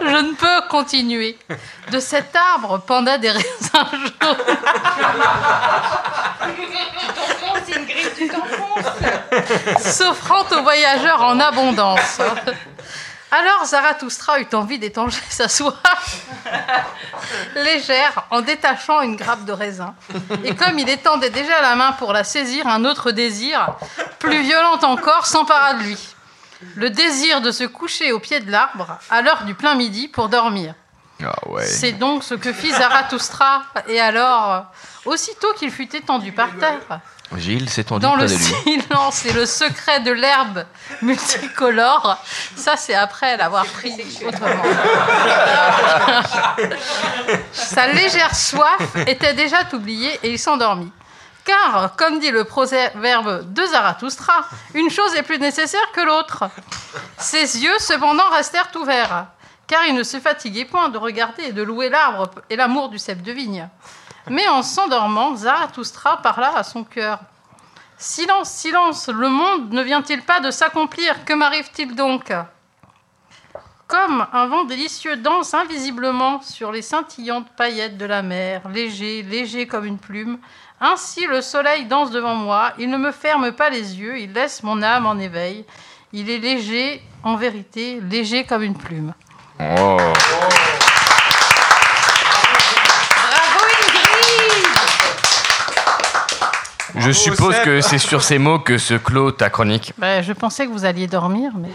je 0.00 0.06
ne 0.06 0.32
peux 0.32 0.68
continuer. 0.68 1.38
De 1.90 2.00
cet 2.00 2.34
arbre 2.34 2.78
pendaient 2.78 3.18
des 3.18 3.30
raisins 3.30 3.86
jaunes. 3.92 4.10
Une 7.74 7.86
griffe, 7.86 8.14
tu 8.18 8.28
t'enfonces. 8.28 8.84
s'offrant 9.96 10.44
aux 10.50 10.62
voyageurs 10.62 11.22
en 11.22 11.40
abondance. 11.40 12.20
Alors 13.30 13.64
Zarathustra 13.64 14.40
eut 14.40 14.48
envie 14.52 14.78
d'étanger 14.78 15.22
sa 15.30 15.48
soif 15.48 16.26
légère 17.54 18.26
en 18.30 18.42
détachant 18.42 19.00
une 19.00 19.16
grappe 19.16 19.46
de 19.46 19.52
raisin. 19.52 19.94
Et 20.44 20.54
comme 20.54 20.78
il 20.78 20.88
étendait 20.90 21.30
déjà 21.30 21.62
la 21.62 21.74
main 21.74 21.92
pour 21.92 22.12
la 22.12 22.24
saisir, 22.24 22.66
un 22.66 22.84
autre 22.84 23.10
désir, 23.10 23.74
plus 24.18 24.42
violent 24.42 24.78
encore, 24.82 25.24
s'empara 25.24 25.74
de 25.74 25.84
lui. 25.84 25.98
Le 26.76 26.90
désir 26.90 27.40
de 27.40 27.50
se 27.50 27.64
coucher 27.64 28.12
au 28.12 28.18
pied 28.18 28.40
de 28.40 28.50
l'arbre 28.50 28.98
à 29.10 29.22
l'heure 29.22 29.44
du 29.44 29.54
plein 29.54 29.74
midi 29.74 30.08
pour 30.08 30.28
dormir. 30.28 30.74
Ah 31.24 31.34
ouais. 31.48 31.66
C'est 31.66 31.92
donc 31.92 32.24
ce 32.24 32.34
que 32.34 32.52
fit 32.52 32.72
Zarathustra. 32.72 33.62
Et 33.88 34.00
alors, 34.00 34.66
aussitôt 35.04 35.52
qu'il 35.54 35.70
fut 35.70 35.94
étendu 35.94 36.32
par 36.32 36.56
terre, 36.56 37.00
Gilles 37.36 37.70
s'est 37.70 37.84
tendu 37.84 38.02
dans 38.02 38.16
le 38.16 38.26
de 38.26 38.34
lui. 38.34 38.80
silence 38.80 39.24
et 39.24 39.32
le 39.32 39.46
secret 39.46 40.00
de 40.00 40.10
l'herbe 40.10 40.64
multicolore, 41.00 42.18
ça 42.56 42.76
c'est 42.76 42.94
après 42.94 43.36
l'avoir 43.36 43.64
pris 43.66 43.94
autrement. 44.26 44.62
Sa 47.52 47.86
légère 47.88 48.34
soif 48.34 48.96
était 49.06 49.34
déjà 49.34 49.58
oubliée 49.72 50.18
et 50.22 50.30
il 50.30 50.38
s'endormit. 50.38 50.92
Car, 51.44 51.96
comme 51.96 52.20
dit 52.20 52.30
le 52.30 52.44
proverbe 52.44 53.52
de 53.52 53.66
Zarathustra, 53.66 54.46
une 54.74 54.90
chose 54.90 55.14
est 55.16 55.22
plus 55.22 55.38
nécessaire 55.38 55.90
que 55.92 56.00
l'autre. 56.00 56.44
Ses 57.18 57.62
yeux, 57.62 57.78
cependant, 57.80 58.28
restèrent 58.30 58.70
ouverts, 58.76 59.26
car 59.66 59.84
il 59.86 59.94
ne 59.94 60.04
se 60.04 60.20
fatiguait 60.20 60.64
point 60.64 60.88
de 60.88 60.98
regarder 60.98 61.44
et 61.44 61.52
de 61.52 61.62
louer 61.62 61.88
l'arbre 61.88 62.30
et 62.48 62.56
l'amour 62.56 62.90
du 62.90 62.98
cep 62.98 63.22
de 63.22 63.32
vigne. 63.32 63.68
Mais 64.28 64.46
en 64.46 64.62
s'endormant, 64.62 65.34
Zarathustra 65.34 66.22
parla 66.22 66.56
à 66.56 66.62
son 66.62 66.84
cœur. 66.84 67.18
Silence, 67.98 68.50
silence, 68.50 69.08
le 69.08 69.28
monde 69.28 69.72
ne 69.72 69.82
vient-il 69.82 70.22
pas 70.22 70.40
de 70.40 70.50
s'accomplir? 70.50 71.24
Que 71.24 71.32
m'arrive-t-il 71.32 71.96
donc? 71.96 72.32
Comme 73.88 74.26
un 74.32 74.46
vent 74.46 74.64
délicieux 74.64 75.16
danse 75.16 75.54
invisiblement 75.54 76.40
sur 76.40 76.72
les 76.72 76.82
scintillantes 76.82 77.50
paillettes 77.56 77.98
de 77.98 78.06
la 78.06 78.22
mer, 78.22 78.68
léger, 78.68 79.22
léger 79.22 79.66
comme 79.66 79.84
une 79.84 79.98
plume, 79.98 80.38
ainsi 80.82 81.26
le 81.26 81.40
soleil 81.40 81.86
danse 81.86 82.10
devant 82.10 82.34
moi, 82.34 82.72
il 82.78 82.90
ne 82.90 82.98
me 82.98 83.12
ferme 83.12 83.52
pas 83.52 83.70
les 83.70 83.98
yeux, 83.98 84.18
il 84.18 84.32
laisse 84.32 84.64
mon 84.64 84.82
âme 84.82 85.06
en 85.06 85.16
éveil, 85.16 85.64
il 86.12 86.28
est 86.28 86.38
léger, 86.38 87.00
en 87.22 87.36
vérité, 87.36 88.00
léger 88.00 88.44
comme 88.44 88.64
une 88.64 88.76
plume. 88.76 89.14
Oh. 89.60 89.96
Bravo 93.16 93.60
Ingrid 93.78 94.32
Je 96.96 97.10
suppose 97.10 97.58
que 97.60 97.80
c'est 97.80 97.98
sur 97.98 98.22
ces 98.22 98.38
mots 98.38 98.58
que 98.58 98.76
se 98.78 98.94
clôt 98.94 99.30
ta 99.30 99.50
chronique. 99.50 99.92
Je 100.00 100.32
pensais 100.32 100.66
que 100.66 100.72
vous 100.72 100.84
alliez 100.84 101.06
dormir, 101.06 101.52
mais... 101.56 101.68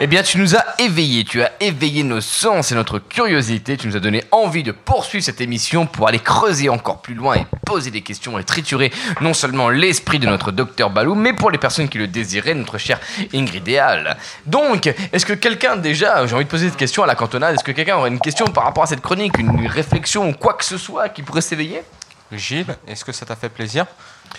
Eh 0.00 0.06
bien, 0.06 0.22
tu 0.22 0.38
nous 0.38 0.56
as 0.56 0.64
éveillés, 0.78 1.24
tu 1.24 1.42
as 1.42 1.52
éveillé 1.60 2.02
nos 2.02 2.20
sens 2.20 2.72
et 2.72 2.74
notre 2.74 2.98
curiosité, 2.98 3.76
tu 3.76 3.86
nous 3.86 3.96
as 3.96 4.00
donné 4.00 4.24
envie 4.30 4.62
de 4.62 4.72
poursuivre 4.72 5.24
cette 5.24 5.40
émission 5.40 5.86
pour 5.86 6.08
aller 6.08 6.18
creuser 6.18 6.68
encore 6.68 7.00
plus 7.00 7.14
loin 7.14 7.36
et 7.36 7.46
poser 7.64 7.90
des 7.90 8.02
questions 8.02 8.38
et 8.38 8.44
triturer 8.44 8.92
non 9.20 9.34
seulement 9.34 9.68
l'esprit 9.68 10.18
de 10.18 10.26
notre 10.26 10.52
docteur 10.52 10.90
Balou, 10.90 11.14
mais 11.14 11.32
pour 11.32 11.50
les 11.50 11.58
personnes 11.58 11.88
qui 11.88 11.98
le 11.98 12.06
désiraient, 12.06 12.54
notre 12.54 12.78
chère 12.78 13.00
Ingrid 13.34 13.62
Déal. 13.62 14.16
Donc, 14.46 14.92
est-ce 15.12 15.26
que 15.26 15.32
quelqu'un 15.32 15.76
déjà, 15.76 16.26
j'ai 16.26 16.34
envie 16.34 16.44
de 16.44 16.50
poser 16.50 16.68
cette 16.68 16.78
question 16.78 17.02
à 17.02 17.06
la 17.06 17.14
cantonade, 17.14 17.54
est-ce 17.54 17.64
que 17.64 17.72
quelqu'un 17.72 17.96
aurait 17.96 18.10
une 18.10 18.20
question 18.20 18.46
par 18.46 18.64
rapport 18.64 18.84
à 18.84 18.86
cette 18.86 19.02
chronique, 19.02 19.38
une 19.38 19.66
réflexion 19.66 20.28
ou 20.28 20.32
quoi 20.32 20.54
que 20.54 20.64
ce 20.64 20.78
soit 20.78 21.08
qui 21.08 21.22
pourrait 21.22 21.40
s'éveiller? 21.40 21.82
Gilles, 22.32 22.76
est-ce 22.86 23.04
que 23.04 23.12
ça 23.12 23.26
t'a 23.26 23.36
fait 23.36 23.48
plaisir 23.48 23.86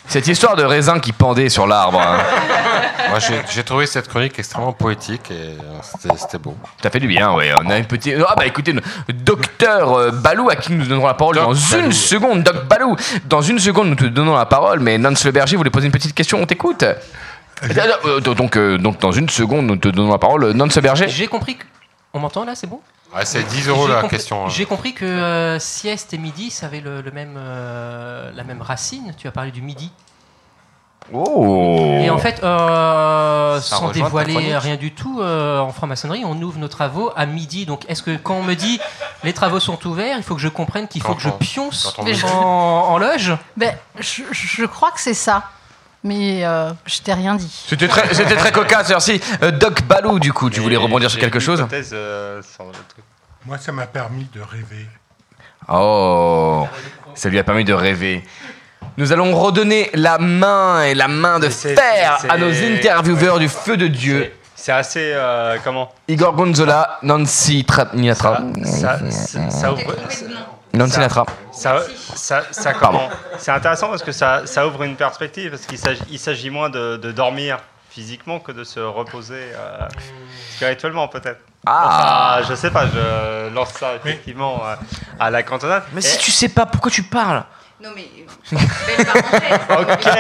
Cette 0.07 0.27
histoire 0.27 0.55
de 0.55 0.63
raisin 0.63 0.99
qui 0.99 1.11
pendait 1.11 1.49
sur 1.49 1.68
l'arbre. 1.68 1.99
hein. 2.01 2.18
Moi, 3.09 3.19
j'ai 3.19 3.41
j'ai 3.51 3.63
trouvé 3.63 3.85
cette 3.85 4.07
chronique 4.07 4.38
extrêmement 4.39 4.72
poétique 4.73 5.30
et 5.31 5.34
euh, 5.34 5.57
c'était- 5.84 6.15
c'était 6.18 6.38
beau. 6.38 6.55
Ça 6.81 6.89
fait 6.89 6.99
du 6.99 7.07
bien, 7.07 7.34
ouais. 7.34 7.51
On 7.61 7.69
a 7.69 7.77
une 7.77 7.85
petite. 7.85 8.15
Ah 8.27 8.34
bah 8.38 8.45
écoutez, 8.45 8.72
le 8.73 8.81
docteur 9.13 9.93
euh, 9.93 10.11
Balou, 10.11 10.49
à 10.49 10.55
qui 10.55 10.72
nous 10.72 10.85
donnerons 10.85 11.07
la 11.07 11.13
parole 11.13 11.35
dans 11.35 11.53
une 11.53 11.91
seconde. 11.91 12.43
Doc 12.43 12.68
Balou, 12.68 12.95
dans 13.26 13.41
une 13.41 13.59
seconde, 13.59 13.89
nous 13.89 13.95
te 13.95 14.05
donnons 14.05 14.35
la 14.38 14.45
parole. 14.45 14.80
Mais 14.80 14.97
Nance 14.97 15.26
Le 15.26 15.31
Berger 15.31 15.57
voulait 15.57 15.69
poser 15.69 15.88
une 15.88 15.91
petite 15.91 16.13
question, 16.13 16.39
on 16.41 16.45
t'écoute. 16.45 16.84
Euh, 17.63 18.19
donc, 18.22 18.55
euh, 18.57 18.77
donc, 18.77 18.99
dans 18.99 19.11
une 19.11 19.30
seconde, 19.30 19.68
nous 19.68 19.76
te 19.76 19.88
donnons 19.89 20.11
la 20.11 20.18
parole. 20.18 20.51
Nance 20.51 20.76
Le 20.76 20.81
Berger 20.81 21.07
J'ai 21.09 21.27
compris 21.27 21.57
que... 21.57 21.63
On 22.13 22.19
m'entend 22.19 22.43
là, 22.43 22.53
c'est 22.55 22.68
bon? 22.68 22.80
Ouais, 23.13 23.25
c'est 23.25 23.43
10 23.43 23.67
euros 23.67 23.88
J'ai 23.88 23.93
la 23.93 24.01
compris- 24.01 24.17
question. 24.17 24.45
hein. 24.45 24.49
J'ai 24.49 24.65
compris 24.65 24.93
que 24.93 25.03
euh, 25.05 25.59
sieste 25.59 26.13
et 26.13 26.17
midi, 26.17 26.49
ça 26.49 26.67
avait 26.67 26.79
le, 26.79 27.01
le 27.01 27.11
même, 27.11 27.35
euh, 27.38 28.31
la 28.33 28.43
même 28.43 28.61
racine. 28.61 29.13
Tu 29.17 29.27
as 29.27 29.31
parlé 29.31 29.51
du 29.51 29.61
midi. 29.61 29.91
Oh 31.13 31.97
Et 32.01 32.09
en 32.09 32.19
fait, 32.19 32.41
euh, 32.43 33.59
sans 33.59 33.89
dévoiler 33.91 34.55
rien 34.57 34.77
du 34.77 34.93
tout, 34.93 35.19
euh, 35.19 35.59
en 35.59 35.71
franc-maçonnerie, 35.73 36.23
on 36.25 36.39
ouvre 36.41 36.57
nos 36.57 36.69
travaux 36.69 37.11
à 37.17 37.25
midi. 37.25 37.65
Donc, 37.65 37.83
est-ce 37.89 38.01
que 38.03 38.15
quand 38.15 38.35
on 38.35 38.43
me 38.43 38.53
dit 38.53 38.79
les 39.23 39.33
travaux 39.33 39.59
sont 39.59 39.85
ouverts, 39.88 40.15
il 40.17 40.23
faut 40.23 40.35
que 40.35 40.41
je 40.41 40.47
comprenne 40.47 40.88
qu'il 40.88 41.01
faut 41.01 41.15
que 41.15 41.21
je 41.21 41.27
on- 41.29 41.31
pionce 41.38 41.93
en, 41.97 42.38
en 42.38 42.97
loge? 42.97 43.35
Ben, 43.57 43.75
je, 43.99 44.23
je 44.31 44.65
crois 44.65 44.91
que 44.91 45.01
c'est 45.01 45.13
ça. 45.15 45.43
Mais 46.03 46.44
euh, 46.45 46.72
je 46.86 46.99
t'ai 47.02 47.14
rien 47.14 47.36
dit. 47.36 47.64
C'était 47.68 47.88
très, 47.88 48.14
c'était 48.14 48.36
très 48.36 48.52
cocasse. 48.52 48.90
Merci. 48.90 49.22
Euh, 49.44 49.52
Doc 49.52 49.84
Balou, 49.84 50.18
du 50.19 50.34
coup, 50.34 50.49
tu 50.49 50.60
voulais 50.60 50.78
rebondir 50.78 51.11
sur 51.11 51.19
quelque 51.19 51.40
chose 51.40 51.65
euh, 51.94 52.41
Moi, 53.45 53.57
ça 53.60 53.72
m'a 53.72 53.86
permis 53.86 54.28
de 54.34 54.41
rêver. 54.41 54.88
Oh, 55.69 56.68
ça 57.14 57.30
lui 57.30 57.38
a 57.40 57.44
permis 57.44 57.64
de 57.65 57.73
rêver. 57.73 58.23
Nous 58.98 59.11
allons 59.14 59.34
redonner 59.40 59.90
la 59.94 60.18
main 60.18 60.84
et 60.84 60.95
la 60.95 61.07
main 61.07 61.40
de 61.40 61.49
c'est- 61.49 61.76
fer 61.76 62.18
c'est- 62.19 62.30
à 62.30 62.38
nos 62.38 62.52
intervieweurs 62.52 63.40
du 63.40 63.48
feu 63.48 63.78
de 63.78 63.88
Dieu. 63.88 64.34
c'est 64.56 64.72
assez. 64.72 65.11
euh, 65.14 65.57
comment 65.64 65.90
Igor 66.07 66.34
Gonzola, 66.34 66.98
Nancy 67.03 67.64
Tra- 67.68 67.90
ça, 68.65 68.99
ça, 69.11 69.49
ça 69.49 69.72
ouvre. 69.73 69.95
Ça- 70.10 70.26
Natra. 70.88 71.26
Ça, 71.52 71.82
ça, 72.16 72.44
ça- 72.52 72.74
comment 72.74 73.10
C'est 73.38 73.52
intéressant 73.52 73.90
parce 73.90 74.03
que 74.03 74.12
ça, 74.12 74.41
ça 74.45 74.66
ouvre 74.68 74.84
une 74.84 74.95
perspective, 74.95 75.52
parce 75.52 75.66
qu'il 75.66 76.20
s'agit, 76.20 76.49
moins 76.49 76.70
de, 76.70 76.98
de 76.98 77.12
dormir 77.12 77.58
physiquement 77.90 78.40
que 78.40 78.52
de 78.53 78.64
se 78.64 78.80
reposer 78.80 79.52
euh, 79.53 79.80
spirituellement 80.56 81.08
peut-être. 81.08 81.41
Ah. 81.66 82.38
Enfin, 82.40 82.48
je 82.49 82.56
sais 82.56 82.72
pas, 82.72 82.86
je 82.88 83.49
lance 83.53 83.74
ça 83.74 83.94
effectivement 83.95 84.62
euh, 84.66 84.76
à 85.20 85.30
la 85.30 85.44
cantonade. 85.44 85.84
Mais 85.94 85.99
Et- 85.99 86.03
si 86.03 86.18
tu 86.18 86.32
sais 86.32 86.49
pas, 86.49 86.66
pourquoi 86.66 86.90
tu 86.91 87.03
parles? 87.03 87.44
Non 87.84 87.90
mais. 87.95 88.08
Belle 88.52 89.06
parenthèse. 89.06 89.60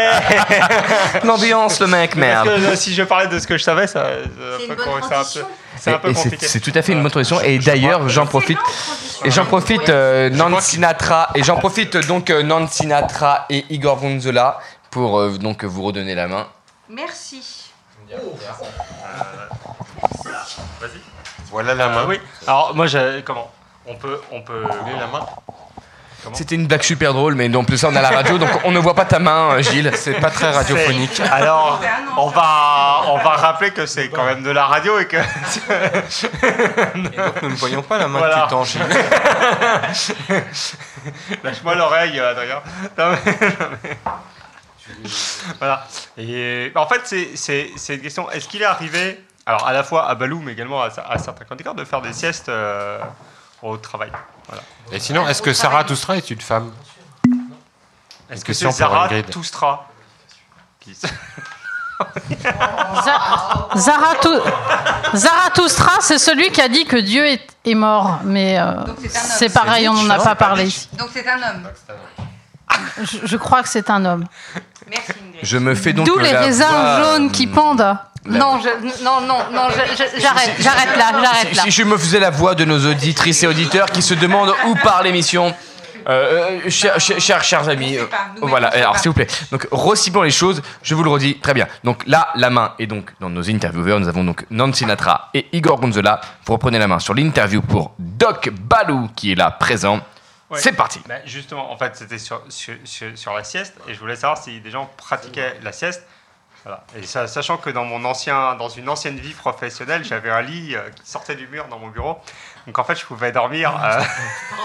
Ok. 1.15 1.23
L'ambiance, 1.23 1.79
le 1.79 1.87
mec, 1.87 2.09
parce 2.11 2.19
merde. 2.19 2.47
que, 2.47 2.51
euh, 2.51 2.75
si 2.75 2.93
je 2.93 3.03
parlais 3.03 3.27
de 3.27 3.37
ce 3.39 3.45
que 3.47 3.57
je 3.57 3.63
savais, 3.63 3.87
ça, 3.87 4.03
ça 4.03 4.09
C'est 4.57 4.63
une 4.65 4.69
peut 4.75 4.83
bonne 4.83 5.01
commencer 5.01 5.13
un 5.39 5.41
peu. 5.41 5.47
C'est 5.81 5.93
un 5.93 5.97
peu 5.97 6.09
Et- 6.09 6.11
et 6.11 6.13
c'est- 6.13 6.23
compliqué. 6.23 6.47
C'est 6.47 6.59
tout 6.59 6.71
à 6.75 6.81
fait 6.83 6.91
une 6.91 7.01
bonne 7.01 7.09
transition. 7.09 7.41
Et 7.41 7.57
d'ailleurs, 7.57 8.07
j'en 8.07 8.27
profite. 8.27 8.59
Et 9.25 9.31
j'en 9.31 9.45
profite, 9.45 9.89
euh, 9.89 10.29
Nancy 10.29 10.71
Sinatra. 10.75 11.29
Et 11.33 11.41
j'en 11.43 11.57
profite 11.57 11.97
donc 12.07 12.29
euh, 12.29 12.43
Nancy 12.43 12.83
Sinatra 12.83 13.45
et 13.49 13.65
Igor 13.71 13.97
Gonzola 13.99 14.59
pour 14.91 15.19
euh, 15.19 15.31
donc 15.39 15.63
vous 15.63 15.81
redonner 15.81 16.13
la 16.13 16.27
main. 16.27 16.47
Merci. 16.87 17.71
Vas-y. 20.79 21.01
Voilà 21.49 21.73
la 21.73 21.89
main. 21.89 22.05
oui. 22.07 22.19
Alors 22.45 22.75
moi, 22.75 22.85
comment? 23.25 23.49
On 23.87 23.95
peut, 23.95 24.21
on 24.31 24.41
peut. 24.41 24.63
la 24.63 25.07
main? 25.07 25.25
C'était 26.33 26.55
une 26.55 26.67
blague 26.67 26.83
super 26.83 27.13
drôle, 27.13 27.35
mais 27.35 27.53
en 27.55 27.63
plus 27.63 27.81
on 27.83 27.95
a 27.95 28.01
la 28.01 28.09
radio, 28.09 28.37
donc 28.37 28.49
on 28.63 28.71
ne 28.71 28.79
voit 28.79 28.93
pas 28.93 29.05
ta 29.05 29.17
main, 29.19 29.53
euh, 29.53 29.61
Gilles. 29.61 29.91
C'est 29.95 30.13
pas 30.19 30.29
très 30.29 30.51
radiophonique. 30.51 31.19
Alors, 31.31 31.81
on 32.17 32.27
va, 32.27 33.01
on 33.07 33.17
va 33.17 33.29
rappeler 33.31 33.71
que 33.71 33.85
c'est 33.87 34.09
quand 34.09 34.23
même 34.25 34.43
de 34.43 34.51
la 34.51 34.65
radio 34.65 34.99
et 34.99 35.07
que. 35.07 35.17
Et 35.17 35.21
donc 37.17 37.41
nous 37.41 37.49
ne 37.49 37.55
voyons 37.55 37.81
pas 37.81 37.97
la 37.97 38.07
main 38.07 38.19
Voilà. 38.19 38.47
que 38.49 38.63
tu 38.63 38.69
Gilles. 38.71 38.81
Lâche-moi 41.43 41.75
l'oreille, 41.75 42.19
euh, 42.19 42.31
Adrien. 42.31 42.61
Non, 42.97 43.11
mais- 43.25 43.49
non, 43.59 43.67
mais- 43.83 43.97
voilà. 45.59 45.87
Et 46.17 46.71
en 46.75 46.87
fait, 46.87 47.01
c'est- 47.35 47.93
une 47.95 48.01
question. 48.01 48.29
Est-ce 48.31 48.47
qu'il 48.47 48.61
est 48.61 48.65
arrivé, 48.65 49.19
alors 49.45 49.67
à 49.67 49.73
la 49.73 49.83
fois 49.83 50.07
à 50.07 50.15
Balou, 50.15 50.41
mais 50.43 50.51
également 50.53 50.81
à, 50.83 50.89
à 51.09 51.17
certains 51.17 51.45
candidats, 51.45 51.73
de 51.73 51.83
faire 51.85 52.01
des 52.01 52.13
siestes 52.13 52.49
euh, 52.49 52.99
au 53.61 53.77
travail 53.77 54.11
Voilà. 54.47 54.63
Et 54.91 54.99
sinon, 54.99 55.27
est-ce 55.27 55.41
que 55.41 55.53
Sarah 55.53 55.83
Toustra 55.83 56.17
est 56.17 56.29
une 56.31 56.41
femme? 56.41 56.71
Est-ce 58.29 58.45
que 58.45 58.53
c'est 58.53 58.65
Ingrid. 58.83 59.29
Toustra? 59.29 59.87
Qui- 60.79 60.95
Zarathustra, 65.15 65.91
c'est 66.01 66.17
celui 66.17 66.49
qui 66.51 66.61
a 66.61 66.67
dit 66.67 66.85
que 66.85 66.97
Dieu 66.97 67.25
est, 67.25 67.47
est 67.65 67.75
mort, 67.75 68.19
mais 68.23 68.59
euh, 68.59 68.73
c'est 69.09 69.53
pareil, 69.53 69.87
on 69.89 69.93
n'en 69.93 70.09
a 70.09 70.19
pas 70.19 70.35
parlé. 70.35 70.67
Donc 70.97 71.09
c'est 71.13 71.27
un 71.27 71.37
homme. 71.37 71.69
Je, 73.03 73.17
je 73.25 73.37
crois 73.37 73.61
que 73.63 73.69
c'est 73.69 73.89
un 73.89 74.03
homme. 74.05 74.25
Merci 74.89 75.11
Ingrid. 75.11 75.39
Je 75.43 75.57
me 75.57 75.75
fais 75.75 75.93
donc 75.93 76.05
D'où 76.05 76.17
les 76.17 76.35
raisins 76.35 76.65
voix, 76.67 77.03
jaunes 77.03 77.27
euh, 77.27 77.31
qui 77.31 77.47
pendent. 77.47 77.97
Non, 78.25 78.59
je- 78.61 79.03
non, 79.03 79.21
non, 79.21 79.37
non, 79.51 79.67
j'arrête, 80.19 80.55
j'arrête 80.59 80.95
là, 80.97 81.11
j'arrête 81.23 81.47
Si, 81.49 81.55
là. 81.55 81.63
si 81.63 81.71
je 81.71 81.83
me 81.83 81.97
faisais 81.97 82.19
la 82.19 82.29
voix 82.29 82.53
de 82.55 82.65
nos 82.65 82.85
auditrices 82.89 83.41
et 83.43 83.47
auditeurs 83.47 83.87
qui 83.89 84.01
se 84.01 84.13
demandent 84.13 84.53
où 84.67 84.75
part 84.75 85.01
l'émission. 85.03 85.53
Euh, 86.09 86.59
euh, 86.65 86.69
chers, 86.69 86.99
chers, 86.99 87.43
chers, 87.43 87.69
amis, 87.69 87.95
euh, 87.95 88.05
voilà, 88.41 88.69
alors 88.69 88.97
s'il 88.97 89.09
vous 89.09 89.13
plaît. 89.15 89.27
Donc, 89.51 89.67
reciblons 89.71 90.23
les 90.23 90.31
choses, 90.31 90.63
je 90.81 90.95
vous 90.95 91.03
le 91.03 91.11
redis, 91.11 91.37
très 91.39 91.53
bien. 91.53 91.67
Donc 91.83 92.01
là, 92.07 92.29
la 92.33 92.49
main 92.49 92.73
est 92.79 92.87
donc 92.87 93.11
dans 93.19 93.29
nos 93.29 93.47
intervieweurs, 93.51 93.99
nous 93.99 94.07
avons 94.07 94.23
donc 94.23 94.43
Nancy 94.49 94.79
Sinatra 94.79 95.29
et 95.35 95.45
Igor 95.51 95.79
Gonzola. 95.79 96.19
Vous 96.45 96.53
reprenez 96.53 96.79
la 96.79 96.87
main 96.87 96.97
sur 96.97 97.13
l'interview 97.13 97.61
pour 97.61 97.93
Doc 97.99 98.49
Balou 98.49 99.09
qui 99.15 99.31
est 99.31 99.35
là 99.35 99.51
présent. 99.51 99.99
Ouais. 100.49 100.59
C'est 100.59 100.71
parti. 100.73 100.99
Bah, 101.07 101.15
justement, 101.25 101.71
en 101.71 101.77
fait, 101.77 101.95
c'était 101.95 102.17
sur, 102.17 102.41
sur, 102.49 102.73
sur- 102.83 103.15
sur 103.15 103.33
la 103.33 103.43
sieste, 103.43 103.75
et 103.87 103.93
je 103.93 103.99
voulais 103.99 104.15
savoir 104.15 104.39
si 104.41 104.59
des 104.59 104.71
gens 104.71 104.89
pratiquaient 104.97 105.59
la 105.61 105.71
sieste. 105.71 106.03
Voilà. 106.63 106.83
Et 106.95 107.05
ça- 107.07 107.27
sachant 107.27 107.57
que 107.57 107.69
dans, 107.71 107.85
mon 107.85 108.05
ancien, 108.05 108.53
dans 108.55 108.69
une 108.69 108.87
ancienne 108.87 109.17
vie 109.17 109.33
professionnelle, 109.33 110.03
j'avais 110.05 110.29
un 110.29 110.41
lit 110.41 110.75
euh, 110.75 110.89
qui 110.91 111.09
sortait 111.09 111.35
du 111.35 111.47
mur 111.47 111.65
dans 111.69 111.79
mon 111.79 111.87
bureau. 111.87 112.19
Donc 112.67 112.77
en 112.77 112.83
fait, 112.83 112.95
je 112.95 113.05
pouvais 113.05 113.31
dormir 113.31 113.73
euh, 113.83 114.01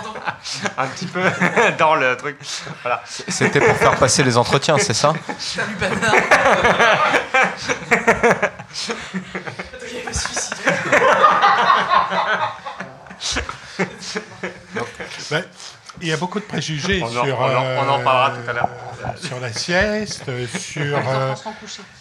un 0.79 0.87
petit 0.89 1.07
peu 1.07 1.23
dans 1.79 1.95
le 1.95 2.15
truc. 2.17 2.37
Voilà. 2.83 3.03
C'était 3.07 3.61
pour 3.61 3.75
faire 3.77 3.97
passer 3.97 4.23
les 4.23 4.37
entretiens, 4.37 4.77
c'est 4.79 4.93
ça? 4.95 5.15
Salut 5.39 5.75
bâtard 5.77 6.15
Il 9.91 10.05
va 10.05 10.13
suicider. 10.13 10.71
Il 16.03 16.09
y 16.09 16.13
a 16.13 16.17
beaucoup 16.17 16.39
de 16.41 16.45
préjugés 16.45 17.01
On 17.03 17.07
en- 17.07 17.25
sur, 17.25 17.39
on 17.41 17.45
en- 17.45 17.49
on 17.49 17.89
en 17.91 18.01
euh, 18.01 18.05
parlera 18.05 18.31
tout 18.39 18.51
à 18.51 18.53
l'heure. 18.53 18.69
sur 19.21 19.41
la 19.41 19.53
sieste, 19.53 20.25
euh, 20.29 20.47
sur 20.59 20.97
euh, 20.99 21.35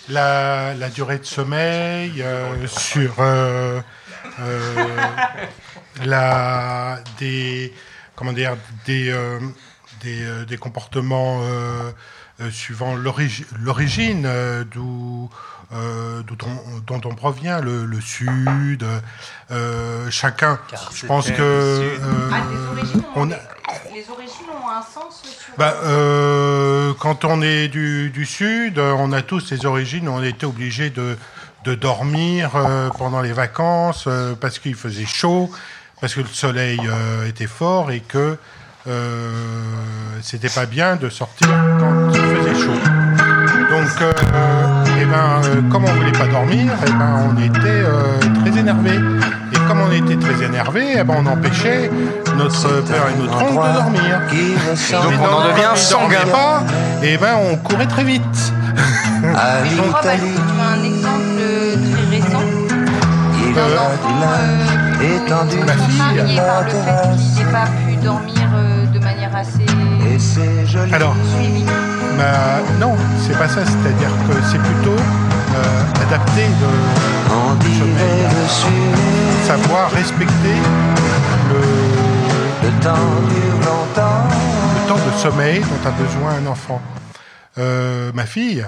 la, 0.09 0.73
la 0.73 0.89
durée 0.89 1.17
de 1.19 1.23
sommeil, 1.25 2.21
euh, 2.21 2.67
sur 2.67 3.15
euh, 3.19 3.79
euh, 4.41 4.69
la, 6.03 6.99
des, 7.19 7.73
comment 8.15 8.33
dire, 8.33 8.55
des, 8.85 9.09
euh, 9.09 9.39
des, 10.01 10.23
euh, 10.23 10.45
des 10.45 10.57
comportements 10.57 11.41
euh, 11.43 11.91
euh, 12.41 12.51
suivant 12.51 12.95
l'origi- 12.95 13.45
l'origine 13.59 14.25
euh, 14.25 14.63
d'où 14.65 15.29
euh, 15.73 16.21
on- 16.45 16.79
dont 16.85 17.01
on 17.09 17.15
provient, 17.15 17.59
le, 17.61 17.85
le 17.85 18.01
sud, 18.01 18.85
euh, 19.51 20.07
chacun. 20.11 20.59
Je 20.93 21.05
pense 21.05 21.29
que 21.31 21.33
euh, 21.41 22.29
Ah, 22.31 22.37
les 22.51 22.77
origines 22.79 23.01
ont, 23.15 23.21
on 23.21 23.31
a- 23.31 23.35
les 23.93 24.05
origines 24.09 24.49
ont 24.63 24.69
un 24.69 24.81
sens 24.81 25.21
sur. 25.23 25.57
bah, 25.57 25.75
euh, 25.83 26.93
quand 26.99 27.25
on 27.25 27.41
est 27.41 27.67
du, 27.67 28.09
du 28.09 28.25
sud, 28.25 28.79
on 28.79 29.11
a 29.11 29.21
tous 29.21 29.49
les 29.51 29.65
origines, 29.65 30.07
on 30.09 30.23
était 30.23 30.45
obligé 30.45 30.89
de, 30.89 31.17
de 31.63 31.75
dormir 31.75 32.51
euh, 32.55 32.89
pendant 32.97 33.21
les 33.21 33.33
vacances 33.33 34.05
euh, 34.07 34.35
parce 34.39 34.59
qu'il 34.59 34.75
faisait 34.75 35.05
chaud, 35.05 35.49
parce 36.01 36.13
que 36.13 36.21
le 36.21 36.27
soleil 36.27 36.79
euh, 36.85 37.27
était 37.27 37.47
fort 37.47 37.89
et 37.91 38.01
que 38.01 38.37
euh, 38.87 39.61
c'était 40.21 40.49
pas 40.49 40.65
bien 40.67 40.95
de 40.95 41.09
sortir 41.09 41.47
quand 41.79 42.11
il 42.13 42.19
faisait 42.21 42.65
chaud. 42.65 43.14
Donc, 43.85 44.01
euh, 44.01 44.11
eh 44.99 45.05
ben, 45.05 45.41
euh, 45.43 45.61
comme 45.71 45.83
on 45.85 45.93
voulait 45.93 46.11
pas 46.11 46.25
dormir, 46.25 46.71
eh 46.87 46.89
ben, 46.89 47.29
on 47.29 47.39
était 47.39 47.59
euh, 47.67 48.17
très 48.41 48.59
énervé. 48.59 48.89
Et 49.53 49.57
comme 49.67 49.79
on 49.79 49.91
était 49.91 50.15
très 50.15 50.43
énervé, 50.43 50.95
eh 50.97 51.03
ben, 51.03 51.13
on 51.19 51.25
empêchait 51.27 51.91
notre 52.35 52.81
père 52.81 53.03
et 53.13 53.21
notre 53.21 53.43
oncle 53.43 53.67
de 53.67 53.73
dormir. 53.73 54.21
Donc 55.03 55.13
on 55.21 55.35
en 55.35 55.47
devient 55.49 55.75
sanguin. 55.75 56.25
pas, 56.31 56.63
et 57.03 57.15
ben, 57.17 57.35
on 57.39 57.57
courait 57.57 57.85
très 57.85 58.03
vite. 58.03 58.23
Je 59.21 59.77
crois 59.77 60.01
parce 60.01 60.15
que 60.15 60.23
tu 60.23 60.59
as 60.59 60.67
un 60.67 60.83
exemple 60.83 61.43
très 61.93 62.17
récent 62.17 62.65
d'un 63.53 63.65
enfant 63.77 64.15
euh, 65.01 65.65
Ma 65.65 65.73
fille. 65.73 65.97
contrarié 65.97 66.37
par 66.37 66.63
le 66.63 66.69
fait 66.69 67.17
qu'il 67.17 67.45
n'ait 67.45 67.51
pas 67.51 67.67
pu 67.85 67.95
dormir 67.97 68.49
euh, 68.55 68.85
de 68.87 68.99
manière 68.99 69.35
assez 69.35 69.65
Alors, 70.91 71.15
suivie. 71.37 71.65
Ma- 72.15 72.61
non, 72.79 72.95
c'est 73.25 73.37
pas 73.37 73.47
ça. 73.47 73.61
C'est-à-dire 73.65 74.09
que 74.27 74.33
c'est 74.51 74.59
plutôt 74.59 74.97
euh, 74.97 76.03
adapter 76.03 76.47
le, 76.61 76.67
le 77.63 77.69
sommeil, 77.79 78.25
à 78.25 78.27
savoir 79.47 79.85
respecter 79.91 80.57
le, 81.49 81.61
le 82.67 82.71
temps 82.81 83.13
de 84.95 85.17
sommeil 85.17 85.59
dont 85.61 85.89
a 85.89 85.91
besoin 85.91 86.31
un 86.35 86.45
enfant. 86.47 86.81
Euh, 87.57 88.11
ma 88.13 88.25
fille, 88.25 88.65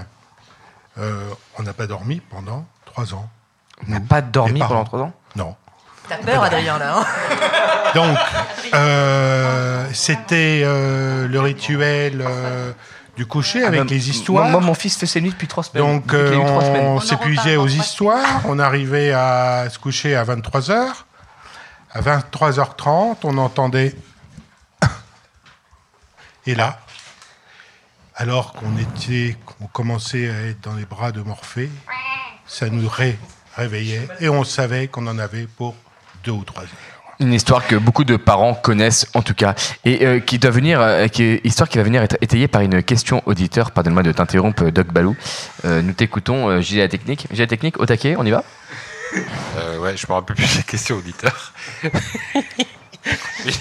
euh, 0.97 1.29
on 1.59 1.63
n'a 1.63 1.73
pas 1.73 1.87
dormi 1.87 2.21
pendant 2.29 2.65
trois 2.85 3.13
ans. 3.13 3.27
On 3.87 3.91
n'a 3.91 3.99
pas 3.99 4.21
dormi 4.21 4.59
pendant 4.59 4.83
trois 4.85 5.01
ans 5.01 5.11
Non. 5.35 5.55
T'as 6.09 6.17
peur, 6.17 6.41
Adrien, 6.41 6.77
là 6.79 6.95
hein 6.99 7.05
Donc, 7.93 8.17
euh, 8.73 9.85
c'était 9.93 10.61
euh, 10.63 11.27
le 11.27 11.39
rituel 11.41 12.23
euh, 12.25 12.71
du 13.17 13.25
coucher 13.25 13.63
avec 13.63 13.81
Ah 13.81 13.83
ben, 13.83 13.89
les 13.89 14.09
histoires. 14.09 14.43
Moi, 14.45 14.59
moi, 14.59 14.61
mon 14.61 14.73
fils 14.75 14.95
fait 14.95 15.05
ses 15.07 15.19
nuits 15.21 15.31
depuis 15.31 15.47
trois 15.47 15.63
semaines. 15.63 15.83
Donc, 15.83 16.05
trois 16.07 16.19
euh, 16.19 16.37
on 16.37 16.99
s'épuisait 17.01 17.57
aux 17.57 17.67
histoires. 17.67 18.41
On 18.45 18.59
arrivait 18.59 19.11
à 19.11 19.67
se 19.69 19.79
coucher 19.79 20.15
à 20.15 20.23
23h. 20.23 20.87
À 21.91 22.01
23h30, 22.01 23.17
on 23.23 23.37
entendait. 23.39 23.95
Et 26.45 26.55
là, 26.55 26.79
alors 28.15 28.53
qu'on 28.53 28.77
était, 28.77 29.35
qu'on 29.45 29.67
commençait 29.67 30.29
à 30.29 30.41
être 30.47 30.61
dans 30.61 30.75
les 30.75 30.85
bras 30.85 31.11
de 31.11 31.21
Morphée, 31.21 31.69
ça 32.45 32.69
nous 32.69 32.87
ré- 32.87 33.17
réveillait 33.55 34.07
et 34.19 34.29
on 34.29 34.43
savait 34.43 34.87
qu'on 34.87 35.07
en 35.07 35.17
avait 35.19 35.47
pour 35.47 35.75
deux 36.23 36.31
ou 36.31 36.43
trois 36.43 36.63
heures. 36.63 36.96
Une 37.19 37.33
histoire 37.33 37.65
que 37.65 37.75
beaucoup 37.75 38.03
de 38.03 38.15
parents 38.15 38.53
connaissent 38.53 39.07
en 39.15 39.23
tout 39.23 39.33
cas 39.33 39.55
et 39.85 40.05
euh, 40.05 40.19
qui 40.19 40.37
doit 40.37 40.51
venir, 40.51 40.79
euh, 40.79 41.07
qui 41.07 41.23
est 41.23 41.41
histoire 41.45 41.67
qui 41.67 41.77
va 41.79 41.83
venir 41.83 42.03
être 42.03 42.15
étayée 42.21 42.47
par 42.47 42.61
une 42.61 42.83
question 42.83 43.23
auditeur. 43.25 43.71
Pardonne-moi 43.71 44.03
de 44.03 44.11
t'interrompre, 44.11 44.65
Doc 44.69 44.87
Balou. 44.93 45.15
Euh, 45.65 45.81
nous 45.81 45.93
t'écoutons, 45.93 46.47
euh, 46.49 46.61
Gilles 46.61 46.77
la 46.79 46.87
technique. 46.87 47.25
Gilles 47.31 47.39
la 47.41 47.47
technique, 47.47 47.79
au 47.79 47.87
taquet, 47.87 48.15
on 48.19 48.25
y 48.25 48.29
va? 48.29 48.43
Euh, 49.57 49.79
ouais, 49.79 49.97
je 49.97 50.05
me 50.07 50.13
rappelle 50.13 50.35
plus 50.35 50.57
la 50.57 50.61
question 50.63 50.97
auditeur. 50.97 51.53
Mais- 51.85 53.53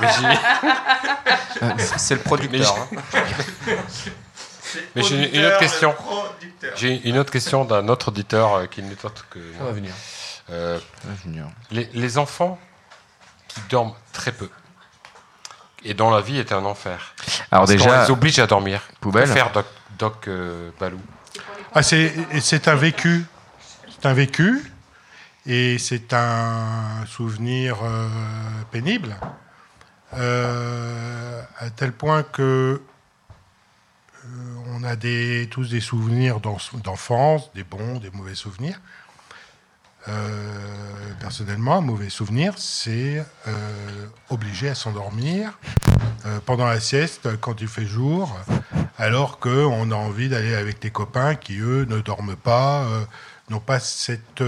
mais 0.00 0.08
j'ai- 0.18 1.62
Euh, 1.62 1.70
C'est 1.96 2.14
le 2.14 2.20
producteur. 2.20 2.88
Mais 2.90 2.98
hein. 2.98 3.76
Mais 4.96 5.02
j'ai 5.02 5.16
une- 5.16 5.34
une 5.34 5.44
autre 5.46 5.58
question. 5.58 5.94
J'ai 6.76 7.00
une 7.08 7.18
autre 7.18 7.30
question 7.32 7.64
d'un 7.64 7.88
autre 7.88 8.08
auditeur 8.08 8.54
euh, 8.54 8.66
qui 8.66 8.82
n'est 8.82 9.04
autre 9.04 9.26
que. 9.30 9.38
Ça 9.58 9.64
va 9.64 9.72
venir. 9.72 9.92
Euh, 10.50 10.78
les, 11.70 11.88
les 11.92 12.18
enfants 12.18 12.58
qui 13.48 13.60
dorment 13.70 13.94
très 14.12 14.32
peu 14.32 14.48
et 15.84 15.94
dont 15.94 16.10
la 16.10 16.20
vie 16.20 16.38
est 16.38 16.52
un 16.52 16.64
enfer. 16.64 17.14
Alors 17.50 17.62
Parce 17.66 17.70
déjà- 17.70 18.04
les 18.04 18.10
oblige 18.10 18.38
à 18.38 18.46
dormir. 18.46 18.82
Poubelle. 19.00 19.28
Faire 19.28 19.52
Doc, 19.52 19.66
Doc 19.98 20.28
euh, 20.28 20.70
Balou 20.80 21.00
Ah, 21.74 21.82
c'est 21.82 22.12
c'est 22.40 22.68
un 22.68 22.74
vécu. 22.74 23.24
C'est 23.88 24.06
un 24.06 24.12
vécu. 24.12 24.72
Et 25.46 25.78
c'est 25.78 26.12
un 26.12 27.04
souvenir 27.06 27.78
euh, 27.82 28.08
pénible. 28.70 29.16
euh, 30.14 31.42
à 31.58 31.70
tel 31.70 31.92
point 31.92 32.22
que 32.22 32.82
euh, 34.24 34.28
on 34.68 34.82
a 34.84 34.96
des, 34.96 35.48
tous 35.50 35.70
des 35.70 35.80
souvenirs 35.80 36.40
d'en- 36.40 36.58
d'enfance, 36.84 37.50
des 37.54 37.64
bons, 37.64 37.98
des 38.00 38.10
mauvais 38.10 38.34
souvenirs. 38.34 38.80
Euh, 40.08 41.12
personnellement, 41.20 41.76
un 41.76 41.80
mauvais 41.82 42.08
souvenir, 42.08 42.54
c'est 42.56 43.24
euh, 43.46 44.06
obligé 44.30 44.68
à 44.70 44.74
s'endormir 44.74 45.58
euh, 46.24 46.40
pendant 46.46 46.66
la 46.66 46.80
sieste 46.80 47.28
quand 47.40 47.60
il 47.60 47.68
fait 47.68 47.84
jour, 47.84 48.34
alors 48.98 49.38
qu'on 49.38 49.90
a 49.90 49.94
envie 49.94 50.28
d'aller 50.28 50.54
avec 50.54 50.80
des 50.80 50.90
copains 50.90 51.34
qui, 51.34 51.58
eux, 51.58 51.84
ne 51.84 52.00
dorment 52.00 52.36
pas, 52.36 52.86
n'ont 53.50 53.60
pas 53.60 53.78
cette, 53.78 54.42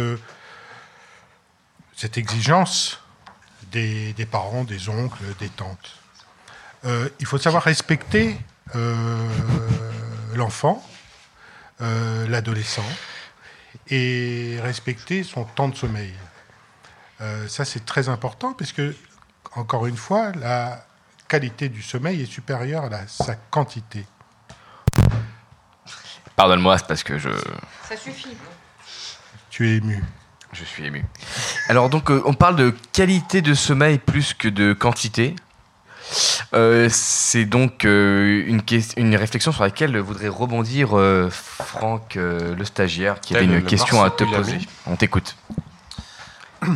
exigence 2.14 3.00
des, 3.70 4.14
parents, 4.30 4.64
des 4.64 4.88
oncles, 4.88 5.22
des 5.38 5.48
tantes. 5.48 5.96
Il 7.20 7.26
faut 7.26 7.38
savoir 7.38 7.62
respecter 7.62 8.36
l'enfant, 10.34 10.84
l'adolescent, 11.80 12.84
et 13.88 14.58
respecter 14.62 15.22
son 15.24 15.44
temps 15.44 15.68
de 15.68 15.76
sommeil. 15.76 16.12
Euh, 17.20 17.46
ça, 17.48 17.64
c'est 17.64 17.84
très 17.84 18.08
important, 18.08 18.52
puisque, 18.52 18.82
encore 19.54 19.86
une 19.86 19.96
fois, 19.96 20.32
la 20.32 20.84
qualité 21.28 21.68
du 21.68 21.82
sommeil 21.82 22.22
est 22.22 22.26
supérieure 22.30 22.84
à 22.84 22.88
la- 22.88 23.06
sa 23.08 23.34
quantité. 23.36 24.04
Pardonne-moi, 26.36 26.78
c'est 26.78 26.86
parce 26.86 27.02
que 27.02 27.18
je, 27.18 27.28
Ça 27.88 27.96
suffit. 27.96 28.36
Tu 29.50 29.68
es 29.68 29.76
ému. 29.76 30.02
je 30.52 30.64
suis 30.64 30.84
ému. 30.86 31.04
Alors 31.68 31.88
donc, 31.90 32.10
euh, 32.10 32.22
on 32.24 32.34
parle 32.34 32.56
de 32.56 32.74
qualité 32.92 33.42
de 33.42 33.54
sommeil 33.54 33.98
plus 33.98 34.34
que 34.34 34.48
de 34.48 34.72
quantité. 34.72 35.36
Euh, 36.54 36.88
c'est 36.90 37.46
donc 37.46 37.84
euh, 37.84 38.44
une, 38.96 39.16
réflexion 39.16 39.52
sur 39.52 39.62
laquelle 39.62 39.96
voudrait 39.98 40.28
rebondir 40.28 40.98
euh, 40.98 41.30
Franck, 41.30 42.16
le 42.16 42.64
stagiaire, 42.64 43.20
qui 43.20 43.34
avait 43.34 43.46
une 43.46 43.62
question 43.62 44.02
à 44.02 44.10
te 44.10 44.24
poser. 44.24 44.58
On 44.86 44.96
t'écoute. 44.96 45.36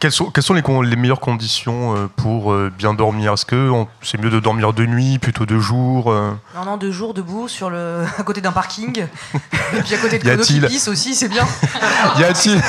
Quelles 0.00 0.12
sont, 0.12 0.30
quelles 0.30 0.44
sont 0.44 0.54
les, 0.54 0.96
meilleures 0.96 1.20
conditions 1.20 1.96
euh, 1.96 2.08
pour 2.16 2.52
euh, 2.52 2.72
bien 2.76 2.94
dormir? 2.94 3.34
Est-ce 3.34 3.46
que 3.46 3.70
c'est 4.02 4.20
mieux 4.20 4.30
de 4.30 4.40
dormir 4.40 4.72
de 4.72 4.86
nuit 4.86 5.18
plutôt 5.18 5.46
de 5.46 5.58
jour 5.58 6.10
euh? 6.10 6.32
Non, 6.54 6.64
non, 6.64 6.76
deux 6.76 6.90
jours 6.90 7.14
debout 7.14 7.48
sur 7.48 7.70
le... 7.70 8.04
à 8.18 8.22
côté 8.22 8.40
d'un 8.40 8.52
parking. 8.52 9.06
Et 9.72 9.82
puis 9.82 9.94
à 9.94 9.98
côté 9.98 10.18
de 10.18 10.36
qui 10.36 10.60
pisse 10.60 10.88
aussi, 10.88 11.14
c'est 11.14 11.28
bien. 11.28 11.46
Y 12.18 12.24
a-t-il 12.24 12.60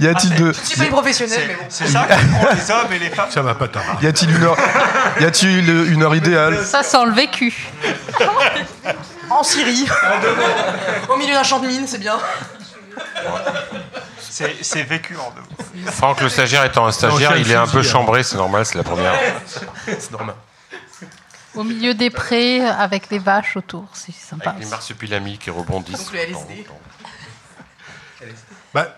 y 0.00 0.06
a-t-il 0.08 0.34
de 0.34 0.52
Je 0.52 0.58
suis 0.66 0.78
pas 0.78 0.84
une 0.84 0.90
professionnelle, 0.90 1.44
mais 1.48 1.54
bon. 1.54 1.64
C'est 1.68 1.86
ça 1.86 2.06
les 2.08 2.70
hommes 2.70 2.92
et 2.92 2.98
les 2.98 3.10
femmes. 3.10 3.30
Ça 3.30 3.42
va 3.42 3.54
pas 3.54 3.68
tard. 3.68 3.82
y 4.02 4.06
a-t-il 4.06 4.30
une 4.34 4.42
heure 4.42 4.56
y 5.20 5.24
a-t-il 5.24 5.92
une 5.92 6.02
heure 6.02 6.14
idéale? 6.14 6.64
Ça 6.64 6.82
sent 6.82 7.04
le 7.06 7.12
vécu. 7.12 7.68
En 9.30 9.42
Syrie. 9.42 9.86
Au 11.08 11.16
milieu 11.16 11.34
d'un 11.34 11.42
champ 11.42 11.60
de 11.60 11.66
mine, 11.66 11.84
c'est 11.86 11.98
bien. 11.98 12.18
C'est 14.30 14.62
c'est 14.62 14.84
vécu 14.84 15.16
en 15.16 15.32
deux. 15.32 15.90
Franck, 15.90 16.20
le 16.20 16.28
stagiaire 16.28 16.64
étant 16.64 16.86
un 16.86 16.92
stagiaire, 16.92 17.36
il 17.36 17.50
est 17.50 17.56
un 17.56 17.66
peu 17.66 17.82
chambré, 17.82 18.22
c'est 18.22 18.36
normal, 18.36 18.64
c'est 18.64 18.78
la 18.78 18.84
première. 18.84 19.14
C'est 19.86 20.12
normal. 20.12 20.36
Au 21.56 21.64
milieu 21.64 21.94
des 21.94 22.10
prés, 22.10 22.60
avec 22.60 23.10
les 23.10 23.18
vaches 23.18 23.56
autour, 23.56 23.86
c'est 23.92 24.14
sympa. 24.14 24.50
Avec 24.50 24.62
les 24.62 24.70
marsupilamis 24.70 25.36
qui 25.36 25.50
rebondissent. 25.50 26.04
Donc 26.04 26.12
le 26.12 26.18
LSD. 26.20 26.66
Bah, 28.72 28.96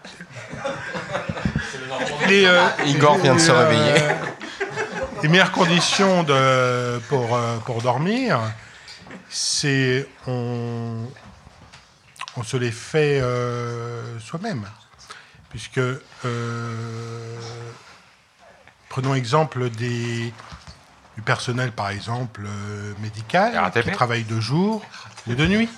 les, 2.28 2.44
euh, 2.44 2.68
Igor 2.84 3.16
vient 3.18 3.34
de 3.34 3.40
se 3.40 3.50
euh, 3.50 3.59
réveiller. 3.59 4.02
Les 5.22 5.28
meilleures 5.28 5.52
conditions 5.52 6.24
de, 6.24 6.98
pour, 7.09 7.34
euh, 7.34 7.56
pour 7.64 7.80
dormir, 7.80 8.38
c'est 9.30 10.06
on, 10.26 11.06
on 12.36 12.42
se 12.42 12.56
les 12.59 12.72
fait 12.72 13.20
euh, 13.22 14.18
soi-même. 14.18 14.66
Puisque, 15.52 15.78
euh, 15.78 17.36
prenons 18.88 19.14
exemple 19.14 19.68
des, 19.68 20.32
du 21.14 21.22
personnel, 21.22 21.72
par 21.72 21.90
exemple, 21.90 22.46
euh, 22.46 22.94
médical, 23.00 23.58
RATP. 23.58 23.84
qui 23.84 23.92
travaille 23.92 24.24
de 24.24 24.40
jour 24.40 24.82
ou 25.26 25.34
de 25.34 25.46
nuit. 25.46 25.68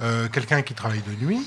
Euh, 0.00 0.28
Quelqu'un 0.28 0.62
qui 0.62 0.74
travaille 0.74 1.02
de 1.02 1.12
nuit, 1.24 1.46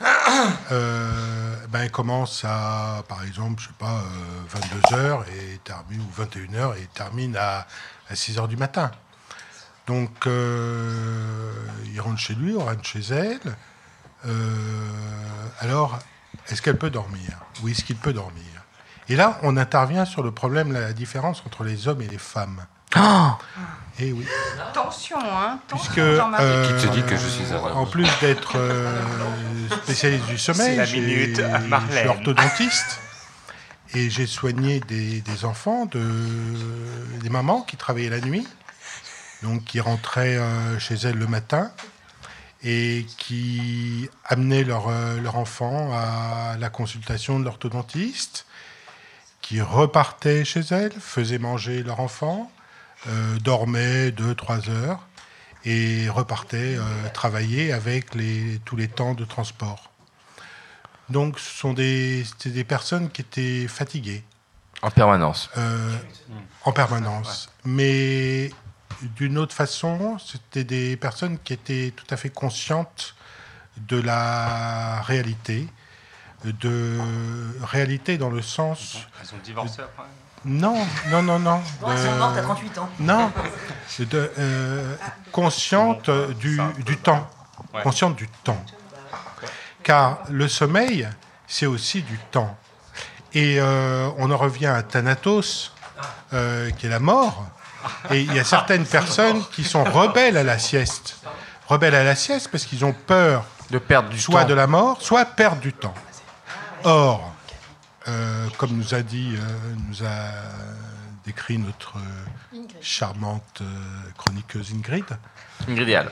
ben, 0.00 1.84
il 1.84 1.90
commence 1.92 2.44
à, 2.44 3.04
par 3.08 3.22
exemple, 3.22 3.62
je 3.62 3.68
sais 3.68 3.74
pas, 3.78 4.02
22h 4.52 5.20
et 5.28 5.58
termine, 5.58 6.00
ou 6.00 6.20
21h 6.20 6.76
et 6.78 6.88
termine 6.94 7.36
à, 7.36 7.68
6h 8.12 8.48
du 8.48 8.56
matin. 8.56 8.90
Donc, 9.86 10.26
il 10.26 12.00
rentre 12.00 12.18
chez 12.18 12.34
lui, 12.34 12.56
on 12.56 12.64
rentre 12.64 12.84
chez 12.84 13.02
elle. 13.12 13.56
Alors, 15.60 16.00
est-ce 16.48 16.62
qu'elle 16.62 16.78
peut 16.78 16.90
dormir 16.90 17.30
Ou 17.62 17.68
est-ce 17.68 17.84
qu'il 17.84 17.96
peut 17.96 18.12
dormir 18.12 18.42
Et 19.08 19.16
là, 19.16 19.38
on 19.42 19.56
intervient 19.56 20.04
sur 20.04 20.22
le 20.22 20.30
problème, 20.30 20.72
la 20.72 20.92
différence 20.92 21.42
entre 21.46 21.64
les 21.64 21.88
hommes 21.88 22.02
et 22.02 22.08
les 22.08 22.18
femmes. 22.18 22.66
Et 23.98 24.12
oui. 24.12 24.24
Attention, 24.70 25.16
hein. 25.20 25.58
Puisque, 25.68 25.98
attention, 25.98 26.16
Jean-Marie. 26.16 26.44
euh, 26.44 26.78
Qui 26.80 26.86
te 26.86 26.92
dit 26.92 27.02
que 27.02 27.16
je 27.16 27.26
suis 27.28 27.52
en 27.54 27.86
plus 27.86 28.08
d'être 28.20 28.52
euh, 28.56 29.00
spécialiste 29.84 30.26
du 30.26 30.38
sommeil, 30.38 30.70
C'est 30.72 30.76
la 30.76 30.84
j'ai- 30.84 31.00
minute 31.00 31.38
à 31.40 31.60
je 31.90 31.96
suis 31.98 32.08
orthodontiste 32.08 33.00
et 33.94 34.10
j'ai 34.10 34.26
soigné 34.26 34.80
des, 34.80 35.20
des 35.22 35.44
enfants, 35.44 35.86
de, 35.86 36.02
des 37.20 37.30
mamans 37.30 37.62
qui 37.62 37.76
travaillaient 37.76 38.10
la 38.10 38.20
nuit, 38.20 38.46
donc 39.42 39.64
qui 39.64 39.80
rentraient 39.80 40.36
euh, 40.36 40.78
chez 40.78 40.94
elles 40.94 41.18
le 41.18 41.26
matin 41.26 41.70
et 42.64 43.06
qui 43.18 44.08
amenaient 44.24 44.64
leur, 44.64 44.88
euh, 44.88 45.20
leur 45.20 45.36
enfant 45.36 45.92
à 45.92 46.56
la 46.58 46.70
consultation 46.70 47.38
de 47.38 47.44
l'orthodontiste, 47.44 48.46
qui 49.42 49.60
repartaient 49.60 50.44
chez 50.44 50.62
elles, 50.70 50.92
faisaient 50.98 51.38
manger 51.38 51.82
leur 51.82 52.00
enfant, 52.00 52.50
euh, 53.08 53.38
dormaient 53.40 54.10
2-3 54.10 54.70
heures 54.70 55.06
et 55.66 56.08
repartaient 56.08 56.76
euh, 56.76 57.08
travailler 57.12 57.72
avec 57.72 58.14
les, 58.14 58.60
tous 58.64 58.76
les 58.76 58.88
temps 58.88 59.12
de 59.12 59.26
transport. 59.26 59.90
Donc 61.10 61.38
ce 61.38 61.58
sont 61.58 61.74
des, 61.74 62.24
des 62.46 62.64
personnes 62.64 63.10
qui 63.10 63.20
étaient 63.20 63.68
fatiguées. 63.68 64.24
En 64.80 64.90
permanence. 64.90 65.50
Euh, 65.58 65.94
en 66.64 66.72
permanence. 66.72 67.50
Mais 67.64 68.50
d'une 69.16 69.38
autre 69.38 69.54
façon, 69.54 70.18
c'était 70.18 70.64
des 70.64 70.96
personnes 70.96 71.38
qui 71.38 71.52
étaient 71.52 71.92
tout 71.94 72.06
à 72.10 72.16
fait 72.16 72.30
conscientes 72.30 73.14
de 73.76 74.00
la 74.00 75.02
réalité, 75.02 75.68
de 76.44 76.98
réalité 77.62 78.18
dans 78.18 78.30
le 78.30 78.42
sens... 78.42 78.98
Elles 79.20 79.34
ont 79.34 79.42
divorcé 79.42 79.82
après 79.82 80.04
Non, 80.44 80.86
non, 81.10 81.22
non, 81.22 81.38
non. 81.38 81.60
Non, 81.80 81.90
elles 81.90 81.98
sont 81.98 82.16
mortes 82.16 82.36
à 82.36 82.42
38 82.42 82.78
ans. 82.78 82.88
Non, 83.00 83.32
de, 83.98 84.32
euh, 84.38 84.96
consciente 85.32 86.10
du, 86.10 86.60
du 86.84 86.96
temps. 86.96 87.28
Ouais. 87.72 87.82
Consciente 87.82 88.16
du 88.16 88.28
temps. 88.44 88.62
Car 89.82 90.20
le 90.30 90.48
sommeil, 90.48 91.08
c'est 91.46 91.66
aussi 91.66 92.02
du 92.02 92.18
temps. 92.30 92.56
Et 93.34 93.56
euh, 93.58 94.08
on 94.18 94.30
en 94.30 94.36
revient 94.36 94.66
à 94.66 94.82
Thanatos, 94.82 95.72
euh, 96.32 96.70
qui 96.70 96.86
est 96.86 96.90
la 96.90 97.00
mort. 97.00 97.46
Et 98.10 98.20
il 98.22 98.34
y 98.34 98.38
a 98.38 98.44
certaines 98.44 98.86
personnes 98.86 99.42
qui 99.52 99.64
sont 99.64 99.84
rebelles 99.84 100.36
à 100.36 100.42
la 100.42 100.58
sieste. 100.58 101.18
Rebelles 101.68 101.94
à 101.94 102.04
la 102.04 102.14
sieste 102.14 102.48
parce 102.50 102.64
qu'ils 102.64 102.84
ont 102.84 102.92
peur 102.92 103.44
de 103.70 103.78
perdre 103.78 104.08
du 104.10 104.20
soit 104.20 104.42
temps. 104.42 104.48
de 104.48 104.54
la 104.54 104.66
mort, 104.66 105.00
soit 105.00 105.24
perdre 105.24 105.60
du 105.60 105.72
temps. 105.72 105.94
Or, 106.84 107.34
euh, 108.08 108.46
comme 108.58 108.72
nous 108.72 108.94
a 108.94 109.00
dit, 109.00 109.34
euh, 109.36 109.74
nous 109.88 110.04
a 110.06 110.28
décrit 111.24 111.56
notre 111.56 111.96
euh, 111.96 112.58
charmante 112.82 113.62
euh, 113.62 113.64
chroniqueuse 114.18 114.72
Ingrid, 114.74 115.06
Ingrid 115.66 116.10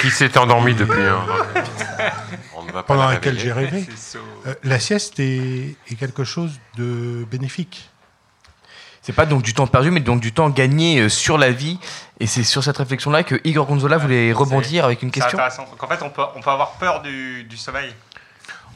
qui 0.00 0.10
s'est 0.10 0.36
endormi 0.36 0.74
depuis. 0.74 1.00
hein, 1.00 1.24
on 2.56 2.64
ne 2.64 2.72
va 2.72 2.82
pas 2.82 2.94
pendant 2.94 3.06
la 3.06 3.14
laquelle 3.14 3.38
j'ai 3.38 3.52
rêvé. 3.52 3.88
Euh, 4.46 4.54
la 4.64 4.80
sieste 4.80 5.20
est, 5.20 5.76
est 5.88 5.94
quelque 5.94 6.24
chose 6.24 6.58
de 6.76 7.24
bénéfique. 7.30 7.88
C'est 9.02 9.12
pas 9.12 9.26
donc 9.26 9.42
du 9.42 9.52
temps 9.52 9.66
perdu, 9.66 9.90
mais 9.90 10.00
donc 10.00 10.20
du 10.20 10.32
temps 10.32 10.48
gagné 10.48 11.00
euh, 11.00 11.08
sur 11.08 11.36
la 11.36 11.50
vie. 11.50 11.78
Et 12.20 12.26
c'est 12.28 12.44
sur 12.44 12.62
cette 12.62 12.76
réflexion-là 12.78 13.24
que 13.24 13.40
Igor 13.44 13.66
Gonzola 13.66 13.98
voulait 13.98 14.32
rebondir 14.32 14.84
avec 14.84 15.02
une 15.02 15.08
C'est 15.12 15.20
question. 15.20 15.38
intéressant. 15.38 15.64
Donc 15.64 15.82
en 15.82 15.88
fait, 15.88 16.02
on 16.02 16.10
peut, 16.10 16.22
on 16.36 16.40
peut 16.40 16.50
avoir 16.50 16.72
peur 16.72 17.02
du, 17.02 17.42
du 17.44 17.56
sommeil. 17.56 17.92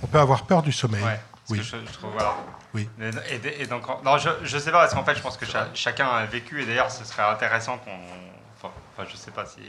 On 0.03 0.07
peut 0.09 0.19
avoir 0.19 0.43
peur 0.43 0.63
du 0.63 0.73
sommeil. 0.73 1.03
Ouais, 1.03 1.21
oui. 1.51 1.59
que 1.59 1.65
je, 1.65 1.77
je 1.87 1.93
trouve, 1.93 2.11
voilà. 2.13 2.35
Oui. 2.75 2.89
Et, 3.61 3.67
donc, 3.67 3.85
non, 4.05 4.19
je, 4.19 4.29
je 4.43 4.59
sais 4.59 4.71
pas, 4.73 4.81
parce 4.81 4.93
qu'en 4.95 5.05
fait, 5.05 5.15
je 5.15 5.23
pense 5.23 5.37
que 5.37 5.47
cha- 5.47 5.69
chacun 5.75 6.07
a 6.09 6.27
vécu, 6.27 6.61
et 6.63 6.67
d'ailleurs, 6.67 6.91
ce 6.91 7.05
serait 7.05 7.23
intéressant 7.23 7.79
qu'on. 7.79 7.91
Enfin, 8.59 8.75
enfin, 8.99 9.09
je 9.11 9.17
sais 9.17 9.31
pas 9.31 9.47
si. 9.47 9.61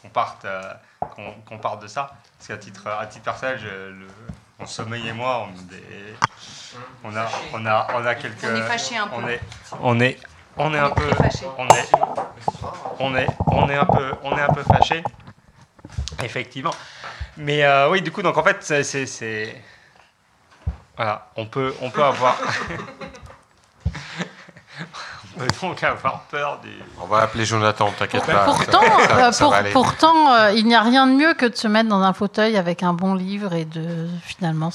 qu'on 0.00 0.08
parte, 0.08 0.44
euh, 0.44 0.62
qu'on 1.00 1.32
qu'on 1.44 1.58
parte 1.58 1.82
de 1.82 1.88
ça. 1.88 2.12
Parce 2.38 2.46
qu'à 2.48 2.56
titre, 2.56 2.86
à 2.86 3.04
titre 3.06 3.24
personnel, 3.24 3.58
je- 3.60 3.66
le, 3.90 4.06
mon 4.60 4.66
sommeil 4.66 5.08
et 5.08 5.12
moi, 5.12 5.48
on, 5.48 5.50
est 5.58 5.64
des- 5.76 6.14
on 7.04 7.16
a, 7.16 7.26
on 7.54 7.66
a, 7.66 7.86
on 7.94 8.06
a 8.06 8.14
quelques. 8.14 8.44
On 8.44 8.56
est 8.56 8.62
fâchés 8.62 8.96
un 8.96 9.08
peu. 9.08 9.16
On 9.16 9.28
est, 9.28 9.40
on 9.80 10.00
est, 10.00 10.18
on 10.56 10.74
est 10.74 10.78
un 10.78 10.90
peu. 10.90 11.10
On 11.58 11.66
est, 11.68 11.88
on 12.98 13.16
est, 13.16 13.26
on 13.46 13.68
est 13.68 13.76
un 13.76 13.86
peu, 13.86 14.12
on 14.22 14.36
est 14.36 14.40
un 14.42 14.52
peu 14.52 14.62
fâchés. 14.62 15.02
Effectivement. 16.22 16.74
Mais 17.36 17.64
euh, 17.64 17.88
oui, 17.90 18.02
du 18.02 18.10
coup, 18.10 18.22
donc 18.22 18.36
en 18.36 18.42
fait, 18.42 18.62
c'est- 18.84 19.62
Voilà, 20.96 21.30
on 21.36 21.46
peut, 21.46 21.72
on 21.80 21.90
peut 21.90 22.02
avoir. 22.02 22.36
donc 25.62 25.82
avoir 25.82 26.20
peur 26.30 26.60
du. 26.62 26.70
On 27.00 27.06
va 27.06 27.18
appeler 27.22 27.44
Jonathan, 27.44 27.92
t'inquiète 27.98 28.24
pas. 28.24 28.44
Pourtant, 28.44 28.80
ça- 28.80 29.08
ça- 29.08 29.18
euh, 29.18 29.28
pour- 29.32 29.52
pourtant 29.72 30.32
euh, 30.34 30.52
il 30.54 30.66
n'y 30.66 30.74
a 30.74 30.82
rien 30.82 31.06
de 31.06 31.12
mieux 31.12 31.34
que 31.34 31.46
de 31.46 31.54
se 31.56 31.68
mettre 31.68 31.88
dans 31.88 32.02
un 32.02 32.12
fauteuil 32.12 32.56
avec 32.56 32.82
un 32.82 32.92
bon 32.92 33.14
livre 33.14 33.52
et 33.54 33.64
de 33.64 34.06
finalement 34.24 34.70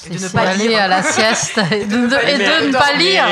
lire. 0.70 0.82
à 0.82 0.88
la 0.88 1.04
sieste 1.04 1.60
et 1.72 1.86
de, 1.86 1.96
de- 2.08 2.28
et 2.28 2.38
de 2.38 2.68
ne 2.68 2.72
pas 2.74 2.94
lire. 2.94 3.26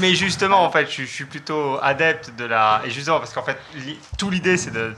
Mais, 0.00 0.08
mais 0.10 0.14
justement, 0.14 0.62
en 0.64 0.70
fait, 0.70 0.90
je, 0.90 1.02
je 1.02 1.06
suis 1.10 1.24
plutôt 1.24 1.78
adepte 1.82 2.32
de 2.36 2.44
la. 2.44 2.80
Et 2.84 2.90
justement, 2.90 3.18
parce 3.18 3.32
qu'en 3.32 3.42
fait, 3.44 3.58
li- 3.74 3.98
tout 4.18 4.30
l'idée, 4.30 4.56
c'est 4.56 4.70
de 4.72 4.94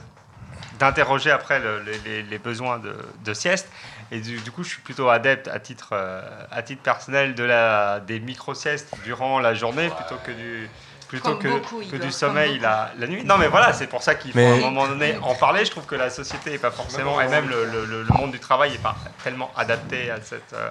d'interroger 0.78 1.30
après 1.30 1.58
le- 1.60 1.80
les, 1.80 1.98
les- 2.04 2.22
les 2.22 2.38
besoins 2.38 2.78
de, 2.78 2.94
de 3.24 3.34
sieste. 3.34 3.68
Et 4.12 4.18
du, 4.20 4.38
du 4.38 4.50
coup, 4.50 4.64
je 4.64 4.70
suis 4.70 4.80
plutôt 4.80 5.08
adepte 5.10 5.46
à 5.48 5.60
titre, 5.60 5.90
euh, 5.92 6.22
à 6.50 6.62
titre 6.62 6.82
personnel 6.82 7.34
de 7.34 7.44
la, 7.44 8.00
des 8.00 8.18
micro-siestes 8.18 8.92
durant 9.04 9.38
la 9.40 9.54
journée 9.54 9.88
plutôt 9.88 10.16
que 10.24 10.32
du, 10.32 10.68
plutôt 11.10 11.30
Comme 11.30 11.38
que, 11.40 11.48
beaucoup, 11.48 11.80
que 11.90 11.96
du 11.96 12.12
sommeil 12.12 12.60
la, 12.60 12.92
la 12.96 13.06
nuit. 13.08 13.24
Non, 13.24 13.36
mais 13.36 13.48
voilà, 13.48 13.72
c'est 13.72 13.88
pour 13.88 14.00
ça 14.02 14.14
qu'il 14.14 14.30
faut 14.30 14.38
Mais- 14.38 14.50
à 14.52 14.54
un 14.54 14.70
moment 14.70 14.86
donné 14.86 15.16
en 15.22 15.34
parler. 15.34 15.64
Je 15.64 15.70
trouve 15.72 15.84
que 15.84 15.96
la 15.96 16.08
société 16.08 16.50
n'est 16.50 16.58
pas 16.58 16.70
forcément, 16.70 17.20
et 17.20 17.26
même 17.26 17.48
le, 17.48 17.64
le- 17.64 17.84
le- 17.84 18.04
monde 18.16 18.30
du 18.30 18.38
travail 18.38 18.70
n'est 18.70 18.78
pas 18.78 18.94
tellement 19.24 19.50
adapté 19.56 20.08
à 20.10 20.20
cette, 20.22 20.52
euh, 20.52 20.68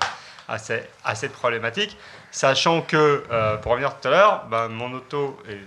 à 0.48 0.58
ces- 0.58 0.84
à 1.04 1.14
cette 1.16 1.34
problématique. 1.34 1.98
Sachant 2.32 2.82
que, 2.82 3.26
euh, 3.30 3.58
pour 3.58 3.74
revenir 3.74 4.00
tout 4.00 4.08
à 4.08 4.12
l'heure, 4.12 4.46
ben, 4.50 4.70
mon 4.70 4.94
auto 4.94 5.38
et 5.50 5.58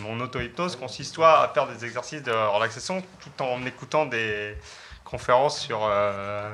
mon 0.00 0.18
auto-hypnose 0.20 0.74
consiste 0.76 1.14
soit 1.14 1.42
à 1.42 1.48
faire 1.48 1.66
des 1.68 1.84
exercices 1.84 2.22
de 2.24 2.32
relaxation 2.32 3.02
tout 3.22 3.42
en 3.44 3.64
écoutant 3.64 4.06
des 4.06 4.56
conférences 5.10 5.58
sur 5.60 5.80
euh, 5.88 6.50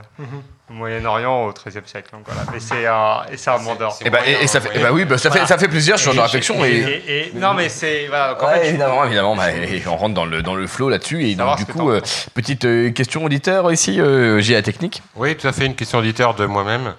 le 0.68 0.74
Moyen-Orient 0.74 1.46
au 1.46 1.52
XIIIe 1.52 1.82
siècle. 1.86 2.10
Donc 2.12 2.22
voilà, 2.26 2.42
mais 2.52 2.60
c'est 2.60 2.86
un, 2.86 3.22
et 3.32 3.36
ça 3.36 3.56
m'endort. 3.58 3.98
Et 4.04 4.10
bah, 4.10 4.20
et- 4.26 4.44
et 4.44 4.46
ça 4.46 4.60
fait- 4.60 4.78
et 4.78 4.82
bah 4.82 4.90
oui, 4.92 5.04
bah, 5.04 5.16
ça 5.18 5.30
fait- 5.30 5.46
ça 5.46 5.56
fait 5.58 5.68
plaisir, 5.68 5.98
ce 5.98 6.04
genre 6.04 6.14
de 6.14 6.20
réflexion, 6.20 6.62
Et, 6.64 6.68
et- 6.68 6.82
et- 7.12 7.28
et- 7.28 7.32
non, 7.34 7.54
mais 7.54 7.68
c'est 7.68 8.06
voilà, 8.08 8.36
en 8.40 8.46
Ouais, 8.46 8.54
fait, 8.54 8.64
je- 8.64 8.68
évidemment, 8.70 9.04
évidemment. 9.04 9.36
bah, 9.36 9.46
on 9.86 9.96
rentre 9.96 10.14
dans 10.14 10.26
le, 10.26 10.42
dans 10.42 10.54
le 10.54 10.66
flow 10.66 10.88
là-dessus. 10.90 11.24
Et 11.26 11.34
donc, 11.34 11.56
du 11.56 11.66
coup, 11.66 11.90
euh, 11.90 12.00
petite 12.34 12.64
euh, 12.66 12.90
question 12.90 13.24
auditeur 13.24 13.72
ici, 13.72 14.00
euh, 14.00 14.40
j'ai 14.40 14.54
la 14.54 14.62
technique. 14.62 15.02
Oui, 15.16 15.36
tout 15.36 15.48
à 15.48 15.52
fait, 15.52 15.66
une 15.66 15.74
question 15.74 15.98
auditeur 15.98 16.34
de 16.34 16.44
moi-même, 16.46 16.94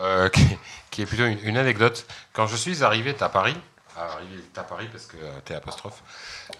euh, 0.00 0.28
qui, 0.32 0.46
qui 0.90 1.02
est 1.02 1.06
plutôt 1.06 1.24
une, 1.26 1.38
une 1.44 1.56
anecdote. 1.56 2.06
Quand 2.34 2.46
je 2.46 2.56
suis 2.56 2.84
arrivé 2.84 3.14
à 3.20 3.28
Paris, 3.28 3.56
arrivé 3.98 4.42
à 4.56 4.62
Paris 4.62 4.88
parce 4.92 5.06
que 5.06 5.16
euh, 5.16 5.30
t'es 5.44 5.54
apostrophe, 5.54 6.02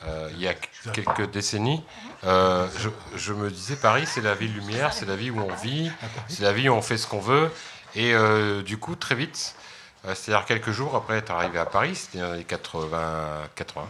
euh, 0.07 0.29
il 0.35 0.41
y 0.43 0.49
a 0.49 0.55
quelques 0.93 1.31
décennies, 1.31 1.83
euh, 2.25 2.67
je, 2.79 2.89
je 3.17 3.33
me 3.33 3.51
disais 3.51 3.77
Paris, 3.77 4.05
c'est 4.07 4.21
la 4.23 4.35
ville 4.35 4.53
lumière, 4.55 4.93
c'est 4.93 5.07
la 5.07 5.17
vie 5.17 5.31
où 5.31 5.41
on 5.41 5.55
vit, 5.55 5.91
c'est 6.29 6.43
la 6.43 6.53
vie 6.53 6.69
où 6.69 6.75
on 6.75 6.83
fait 6.83 6.97
ce 6.99 7.07
qu'on 7.07 7.21
veut. 7.21 7.51
Et 7.95 8.13
euh, 8.15 8.63
du 8.63 8.77
coup, 8.79 8.95
très 8.95 9.15
vite, 9.15 9.55
c'est-à-dire 10.05 10.45
quelques 10.47 10.71
jours 10.71 10.95
après 10.97 11.19
être 11.19 11.31
arrivé 11.33 11.59
à 11.59 11.67
Paris, 11.67 11.95
c'était 11.97 12.19
dans 12.19 12.33
les 12.33 12.45
80, 12.45 12.89
80 13.55 13.83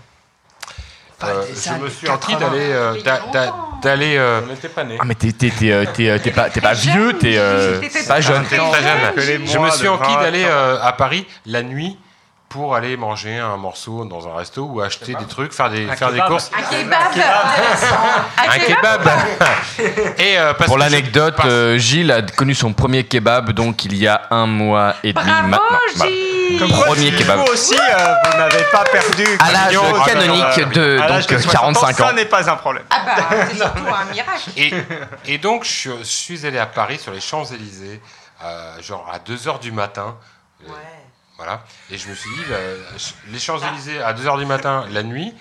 euh, 1.22 1.44
je 1.54 1.72
me 1.82 1.90
suis 1.90 2.08
enquis 2.08 2.34
d'aller 2.36 2.70
euh, 2.72 3.02
d'a- 3.02 3.20
d'a- 3.30 3.54
d'aller 3.82 4.16
euh, 4.16 4.40
On 4.42 4.46
n'était 4.46 4.70
pas 4.70 4.84
nés. 4.84 4.96
Ah, 4.98 5.04
mais 5.04 5.14
t'es 5.14 5.32
t'es- 5.32 5.50
t'es, 5.50 5.84
t'es, 5.92 6.18
t'es 6.18 6.30
pas, 6.30 6.48
pas 6.48 6.72
vieux, 6.72 7.12
t'es 7.18 7.34
euh, 7.36 7.78
pas 8.08 8.22
jeune. 8.22 8.42
Très 8.46 8.56
jeune. 8.56 9.46
Je 9.46 9.58
me 9.58 9.70
suis 9.70 9.88
enquis 9.88 10.14
d'aller 10.16 10.44
euh, 10.46 10.80
à 10.80 10.92
Paris 10.94 11.26
la 11.44 11.62
nuit 11.62 11.98
pour 12.50 12.74
aller 12.74 12.96
manger 12.96 13.38
un 13.38 13.56
morceau 13.56 14.04
dans 14.04 14.26
un 14.28 14.34
resto 14.34 14.64
ou 14.64 14.80
acheter 14.80 15.14
des 15.14 15.24
trucs, 15.24 15.52
faire 15.52 15.70
des, 15.70 15.88
Un 15.88 15.94
faire 15.94 16.10
des 16.12 16.18
courses. 16.20 16.50
Un 16.52 16.62
kebab 16.62 16.98
Un 18.36 18.58
kebab 18.58 19.08
Et 20.18 20.36
euh, 20.36 20.52
parce 20.54 20.66
Pour 20.66 20.74
je- 20.78 20.82
l'anecdote, 20.82 21.36
euh, 21.44 21.78
Gilles 21.78 22.10
a 22.10 22.22
connu 22.22 22.56
son 22.56 22.72
premier 22.72 23.04
kebab 23.04 23.52
donc 23.52 23.84
il 23.84 23.96
y 23.96 24.08
a 24.08 24.22
un 24.32 24.46
mois 24.46 24.96
et 25.04 25.12
demi 25.12 25.24
Bravo, 25.24 25.46
maintenant. 25.48 25.78
Gilles 26.04 26.58
Comme 26.58 26.70
Premier 26.72 27.12
kebab. 27.12 27.38
Vous 27.38 27.52
aussi, 27.52 27.76
euh, 27.76 28.14
vous 28.32 28.38
n'avez 28.38 28.64
pas 28.72 28.82
perdu. 28.82 29.24
À 29.38 29.52
l'âge 29.52 29.78
canonique 30.04 30.72
de 30.72 30.98
à 31.00 31.08
l'âge 31.08 31.26
donc, 31.28 31.38
de 31.40 31.46
45 31.46 31.96
Ça 31.96 32.08
ans. 32.08 32.12
n'est 32.12 32.24
pas 32.24 32.50
un 32.50 32.56
problème. 32.56 32.84
Ah 32.90 33.02
bah, 33.06 33.36
c'est 33.48 33.56
surtout 33.58 33.84
un 33.86 34.12
miracle. 34.12 34.50
Et, 34.56 34.72
et 35.26 35.38
donc, 35.38 35.62
je, 35.64 36.02
suis 36.02 36.44
allé 36.44 36.58
à 36.58 36.66
Paris 36.66 36.98
sur 36.98 37.12
les 37.12 37.20
Champs-Élysées, 37.20 38.00
euh, 38.44 38.82
genre 38.82 39.08
à 39.12 39.18
2h 39.18 39.60
du 39.60 39.70
matin. 39.70 40.16
Euh, 40.64 40.72
Voilà. 41.42 41.64
Et 41.90 41.96
je 41.96 42.06
me 42.06 42.14
suis 42.14 42.28
dit, 42.34 42.42
le- 42.50 43.32
les 43.32 43.38
Champs-Élysées 43.38 44.02
à 44.02 44.12
2h 44.12 44.38
du 44.38 44.44
matin, 44.44 44.84
la 44.90 45.02
nuit. 45.02 45.32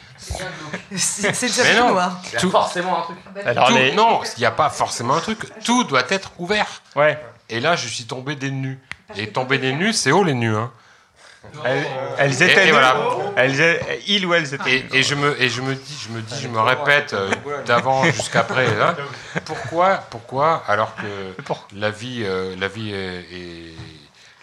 C'est 0.96 1.34
c'est 1.36 1.48
déjà 1.48 1.64
Mais 1.64 1.76
tout 1.76 1.84
non. 1.84 1.92
noir. 1.92 2.22
Tout- 2.40 2.50
forcément 2.52 3.00
un 3.00 3.02
truc. 3.02 3.18
Alors, 3.46 3.68
tout- 3.68 3.76
les- 3.76 3.92
Non, 3.92 4.22
il 4.38 4.40
n'y 4.40 4.46
a 4.46 4.52
pas 4.52 4.70
forcément 4.70 5.16
un 5.16 5.20
truc. 5.20 5.40
Tout 5.66 5.84
doit 5.84 6.04
être 6.10 6.32
ouvert. 6.38 6.82
Ouais. 6.96 7.22
Et 7.50 7.60
là, 7.60 7.76
je 7.76 7.88
suis 7.90 8.06
tombé 8.06 8.36
des 8.38 8.50
nues. 8.50 8.80
Et 9.18 9.28
tomber 9.32 9.58
des 9.58 9.74
nues, 9.74 9.92
c'est 9.92 10.12
haut 10.14 10.24
les 10.24 10.36
nues. 10.36 10.56
Hein. 10.56 10.72
Elles, 11.66 11.86
elles 12.18 12.42
Et- 12.44 12.52
étaient 12.52 12.68
et 12.68 12.72
voilà. 12.72 12.96
Elles, 13.36 13.82
il 14.08 14.26
ou 14.26 14.34
elles 14.34 14.54
étaient. 14.54 14.86
Et, 14.92 15.00
et 15.00 15.04
je 15.04 15.16
me 15.16 15.42
et 15.42 15.50
je 15.50 15.62
me 15.62 15.74
dis 15.76 15.98
je 16.06 16.10
me 16.14 16.22
dis 16.22 16.40
je 16.42 16.48
me 16.48 16.60
répète 16.60 17.14
euh, 17.14 17.30
d'avant 17.66 18.04
jusqu'après 18.06 18.74
là, 18.76 18.96
pourquoi 19.46 19.98
pourquoi 20.10 20.64
alors 20.68 20.94
que 20.96 21.36
la 21.76 21.92
vie 21.92 22.24
euh, 22.26 22.56
la 22.58 22.68
vie 22.68 22.92
est, 22.94 23.20
est- 23.32 23.76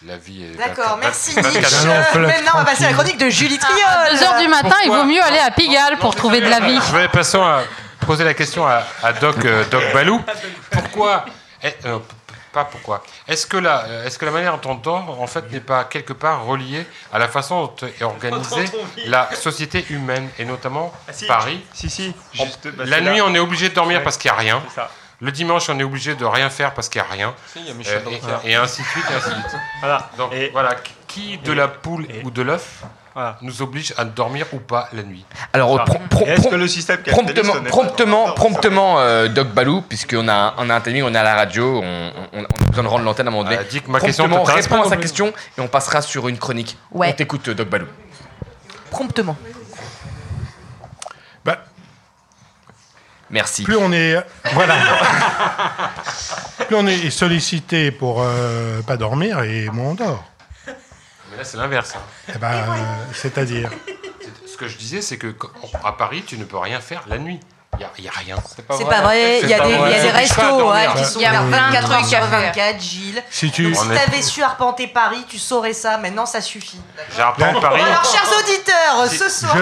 la 0.07 0.17
vie 0.17 0.43
est 0.43 0.57
D'accord, 0.57 0.97
24 0.97 0.99
merci 1.01 1.33
24 1.35 1.53
Nietzsche. 1.53 2.19
Maintenant, 2.19 2.51
on 2.55 2.57
va 2.59 2.65
passer 2.65 2.85
à 2.85 2.87
la 2.87 2.93
chronique 2.93 3.17
de 3.17 3.29
Julie 3.29 3.57
Triol. 3.59 3.77
À 3.85 4.13
2h 4.13 4.41
du 4.41 4.47
matin, 4.47 4.75
il 4.85 4.91
vaut 4.91 5.03
mieux 5.03 5.21
aller 5.21 5.39
à 5.39 5.51
Pigalle 5.51 5.97
pour 5.99 6.15
trouver 6.15 6.39
de 6.41 6.49
la 6.49 6.59
vie. 6.61 6.79
Je 6.87 6.95
vais 6.95 7.07
passer 7.09 7.37
à 7.37 7.61
poser 8.05 8.23
la 8.23 8.33
question 8.33 8.65
à, 8.65 8.83
à 9.03 9.13
Doc 9.13 9.43
euh, 9.45 9.63
Doc 9.69 9.83
Balou. 9.93 10.21
Pourquoi 10.71 11.25
euh, 11.63 11.99
pas 12.53 12.63
pourquoi 12.65 13.03
Est-ce 13.27 13.45
que 13.45 13.57
la 13.57 13.83
euh, 13.85 14.05
est-ce 14.05 14.17
que 14.17 14.25
la 14.25 14.31
manière 14.31 14.57
dont 14.59 14.71
on 14.71 14.75
dort 14.75 15.21
en 15.21 15.27
fait 15.27 15.51
n'est 15.51 15.59
pas 15.59 15.83
quelque 15.83 16.13
part 16.13 16.45
reliée 16.45 16.85
à 17.11 17.19
la 17.19 17.27
façon 17.27 17.65
dont 17.65 17.87
est 17.87 18.03
organisée 18.03 18.65
la 19.07 19.29
société 19.35 19.85
humaine 19.89 20.29
et 20.39 20.45
notamment 20.45 20.93
Ah, 21.07 21.13
si. 21.13 21.25
Paris 21.27 21.63
Si, 21.73 21.89
si. 21.89 22.13
Juste, 22.33 22.67
bah, 22.69 22.83
la 22.87 23.01
nuit, 23.01 23.17
là. 23.17 23.25
on 23.27 23.35
est 23.35 23.39
obligé 23.39 23.69
de 23.69 23.73
dormir 23.75 23.97
Ouais, 23.97 24.03
parce 24.03 24.17
qu'il 24.17 24.31
n'y 24.31 24.37
a 24.37 24.39
rien. 24.39 24.63
c'est 24.69 24.75
ça. 24.75 24.89
Le 25.19 25.31
dimanche, 25.31 25.67
on 25.69 25.79
est 25.79 25.83
obligé 25.83 26.13
de 26.15 26.25
rien 26.25 26.49
faire 26.49 26.73
parce 26.75 26.89
qu'il 26.89 27.01
n'y 27.01 27.07
a 27.07 27.11
rien. 27.11 27.33
Si, 27.51 27.59
il 27.59 27.67
y 27.67 27.71
a 27.71 27.73
Michel 27.73 28.03
Euh, 28.05 28.37
et- 28.45 28.53
ainsi 28.55 28.81
de 28.83 28.87
suite, 28.87 29.05
et 29.09 29.13
ainsi 29.15 29.29
de 29.29 29.33
suite. 29.49 29.59
Voilà. 29.81 30.09
Donc 30.17 30.31
Et- 30.33 30.49
voilà, 30.51 30.75
qui 31.07 31.39
de 31.39 31.51
et- 31.53 31.55
la 31.55 31.67
poule 31.67 32.05
et- 32.07 32.23
ou 32.23 32.29
de 32.29 32.41
l'œuf 32.43 32.83
Voilà. 33.15 33.35
nous 33.41 33.63
oblige 33.63 33.95
à 33.97 34.05
dormir 34.05 34.45
ou 34.53 34.59
pas 34.59 34.89
la 34.93 35.01
nuit 35.01 35.25
Alors, 35.53 35.83
prom- 35.85 36.07
prom- 36.07 36.27
Est-ce 36.27 36.47
que 36.47 36.55
le 36.55 36.67
système 36.67 37.01
promptement, 37.01 37.53
promptement, 37.67 38.31
promptement, 38.33 38.99
euh, 38.99 39.27
Doc 39.27 39.47
Balou, 39.47 39.81
puisqu'on 39.81 40.27
a, 40.29 40.53
on 40.59 40.69
a 40.69 40.75
un 40.75 40.81
timing, 40.81 41.01
on 41.01 41.13
est 41.15 41.17
à 41.17 41.23
la 41.23 41.33
radio, 41.35 41.81
on, 41.83 42.11
on- 42.33 42.39
on 42.41 42.43
a 42.43 42.67
besoin 42.69 42.83
de 42.83 42.87
rendre 42.89 43.03
l'antenne 43.05 43.25
à 43.25 43.29
un 43.29 43.33
moment 43.33 43.43
donné. 43.43 43.57
Euh, 43.57 43.63
que 43.79 43.89
ma 43.89 43.99
question 43.99 44.25
réponds 44.25 44.83
à 44.83 44.89
sa 44.89 44.97
question 44.97 45.33
et 45.57 45.61
on 45.61 45.67
passera 45.67 46.03
sur 46.03 46.27
une 46.27 46.37
chronique. 46.37 46.77
Ouais. 46.91 47.09
On 47.09 47.13
t'écoute, 47.13 47.49
Doc 47.49 47.67
Balou. 47.67 47.87
Promptement. 48.91 49.35
Merci. 53.29 53.63
plus 53.63 53.75
on 53.77 53.91
est 53.91 54.15
voilà 54.53 54.75
plus 56.65 56.75
on 56.75 56.87
est 56.87 57.09
sollicité 57.09 57.91
pour 57.91 58.21
euh, 58.21 58.81
pas 58.83 58.97
dormir 58.97 59.41
et 59.41 59.69
moins 59.69 59.91
on 59.91 59.95
dort. 59.95 60.23
Mais 61.31 61.37
là, 61.37 61.43
c'est 61.43 61.57
l'inverse. 61.57 61.93
hein. 61.95 62.01
Eh 62.33 62.37
ben, 62.37 62.47
euh, 62.51 62.63
c'est-à-dire 63.13 63.69
C'est- 63.85 64.47
Ce 64.47 64.57
que 64.57 64.67
je 64.67 64.77
disais, 64.77 65.01
c'est 65.01 65.17
que 65.17 65.27
quand- 65.27 65.49
à 65.83 65.91
Paris, 65.91 66.23
tu 66.25 66.37
ne 66.37 66.43
peux 66.45 66.57
rien 66.57 66.79
faire 66.79 67.03
la 67.07 67.17
nuit. 67.19 67.39
Il 67.97 68.01
n'y 68.03 68.07
a, 68.07 68.11
rien. 68.11 68.35
C'est 68.77 68.87
pas 68.87 69.01
vrai, 69.01 69.39
il 69.43 69.49
y 69.49 69.53
a 69.53 69.59
des, 69.59 69.71
y 69.71 69.75
a 69.75 70.11
restos 70.13 70.41
dormir. 70.41 70.67
ouais, 70.67 70.87
qui 70.97 71.05
sont 71.05 71.19
Il 71.19 71.21
y 71.21 71.25
a 71.25 71.41
ouverts 71.43 71.47
plein 71.47 71.67
de 71.69 71.73
24 71.87 71.91
heures 71.91 72.05
sur 72.05 72.17
à 72.17 72.21
faire. 72.21 72.39
24, 72.53 72.81
Gilles. 72.81 73.23
si 73.29 73.51
tu 73.51 73.63
Donc 73.71 73.75
si 73.75 73.89
t'avais 73.89 74.21
su 74.21 74.41
arpenter 74.43 74.87
Paris, 74.87 75.25
tu 75.29 75.37
saurais 75.37 75.73
ça. 75.73 75.97
Maintenant, 75.97 76.25
ça 76.25 76.41
suffit. 76.41 76.79
J'arpente 77.15 77.61
Paris. 77.61 77.81
Alors, 77.81 78.03
chers 78.03 78.29
auditeurs, 78.39 79.07
ce 79.09 79.29
soir. 79.29 79.55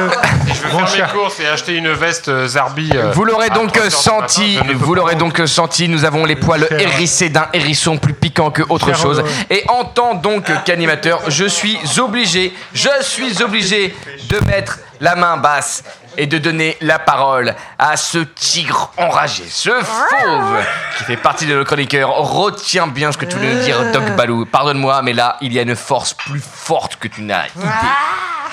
Je 0.47 0.53
veux 0.67 0.71
Mon 0.73 0.79
faire 0.79 0.87
cher- 0.95 1.07
mes 1.13 1.19
courses 1.19 1.39
et 1.39 1.47
acheter 1.47 1.75
une 1.75 1.91
veste 1.93 2.29
euh, 2.29 2.47
Zarbi. 2.47 2.89
euh, 2.95 3.11
Vous 3.11 3.25
l'aurez 3.25 3.49
donc 3.49 3.71
3 3.73 3.81
heures 3.83 3.89
du 3.89 3.95
senti, 3.95 4.59
vous 4.75 4.95
l'aurez 4.95 5.15
donc 5.15 5.41
senti, 5.45 5.87
nous 5.89 6.05
avons 6.05 6.25
les 6.25 6.35
poils 6.35 6.67
Cher- 6.69 6.79
hérissés 6.79 7.29
d'un 7.29 7.47
hérisson 7.53 7.97
plus 7.97 8.13
piquant 8.13 8.51
que 8.51 8.63
autre 8.69 8.87
Cher, 8.87 8.97
chose. 8.97 9.19
euh, 9.19 9.43
Et 9.53 9.63
en 9.69 9.83
tant 9.85 10.13
donc 10.15 10.49
qu'animateur, 10.63 11.21
je 11.27 11.45
suis 11.45 11.77
obligé, 11.99 12.53
je 12.73 12.89
suis 13.01 13.41
obligé 13.43 13.95
de 14.29 14.39
mettre 14.45 14.79
la 14.99 15.15
main 15.15 15.37
basse 15.37 15.83
et 16.17 16.27
de 16.27 16.37
donner 16.37 16.77
la 16.81 16.99
parole 16.99 17.55
à 17.77 17.97
ce 17.97 18.19
tigre 18.19 18.91
enragé, 18.97 19.43
ce 19.49 19.69
fauve 19.69 20.65
qui 20.97 21.03
fait 21.03 21.17
partie 21.17 21.45
de 21.45 21.55
nos 21.55 21.65
chroniqueurs. 21.65 22.09
Retiens 22.15 22.87
bien 22.87 23.11
ce 23.11 23.17
que 23.17 23.25
tu 23.25 23.35
voulais 23.35 23.55
nous 23.55 23.63
dire, 23.63 23.91
Doc 23.91 24.15
Balou. 24.15 24.45
Pardonne-moi, 24.45 25.01
mais 25.01 25.13
là, 25.13 25.37
il 25.41 25.53
y 25.53 25.59
a 25.59 25.63
une 25.63 25.75
force 25.75 26.13
plus 26.13 26.41
forte 26.41 26.97
que 26.97 27.07
tu 27.07 27.21
n'as 27.21 27.47
idée. 27.47 27.65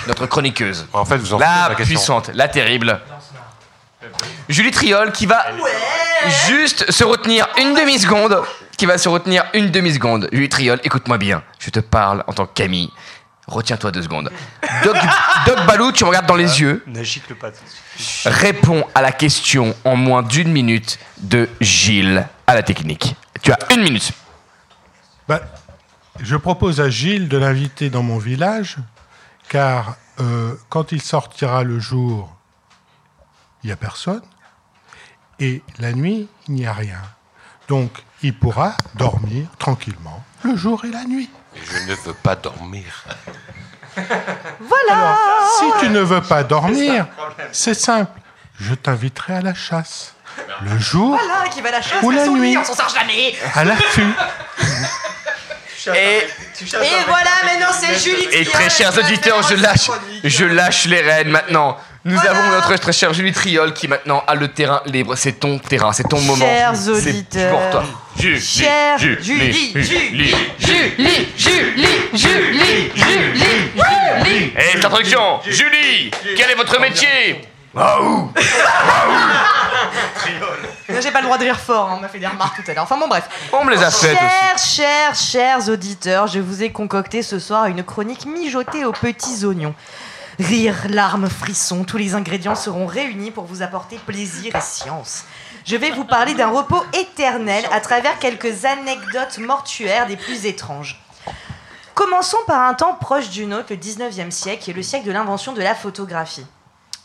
Notre 0.08 0.26
chroniqueuse. 0.26 0.86
En 0.92 1.04
fait, 1.04 1.16
vous 1.16 1.34
en 1.34 1.38
La 1.38 1.68
la 1.68 1.74
question. 1.74 1.84
puissante, 1.84 2.30
la 2.34 2.48
terrible. 2.48 3.00
Julie 4.48 4.72
Triol 4.72 5.12
qui 5.12 5.26
va 5.26 5.44
juste 6.48 6.90
se 6.90 7.04
retenir 7.04 7.48
une 7.58 7.74
demi-seconde. 7.74 8.42
Qui 8.76 8.86
va 8.86 8.98
se 8.98 9.08
retenir 9.08 9.44
une 9.54 9.70
demi-seconde. 9.70 10.28
Julie 10.32 10.48
Triol, 10.48 10.80
écoute-moi 10.82 11.18
bien. 11.18 11.42
Je 11.60 11.70
te 11.70 11.78
parle 11.78 12.24
en 12.26 12.32
tant 12.32 12.46
que 12.46 12.52
Camille. 12.52 12.90
Retiens-toi 13.52 13.90
deux 13.90 14.02
secondes. 14.02 14.30
Doc, 14.82 14.96
Doc 15.46 15.66
Balou, 15.66 15.92
tu 15.92 16.04
me 16.04 16.08
regardes 16.08 16.26
dans 16.26 16.36
les 16.36 16.60
yeux. 16.60 16.82
Pas 17.38 17.50
tout 17.50 17.58
de 17.62 17.68
suite. 18.00 18.32
Réponds 18.32 18.84
à 18.94 19.02
la 19.02 19.12
question 19.12 19.74
en 19.84 19.94
moins 19.94 20.22
d'une 20.22 20.50
minute 20.50 20.98
de 21.18 21.48
Gilles 21.60 22.26
à 22.46 22.54
la 22.54 22.62
technique. 22.62 23.14
Tu 23.42 23.52
as 23.52 23.58
une 23.74 23.82
minute. 23.82 24.12
Bah, 25.28 25.40
je 26.20 26.36
propose 26.36 26.80
à 26.80 26.88
Gilles 26.88 27.28
de 27.28 27.36
l'inviter 27.36 27.90
dans 27.90 28.02
mon 28.02 28.18
village, 28.18 28.76
car 29.48 29.96
euh, 30.20 30.54
quand 30.70 30.92
il 30.92 31.02
sortira 31.02 31.62
le 31.62 31.78
jour, 31.78 32.34
il 33.62 33.66
n'y 33.66 33.72
a 33.72 33.76
personne, 33.76 34.22
et 35.38 35.62
la 35.78 35.92
nuit, 35.92 36.28
il 36.48 36.54
n'y 36.54 36.66
a 36.66 36.72
rien. 36.72 37.02
Donc, 37.68 38.02
il 38.22 38.34
pourra 38.34 38.74
dormir 38.94 39.46
tranquillement 39.58 40.24
le 40.42 40.56
jour 40.56 40.84
et 40.84 40.90
la 40.90 41.04
nuit. 41.04 41.30
Je 41.54 41.78
ne 41.90 41.94
veux 41.94 42.14
pas 42.14 42.34
dormir. 42.36 42.84
Voilà. 44.60 45.18
Si 45.58 45.64
tu 45.80 45.88
ne 45.90 46.00
veux 46.00 46.22
pas 46.22 46.42
dormir, 46.42 47.06
c'est 47.52 47.74
simple. 47.74 48.10
Je 48.60 48.74
t'inviterai 48.74 49.34
à 49.36 49.40
la 49.42 49.54
chasse. 49.54 50.14
Le 50.62 50.78
jour 50.78 51.18
Voilà, 51.18 51.48
qui 51.48 51.60
va 51.60 51.68
à 51.68 51.72
la 51.72 51.82
chasse, 51.82 52.02
ou 52.02 52.10
la 52.10 52.24
son 52.24 52.34
lit, 52.36 52.40
nuit, 52.40 52.58
on 52.58 52.64
s'en 52.64 52.74
sort 52.74 52.88
jamais. 52.88 53.34
à 53.54 53.64
l'affût. 53.64 54.06
Et, 55.94 56.18
Et 56.18 56.24
voilà, 57.08 57.30
maintenant 57.44 57.72
c'est 57.72 57.98
Julie 57.98 58.28
et 58.30 58.44
très 58.44 58.70
chers 58.70 58.96
auditeurs, 58.96 59.42
lâche, 59.56 59.90
je 60.22 60.44
lâche 60.44 60.84
les 60.86 61.00
rênes 61.00 61.28
maintenant. 61.30 61.76
Nous 62.04 62.18
avons 62.18 62.50
notre 62.50 62.74
très 62.78 62.92
chère 62.92 63.14
Julie 63.14 63.32
Triol 63.32 63.72
qui 63.74 63.86
maintenant 63.86 64.24
a 64.26 64.34
le 64.34 64.48
terrain 64.48 64.82
libre. 64.86 65.14
C'est 65.14 65.34
ton 65.34 65.58
terrain, 65.60 65.92
c'est 65.92 66.08
ton 66.08 66.20
moment. 66.20 66.44
Chers 66.44 66.74
C'est 66.74 66.90
auditeurs, 66.90 67.50
pour 67.52 67.70
toi. 67.70 67.84
Julie, 68.18 68.40
Chers 68.40 68.98
Julie, 68.98 69.20
Julie, 69.22 69.72
Julie, 69.76 70.34
Julie, 70.58 71.28
Julie, 71.36 71.86
Julie, 72.12 72.90
Julie. 72.96 74.52
Et 74.56 74.76
introduction, 74.76 75.40
Julie, 75.46 76.10
quel 76.36 76.50
est 76.50 76.56
votre 76.56 76.80
métier 76.80 77.40
Waouh 77.72 78.32
J'ai 81.00 81.10
pas 81.12 81.20
le 81.20 81.24
droit 81.26 81.38
de 81.38 81.44
rire 81.44 81.58
fort, 81.58 81.88
hein, 81.88 81.94
on 81.98 82.00
m'a 82.00 82.08
fait 82.08 82.18
des 82.18 82.26
remarques 82.26 82.56
tout 82.62 82.70
à 82.70 82.74
l'heure. 82.74 82.82
Enfin 82.82 82.98
bon, 82.98 83.06
bref. 83.08 83.28
On 83.52 83.64
me 83.64 83.70
les 83.70 83.82
a 83.82 83.90
faites 83.92 84.18
Chers, 84.18 84.58
chers, 84.58 85.14
chers 85.14 85.68
auditeurs, 85.68 86.26
je 86.26 86.40
vous 86.40 86.64
ai 86.64 86.70
concocté 86.70 87.22
ce 87.22 87.38
soir 87.38 87.66
une 87.66 87.82
chronique 87.84 88.26
mijotée 88.26 88.84
aux 88.84 88.92
petits 88.92 89.44
oignons. 89.44 89.74
Rire, 90.42 90.86
larmes, 90.88 91.28
frissons, 91.28 91.84
tous 91.84 91.98
les 91.98 92.14
ingrédients 92.14 92.54
seront 92.56 92.86
réunis 92.86 93.30
pour 93.30 93.44
vous 93.44 93.62
apporter 93.62 93.96
plaisir 93.98 94.56
et 94.56 94.60
science. 94.60 95.24
Je 95.64 95.76
vais 95.76 95.90
vous 95.92 96.04
parler 96.04 96.34
d'un 96.34 96.48
repos 96.48 96.82
éternel 96.98 97.64
à 97.70 97.80
travers 97.80 98.18
quelques 98.18 98.64
anecdotes 98.64 99.38
mortuaires 99.38 100.06
des 100.06 100.16
plus 100.16 100.46
étranges. 100.46 101.00
Commençons 101.94 102.38
par 102.46 102.62
un 102.62 102.74
temps 102.74 102.94
proche 102.94 103.28
du 103.30 103.46
nôtre, 103.46 103.66
le 103.70 103.76
19e 103.76 104.30
siècle, 104.32 104.62
qui 104.64 104.70
est 104.70 104.74
le 104.74 104.82
siècle 104.82 105.06
de 105.06 105.12
l'invention 105.12 105.52
de 105.52 105.62
la 105.62 105.74
photographie. 105.76 106.46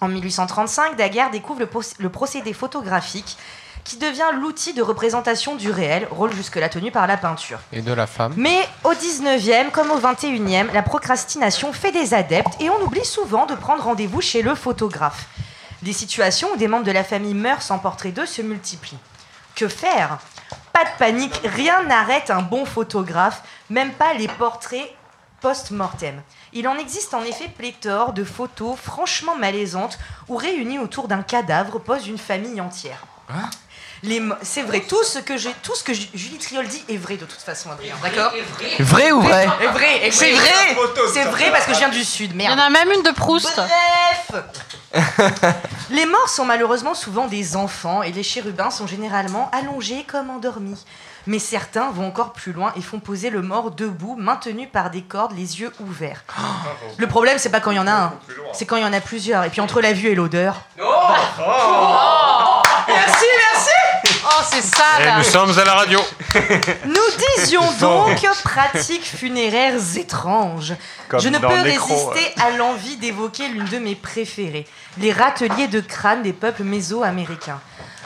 En 0.02 0.08
1835, 0.08 0.96
Daguerre 0.96 1.30
découvre 1.30 1.60
le, 1.60 1.66
proc- 1.68 1.96
le 2.00 2.10
procédé 2.10 2.54
photographique 2.54 3.38
qui 3.88 3.96
devient 3.98 4.32
l'outil 4.34 4.74
de 4.74 4.82
représentation 4.82 5.56
du 5.56 5.72
réel, 5.72 6.08
rôle 6.12 6.34
jusque-là 6.34 6.68
tenu 6.68 6.92
par 6.92 7.08
la 7.08 7.16
peinture. 7.16 7.60
Et 7.72 7.82
de 7.82 7.94
la 7.94 8.06
femme. 8.06 8.34
Mais 8.36 8.68
au 8.84 8.92
19e 8.94 9.72
comme 9.72 9.92
au 9.92 10.00
21e, 10.00 10.74
la 10.74 10.82
procrastination 10.84 11.72
fait 11.72 11.94
des 11.94 12.14
adeptes 12.14 12.60
et 12.60 12.70
on 12.70 12.82
oublie 12.82 13.06
souvent 13.06 13.46
de 13.46 13.56
prendre 13.56 13.84
rendez-vous 13.84 14.20
chez 14.20 14.42
le 14.42 14.56
photographe. 14.56 15.28
Les 15.84 15.94
situations 15.94 16.50
où 16.54 16.58
des 16.58 16.68
membres 16.68 16.84
de 16.86 16.92
la 16.92 17.06
famille 17.06 17.34
meurent 17.34 17.62
sans 17.62 17.80
portrait 17.80 18.12
d'eux 18.12 18.26
se 18.26 18.42
multiplient. 18.42 18.98
Que 19.56 19.70
faire? 19.70 20.18
Pas 20.74 20.84
de 20.84 20.90
panique, 21.00 21.40
rien 21.46 21.84
n'arrête 21.84 22.30
un 22.30 22.42
bon 22.42 22.66
photographe, 22.66 23.42
même 23.70 23.94
pas 23.94 24.14
les 24.14 24.28
portraits 24.28 24.92
post-mortem. 25.40 26.22
Il 26.52 26.68
en 26.68 26.78
existe 26.78 27.14
en 27.14 27.22
effet 27.22 27.48
pléthore 27.48 28.12
de 28.12 28.24
photos 28.26 28.76
franchement 28.78 29.36
malaisantes 29.38 29.98
où 30.28 30.36
réunies 30.36 30.80
autour 30.80 31.08
d'un 31.08 31.22
cadavre 31.22 31.80
pose 31.80 32.08
une 32.08 32.18
famille 32.18 32.60
entière. 32.60 33.06
Mo- 33.30 33.36
C'est 34.42 34.62
vrai, 34.62 34.82
tout 34.82 35.04
ce 35.04 35.20
que 35.20 35.38
j'ai, 35.38 35.54
tout 35.64 35.76
ce 35.76 35.84
que 35.84 35.94
Ju- 35.94 36.08
Julie 36.14 36.38
Triol 36.38 36.68
dit 36.68 36.84
est 36.90 36.98
vrai 36.98 37.18
de 37.18 37.26
toute 37.26 37.42
façon, 37.42 37.72
Adrien. 37.72 37.96
D'accord 38.02 38.32
Vrai 38.80 39.12
ou 39.12 39.22
vrai 39.22 39.48
Est 39.62 39.68
vrai, 39.68 40.08
est 40.08 40.12
C'est 40.12 40.32
vrai. 40.34 40.42
vrai 40.76 41.10
C'est 41.14 41.24
vrai 41.26 41.52
parce 41.52 41.66
que 41.66 41.74
je 41.74 41.80
viens 41.80 41.90
du 41.90 42.04
sud, 42.04 42.32
Il 42.32 42.36
y 42.36 42.38
merde. 42.38 42.60
en 42.60 42.64
a 42.64 42.70
même 42.70 42.92
une 42.92 43.04
de 43.04 43.12
Proust. 43.12 43.56
Bref 43.56 44.44
Les 45.90 46.06
morts 46.06 46.30
sont 46.30 46.46
malheureusement 46.46 46.94
souvent 46.94 47.28
des 47.28 47.56
enfants 47.56 48.04
et 48.04 48.12
les 48.12 48.24
chérubins 48.24 48.72
sont 48.72 48.88
généralement 48.88 49.50
allongés 49.52 50.06
comme 50.08 50.30
endormis. 50.30 50.84
Mais 51.26 51.40
certains 51.40 51.92
vont 51.92 52.08
encore 52.08 52.32
plus 52.32 52.54
loin 52.54 52.72
et 52.78 52.82
font 52.82 53.00
poser 53.00 53.30
le 53.30 53.42
mort 53.42 53.72
debout, 53.72 54.16
maintenu 54.18 54.66
par 54.68 54.90
des 54.92 55.02
cordes, 55.02 55.34
les 55.36 55.60
yeux 55.60 55.74
ouverts. 55.82 56.24
Le 56.98 57.08
problème, 57.08 57.38
c'est 57.38 57.50
pas 57.50 57.60
quand 57.60 57.72
il 57.72 57.78
y 57.78 57.80
en 57.80 57.88
a 57.88 57.92
un, 57.92 58.14
c'est 58.54 58.66
quand 58.66 58.78
il 58.78 58.82
y 58.84 58.86
en 58.86 58.94
a 58.94 59.02
plusieurs. 59.02 59.44
Et 59.44 59.50
puis 59.50 59.60
entre 59.60 59.82
la 59.82 59.92
vue 59.92 60.08
et 60.08 60.16
l'odeur. 60.16 60.62
Merci, 62.88 63.26
merci 63.36 63.47
Oh, 64.30 64.44
c'est. 64.50 64.58
Et 64.60 65.18
nous 65.18 65.24
sommes 65.24 65.58
à 65.58 65.64
la 65.64 65.74
radio. 65.76 66.00
Nous 66.86 67.38
disions 67.38 67.72
donc 67.80 68.22
pratiques 68.44 69.06
funéraires 69.06 69.76
étranges. 69.96 70.74
Comme 71.08 71.22
Je 71.22 71.30
ne 71.30 71.38
peux 71.38 71.62
nécro, 71.62 72.10
résister 72.10 72.42
à 72.42 72.52
l'envie 72.58 72.98
d'évoquer 72.98 73.48
l'une 73.48 73.66
de 73.66 73.78
mes 73.78 73.96
préférées, 73.96 74.68
les 74.98 75.14
râteliers 75.14 75.68
de 75.68 75.80
crâne 75.80 76.24
des 76.24 76.34
peuples 76.34 76.64
méso-américains. 76.64 77.62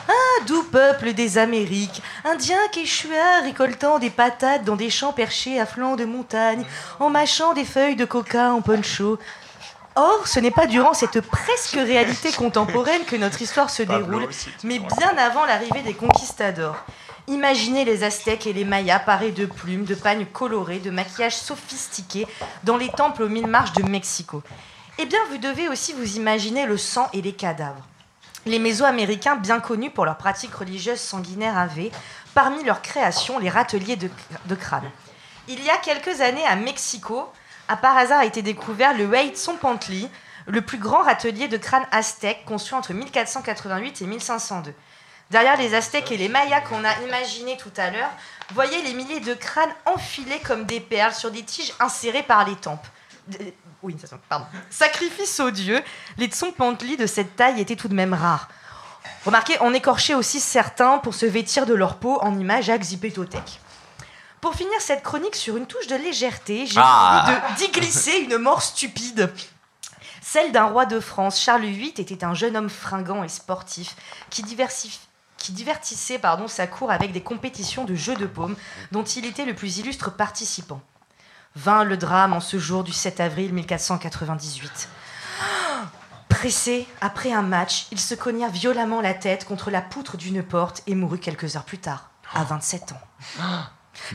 Ah, 0.08 0.44
doux 0.46 0.64
peuple 0.64 1.12
des 1.12 1.38
Amériques, 1.38 2.02
Indiens 2.24 2.68
quechua 2.72 3.40
récoltant 3.42 3.98
des 3.98 4.10
patates 4.10 4.64
dans 4.64 4.76
des 4.76 4.90
champs 4.90 5.12
perchés 5.12 5.60
à 5.60 5.66
flanc 5.66 5.96
de 5.96 6.04
montagne, 6.04 6.64
en 7.00 7.10
mâchant 7.10 7.52
des 7.54 7.64
feuilles 7.64 7.96
de 7.96 8.04
coca 8.04 8.52
en 8.52 8.62
poncho. 8.62 9.18
Or, 9.94 10.26
ce 10.26 10.40
n'est 10.40 10.50
pas 10.50 10.66
durant 10.66 10.94
cette 10.94 11.20
presque 11.20 11.74
réalité 11.74 12.32
contemporaine 12.32 13.04
que 13.04 13.16
notre 13.16 13.42
histoire 13.42 13.68
se 13.68 13.82
déroule, 13.82 14.26
mais 14.64 14.78
bien 14.78 15.16
avant 15.18 15.44
l'arrivée 15.44 15.82
des 15.82 15.94
conquistadors. 15.94 16.76
Imaginez 17.28 17.84
les 17.84 18.02
Aztèques 18.02 18.46
et 18.46 18.52
les 18.52 18.64
Mayas 18.64 19.00
parés 19.00 19.30
de 19.30 19.46
plumes, 19.46 19.84
de 19.84 19.94
pagnes 19.94 20.24
colorées, 20.24 20.78
de 20.78 20.90
maquillage 20.90 21.36
sophistiqué 21.36 22.26
dans 22.64 22.76
les 22.76 22.88
temples 22.88 23.22
aux 23.22 23.28
mille 23.28 23.46
marches 23.46 23.74
de 23.74 23.82
Mexico. 23.82 24.42
Eh 24.98 25.06
bien, 25.06 25.20
vous 25.30 25.38
devez 25.38 25.68
aussi 25.68 25.92
vous 25.92 26.16
imaginer 26.16 26.66
le 26.66 26.78
sang 26.78 27.08
et 27.12 27.22
les 27.22 27.32
cadavres. 27.32 27.86
Les 28.44 28.58
Mésoaméricains, 28.58 29.36
bien 29.36 29.60
connus 29.60 29.90
pour 29.90 30.04
leurs 30.04 30.16
pratiques 30.16 30.54
religieuses 30.54 31.00
sanguinaires 31.00 31.56
avées, 31.56 31.92
parmi 32.34 32.64
leurs 32.64 32.82
créations, 32.82 33.38
les 33.38 33.50
râteliers 33.50 33.96
de, 33.96 34.10
de 34.46 34.54
crâne. 34.54 34.90
Il 35.48 35.62
y 35.62 35.70
a 35.70 35.76
quelques 35.76 36.20
années 36.20 36.44
à 36.46 36.56
Mexico, 36.56 37.28
a 37.68 37.76
par 37.76 37.96
hasard 37.96 38.22
été 38.22 38.42
découvert 38.42 38.96
le 38.96 39.04
Huaytzompantli, 39.04 40.08
le 40.46 40.60
plus 40.60 40.78
grand 40.78 41.02
râtelier 41.02 41.48
de 41.48 41.56
crâne 41.56 41.86
aztèque 41.90 42.44
construit 42.44 42.74
entre 42.74 42.92
1488 42.92 44.02
et 44.02 44.06
1502. 44.06 44.74
Derrière 45.30 45.56
les 45.56 45.74
Aztèques 45.74 46.12
et 46.12 46.16
les 46.18 46.28
Mayas 46.28 46.60
qu'on 46.60 46.84
a 46.84 46.94
imaginés 47.06 47.56
tout 47.56 47.72
à 47.78 47.90
l'heure, 47.90 48.10
voyez 48.52 48.82
les 48.82 48.92
milliers 48.92 49.20
de 49.20 49.32
crânes 49.32 49.72
enfilés 49.86 50.40
comme 50.40 50.66
des 50.66 50.80
perles 50.80 51.14
sur 51.14 51.30
des 51.30 51.42
tiges 51.42 51.72
insérées 51.80 52.22
par 52.22 52.46
les 52.46 52.56
tempes. 52.56 52.86
Oui, 53.82 53.96
pardon. 54.28 54.44
Sacrifice 54.68 55.40
aux 55.40 55.50
dieux, 55.50 55.80
les 56.18 56.26
Tsompantli 56.26 56.96
de 56.96 57.06
cette 57.06 57.34
taille 57.34 57.60
étaient 57.60 57.76
tout 57.76 57.88
de 57.88 57.94
même 57.94 58.12
rares. 58.14 58.48
Remarquez, 59.24 59.56
on 59.60 59.72
écorchait 59.72 60.14
aussi 60.14 60.38
certains 60.38 60.98
pour 60.98 61.14
se 61.14 61.26
vêtir 61.26 61.66
de 61.66 61.74
leur 61.74 61.96
peau 61.96 62.18
en 62.20 62.38
image 62.38 62.68
à 62.68 62.76
Xipétothèque. 62.76 63.60
Pour 64.42 64.56
finir 64.56 64.80
cette 64.80 65.04
chronique 65.04 65.36
sur 65.36 65.56
une 65.56 65.66
touche 65.66 65.86
de 65.86 65.94
légèreté, 65.94 66.66
j'ai 66.66 66.80
Ah. 66.82 67.24
envie 67.46 67.54
d'y 67.54 67.70
glisser 67.70 68.16
une 68.28 68.38
mort 68.38 68.60
stupide. 68.60 69.32
Celle 70.20 70.50
d'un 70.50 70.64
roi 70.64 70.84
de 70.84 70.98
France, 70.98 71.40
Charles 71.40 71.62
VIII 71.62 71.94
était 71.98 72.24
un 72.24 72.34
jeune 72.34 72.56
homme 72.56 72.68
fringant 72.68 73.22
et 73.22 73.28
sportif 73.28 73.94
qui, 74.30 74.42
divertissait 74.42 76.18
pardon, 76.18 76.48
sa 76.48 76.66
cour 76.66 76.90
avec 76.90 77.12
des 77.12 77.22
compétitions 77.22 77.84
de 77.84 77.94
jeux 77.94 78.16
de 78.16 78.26
paume 78.26 78.56
dont 78.90 79.04
il 79.04 79.26
était 79.26 79.44
le 79.44 79.54
plus 79.54 79.78
illustre 79.78 80.10
participant. 80.10 80.80
Vint 81.54 81.84
le 81.84 81.96
drame 81.96 82.32
en 82.32 82.40
ce 82.40 82.58
jour 82.58 82.82
du 82.82 82.92
7 82.92 83.20
avril 83.20 83.52
1498. 83.54 84.88
Pressé, 86.28 86.88
après 87.00 87.32
un 87.32 87.42
match, 87.42 87.86
il 87.92 88.00
se 88.00 88.16
cogna 88.16 88.48
violemment 88.48 89.00
la 89.00 89.14
tête 89.14 89.44
contre 89.44 89.70
la 89.70 89.82
poutre 89.82 90.16
d'une 90.16 90.42
porte 90.42 90.82
et 90.88 90.96
mourut 90.96 91.20
quelques 91.20 91.54
heures 91.54 91.62
plus 91.64 91.78
tard, 91.78 92.10
à 92.34 92.42
27 92.42 92.90
ans. 92.92 93.00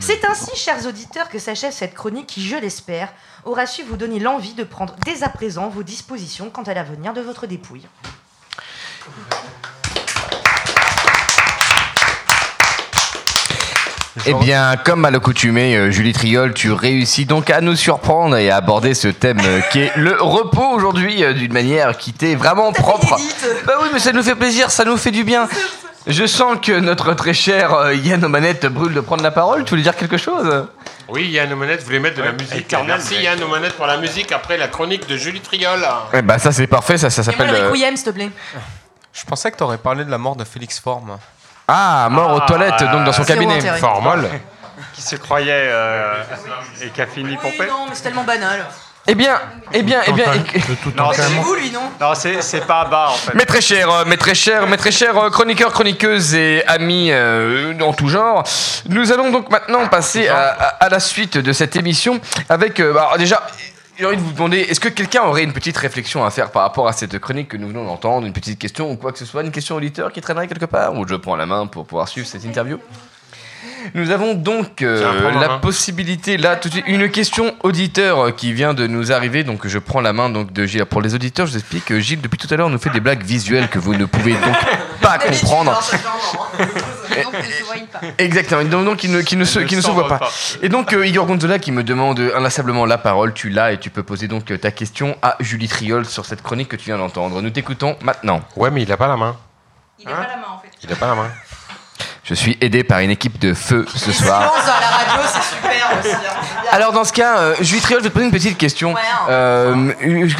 C'est 0.00 0.24
ainsi, 0.24 0.56
chers 0.56 0.86
auditeurs, 0.86 1.28
que 1.28 1.38
s'achève 1.38 1.72
cette 1.72 1.94
chronique 1.94 2.26
qui, 2.26 2.46
je 2.46 2.56
l'espère, 2.56 3.12
aura 3.44 3.66
su 3.66 3.82
vous 3.82 3.96
donner 3.96 4.18
l'envie 4.18 4.54
de 4.54 4.64
prendre 4.64 4.94
dès 5.04 5.22
à 5.22 5.28
présent 5.28 5.68
vos 5.68 5.82
dispositions 5.82 6.50
quant 6.50 6.62
à 6.62 6.74
l'avenir 6.74 7.12
de 7.14 7.20
votre 7.20 7.46
dépouille. 7.46 7.86
Eh 14.26 14.34
bien, 14.34 14.76
comme 14.76 15.04
à 15.04 15.10
l'accoutumée, 15.10 15.76
euh, 15.76 15.90
Julie 15.90 16.12
Triol, 16.12 16.52
tu 16.52 16.72
réussis 16.72 17.24
donc 17.24 17.50
à 17.50 17.60
nous 17.60 17.76
surprendre 17.76 18.36
et 18.36 18.50
à 18.50 18.56
aborder 18.56 18.94
ce 18.94 19.08
thème 19.08 19.40
euh, 19.44 19.60
qui 19.72 19.80
est 19.80 19.92
le 19.96 20.20
repos 20.20 20.68
aujourd'hui 20.74 21.22
euh, 21.22 21.32
d'une 21.32 21.52
manière 21.52 21.96
qui 21.96 22.12
t'est 22.12 22.34
vraiment 22.34 22.72
propre. 22.72 23.16
Bah 23.66 23.74
oui, 23.82 23.88
mais 23.92 23.98
ça 23.98 24.12
nous 24.12 24.22
fait 24.22 24.34
plaisir, 24.34 24.70
ça 24.70 24.84
nous 24.84 24.96
fait 24.96 25.12
du 25.12 25.24
bien. 25.24 25.48
Je 26.08 26.26
sens 26.26 26.56
que 26.62 26.72
notre 26.72 27.12
très 27.12 27.34
cher 27.34 27.74
euh, 27.74 27.94
Yann 27.94 28.24
Omanette 28.24 28.64
brûle 28.64 28.94
de 28.94 29.00
prendre 29.00 29.22
la 29.22 29.30
parole. 29.30 29.64
Tu 29.64 29.70
voulais 29.70 29.82
dire 29.82 29.94
quelque 29.94 30.16
chose? 30.16 30.66
Oui, 31.08 31.28
Yann 31.28 31.52
Omanette 31.52 31.82
voulait 31.82 31.98
mettre 32.00 32.16
de 32.16 32.22
la 32.22 32.32
musique. 32.32 32.74
Merci 32.86 33.16
Yann 33.22 33.42
Omanette 33.42 33.74
pour 33.74 33.86
la 33.86 33.98
musique 33.98 34.32
après 34.32 34.56
la 34.56 34.68
chronique 34.68 35.06
de 35.06 35.18
Julie 35.18 35.42
Triol. 35.42 35.86
Eh 36.14 36.22
bah 36.22 36.38
ça 36.38 36.50
c'est 36.50 36.66
parfait, 36.66 36.96
ça, 36.96 37.10
s'appelle... 37.10 37.50
le 37.50 37.56
euh, 37.56 37.70
requiem, 37.70 37.94
s'il 37.94 38.06
te 38.06 38.10
plaît. 38.10 38.30
Je 39.12 39.24
pensais 39.26 39.50
que 39.50 39.58
tu 39.58 39.62
aurais 39.62 39.76
parlé 39.76 40.06
de 40.06 40.10
la 40.10 40.16
mort 40.16 40.34
de 40.34 40.44
Félix 40.44 40.78
Forme. 40.80 41.18
Ah, 41.66 42.08
mort 42.10 42.32
aux 42.32 42.40
toilettes, 42.40 42.82
donc 42.90 43.04
dans 43.04 43.12
son 43.12 43.24
cabinet. 43.24 43.60
Formol. 43.78 44.30
Qui 44.94 45.02
se 45.02 45.16
croyait 45.16 45.52
euh, 45.52 46.22
et 46.80 46.88
qui 46.88 47.02
a 47.02 47.06
fini 47.06 47.36
pompé. 47.36 47.66
Non, 47.68 47.86
mais 47.86 47.94
c'est 47.94 48.04
tellement 48.04 48.24
banal. 48.24 48.64
Eh 49.10 49.14
bien, 49.14 49.40
eh 49.72 49.82
bien, 49.82 50.00
eh 50.06 50.12
bien... 50.12 50.26
Non, 50.96 51.10
C'est 51.14 51.22
vous, 51.22 51.54
lui, 51.54 51.70
non 51.70 51.80
non 51.98 52.14
c'est 52.14 52.42
c'est 52.42 52.66
pas 52.66 52.84
bas 52.84 53.08
en 53.10 53.14
fait. 53.14 53.34
Mes 53.34 53.46
très 53.46 53.62
chers, 53.62 53.90
euh, 53.90 54.04
mes 54.04 54.18
très 54.18 54.34
chers, 54.34 54.66
mes 54.68 54.76
très 54.76 54.90
chers 54.92 55.16
euh, 55.16 55.30
chroniqueurs, 55.30 55.72
chroniqueuses 55.72 56.34
et 56.34 56.62
amis 56.66 57.08
euh, 57.10 57.72
en 57.80 57.94
tout 57.94 58.08
genre, 58.08 58.44
nous 58.88 59.10
allons 59.10 59.30
donc 59.30 59.50
maintenant 59.50 59.86
passer 59.88 60.28
à, 60.28 60.48
à- 60.48 60.84
à 60.84 60.88
la 60.90 61.00
suite 61.00 61.38
de 61.38 61.52
cette 61.54 61.74
émission 61.74 62.20
avec, 62.50 62.80
euh, 62.80 62.92
bah, 62.92 63.04
alors 63.06 63.18
déjà, 63.18 63.46
j'ai 63.98 64.04
envie 64.04 64.16
de 64.18 64.22
vous 64.22 64.32
demander, 64.32 64.58
est-ce 64.58 64.78
que 64.80 64.90
quelqu'un 64.90 65.22
aurait 65.22 65.42
une 65.42 65.54
petite 65.54 65.76
réflexion 65.78 66.22
à 66.24 66.30
faire 66.30 66.50
par 66.50 66.62
rapport 66.62 66.86
à 66.86 66.92
cette 66.92 67.18
chronique 67.18 67.48
que 67.48 67.56
nous 67.56 67.68
venons 67.68 67.84
d'entendre, 67.86 68.26
une 68.26 68.32
petite 68.34 68.58
question 68.58 68.90
ou 68.90 68.96
quoi 68.96 69.12
que 69.12 69.18
ce 69.18 69.24
soit, 69.24 69.42
une 69.42 69.50
question 69.52 69.76
auditeur 69.76 70.12
qui 70.12 70.20
traînerait 70.20 70.48
quelque 70.48 70.66
part, 70.66 70.94
ou 70.94 71.08
je 71.08 71.14
prends 71.16 71.34
la 71.36 71.46
main 71.46 71.66
pour 71.66 71.86
pouvoir 71.86 72.08
suivre 72.08 72.26
cette 72.28 72.44
interview? 72.44 72.78
Nous 73.94 74.10
avons 74.10 74.34
donc 74.34 74.82
euh, 74.82 75.30
la 75.40 75.48
main. 75.48 75.58
possibilité 75.58 76.36
là 76.36 76.56
tout 76.56 76.68
de 76.68 76.74
suite 76.74 76.84
une 76.86 77.08
question 77.10 77.54
auditeur 77.62 78.18
euh, 78.18 78.30
qui 78.30 78.52
vient 78.52 78.74
de 78.74 78.86
nous 78.86 79.12
arriver 79.12 79.44
donc 79.44 79.66
je 79.66 79.78
prends 79.78 80.00
la 80.00 80.12
main 80.12 80.30
donc 80.30 80.52
de 80.52 80.66
Gilles 80.66 80.84
pour 80.84 81.00
les 81.00 81.14
auditeurs 81.14 81.46
je 81.46 81.52
vous 81.52 81.58
explique 81.58 81.84
que 81.86 82.00
Gilles 82.00 82.20
depuis 82.20 82.38
tout 82.38 82.52
à 82.52 82.56
l'heure 82.56 82.70
nous 82.70 82.78
fait 82.78 82.90
des 82.90 83.00
blagues 83.00 83.22
visuelles 83.22 83.68
que 83.68 83.78
vous 83.78 83.94
ne 83.94 84.04
pouvez 84.04 84.32
donc 84.32 84.56
pas 85.00 85.18
comprendre 85.18 85.80
exactement 88.18 88.64
donc, 88.64 88.84
donc 88.84 89.04
il 89.04 89.12
ne, 89.12 89.20
qui 89.22 89.36
ne 89.36 89.44
se, 89.44 89.60
qui 89.60 89.76
ne 89.76 89.80
se 89.80 89.90
voit 89.90 90.08
pas 90.08 90.18
pas. 90.18 90.30
et 90.62 90.68
donc 90.68 90.92
euh, 90.92 91.06
Igor 91.06 91.26
Gonzola 91.26 91.58
qui 91.58 91.72
me 91.72 91.82
demande 91.82 92.20
inlassablement 92.36 92.86
la 92.86 92.98
parole 92.98 93.32
tu 93.34 93.48
l'as 93.50 93.72
et 93.72 93.78
tu 93.78 93.90
peux 93.90 94.02
poser 94.02 94.28
donc 94.28 94.50
euh, 94.50 94.58
ta 94.58 94.70
question 94.70 95.16
à 95.22 95.36
Julie 95.40 95.68
Triol 95.68 96.04
sur 96.06 96.26
cette 96.26 96.42
chronique 96.42 96.68
que 96.68 96.76
tu 96.76 96.86
viens 96.86 96.98
d'entendre 96.98 97.40
nous 97.40 97.50
t'écoutons 97.50 97.96
maintenant 98.02 98.42
Ouais, 98.56 98.70
mais 98.70 98.82
il 98.82 98.92
a 98.92 98.96
pas 98.96 99.08
la 99.08 99.16
main. 99.16 99.36
Il 99.98 100.06
n'a 100.06 100.14
pas 100.14 100.22
la 100.22 100.36
main 100.36 100.46
en 100.54 100.58
fait. 100.58 100.68
Il 100.82 100.92
a 100.92 100.96
pas 100.96 101.06
la 101.06 101.14
main. 101.14 101.30
Je 102.28 102.34
suis 102.34 102.58
aidé 102.60 102.84
par 102.84 102.98
une 103.00 103.10
équipe 103.10 103.38
de 103.38 103.54
feu 103.54 103.86
ce 103.94 104.12
soir 104.12 104.52
Silence 104.52 104.66
dans 104.66 104.80
la 104.80 105.14
radio, 105.16 105.30
c'est 105.32 105.56
super 105.56 105.98
aussi. 106.00 106.12
hein. 106.14 106.68
Alors 106.70 106.92
dans 106.92 107.04
ce 107.04 107.12
cas, 107.14 107.38
euh, 107.38 107.54
Julie 107.60 107.80
Triol, 107.80 108.00
je 108.00 108.04
vais 108.04 108.10
te 108.10 108.14
poser 108.14 108.26
une 108.26 108.30
petite 108.32 108.58
question. 108.58 108.92
Ouais, 108.92 109.00
hein. 109.00 109.26
Euh, 109.30 109.92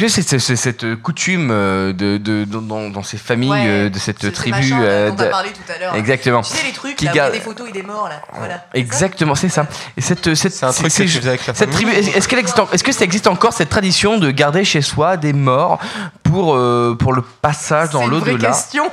c'est 0.07 0.21
c'est- 0.21 0.37
c'est 0.39 0.55
cette 0.55 0.95
coutume 1.01 1.49
euh, 1.51 1.91
de, 1.91 2.17
de- 2.17 2.45
dans- 2.45 3.01
ces 3.03 3.17
familles, 3.17 3.49
Ouais, 3.49 3.63
euh, 3.67 3.89
de 3.89 3.97
cette 3.97 4.31
tribu 4.33 4.69
machin, 4.71 4.81
euh, 4.81 5.09
dont 5.09 5.15
de- 5.15 5.29
parlé 5.29 5.49
tout 5.49 5.71
à 5.73 5.79
l'heure. 5.79 5.95
Exactement. 5.95 6.41
Tu 6.41 6.53
sais 6.55 6.63
les 6.67 6.71
trucs, 6.73 6.95
Qui 6.97 7.05
là, 7.05 7.11
où 7.11 7.13
il 7.13 7.17
y 7.17 7.19
a 7.19 7.23
garde- 7.23 7.33
des 7.33 7.39
photos, 7.41 7.67
il 7.73 7.77
est 7.77 7.83
mort, 7.83 8.07
là. 8.09 8.21
Voilà. 8.37 8.65
Exactement, 8.75 9.33
c'est 9.33 9.49
ça. 9.49 9.65
Et 9.97 10.01
cette, 10.01 10.35
cette, 10.35 10.53
C'est 10.53 10.65
un 10.65 10.71
truc 10.71 10.93
que 10.93 11.03
tu 11.03 11.27
avec 11.27 11.47
la 11.47 11.53
cette 11.55 11.71
tribu, 11.71 11.91
est-ce 11.91 12.15
est-ce 12.15 12.27
qu'elle 12.27 12.39
existe, 12.39 12.59
en- 12.59 12.69
est-ce 12.71 12.83
que 12.83 12.91
ça 12.91 13.03
existe 13.03 13.25
encore 13.27 13.53
cette 13.53 13.69
tradition 13.69 14.17
de 14.19 14.29
garder 14.29 14.63
chez 14.63 14.81
soi 14.81 15.17
des 15.17 15.33
morts 15.33 15.79
pour 16.23 16.53
euh, 16.55 16.95
pour 16.99 17.13
le 17.13 17.23
passage 17.23 17.89
dans 17.89 18.01
C'est 18.01 18.05
une 18.05 18.19
vraie 18.19 18.31
l'au-delà? 18.33 18.49
question. 18.49 18.83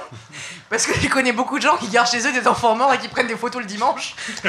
Parce 0.68 0.84
que 0.86 0.98
je 1.00 1.08
connais 1.08 1.30
beaucoup 1.32 1.58
de 1.58 1.62
gens 1.62 1.76
qui 1.76 1.86
gardent 1.88 2.08
chez 2.08 2.26
eux 2.26 2.32
des 2.32 2.46
enfants 2.48 2.74
morts 2.74 2.92
et 2.92 2.98
qui 2.98 3.06
prennent 3.08 3.28
des 3.28 3.36
photos 3.36 3.60
le 3.62 3.66
dimanche. 3.68 4.14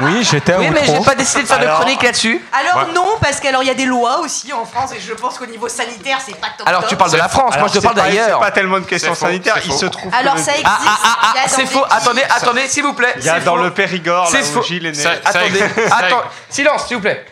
Oui, 0.00 0.22
j'étais 0.22 0.52
à 0.52 0.60
Oui, 0.60 0.70
mais 0.70 0.82
Outreau. 0.82 0.94
j'ai 0.98 1.04
pas 1.04 1.14
décidé 1.16 1.42
de 1.42 1.48
faire 1.48 1.58
Alors- 1.58 1.78
de 1.78 1.82
chronique 1.82 2.02
là-dessus. 2.04 2.40
Alors 2.52 2.86
Ouais. 2.86 2.92
non, 2.94 3.16
parce 3.20 3.40
qu'il 3.40 3.50
y 3.64 3.70
a 3.70 3.74
des 3.74 3.84
lois 3.84 4.20
aussi 4.20 4.52
en 4.52 4.64
France 4.64 4.92
et 4.92 5.00
je 5.00 5.12
pense 5.12 5.36
qu'au 5.38 5.46
niveau 5.46 5.68
sanitaire, 5.68 6.18
c'est 6.24 6.36
pas 6.36 6.48
top 6.56 6.68
Alors 6.68 6.82
top. 6.82 6.90
tu 6.90 6.96
parles 6.96 7.10
de 7.10 7.16
la 7.16 7.28
France, 7.28 7.54
moi 7.58 7.66
je 7.66 7.78
te 7.80 7.82
parle 7.82 7.96
d'ailleurs. 7.96 8.38
C'est 8.38 8.44
pas 8.46 8.50
tellement 8.52 8.76
une 8.78 8.84
question 8.86 9.12
C'est 9.14 9.18
faux, 9.20 9.26
sanitaire. 9.26 9.54
c'est 9.56 9.64
Il 9.66 9.72
faux. 9.72 9.78
se 9.78 9.86
trouve. 9.86 10.14
Alors 10.14 10.34
que 10.36 10.40
ça 10.40 10.52
le- 10.52 10.58
existe. 10.60 10.66
Ah, 10.86 10.98
ah, 11.02 11.18
ah, 11.20 11.32
il 11.34 11.36
y 11.36 11.40
a 11.40 11.42
ah, 11.42 11.48
dans 11.48 11.56
c'est 11.56 11.62
des 11.62 11.66
faux. 11.68 11.80
petits- 11.80 11.96
Attendez, 11.96 12.22
attendez, 12.30 12.68
s'il 12.68 12.82
vous 12.84 12.92
plaît. 12.92 13.14
Il 13.16 13.24
y 13.24 13.28
a 13.28 13.34
c'est 13.40 13.44
dans 13.44 13.56
faux. 13.56 13.62
le 13.64 13.70
Périgord, 13.72 14.24
là 14.24 14.30
C'est 14.30 14.42
où 14.50 14.52
faux. 14.52 14.62
Gilles 14.62 14.86
est 14.86 14.92
né. 14.92 15.02
Ça- 15.02 15.14
Attendez, 15.24 15.58
ça- 15.58 15.96
attends, 15.96 16.22
silence, 16.48 16.86
s'il 16.86 16.96
vous 16.98 17.02
plaît. 17.02 17.26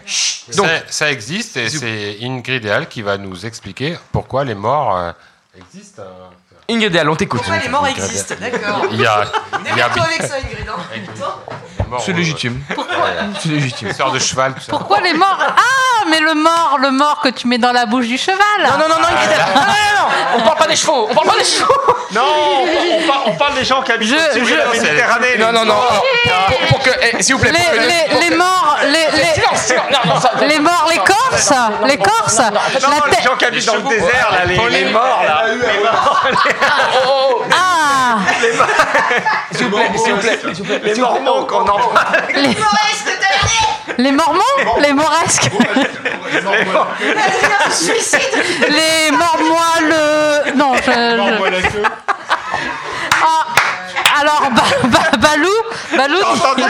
Donc, 0.57 0.66
ça, 0.66 0.73
ça 0.89 1.11
existe 1.12 1.57
et 1.57 1.69
c'est 1.69 2.16
Ingrid 2.20 2.65
Eal 2.65 2.89
qui 2.89 3.03
va 3.03 3.16
nous 3.16 3.47
expliquer 3.47 3.97
pourquoi 4.11 4.43
les 4.43 4.57
morts 4.57 4.97
euh, 4.97 5.12
existent. 5.57 6.03
euh. 6.03 6.27
Ingrid 6.69 6.97
Al, 6.97 7.09
on 7.09 7.17
t'écoute. 7.17 7.41
Pourquoi 7.41 7.59
les 7.59 7.69
morts 7.69 7.87
existent? 7.87 8.35
D'accord. 8.41 8.87
Il 8.91 9.01
y 9.01 9.07
a, 9.07 9.25
il 9.71 9.77
y 9.77 9.81
a 9.81 9.89
Les 11.87 11.91
morts, 11.91 12.03
C'est 12.05 12.11
euh, 12.13 12.15
légitime. 12.17 12.61
C'est 13.41 13.49
légitime. 13.49 13.93
Sœur 13.93 14.11
de 14.11 14.19
cheval, 14.19 14.55
tout 14.55 14.61
ça. 14.61 14.71
Pourquoi 14.71 15.01
les 15.01 15.15
morts 15.15 15.39
Ah, 15.41 16.05
mais 16.11 16.19
le 16.21 16.35
mort, 16.35 16.79
le 16.81 16.91
mort 16.91 17.21
que 17.23 17.29
tu 17.29 17.47
mets 17.47 17.59
dans 17.59 17.71
la 17.73 17.87
bouche 17.87 18.07
du 18.07 18.19
cheval. 18.19 18.39
Non, 18.65 18.71
non, 18.79 18.89
non, 18.89 19.01
non, 19.01 19.07
Al. 19.07 19.15
Non, 19.55 19.61
non, 19.61 19.67
non, 19.67 19.67
non, 19.67 20.09
on 20.37 20.41
parle 20.43 20.59
pas 20.59 20.67
des 20.67 20.77
chevaux. 20.77 21.07
On 21.11 21.15
parle 21.15 21.29
pas 21.29 21.39
des 21.39 21.45
chevaux. 21.45 21.75
Non, 22.13 22.23
on, 22.25 23.07
parle, 23.07 23.21
on 23.27 23.33
parle 23.37 23.55
des 23.55 23.65
gens 23.65 23.83
qui 23.83 23.93
habitent 23.93 24.09
Je- 24.35 24.45
je- 24.45 24.55
la 24.55 24.67
Méditerranée. 24.67 25.39
Non, 25.39 25.53
non, 25.53 25.65
non. 25.65 25.75
Pour, 26.49 26.59
pour 26.69 26.79
que, 26.83 26.91
eh, 27.03 27.23
s'il 27.23 27.35
vous 27.37 27.41
plaît. 27.41 27.53
Les, 27.53 28.19
les, 28.21 28.31
les 28.31 28.37
morts, 28.37 28.77
les, 28.85 28.91
les, 29.17 29.25
Silence, 29.35 29.61
silence. 29.61 29.85
Non, 29.93 30.15
non, 30.15 30.21
ça- 30.21 30.33
les 30.47 30.59
morts, 30.59 30.87
les 30.91 30.99
Corses, 30.99 31.53
les 31.87 31.99
Corses, 31.99 32.39
Non, 32.39 32.91
les 33.17 33.23
gens 33.23 33.37
qui 33.37 33.45
habitent 33.45 33.67
dans 33.67 33.77
le 33.77 33.83
désert, 33.83 34.29
là, 34.33 34.45
les, 34.45 34.57
les 34.57 34.85
morts, 34.91 35.23
là. 35.27 35.43
Les 35.47 35.79
morts, 35.83 36.25
Oh, 37.07 37.09
oh, 37.09 37.43
Ah, 37.53 38.19
S'il 39.53 39.67
vous 39.69 39.77
plaît, 39.77 39.91
s'il 39.97 40.13
vous 40.15 40.21
plaît, 40.21 40.39
s'il 40.43 40.55
vous 40.55 40.65
plaît. 40.65 40.81
les 40.85 40.95
Mormons 41.01 41.45
qu'on 41.45 41.69
en 41.77 41.89
parle. 41.89 42.16
les, 42.35 42.57
les 43.98 44.12
Mormons, 44.12 44.78
les 44.81 44.93
Moresques, 44.93 45.51
les 48.69 49.11
Mormois, 49.12 49.81
le. 49.82 50.57
Non, 50.57 50.74
je. 50.74 50.90
Ah, 50.90 52.16
alors, 54.21 54.43
ba, 54.51 54.63
Ba- 54.89 55.17
Balou, 55.19 55.49
Balou, 55.97 56.19
Balou 56.41 56.67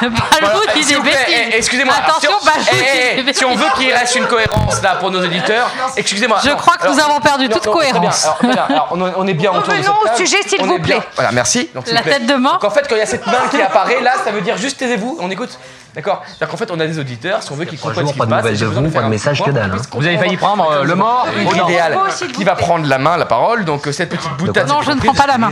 Voilà, 0.00 0.74
dit 0.74 0.82
s'il 0.82 0.88
des 0.88 0.94
vous 0.96 1.02
plaît, 1.02 1.12
bêtises. 1.12 1.34
eh, 1.52 1.56
excusez-moi. 1.56 1.94
Attention, 1.96 2.30
si 2.30 2.36
on- 2.42 2.44
Balou 2.44 2.64
eh, 2.70 2.74
dit 2.74 2.80
eh, 2.82 3.14
des 3.14 3.20
eh, 3.20 3.22
bêtises. 3.22 3.38
Si 3.38 3.44
on 3.44 3.54
veut 3.54 3.66
qu'il 3.76 3.92
reste 3.92 4.14
une 4.16 4.26
cohérence 4.26 4.82
là 4.82 4.96
pour 4.96 5.10
nos 5.10 5.20
auditeurs, 5.22 5.70
excusez-moi. 5.96 6.38
Je 6.44 6.50
non, 6.50 6.56
crois 6.56 6.76
que 6.76 6.88
nous 6.88 6.98
avons 7.00 7.20
perdu 7.20 7.48
non, 7.48 7.54
toute 7.56 7.66
non, 7.66 7.72
très 7.76 7.90
bien. 7.90 7.92
cohérence. 8.00 8.24
Alors, 8.24 8.38
très 8.38 8.48
bien. 8.48 8.64
Alors, 8.68 8.88
on, 8.92 9.00
on 9.16 9.26
est 9.26 9.34
bien 9.34 9.50
autour 9.50 9.62
de 9.64 9.68
Revenons 9.70 9.82
cette 9.94 10.02
au 10.02 10.06
table. 10.06 10.16
sujet, 10.18 10.42
s'il 10.46 10.62
On 10.62 10.66
vous 10.66 10.74
est 10.74 10.78
bien- 10.78 10.98
plaît. 11.00 11.08
Voilà, 11.14 11.32
merci. 11.32 11.70
Donc, 11.74 11.86
s'il 11.86 11.94
La 11.94 12.00
vous 12.00 12.08
plaît. 12.08 12.18
tête 12.18 12.26
de 12.26 12.34
mort. 12.34 12.52
Donc 12.54 12.64
en 12.64 12.70
fait, 12.70 12.86
quand 12.88 12.94
il 12.94 12.98
y 12.98 13.02
a 13.02 13.06
cette 13.06 13.26
main 13.26 13.48
qui 13.50 13.60
apparaît 13.60 14.00
là, 14.00 14.12
ça 14.24 14.30
veut 14.30 14.40
dire 14.40 14.56
juste 14.56 14.78
taisez-vous, 14.78 15.18
on 15.20 15.30
écoute. 15.30 15.58
D'accord 15.94 16.22
C'est-à-dire 16.26 16.48
qu'en 16.48 16.56
fait, 16.56 16.70
on 16.70 16.80
a 16.80 16.86
des 16.86 16.98
auditeurs, 16.98 17.42
si 17.42 17.52
on 17.52 17.54
veut 17.54 17.64
qu'ils 17.66 17.78
comprennent 17.78 18.06
ce 18.06 18.12
qui 18.12 18.18
se 18.18 18.18
pas 18.18 18.26
de 18.26 18.30
passe. 18.30 18.42
nouvelles 18.42 18.56
j'ai 18.56 18.64
de 18.64 18.70
vous, 18.70 18.82
faire 18.82 18.92
pas 18.92 19.00
de 19.00 19.06
un 19.06 19.10
message 19.10 19.42
que 19.42 19.50
dalle, 19.50 19.72
hein. 19.72 19.82
Vous 19.92 20.06
avez 20.06 20.18
failli 20.18 20.36
prendre, 20.36 20.68
euh, 20.70 20.84
le 20.84 20.94
mort 20.96 21.26
vous 21.44 22.28
qui 22.32 22.44
va 22.44 22.56
prendre 22.56 22.86
la 22.86 22.98
main, 22.98 23.16
la 23.16 23.26
parole. 23.26 23.64
Donc 23.64 23.86
euh, 23.86 23.92
cette 23.92 24.10
petite 24.10 24.36
boutade. 24.36 24.68
Non, 24.68 24.82
je 24.82 24.90
ne 24.90 25.00
prends 25.00 25.14
pas 25.14 25.26
la 25.26 25.38
main. 25.38 25.50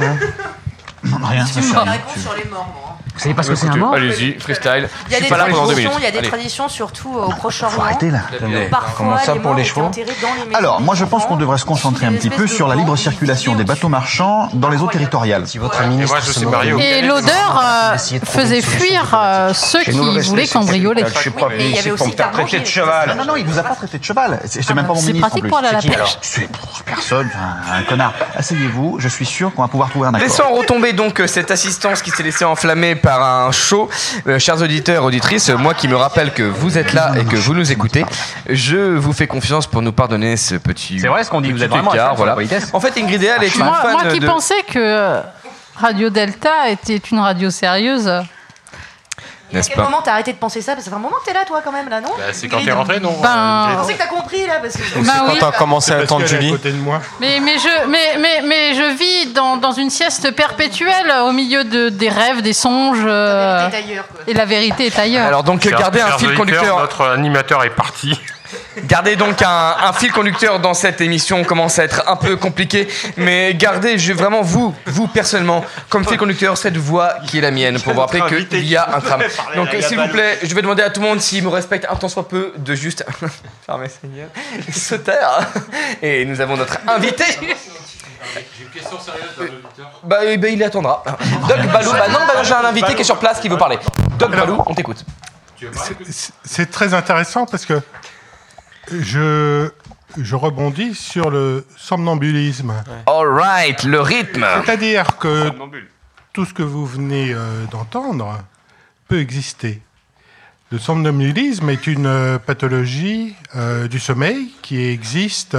Rien. 1.04 1.44
Une 1.44 1.88
réponse 1.88 2.18
sur 2.18 2.34
les 2.34 2.48
morts, 2.50 2.68
moi. 2.74 2.98
Vous 3.14 3.20
savez 3.20 3.34
pas 3.34 3.42
ce 3.42 3.50
que 3.50 3.54
c'est 3.56 3.68
un 3.68 3.76
mort 3.76 3.94
Allez-y, 3.94 4.38
freestyle. 4.40 4.88
Il 5.08 5.12
y 5.12 5.16
a 5.16 5.20
des 5.20 5.28
traditions, 5.28 5.66
minutes. 5.66 5.90
il 5.98 6.04
y 6.04 6.06
a 6.06 6.10
des 6.10 6.18
Allez. 6.18 6.28
traditions 6.28 6.68
surtout 6.68 7.18
euh, 7.18 7.26
au 7.26 7.30
Proche-Orient. 7.30 7.76
Faut 7.76 7.82
arrêter 7.82 8.10
là. 8.10 8.20
Comment 8.96 9.18
ça 9.18 9.34
pour 9.36 9.54
les 9.54 9.64
chevaux 9.64 9.90
Alors, 10.54 10.80
moi 10.80 10.94
je 10.94 11.04
pense 11.04 11.26
qu'on 11.26 11.36
devrait 11.36 11.58
se 11.58 11.64
concentrer 11.64 12.06
un 12.06 12.12
petit 12.12 12.30
peu 12.30 12.46
sur 12.46 12.68
la 12.68 12.74
libre 12.74 12.96
circulation 12.96 13.54
des 13.54 13.64
bateaux 13.64 13.88
marchands 13.88 14.48
dans 14.54 14.68
les 14.68 14.78
eaux 14.80 14.88
territoriales. 14.88 15.46
Si 15.46 15.58
votre 15.58 15.82
Et 15.82 15.86
ministre 15.86 16.16
Et 16.80 17.02
l'odeur 17.02 17.62
euh, 17.64 17.98
faisait 18.24 18.62
fuir 18.62 19.12
euh, 19.14 19.52
ceux 19.54 19.82
qui 19.82 19.90
voulaient 19.90 20.46
c'est- 20.46 20.52
cambrioler. 20.52 21.04
Je 21.12 21.18
suis 21.18 21.30
pas 21.30 21.48
venu 21.48 21.60
avait 21.60 21.70
ici 21.70 21.88
pour 21.90 22.06
me 22.06 22.12
faire 22.12 22.30
traiter 22.30 22.60
de 22.60 22.64
c'est 22.64 22.72
cheval. 22.72 23.14
Non, 23.16 23.24
non, 23.24 23.36
il 23.36 23.44
vous 23.44 23.58
a 23.58 23.62
pas 23.62 23.74
traité 23.74 23.98
de 23.98 24.04
cheval. 24.04 24.40
C'est 24.46 24.62
c'est 24.62 24.74
même 24.74 24.86
pas 24.86 24.94
mon 24.94 25.00
C'est 25.00 25.08
ministre 25.08 25.26
en 25.26 25.30
pratique 25.30 25.48
pour 25.48 25.58
aller 25.58 25.68
à 25.68 25.72
la 25.72 25.80
C'est 25.80 25.88
pêche. 25.90 26.18
C'est 26.22 26.48
personne, 26.84 27.30
un, 27.70 27.82
connard. 27.82 28.14
Asseyez-vous, 28.36 28.96
je 28.98 29.08
suis 29.08 29.26
sûr 29.26 29.54
qu'on 29.54 29.62
va 29.62 29.68
pouvoir 29.68 29.90
trouver 29.90 30.06
un 30.08 30.14
accord. 30.14 30.26
Laissons 30.26 30.52
retomber 30.54 30.92
donc 30.92 31.22
cette 31.26 31.50
assistance 31.50 32.02
qui 32.02 32.10
s'est 32.10 32.22
laissée 32.22 32.44
enflammer 32.44 32.94
par 33.02 33.22
un 33.22 33.52
show. 33.52 33.90
Euh, 34.26 34.38
chers 34.38 34.62
auditeurs, 34.62 35.04
auditrices, 35.04 35.50
moi 35.50 35.74
qui 35.74 35.88
me 35.88 35.96
rappelle 35.96 36.32
que 36.32 36.42
vous 36.42 36.78
êtes 36.78 36.92
là 36.92 37.12
et 37.20 37.24
que 37.24 37.36
vous 37.36 37.54
nous 37.54 37.70
écoutez, 37.72 38.04
je 38.48 38.76
vous 38.76 39.12
fais 39.12 39.26
confiance 39.26 39.66
pour 39.66 39.82
nous 39.82 39.92
pardonner 39.92 40.36
ce 40.36 40.54
petit. 40.54 41.00
C'est 41.00 41.08
vrai 41.08 41.24
ce 41.24 41.30
qu'on 41.30 41.40
dit, 41.40 41.52
vous 41.52 41.62
êtes 41.62 41.70
vraiment 41.70 41.92
écart, 41.92 42.14
voilà. 42.14 42.34
politesse. 42.34 42.70
En 42.72 42.80
fait, 42.80 42.96
Ingrid 42.98 43.22
Eal 43.22 43.42
est 43.42 43.54
une 43.54 43.64
Moi, 43.64 43.78
fan 43.82 43.92
moi 43.92 44.04
qui 44.12 44.20
de. 44.20 44.26
pensais 44.26 44.62
que 44.70 45.20
Radio 45.76 46.10
Delta 46.10 46.68
était 46.70 46.96
une 46.96 47.18
radio 47.18 47.50
sérieuse, 47.50 48.10
À 49.52 49.56
N'est-ce 49.56 49.68
quel 49.68 49.76
pas 49.76 49.84
moment 49.84 50.00
t'as 50.02 50.12
arrêté 50.12 50.32
de 50.32 50.38
penser 50.38 50.60
ça 50.62 50.72
Parce 50.72 50.84
que 50.84 50.90
ça 50.90 50.90
fait 50.90 50.96
un 50.96 51.00
moment 51.02 51.16
que 51.20 51.26
t'es 51.26 51.34
là, 51.34 51.44
toi, 51.46 51.60
quand 51.64 51.72
même, 51.72 51.88
là, 51.88 52.00
non 52.00 52.08
Bah, 52.16 52.24
c'est 52.32 52.48
quand 52.48 52.64
t'es 52.64 52.72
rentré, 52.72 53.00
non 53.00 53.14
Ben- 53.22 53.68
Je 53.72 53.76
pensais 53.76 53.92
que 53.94 53.98
t'as 53.98 54.06
compris, 54.06 54.46
là, 54.46 54.54
parce 54.62 54.74
que... 54.74 54.80
Bah 54.80 54.84
c'est 54.94 55.00
oui. 55.32 55.38
quand 55.40 55.50
t'as 55.50 55.58
commencé 55.58 55.92
à 55.92 55.98
attendre 55.98 56.22
est 56.22 56.24
à 56.24 56.26
Julie. 56.28 56.50
côté 56.52 56.70
de 56.72 56.76
moi. 56.78 57.00
Mais, 57.20 57.38
mais, 57.40 57.58
je, 57.58 57.86
mais, 57.88 58.16
mais, 58.18 58.42
mais 58.46 58.74
je 58.74 58.96
vis 58.96 59.32
dans, 59.32 59.56
dans 59.58 59.72
une 59.72 59.90
sieste 59.90 60.30
perpétuelle 60.34 61.12
au 61.26 61.32
milieu 61.32 61.64
de, 61.64 61.88
des 61.90 62.08
rêves, 62.08 62.40
des 62.42 62.52
songes. 62.52 63.02
euh, 63.04 63.68
T'es 63.70 63.76
ailleurs, 63.78 64.08
quoi. 64.08 64.20
et 64.26 64.34
la 64.34 64.44
vérité 64.44 64.86
est 64.86 64.98
ailleurs. 64.98 65.26
Alors 65.26 65.42
donc 65.42 65.66
gardez 65.66 66.00
un 66.00 66.18
fil 66.18 66.34
conducteur. 66.34 66.78
Notre 66.78 67.06
animateur 67.06 67.62
est 67.64 67.70
parti. 67.70 68.18
Gardez 68.84 69.16
donc 69.16 69.42
un, 69.42 69.76
un 69.82 69.92
fil 69.92 70.12
conducteur 70.12 70.60
dans 70.60 70.74
cette 70.74 71.00
émission 71.00 71.44
commence 71.44 71.78
à 71.78 71.84
être 71.84 72.08
un 72.08 72.16
peu 72.16 72.36
compliqué, 72.36 72.88
mais 73.16 73.54
gardez 73.54 73.98
je, 73.98 74.12
vraiment 74.12 74.42
vous, 74.42 74.74
vous 74.86 75.08
personnellement, 75.08 75.64
comme 75.88 76.04
fil 76.06 76.16
conducteur 76.16 76.56
cette 76.56 76.76
voix 76.76 77.14
qui 77.26 77.38
est 77.38 77.42
la 77.42 77.50
mienne 77.50 77.80
pour 77.80 77.92
vous 77.92 78.00
rappeler 78.00 78.22
qu'il 78.48 78.66
y 78.66 78.76
a 78.76 78.96
un 78.96 79.00
tram. 79.00 79.22
Donc 79.56 79.68
s'il 79.80 79.98
vous 79.98 80.08
plaît, 80.08 80.38
je 80.42 80.54
vais 80.54 80.62
demander 80.62 80.82
à 80.82 80.90
tout 80.90 81.00
le 81.00 81.08
monde 81.08 81.20
s'il 81.20 81.44
me 81.44 81.48
respecte 81.48 81.86
un 81.90 81.96
tant 81.96 82.08
soit 82.08 82.28
peu 82.28 82.52
de 82.56 82.74
juste 82.74 83.04
fermer 83.66 83.88
sa 83.88 84.08
gueule, 84.08 84.30
se 84.72 84.94
taire. 84.94 85.40
Et 86.00 86.24
nous 86.24 86.40
avons 86.40 86.56
notre 86.56 86.78
invité. 86.88 87.24
J'ai 88.34 88.64
une 88.64 88.70
question 88.70 88.98
sérieuse 89.00 89.36
d'un 89.36 89.44
auditeur. 89.44 90.00
Bah, 90.04 90.18
ben, 90.38 90.54
il 90.54 90.62
attendra. 90.62 91.02
Doc 91.48 91.58
Balou, 91.72 91.92
bah 91.92 92.08
non, 92.08 92.18
bah 92.26 92.34
non, 92.36 92.42
j'ai 92.44 92.54
un 92.54 92.64
invité 92.64 92.94
qui 92.94 93.02
est 93.02 93.04
sur 93.04 93.18
place 93.18 93.40
qui 93.40 93.48
veut 93.48 93.58
parler. 93.58 93.78
Doc 94.18 94.30
Balou, 94.30 94.62
on 94.66 94.74
t'écoute. 94.74 95.04
C'est 96.44 96.70
très 96.70 96.94
intéressant 96.94 97.46
parce 97.46 97.66
que 97.66 97.80
je, 98.90 99.70
je 100.18 100.36
rebondis 100.36 100.94
sur 100.94 101.30
le 101.30 101.66
somnambulisme. 101.76 102.74
Alright, 103.06 103.84
le 103.84 104.00
rythme. 104.00 104.46
C'est-à-dire 104.64 105.18
que 105.18 105.50
tout 106.32 106.44
ce 106.44 106.54
que 106.54 106.62
vous 106.62 106.86
venez 106.86 107.32
euh, 107.32 107.64
d'entendre 107.66 108.38
peut 109.08 109.20
exister. 109.20 109.82
Le 110.70 110.78
somnambulisme 110.78 111.68
est 111.68 111.86
une 111.86 112.06
euh, 112.06 112.38
pathologie 112.38 113.36
euh, 113.56 113.88
du 113.88 114.00
sommeil 114.00 114.54
qui 114.62 114.82
existe 114.82 115.54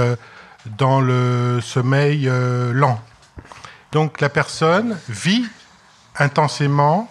dans 0.66 1.00
le 1.00 1.60
sommeil 1.62 2.28
euh, 2.28 2.72
lent. 2.72 3.00
Donc 3.92 4.20
la 4.20 4.28
personne 4.28 4.98
vit 5.08 5.46
intensément 6.18 7.08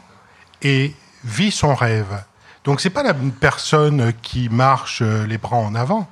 et 0.61 0.93
vit 1.23 1.51
son 1.51 1.75
rêve. 1.75 2.23
Donc 2.63 2.79
c'est 2.81 2.89
pas 2.89 3.03
la 3.03 3.13
personne 3.13 4.13
qui 4.21 4.49
marche 4.49 5.01
euh, 5.01 5.25
les 5.27 5.37
bras 5.37 5.57
en 5.57 5.75
avant, 5.75 6.07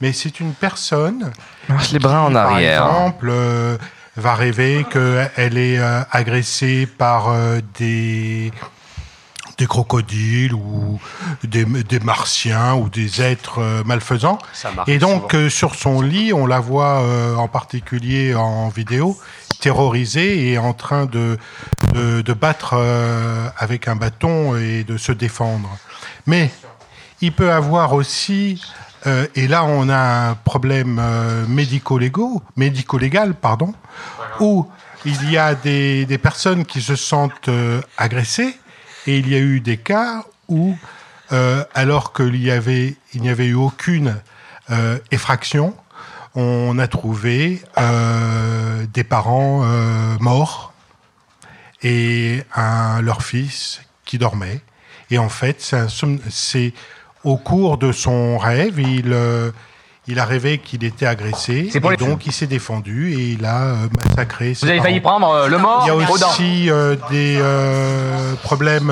mais 0.00 0.12
c'est 0.12 0.40
une 0.40 0.54
personne 0.54 1.32
Marche 1.68 1.92
les 1.92 1.98
bras 1.98 2.22
en 2.22 2.34
arrière. 2.34 2.82
par 2.82 2.96
exemple, 2.96 3.28
euh, 3.30 3.76
va 4.16 4.34
rêver 4.34 4.84
qu'elle 4.90 5.58
est 5.58 5.78
euh, 5.78 6.02
agressée 6.10 6.86
par 6.86 7.28
euh, 7.28 7.60
des, 7.78 8.52
des 9.58 9.66
crocodiles 9.66 10.54
ou 10.54 11.00
des, 11.44 11.64
des 11.64 12.00
martiens 12.00 12.74
ou 12.74 12.88
des 12.88 13.22
êtres 13.22 13.58
euh, 13.60 13.82
malfaisants. 13.84 14.38
Et 14.86 14.98
donc, 14.98 15.34
euh, 15.34 15.48
sur 15.48 15.74
son 15.74 16.00
lit, 16.02 16.32
on 16.32 16.46
la 16.46 16.60
voit 16.60 17.00
euh, 17.02 17.36
en 17.36 17.48
particulier 17.48 18.34
en 18.34 18.68
vidéo, 18.68 19.16
terrorisée 19.62 20.50
et 20.50 20.58
en 20.58 20.72
train 20.72 21.06
de, 21.06 21.38
de, 21.94 22.32
battre 22.32 22.74
euh, 22.74 23.48
avec 23.56 23.86
un 23.86 23.94
bâton 23.94 24.56
et 24.56 24.82
de 24.82 24.96
se 24.96 25.12
défendre. 25.12 25.70
Mais 26.26 26.50
il 27.20 27.32
peut 27.32 27.52
avoir 27.52 27.92
aussi, 27.92 28.60
euh, 29.06 29.26
et 29.36 29.46
là 29.46 29.64
on 29.64 29.88
a 29.88 30.30
un 30.30 30.34
problème 30.34 30.98
euh, 31.00 31.46
médico-légal, 31.46 33.34
pardon, 33.34 33.72
où 34.40 34.66
il 35.04 35.30
y 35.30 35.38
a 35.38 35.54
des, 35.54 36.06
des 36.06 36.18
personnes 36.18 36.64
qui 36.66 36.82
se 36.82 36.96
sentent 36.96 37.50
agressées, 37.96 38.56
et 39.06 39.18
il 39.18 39.28
y 39.28 39.36
a 39.36 39.38
eu 39.38 39.60
des 39.60 39.76
cas 39.76 40.24
où, 40.48 40.76
alors 41.74 42.12
qu'il 42.12 42.36
y 42.36 42.50
avait, 42.50 42.96
n'y 43.14 43.30
avait 43.30 43.46
eu 43.46 43.54
aucune 43.54 44.16
effraction, 45.10 45.74
on 46.34 46.78
a 46.78 46.86
trouvé 46.86 47.60
euh, 47.78 48.86
des 48.92 49.04
parents 49.04 49.62
euh, 49.64 50.16
morts 50.20 50.72
et 51.82 52.42
un, 52.54 53.02
leur 53.02 53.22
fils 53.22 53.82
qui 54.04 54.18
dormait. 54.18 54.60
Et 55.10 55.18
en 55.18 55.28
fait, 55.28 55.74
c'est 56.30 56.72
au 57.24 57.36
cours 57.36 57.76
de 57.76 57.92
son 57.92 58.38
rêve, 58.38 58.80
il, 58.80 59.12
euh, 59.12 59.50
il 60.06 60.18
a 60.18 60.24
rêvé 60.24 60.58
qu'il 60.58 60.84
était 60.84 61.06
agressé. 61.06 61.70
Et 61.74 61.96
donc, 61.96 62.26
il 62.26 62.32
s'est 62.32 62.46
défendu 62.46 63.12
et 63.12 63.32
il 63.32 63.44
a 63.44 63.76
massacré 64.04 64.54
ses 64.54 64.66
Vous 64.66 64.72
avez 64.72 64.80
failli 64.80 65.00
prendre 65.00 65.48
le 65.48 65.58
mort 65.58 65.82
Il 65.84 65.88
y 65.88 65.90
a 65.90 65.96
aussi 65.96 66.70
des 67.10 68.36
problèmes, 68.42 68.90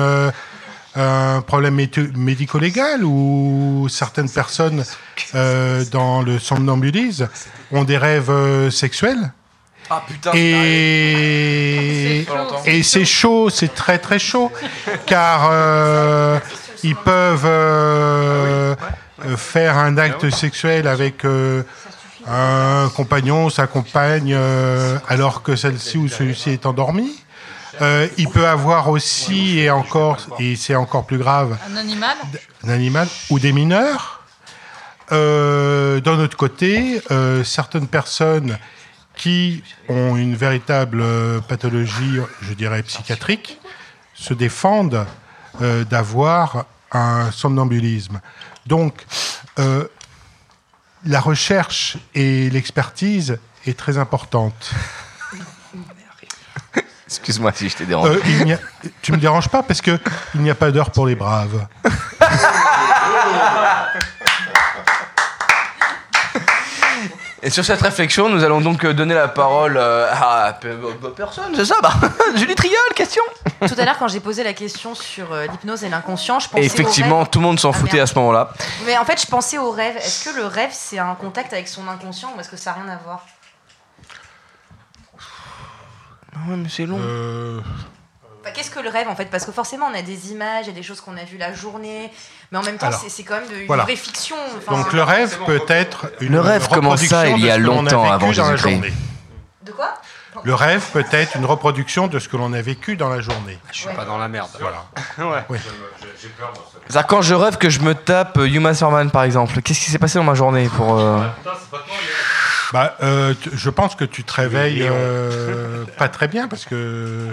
un 0.95 1.41
problème 1.41 1.79
médico-légal 2.15 3.03
où 3.03 3.87
certaines 3.89 4.29
personnes 4.29 4.83
euh, 5.35 5.85
dans 5.91 6.21
le 6.21 6.37
somnambulisme 6.39 7.29
ont 7.71 7.83
des 7.83 7.97
rêves 7.97 8.29
euh, 8.29 8.69
sexuels. 8.69 9.31
Ah 9.89 10.03
putain. 10.07 10.31
Et, 10.33 12.25
C'est 12.25 12.33
chaud. 12.33 12.57
et 12.65 12.83
c'est 12.83 13.05
chaud, 13.05 13.49
c'est 13.49 13.73
très 13.73 13.99
très 13.99 14.19
chaud, 14.19 14.51
car 15.05 15.49
euh, 15.51 16.39
ils 16.83 16.95
peuvent 16.95 17.45
euh, 17.45 18.75
faire 19.35 19.77
un 19.77 19.97
acte 19.97 20.29
sexuel 20.29 20.87
avec 20.87 21.25
euh, 21.25 21.63
un 22.27 22.89
compagnon, 22.95 23.49
sa 23.49 23.67
compagne, 23.67 24.33
euh, 24.33 24.97
alors 25.07 25.43
que 25.43 25.55
celle-ci 25.55 25.97
ou 25.97 26.07
celui-ci 26.07 26.51
est 26.51 26.65
endormi. 26.65 27.11
Euh, 27.79 28.07
il 28.17 28.27
peut 28.29 28.47
avoir 28.47 28.89
aussi, 28.89 29.59
et 29.59 29.69
encore, 29.69 30.17
et 30.39 30.55
c'est 30.55 30.75
encore 30.75 31.05
plus 31.05 31.17
grave, 31.17 31.57
Un 31.71 31.77
animal 31.77 32.17
un 32.63 32.69
animal 32.69 33.07
ou 33.29 33.39
des 33.39 33.53
mineurs. 33.53 34.21
Euh, 35.11 35.99
D'un 35.99 36.19
autre 36.19 36.37
côté, 36.37 37.01
euh, 37.11 37.43
certaines 37.43 37.87
personnes 37.87 38.57
qui 39.15 39.63
ont 39.89 40.15
une 40.15 40.35
véritable 40.35 41.03
pathologie, 41.47 42.19
je 42.41 42.53
dirais 42.53 42.81
psychiatrique, 42.83 43.59
se 44.13 44.33
défendent 44.33 45.05
euh, 45.61 45.83
d'avoir 45.83 46.65
un 46.91 47.31
somnambulisme. 47.31 48.19
Donc, 48.65 49.05
la 51.05 51.19
recherche 51.19 51.97
et 52.15 52.49
l'expertise 52.49 53.37
est 53.65 53.77
très 53.77 53.97
importante. 53.97 54.71
Excuse-moi 57.11 57.51
si 57.53 57.67
je 57.69 57.75
t'ai 57.75 57.85
dérangé. 57.85 58.13
Euh, 58.13 58.21
il 58.25 58.45
n'y 58.45 58.53
a- 58.53 58.59
tu 59.01 59.11
me 59.11 59.17
déranges 59.17 59.49
pas 59.49 59.63
parce 59.63 59.81
que 59.81 59.99
il 60.33 60.41
n'y 60.41 60.49
a 60.49 60.55
pas 60.55 60.71
d'heure 60.71 60.91
pour 60.91 61.05
les 61.05 61.15
braves. 61.15 61.67
Et 67.43 67.49
sur 67.49 67.65
cette 67.65 67.81
réflexion, 67.81 68.29
nous 68.29 68.43
allons 68.43 68.61
donc 68.61 68.85
euh, 68.85 68.93
donner 68.93 69.15
la 69.15 69.27
parole 69.27 69.75
euh, 69.75 70.07
à 70.13 70.53
pe- 70.53 70.75
pe- 71.01 71.07
personne, 71.09 71.51
c'est 71.55 71.65
ça 71.65 71.75
bah, 71.81 71.91
Julie 72.35 72.53
Triol, 72.53 72.75
question 72.95 73.23
Tout 73.67 73.73
à 73.79 73.83
l'heure, 73.85 73.97
quand 73.97 74.07
j'ai 74.07 74.19
posé 74.19 74.43
la 74.43 74.53
question 74.53 74.93
sur 74.93 75.33
l'hypnose 75.35 75.83
et 75.83 75.89
l'inconscient, 75.89 76.39
je 76.39 76.47
pensais 76.49 76.61
Et 76.61 76.65
effectivement, 76.67 77.15
au 77.15 77.19
rêve. 77.21 77.29
tout 77.31 77.39
le 77.39 77.45
monde 77.47 77.59
s'en 77.59 77.71
Ah, 77.71 77.73
foutait 77.73 77.93
merde. 77.97 78.07
à 78.09 78.13
ce 78.13 78.19
moment-là. 78.19 78.51
Mais 78.85 78.95
en 78.99 79.05
fait, 79.05 79.19
je 79.19 79.25
pensais 79.25 79.57
au 79.57 79.71
rêve. 79.71 79.97
Est-ce 79.97 80.29
que 80.29 80.35
le 80.35 80.45
rêve, 80.45 80.69
c'est 80.71 80.99
un 80.99 81.15
contact 81.15 81.51
avec 81.53 81.67
son 81.67 81.87
inconscient 81.87 82.31
ou 82.37 82.39
est-ce 82.39 82.49
que 82.49 82.57
ça 82.57 82.75
n'a 82.75 82.83
rien 82.83 82.93
à 82.93 82.97
voir? 83.03 83.25
Ouais, 86.47 86.55
mais 86.57 86.69
c'est 86.69 86.85
long. 86.85 86.99
Enfin, 88.43 88.51
Qu'est-ce 88.55 88.71
que 88.71 88.79
le 88.79 88.89
rêve 88.89 89.07
en 89.07 89.15
fait? 89.15 89.25
Parce 89.25 89.45
que 89.45 89.51
forcément, 89.51 89.85
on 89.91 89.95
a 89.97 90.01
des 90.01 90.31
images, 90.31 90.65
il 90.65 90.69
y 90.69 90.71
a 90.71 90.75
des 90.75 90.81
choses 90.83 90.99
qu'on 91.01 91.15
a 91.17 91.23
vues 91.23 91.37
la 91.37 91.53
journée, 91.53 92.11
mais 92.51 92.57
en 92.57 92.63
même 92.63 92.77
temps, 92.77 92.87
Alors, 92.87 92.99
c'est- 92.99 93.09
c'est 93.09 93.23
quand 93.23 93.35
même 93.39 93.47
de, 93.49 93.55
une 93.61 93.67
voilà. 93.67 93.83
vraie 93.83 93.95
fiction. 93.95 94.35
Enfin, 94.57 94.77
Donc 94.81 94.93
le 94.93 95.03
rêve 95.03 95.37
peut 95.45 95.61
être 95.67 96.07
une 96.21 96.31
Le 96.31 96.39
rêve 96.41 96.67
commence 96.67 97.01
ça 97.05 97.21
reproduction 97.21 97.37
il 97.37 97.43
y 97.43 97.45
de 97.45 97.49
a 97.51 97.53
ce 97.55 97.59
que 97.59 97.63
l'on 97.65 97.75
longtemps 97.83 98.01
vécu 98.01 98.13
avant 98.13 98.17
dans 98.19 98.25
la 98.27 98.33
Jésus-Christ. 98.55 98.71
journée. 98.73 98.93
De 99.63 99.71
quoi? 99.71 99.93
Le 100.43 100.55
rêve 100.55 100.83
peut 100.93 101.05
être 101.11 101.35
une 101.35 101.45
reproduction 101.45 102.07
de 102.07 102.17
ce 102.17 102.29
que 102.29 102.37
l'on 102.37 102.51
a 102.53 102.61
vécu 102.61 102.95
dans 102.95 103.09
la 103.09 103.19
journée. 103.21 103.59
Je 103.71 103.77
suis 103.79 103.89
pas 103.89 104.05
dans 104.05 104.17
la 104.17 104.27
merde. 104.29 104.49
Voilà. 104.59 104.85
ouais. 105.35 105.43
Oui. 105.49 105.57
J'ai 106.19 106.29
peur, 106.29 106.51
moi, 106.55 106.63
ça. 106.73 106.79
C'est-à-dire 106.87 107.07
quand 107.07 107.21
je 107.21 107.35
rêve 107.35 107.57
que 107.57 107.69
je 107.69 107.81
me 107.81 107.93
tape 107.93 108.37
euh, 108.37 108.47
Yuma 108.47 108.73
Thurman 108.73 109.11
par 109.11 109.23
exemple, 109.23 109.61
qu'est-ce 109.61 109.79
qui 109.81 109.91
s'est 109.91 109.99
passé 109.99 110.17
dans 110.17 110.23
ma 110.23 110.33
journée 110.33 110.67
pour... 110.69 110.97
euh, 110.97 111.19
Bah, 112.71 112.95
euh, 113.01 113.33
je 113.53 113.69
pense 113.69 113.95
que 113.95 114.05
tu 114.05 114.23
te 114.23 114.33
réveilles 114.33 114.87
euh, 114.89 115.83
pas 115.97 116.07
très 116.07 116.27
bien 116.27 116.47
parce 116.47 116.65
que 116.65 117.27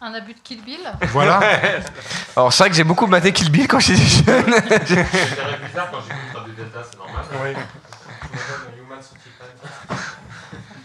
Un 0.00 0.12
abus 0.12 0.34
de 0.34 0.40
Kill 0.42 0.62
Bill 0.62 0.80
voilà. 1.08 1.40
Alors 2.36 2.52
c'est 2.52 2.64
vrai 2.64 2.70
que 2.70 2.76
j'ai 2.76 2.84
beaucoup 2.84 3.06
maté 3.06 3.32
Kill 3.32 3.50
Bill 3.50 3.68
quand 3.68 3.78
j'étais 3.78 4.02
jeune. 4.02 4.54
C'est 4.84 4.96
bizarre 4.96 5.90
quand 5.90 6.00
j'écoute 6.02 6.34
Radio 6.34 6.54
Delta, 6.54 6.80
c'est 6.82 6.98
normal. 6.98 7.56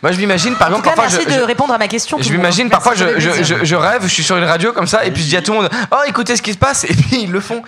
Moi 0.06 0.11
je 0.11 0.19
m'imagine 0.19 0.56
par 0.56 0.68
En 0.68 0.73
tout 0.73 0.77
exemple 0.82 0.95
cas, 0.98 1.02
parfois 1.02 1.18
merci 1.18 1.32
je, 1.34 1.36
de 1.36 1.41
je- 1.41 1.48
répondre 1.48 1.73
à 1.73 1.80
ma 1.80 1.88
question. 1.88 2.19
je 2.22 2.32
m'imagine 2.32 2.69
parfois 2.69 2.94
je, 2.94 3.19
je, 3.19 3.41
je- 3.44 3.65
je 3.65 3.76
rêve, 3.76 4.03
je 4.03 4.07
suis 4.07 4.23
sur 4.23 4.38
une 4.38 4.44
radio 4.44 4.72
comme 4.72 4.86
ça 4.86 5.03
et 5.03 5.10
puis 5.10 5.23
je 5.23 5.30
dis 5.30 5.36
à 5.36 5.41
tout 5.41 5.52
le 5.53 5.61
monde 5.61 5.69
oh 5.91 5.95
écoutez 6.06 6.36
ce 6.36 6.44
qui 6.44 6.53
se 6.53 6.60
passe 6.60 6.84
et 6.84 6.94
puis 6.94 7.23
ils 7.23 7.32
le 7.32 7.40
font. 7.40 7.64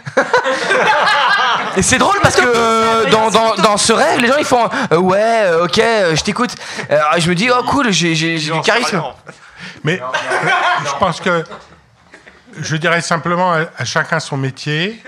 et 1.75 1.81
c'est 1.81 1.97
drôle 1.97 2.17
parce 2.21 2.35
que 2.35 2.45
euh, 2.45 3.09
dans, 3.09 3.31
dans, 3.31 3.55
dans 3.55 3.77
ce 3.77 3.91
rêve 3.91 4.19
les 4.19 4.27
gens 4.27 4.37
ils 4.37 4.45
font 4.45 4.69
euh, 4.91 4.97
ouais 4.97 5.17
euh, 5.45 5.65
ok 5.65 5.77
je 6.15 6.21
t'écoute. 6.21 6.51
Alors 6.91 7.13
je 7.17 7.27
me 7.27 7.33
dis 7.33 7.49
oh 7.49 7.63
cool 7.63 7.91
j'ai 7.91 8.13
du 8.37 8.61
charisme. 8.61 9.01
Mais 9.83 9.99
je 10.85 10.91
pense 10.99 11.19
que 11.19 11.43
Je 12.59 12.75
dirais 12.77 13.01
simplement 13.01 13.53
à, 13.53 13.61
à 13.79 13.83
chacun 13.85 14.19
son 14.19 14.37
métier. 14.37 15.01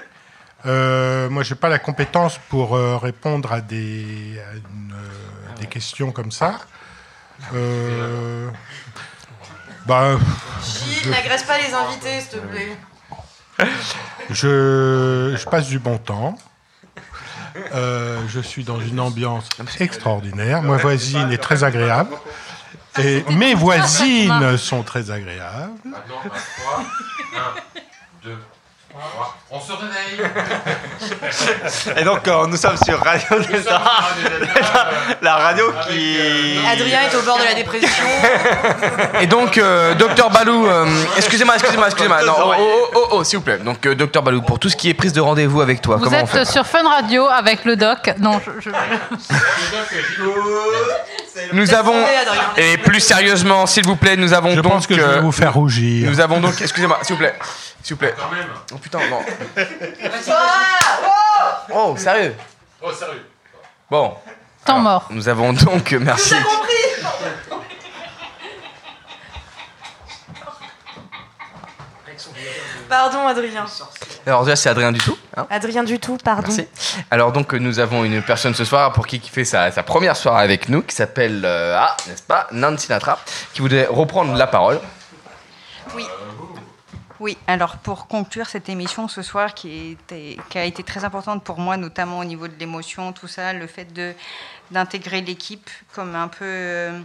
Euh, 0.66 1.30
moi, 1.30 1.44
j'ai 1.44 1.56
pas 1.56 1.70
la 1.70 1.80
compétence 1.80 2.40
pour 2.50 2.76
euh, 2.76 2.98
répondre 2.98 3.52
à 3.54 3.62
des, 3.62 4.40
à 4.40 4.54
une, 4.56 4.94
euh, 4.94 5.60
des 5.62 5.68
questions 5.68 6.12
comme 6.12 6.32
ça. 6.32 6.56
Euh, 7.54 8.50
bah, 9.86 10.18
Gilles, 10.64 11.04
je- 11.06 11.10
n'agresse 11.10 11.44
pas 11.44 11.58
les 11.58 11.74
invités, 11.74 12.22
s'il 12.22 12.40
te 12.40 12.46
plaît. 12.46 12.78
Je, 14.30 15.36
je 15.38 15.46
passe 15.50 15.68
du 15.68 15.80
bon 15.80 15.98
temps. 15.98 16.36
Euh, 17.74 18.20
je 18.28 18.40
suis 18.40 18.64
dans 18.64 18.80
une 18.80 19.00
ambiance 19.00 19.50
extraordinaire. 19.80 20.62
Ma 20.62 20.78
voisine 20.78 21.32
est 21.32 21.38
très 21.40 21.64
agréable. 21.64 22.16
Et 23.00 23.24
mes 23.32 23.54
voisines 23.56 24.58
sont 24.58 24.84
très 24.84 25.12
agréables. 25.12 25.72
Maintenant, 25.84 26.16
à 26.26 26.30
3, 26.30 26.84
1, 27.36 27.54
2, 28.24 28.32
3. 28.32 28.59
On 29.52 29.60
se 29.60 29.72
réveille. 29.72 30.20
Et 31.98 32.04
donc, 32.04 32.28
euh, 32.28 32.46
nous 32.48 32.58
sommes 32.58 32.78
sur 32.78 33.00
Radio 33.00 33.40
Delta, 33.40 33.82
la 35.22 35.36
radio 35.38 35.72
qui. 35.88 36.58
Adrien 36.72 37.00
est 37.10 37.16
au 37.16 37.22
bord 37.22 37.38
de 37.40 37.44
la 37.44 37.54
dépression. 37.54 38.06
Et 39.22 39.28
donc, 39.28 39.58
euh, 39.58 39.96
docteur 39.96 40.30
Balou, 40.30 40.68
euh, 40.68 40.86
excusez-moi, 41.18 41.56
excusez-moi, 41.56 41.88
excusez-moi. 41.88 42.24
Non, 42.24 42.34
oh, 42.38 42.54
oh, 42.60 42.90
oh, 42.96 43.08
oh, 43.12 43.24
s'il 43.24 43.40
vous 43.40 43.46
plaît. 43.46 43.58
Donc, 43.60 43.86
euh, 43.86 43.96
docteur 43.96 44.22
Balou, 44.22 44.42
pour 44.42 44.60
tout 44.60 44.70
ce 44.70 44.76
qui 44.76 44.90
est 44.90 44.94
prise 44.94 45.14
de 45.14 45.22
rendez-vous 45.22 45.62
avec 45.62 45.82
toi, 45.82 45.96
Vous 45.98 46.04
comment 46.04 46.18
on 46.18 46.22
êtes 46.22 46.30
fait 46.30 46.46
sur 46.46 46.66
Fun 46.68 46.88
Radio 46.88 47.26
avec 47.26 47.66
le 47.66 47.76
doc. 47.76 48.12
Non, 48.20 48.40
je. 48.46 48.52
je- 48.62 48.70
Nous 51.54 51.74
avons, 51.74 51.96
et 52.58 52.78
plus 52.78 53.00
sérieusement, 53.00 53.66
s'il 53.66 53.86
vous 53.86 53.96
plaît, 53.96 54.16
nous 54.18 54.34
avons 54.34 54.52
Je 54.56 54.62
donc. 54.62 54.72
pense 54.74 54.88
que 54.88 54.96
je 54.96 55.02
vais 55.02 55.08
euh, 55.18 55.22
vous 55.22 55.32
faire 55.32 55.54
rougir. 55.54 56.10
Nous 56.10 56.20
avons 56.20 56.40
donc, 56.40 56.60
excusez-moi, 56.62 57.00
s'il 57.02 57.16
vous 57.16 57.20
plaît, 57.20 57.36
s'il 57.84 57.96
vous 57.96 58.00
plaît. 58.00 58.16
Oh 58.74 58.78
putain, 58.78 59.00
non. 59.10 59.22
Oh, 61.74 61.96
sérieux 61.98 62.36
Oh, 62.82 62.92
sérieux. 62.92 63.26
Bon. 63.90 64.14
Temps 64.66 64.80
mort. 64.80 65.08
Nous 65.10 65.28
avons 65.30 65.54
donc, 65.54 65.92
merci. 65.94 66.36
Pardon, 72.88 73.28
Adrien. 73.28 73.66
Alors 74.26 74.44
déjà, 74.44 74.56
c'est 74.56 74.70
Adrien 74.70 74.92
Dutout. 74.92 75.18
hein. 75.38 75.46
Adrien 75.50 75.84
du 75.84 76.00
tout, 76.00 76.18
pardon. 76.18 76.48
Merci. 76.48 76.68
Alors 77.12 77.32
donc 77.32 77.54
nous 77.54 77.80
avons 77.80 78.04
une 78.04 78.22
personne 78.22 78.54
ce 78.56 78.66
soir 78.66 78.92
pour 78.94 79.06
qui 79.08 79.20
qui 79.20 79.30
fait 79.30 79.46
sa, 79.46 79.72
sa 79.72 79.84
première 79.84 80.16
soirée 80.18 80.44
avec 80.44 80.70
nous, 80.70 80.82
qui 80.82 80.96
s'appelle 80.96 81.44
euh, 81.46 81.78
ah 81.78 81.96
n'est-ce 82.08 82.24
pas 82.24 82.48
Nancy 82.52 82.86
Sinatra, 82.88 83.20
qui 83.54 83.62
voudrait 83.62 83.88
reprendre 83.90 84.36
la 84.36 84.48
parole. 84.48 84.80
Oui. 87.20 87.38
Alors 87.48 87.78
pour 87.78 88.08
conclure 88.08 88.48
cette 88.48 88.70
émission 88.70 89.08
ce 89.08 89.22
soir 89.22 89.54
qui, 89.54 89.92
était- 89.92 90.38
qui 90.50 90.58
a 90.58 90.64
été 90.64 90.84
très 90.84 91.04
importante 91.04 91.44
pour 91.44 91.60
moi, 91.60 91.76
notamment 91.78 92.20
au 92.20 92.24
niveau 92.24 92.48
de 92.48 92.58
l'émotion, 92.58 93.12
tout 93.14 93.28
ça, 93.28 93.52
le 93.54 93.68
fait 93.68 93.88
d'intégrer 94.72 95.22
l'équipe 95.22 95.70
comme 95.94 96.16
un 96.16 96.28
peu 96.30 96.46
euh, 96.46 97.00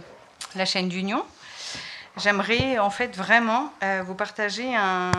la 0.55 0.65
chaîne 0.65 0.87
d'union, 0.87 1.23
j'aimerais 2.17 2.79
en 2.79 2.89
fait 2.89 3.15
vraiment 3.17 3.73
euh, 3.83 4.03
vous 4.05 4.15
partager 4.15 4.73
un, 4.73 5.11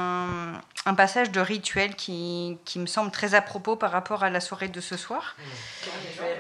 un 0.87 0.95
passage 0.95 1.31
de 1.31 1.41
rituel 1.41 1.95
qui, 1.95 2.57
qui 2.65 2.79
me 2.79 2.87
semble 2.87 3.11
très 3.11 3.35
à 3.35 3.43
propos 3.43 3.77
par 3.77 3.91
rapport 3.91 4.25
à 4.25 4.31
la 4.31 4.41
soirée 4.41 4.69
de 4.69 4.81
ce 4.81 4.97
soir, 4.97 5.37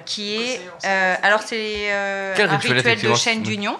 qui 0.06 0.36
est... 0.36 0.60
euh, 0.86 1.14
alors 1.22 1.42
c'est 1.42 1.92
un 1.92 2.56
rituel, 2.56 2.96
de 3.02 3.14
chaîne 3.16 3.42
d'union 3.42 3.78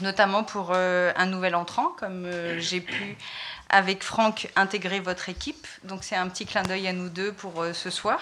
notamment 0.00 0.44
pour 0.44 0.70
euh, 0.74 1.12
un 1.16 1.26
nouvel 1.26 1.56
entrant, 1.56 1.88
comme 1.98 2.24
euh, 2.24 2.60
j'ai 2.60 2.80
pu, 2.80 3.16
avec 3.68 4.02
Franck, 4.02 4.48
intégrer 4.56 5.00
votre 5.00 5.28
équipe. 5.28 5.66
Donc 5.84 6.04
c'est 6.04 6.16
un 6.16 6.28
petit 6.28 6.46
clin 6.46 6.62
d'œil 6.62 6.88
à 6.88 6.92
nous 6.92 7.08
deux 7.08 7.32
pour 7.32 7.62
euh, 7.62 7.72
ce 7.72 7.90
soir. 7.90 8.20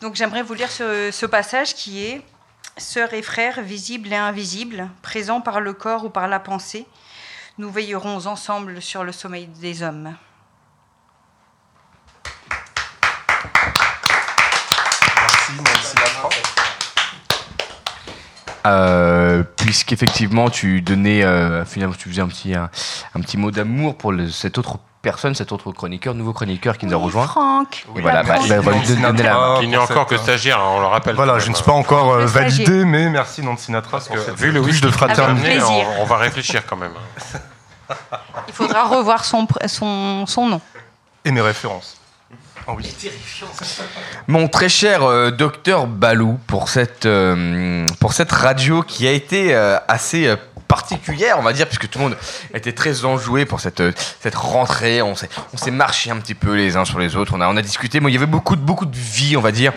Donc 0.00 0.14
j'aimerais 0.14 0.42
vous 0.42 0.54
lire 0.54 0.70
ce, 0.70 1.10
ce 1.10 1.26
passage 1.26 1.74
qui 1.74 2.04
est 2.04 2.22
Sœurs 2.78 3.12
et 3.12 3.22
frères, 3.22 3.60
visibles 3.60 4.12
et 4.12 4.16
invisibles, 4.16 4.88
présents 5.02 5.40
par 5.40 5.60
le 5.60 5.72
corps 5.72 6.04
ou 6.04 6.10
par 6.10 6.28
la 6.28 6.38
pensée, 6.38 6.86
nous 7.58 7.70
veillerons 7.70 8.26
ensemble 8.26 8.80
sur 8.80 9.02
le 9.02 9.10
sommeil 9.10 9.48
des 9.48 9.82
hommes. 9.82 10.14
Merci 15.64 15.96
Lafranc. 15.96 16.28
Euh, 18.66 19.17
Puisqu'effectivement 19.68 20.48
tu 20.48 20.80
donnais 20.80 21.22
euh, 21.24 21.62
finalement 21.66 21.94
tu 21.94 22.08
faisais 22.08 22.22
un 22.22 22.26
petit 22.28 22.54
un, 22.54 22.70
un 23.14 23.20
petit 23.20 23.36
mot 23.36 23.50
d'amour 23.50 23.98
pour 23.98 24.12
le- 24.12 24.30
cette 24.30 24.56
autre 24.56 24.78
personne, 25.02 25.34
cet 25.34 25.52
autre 25.52 25.72
chroniqueur, 25.72 26.14
nouveau 26.14 26.32
chroniqueur 26.32 26.78
qui 26.78 26.86
nous 26.86 26.94
a 26.94 26.96
rejoint. 26.96 27.26
Franck. 27.26 27.84
Et 27.94 28.00
voilà, 28.00 28.22
bah, 28.22 28.36
bah, 28.48 28.62
donner 28.62 29.22
la 29.22 29.60
n'est 29.60 29.76
encore 29.76 30.06
que 30.06 30.16
stagiaire, 30.16 30.58
hein, 30.58 30.70
on 30.76 30.80
le 30.80 30.86
rappelle. 30.86 31.16
Voilà, 31.16 31.38
je 31.38 31.50
ne 31.50 31.54
suis 31.54 31.64
pas 31.64 31.72
encore 31.72 32.12
euh, 32.14 32.24
validé, 32.24 32.86
mais 32.86 33.10
merci 33.10 33.42
Nancy 33.42 33.66
Sinatra 33.66 33.98
pour 34.00 34.16
cette 34.18 34.38
Vu 34.38 34.52
le 34.52 34.60
whisky 34.60 34.80
de 34.80 34.86
que 34.86 34.92
fraternité. 34.94 35.50
amené, 35.50 35.60
plaisir. 35.60 35.86
on, 35.98 36.02
on 36.02 36.06
va 36.06 36.16
réfléchir 36.16 36.64
quand 36.66 36.76
même. 36.76 36.92
hein. 36.96 37.94
Il 38.48 38.54
faudra 38.54 38.84
revoir 38.86 39.22
son, 39.26 39.46
son, 39.66 40.24
son 40.24 40.46
nom. 40.46 40.60
Et 41.26 41.30
mes 41.30 41.42
références. 41.42 41.97
Oh 42.70 42.74
oui. 42.76 42.94
Mon 44.26 44.46
très 44.46 44.68
cher 44.68 45.02
euh, 45.02 45.30
docteur 45.30 45.86
Balou, 45.86 46.38
pour 46.46 46.68
cette, 46.68 47.06
euh, 47.06 47.86
pour 47.98 48.12
cette 48.12 48.30
radio 48.30 48.82
qui 48.82 49.08
a 49.08 49.12
été 49.12 49.54
euh, 49.54 49.78
assez 49.88 50.34
particulière, 50.68 51.36
on 51.38 51.42
va 51.42 51.54
dire, 51.54 51.66
puisque 51.66 51.88
tout 51.88 51.98
le 51.98 52.04
monde 52.04 52.16
était 52.52 52.72
très 52.72 53.06
enjoué 53.06 53.46
pour 53.46 53.60
cette, 53.60 53.82
cette 54.20 54.34
rentrée. 54.34 55.00
On 55.00 55.14
s'est, 55.14 55.30
on 55.54 55.56
s'est 55.56 55.70
marché 55.70 56.10
un 56.10 56.18
petit 56.18 56.34
peu 56.34 56.54
les 56.54 56.76
uns 56.76 56.84
sur 56.84 56.98
les 56.98 57.16
autres. 57.16 57.32
On 57.34 57.40
a, 57.40 57.48
on 57.48 57.56
a 57.56 57.62
discuté, 57.62 58.00
mais 58.00 58.10
il 58.10 58.14
y 58.14 58.18
avait 58.18 58.26
beaucoup 58.26 58.54
beaucoup 58.54 58.84
de 58.84 58.96
vie, 58.96 59.34
on 59.38 59.40
va 59.40 59.50
dire. 59.50 59.72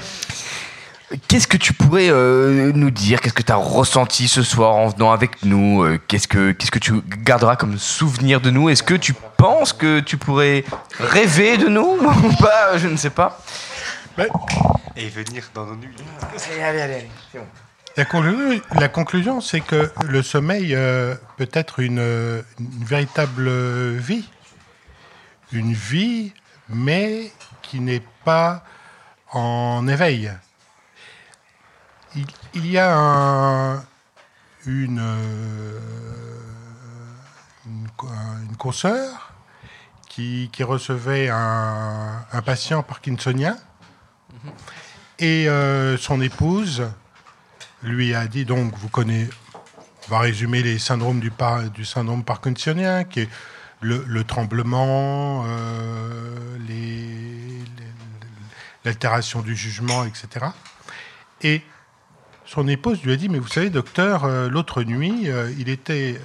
Qu'est-ce 1.28 1.48
que 1.48 1.58
tu 1.58 1.74
pourrais 1.74 2.10
euh, 2.10 2.72
nous 2.74 2.90
dire? 2.92 3.20
Qu'est-ce 3.22 3.34
que 3.34 3.42
tu 3.42 3.52
as 3.52 3.56
ressenti 3.58 4.28
ce 4.28 4.44
soir 4.44 4.76
en 4.76 4.88
venant 4.90 5.12
avec 5.12 5.44
nous? 5.44 5.84
Euh, 5.84 6.00
qu'est-ce, 6.08 6.28
que, 6.28 6.52
qu'est-ce 6.52 6.72
que 6.72 6.80
tu 6.80 7.02
garderas 7.24 7.56
comme 7.56 7.78
souvenir 7.78 8.40
de 8.40 8.50
nous? 8.50 8.70
Est-ce 8.70 8.84
que 8.84 8.94
tu 8.94 9.14
penses 9.38 9.74
que 9.74 10.00
tu 10.00 10.18
pourrais 10.18 10.64
rêver 11.00 11.58
de 11.58 11.68
nous 11.68 11.98
ou 12.24 12.36
pas? 12.40 12.78
Je 12.78 12.88
ne 12.88 12.96
sais 12.98 13.10
pas. 13.10 13.42
Et 14.96 15.10
venir 15.10 15.50
dans 15.54 15.66
nos 15.66 15.76
nuits. 15.76 15.90
Allez, 16.52 16.62
allez, 16.62 16.82
allez, 16.82 17.10
c'est 17.32 17.40
bon. 17.40 17.46
La, 17.98 18.06
conclu- 18.06 18.62
la 18.80 18.88
conclusion, 18.88 19.42
c'est 19.42 19.62
que 19.62 19.92
le 20.08 20.22
sommeil 20.24 20.74
euh, 20.76 21.16
peut 21.38 21.50
être 21.52 21.80
une, 21.82 22.00
une 22.00 22.86
véritable 22.86 23.50
vie. 23.98 24.30
Une 25.52 25.74
vie, 25.74 26.32
mais 26.70 27.32
qui 27.62 27.82
n'est 27.82 28.04
pas 28.24 28.64
en 29.34 29.86
éveil. 29.90 30.32
Il, 32.54 32.68
y 32.68 32.78
a 32.78 32.94
un- 32.96 33.78
une, 34.66 35.00
une, 37.66 37.88
co- 37.96 38.08
un- 38.08 38.42
une 38.50 38.58
consoeur 38.58 39.32
qui, 40.10 40.50
qui 40.52 40.64
recevait 40.64 41.30
un, 41.30 42.26
un 42.32 42.42
patient 42.42 42.84
parkinsonien. 42.84 43.58
Et 45.20 45.48
euh, 45.48 45.98
son 45.98 46.20
épouse 46.22 46.84
lui 47.84 48.14
a 48.16 48.28
dit 48.28 48.46
donc 48.46 48.76
vous 48.78 48.90
connaissez 48.90 49.30
on 50.08 50.12
va 50.16 50.20
résumer 50.20 50.64
les 50.64 50.80
syndromes 50.80 51.20
du, 51.20 51.30
par- 51.32 51.70
du 51.70 51.86
syndrome 51.86 52.24
parkinsonien 52.24 53.04
qui 53.04 53.22
est 53.22 53.30
le, 53.82 54.04
le 54.08 54.24
tremblement 54.24 55.44
euh, 55.48 56.58
l'altération 58.84 59.42
du 59.42 59.56
jugement 59.56 60.04
etc 60.06 60.48
et 61.44 61.62
son 62.54 62.68
épouse 62.68 63.02
lui 63.04 63.14
a 63.14 63.16
dit 63.16 63.30
mais 63.30 63.40
vous 63.40 63.48
savez 63.48 63.70
docteur 63.70 64.26
euh, 64.26 64.50
l'autre 64.50 64.84
nuit 64.84 65.30
euh, 65.30 65.54
il 65.58 65.70
était 65.70 66.20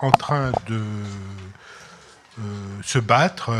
en 0.00 0.10
train 0.10 0.52
de 0.68 0.80
euh, 2.38 2.42
se 2.82 2.98
battre 2.98 3.52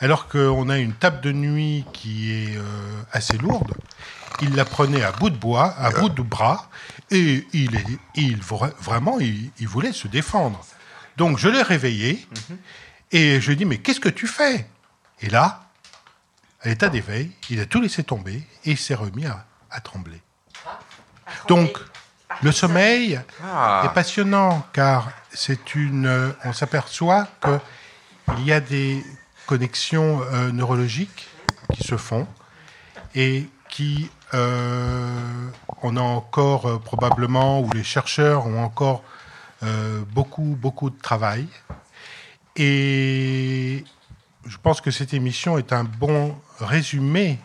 alors 0.00 0.26
qu'on 0.28 0.68
a 0.68 0.78
une 0.78 0.92
table 0.92 1.20
de 1.20 1.30
nuit 1.32 1.84
qui 1.92 2.32
est 2.32 2.58
assez 3.12 3.38
lourde 3.38 3.72
il 4.42 4.54
la 4.54 4.64
prenait 4.64 5.02
à 5.02 5.12
bout 5.12 5.30
de 5.30 5.36
bois, 5.36 5.74
à 5.78 5.90
bout 5.90 6.10
de 6.10 6.20
bras, 6.20 6.68
et 7.10 7.46
il, 7.54 7.74
est, 7.74 7.86
il 8.16 8.38
vra- 8.42 8.74
vraiment, 8.78 9.18
il, 9.18 9.50
il 9.58 9.66
voulait 9.66 9.94
se 9.94 10.08
défendre. 10.08 10.62
Donc 11.16 11.38
je 11.38 11.48
l'ai 11.48 11.62
réveillé, 11.62 12.26
et 13.12 13.40
je 13.40 13.46
lui 13.46 13.54
ai 13.54 13.56
dit, 13.56 13.64
mais 13.64 13.78
qu'est-ce 13.78 14.00
que 14.00 14.10
tu 14.10 14.26
fais? 14.26 14.68
Et 15.22 15.30
là, 15.30 15.64
à 16.60 16.68
l'état 16.68 16.90
d'éveil, 16.90 17.30
il 17.48 17.60
a 17.60 17.64
tout 17.64 17.80
laissé 17.80 18.04
tomber, 18.04 18.46
et 18.66 18.72
il 18.72 18.76
s'est 18.76 18.94
remis 18.94 19.24
à, 19.24 19.46
à 19.70 19.80
trembler. 19.80 20.20
Donc, 21.48 21.78
le 22.42 22.52
sommeil 22.52 23.20
Ah. 23.42 23.82
est 23.84 23.94
passionnant, 23.94 24.66
car 24.72 25.10
c'est 25.32 25.74
une, 25.74 26.34
on 26.44 26.52
s'aperçoit 26.52 27.28
qu'il 27.42 28.44
y 28.44 28.52
a 28.52 28.60
des 28.60 29.02
connexions 29.46 30.20
euh, 30.32 30.50
neurologiques 30.50 31.28
qui 31.72 31.84
se 31.84 31.96
font, 31.96 32.26
et 33.14 33.48
qui, 33.68 34.10
euh, 34.34 35.48
on 35.82 35.96
a 35.96 36.00
encore 36.00 36.66
euh, 36.66 36.78
probablement, 36.78 37.60
ou 37.60 37.70
les 37.72 37.84
chercheurs 37.84 38.46
ont 38.46 38.62
encore 38.62 39.02
euh, 39.62 40.02
beaucoup, 40.12 40.56
beaucoup 40.60 40.90
de 40.90 41.00
travail. 41.00 41.46
Et 42.56 43.84
je 44.46 44.56
pense 44.58 44.80
que 44.80 44.90
cette 44.90 45.14
émission 45.14 45.58
est 45.58 45.72
un 45.72 45.84
bon 45.84 46.36
résumé 46.60 47.38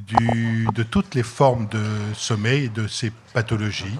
du- 0.00 0.66
de 0.74 0.82
toutes 0.82 1.14
les 1.14 1.22
formes 1.22 1.66
de 1.68 1.82
sommeil 2.16 2.64
et 2.64 2.68
de 2.68 2.86
ces 2.88 3.12
pathologies. 3.32 3.98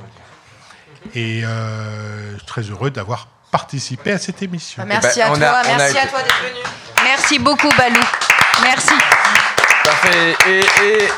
Et 1.15 1.43
euh, 1.45 2.33
je 2.33 2.37
suis 2.39 2.47
très 2.47 2.63
heureux 2.63 2.91
d'avoir 2.91 3.29
participé 3.51 4.13
à 4.13 4.19
cette 4.19 4.43
émission. 4.43 4.85
Merci 4.87 5.21
à 5.23 5.33
on 5.33 5.37
toi, 5.37 5.47
a- 5.49 5.63
on 5.67 5.75
a 5.75 5.77
merci 5.77 5.99
à 5.99 6.07
toi 6.07 6.23
d'être 6.23 6.41
venu. 6.43 6.61
Merci 7.05 7.39
beaucoup, 7.39 7.71
Balou. 7.77 8.01
Merci. 8.63 8.95
Parfait. 9.85 10.37
Et, 10.47 10.61
et, 10.61 11.09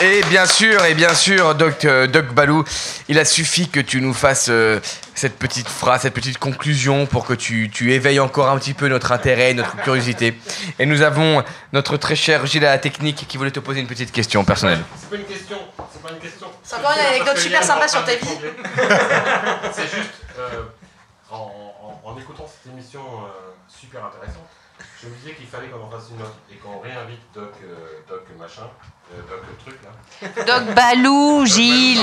et 0.00 0.20
bien 0.28 0.46
sûr, 0.46 0.84
et 0.84 0.94
bien 0.94 1.14
sûr, 1.14 1.54
Doc, 1.54 1.84
euh, 1.84 2.06
Doc 2.06 2.26
Balou, 2.34 2.64
il 3.08 3.18
a 3.18 3.24
suffi 3.24 3.68
que 3.68 3.80
tu 3.80 4.00
nous 4.02 4.12
fasses 4.12 4.48
euh, 4.50 4.78
cette 5.14 5.38
petite 5.38 5.68
phrase, 5.68 6.02
cette 6.02 6.12
petite 6.14 6.38
conclusion 6.38 7.06
pour 7.06 7.24
que 7.26 7.32
tu, 7.32 7.70
tu 7.72 7.92
éveilles 7.94 8.20
encore 8.20 8.48
un 8.50 8.58
petit 8.58 8.74
peu 8.74 8.88
notre 8.88 9.12
intérêt, 9.12 9.54
notre 9.54 9.76
curiosité. 9.76 10.38
Et 10.78 10.84
nous 10.86 11.00
avons 11.02 11.42
notre 11.72 11.96
très 11.96 12.14
cher 12.16 12.44
Gilles 12.46 12.66
à 12.66 12.70
la 12.70 12.78
technique 12.78 13.26
qui 13.26 13.38
voulait 13.38 13.50
te 13.50 13.60
poser 13.60 13.80
une 13.80 13.86
petite 13.86 14.12
question 14.12 14.44
personnelle. 14.44 14.82
C'est 15.00 15.08
pas 15.10 15.16
une 15.16 15.24
question, 15.24 15.58
c'est 15.92 16.02
pas 16.02 16.10
une 16.10 16.18
question. 16.18 16.46
C'est 16.62 16.76
encore 16.76 16.92
une 16.92 17.06
anecdote 17.06 17.38
super 17.38 17.64
sympa 17.64 17.88
sur 17.88 18.04
ta 18.04 18.14
vie. 18.16 18.26
C'est 19.72 19.82
juste, 19.96 20.10
euh, 20.38 20.62
en, 21.30 21.36
en- 21.36 22.00
en 22.10 22.18
écoutant 22.18 22.46
cette 22.46 22.72
émission 22.72 23.00
euh, 23.00 23.54
super 23.68 24.04
intéressante, 24.04 24.46
je 25.02 25.08
me 25.08 25.14
disais 25.16 25.34
qu'il 25.34 25.46
fallait 25.46 25.68
qu'on 25.68 25.82
en 25.82 25.90
fasse 25.90 26.10
une 26.10 26.20
autre 26.22 26.36
et 26.50 26.56
qu'on 26.56 26.80
réinvite 26.80 27.20
Doc, 27.34 27.52
euh, 27.64 28.00
Doc 28.08 28.22
machin, 28.38 28.68
euh, 29.12 29.20
Doc 29.28 29.42
truc 29.58 29.78
là. 29.82 30.44
Doc 30.44 30.74
Balou, 30.74 31.44
Gilles. 31.46 32.00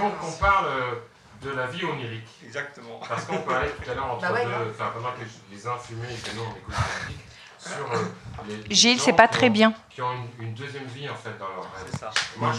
Qu'on 0.00 0.10
qu'on 0.10 0.32
parle 0.32 0.66
euh, 0.66 0.94
de 1.42 1.50
la 1.50 1.66
vie 1.66 1.84
onirique. 1.84 2.28
Exactement. 2.44 3.00
Parce 3.08 3.24
qu'on 3.24 3.38
parlait 3.38 3.70
tout 3.70 3.90
à 3.90 3.94
l'heure 3.94 4.06
entre 4.12 4.22
Bah 4.22 4.32
ouais, 4.32 4.44
deux, 4.44 4.70
enfin 4.70 4.90
pendant 4.94 5.12
que 5.12 5.22
les 5.52 5.66
uns 5.66 5.76
fumaient 5.78 6.12
et 6.12 6.16
que 6.18 6.34
nous 6.34 6.42
on 6.42 6.56
écoute 6.56 6.74
la 6.74 7.08
musique, 7.08 7.24
sur 7.58 7.92
euh, 7.92 8.04
les, 8.48 8.56
les 8.68 8.74
Gilles, 8.74 8.98
gens 8.98 9.04
c'est 9.04 9.12
pas 9.12 9.28
qui 9.28 9.38
très 9.38 9.48
ont- 9.48 9.52
bien. 9.52 9.74
Qui 9.90 10.02
ont 10.02 10.12
une, 10.12 10.46
une 10.48 10.54
deuxième 10.54 10.84
vie 10.86 11.08
en 11.08 11.14
fait 11.14 11.36
dans 11.38 11.48
leur 11.48 11.62
rêve. 11.74 12.12
Et 12.36 12.38
Moi 12.38 12.52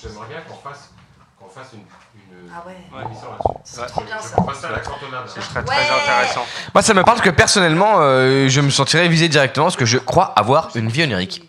j'aimerais 0.00 0.28
bien 0.28 0.40
qu'on 0.42 0.56
fasse, 0.56 0.90
qu'on 1.44 1.60
fasse 1.60 1.72
une, 1.74 1.80
une, 1.80 2.48
une 3.00 3.06
émission 3.06 3.28
là-dessus. 3.30 3.58
C'est 3.64 3.86
trop 3.86 4.02
bien, 4.02 4.18
ça. 4.20 4.34
On 4.38 4.42
passe 4.42 4.64
à 4.64 4.70
la 4.70 4.78
cantonade. 4.78 5.28
Ce 5.28 5.40
serait 5.40 5.62
très 5.62 5.76
intéressant. 5.90 6.46
Moi, 6.74 6.82
ça 6.82 6.94
me 6.94 7.02
parle 7.02 7.20
que 7.20 7.30
personnellement, 7.30 7.96
euh, 7.98 8.48
je 8.48 8.60
me 8.60 8.70
sentirais 8.70 9.08
visé 9.08 9.28
directement 9.28 9.66
parce 9.66 9.76
que 9.76 9.84
je 9.86 9.98
crois 9.98 10.32
avoir 10.36 10.70
une 10.74 10.88
vie 10.88 11.02
onirique. 11.04 11.48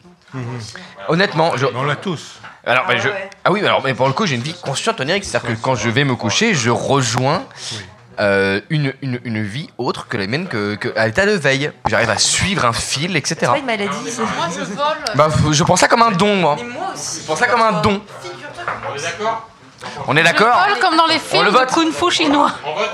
Honnêtement, 1.08 1.56
je... 1.56 1.66
On 1.74 1.84
l'a 1.84 1.96
tous. 1.96 2.40
Alors, 2.66 2.86
bah, 2.88 2.98
je- 2.98 3.10
Ah 3.44 3.52
oui, 3.52 3.64
alors, 3.66 3.82
mais 3.84 3.94
pour 3.94 4.08
le 4.08 4.14
coup, 4.14 4.26
j'ai 4.26 4.36
une 4.36 4.42
vie 4.42 4.56
consciente 4.56 5.00
onirique. 5.00 5.24
C'est-à-dire 5.24 5.56
que 5.56 5.62
quand 5.62 5.76
je 5.76 5.90
vais 5.90 6.04
me 6.04 6.16
coucher, 6.16 6.54
je 6.56 6.70
rejoins 6.72 7.44
euh, 8.20 8.60
une, 8.70 8.94
une, 9.02 9.20
une 9.24 9.44
vie 9.44 9.70
autre 9.78 10.08
que 10.08 10.18
la 10.18 10.26
mienne 10.28 10.48
que, 10.48 10.76
que 10.76 10.98
à 10.98 11.06
l'état 11.06 11.26
de 11.26 11.32
veille. 11.34 11.72
J'arrive 11.88 12.10
à 12.10 12.18
suivre 12.18 12.66
un 12.66 12.74
fil, 12.74 13.16
etc. 13.16 13.36
C'est 13.42 13.46
pas 13.48 13.58
une 13.60 13.66
maladie. 13.66 13.90
c'est- 14.10 14.22
Moi, 14.22 14.48
je 14.54 14.64
vole. 14.64 15.16
Bah, 15.16 15.28
je 15.52 15.64
prends 15.64 15.76
ça 15.76 15.88
comme 15.88 16.02
un 16.02 16.12
don, 16.12 16.36
moi. 16.38 16.56
Mais 16.58 16.64
moi 16.68 16.88
aussi. 16.94 17.20
Je 17.22 17.26
prends 17.26 17.36
ça 17.36 17.48
comme 17.48 17.62
un 17.62 17.82
don. 17.82 18.02
On 18.92 18.96
est 18.98 19.02
d'accord? 19.02 19.50
On 20.08 20.16
est 20.18 20.24
d'accord 20.24 20.64
Je 20.68 20.72
vole 20.74 20.80
comme 20.82 20.98
dans 20.98 21.08
les 21.08 21.16
On 21.16 21.20
films 21.20 21.44
le 21.46 21.52
de 21.52 21.58
vote 21.58 21.72
kung-fu 21.72 22.12
chinois. 22.12 22.52
On 22.66 22.74
vote 22.74 22.90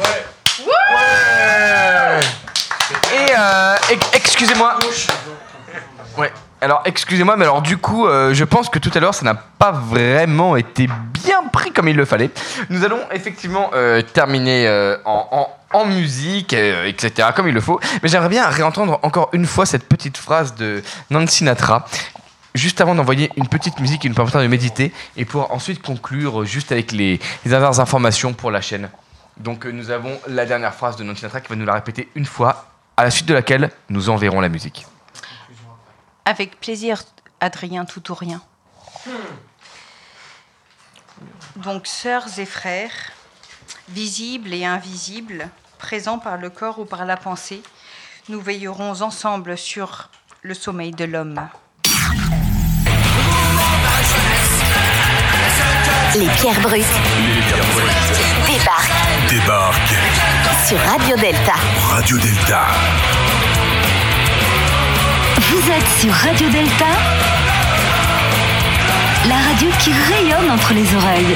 Et 3.14 3.32
euh, 3.38 3.76
ex- 3.90 4.10
excusez-moi. 4.14 4.78
Ouais. 6.18 6.32
Alors 6.64 6.82
excusez-moi, 6.86 7.38
mais 7.38 7.46
alors 7.46 7.62
du 7.62 7.78
coup, 7.78 8.06
euh, 8.08 8.34
je 8.34 8.44
pense 8.44 8.70
que 8.70 8.78
tout 8.80 8.92
à 8.94 9.00
l'heure, 9.00 9.16
ça 9.16 9.26
n'a 9.26 9.34
pas 9.34 9.72
vraiment 9.72 10.56
été 10.56 10.88
bien 11.14 11.44
pris 11.52 11.72
comme 11.72 11.88
il 11.88 11.96
le 11.96 12.06
fallait. 12.06 12.30
Nous 12.70 12.84
allons 12.86 13.00
effectivement 13.12 13.72
euh, 13.74 14.02
terminer 14.02 14.68
euh, 14.68 14.98
en, 15.06 15.28
en- 15.32 15.50
en 15.80 15.86
musique, 15.86 16.54
euh, 16.54 16.86
etc., 16.86 17.30
comme 17.36 17.48
il 17.48 17.54
le 17.54 17.62
faut. 17.62 17.80
Mais 18.04 18.10
j'aimerais 18.10 18.30
bien 18.30 18.46
réentendre 18.48 19.00
encore 19.04 19.30
une 19.34 19.46
fois 19.48 19.66
cette 19.66 19.88
petite 19.88 20.18
phrase 20.18 20.54
de 20.56 20.84
Nancy 21.10 21.38
Sinatra. 21.38 21.86
Juste 22.54 22.82
avant 22.82 22.96
d'envoyer 22.96 23.32
une 23.38 23.48
petite 23.48 23.80
musique 23.80 24.02
qui 24.02 24.10
nous 24.10 24.16
permettra 24.16 24.42
de 24.42 24.48
méditer 24.48 24.92
et 25.16 25.24
pour 25.24 25.52
ensuite 25.54 25.82
conclure 25.82 26.44
juste 26.44 26.72
avec 26.72 26.92
les, 26.92 27.20
dernières 27.46 27.80
informations 27.80 28.34
pour 28.34 28.52
la 28.52 28.60
chaîne. 28.60 28.90
Donc 29.38 29.66
nous 29.66 29.90
avons 29.90 30.20
la 30.28 30.46
dernière 30.46 30.76
phrase 30.76 30.98
de 30.98 31.04
Nancy 31.04 31.20
Sinatra 31.20 31.40
qui 31.40 31.48
va 31.48 31.56
nous 31.56 31.66
la 31.66 31.74
répéter 31.74 32.10
une 32.16 32.26
fois, 32.26 32.68
à 32.98 33.04
la 33.04 33.12
suite 33.12 33.28
de 33.28 33.34
laquelle 33.34 33.72
nous 33.90 34.10
enverrons 34.10 34.42
la 34.42 34.50
musique. 34.50 34.86
Avec 36.26 36.60
plaisir, 36.60 37.04
Adrien, 37.40 37.86
tout 37.86 38.12
ou 38.12 38.16
rien. 38.16 38.42
Donc, 41.56 41.88
sœurs 41.88 42.40
et 42.40 42.46
frères, 42.46 43.12
visibles 43.90 44.54
et 44.54 44.66
invisibles, 44.66 45.50
présents 45.78 46.20
par 46.20 46.38
le 46.38 46.50
corps 46.50 46.80
ou 46.80 46.86
par 46.86 47.06
la 47.06 47.18
pensée, 47.18 47.64
nous 48.30 48.40
veillerons 48.40 49.02
ensemble 49.02 49.58
sur 49.58 50.10
le 50.42 50.54
sommeil 50.54 50.92
de 50.92 51.06
l'homme. 51.06 51.50
Les 56.16 56.28
pierres 56.28 56.60
brutes 56.62 56.86
débarquent 58.46 59.30
Débarque 59.30 59.94
sur 60.68 60.78
Radio 60.80 61.16
Delta. 61.16 61.54
Radio 61.90 62.18
Delta. 62.18 62.62
Vous 65.40 65.72
êtes 65.72 65.88
sur 66.00 66.12
Radio 66.12 66.50
Delta, 66.50 66.86
la 69.28 69.36
radio 69.36 69.70
qui 69.80 69.92
rayonne 69.94 70.52
entre 70.52 70.74
les 70.74 70.94
oreilles. 70.96 71.36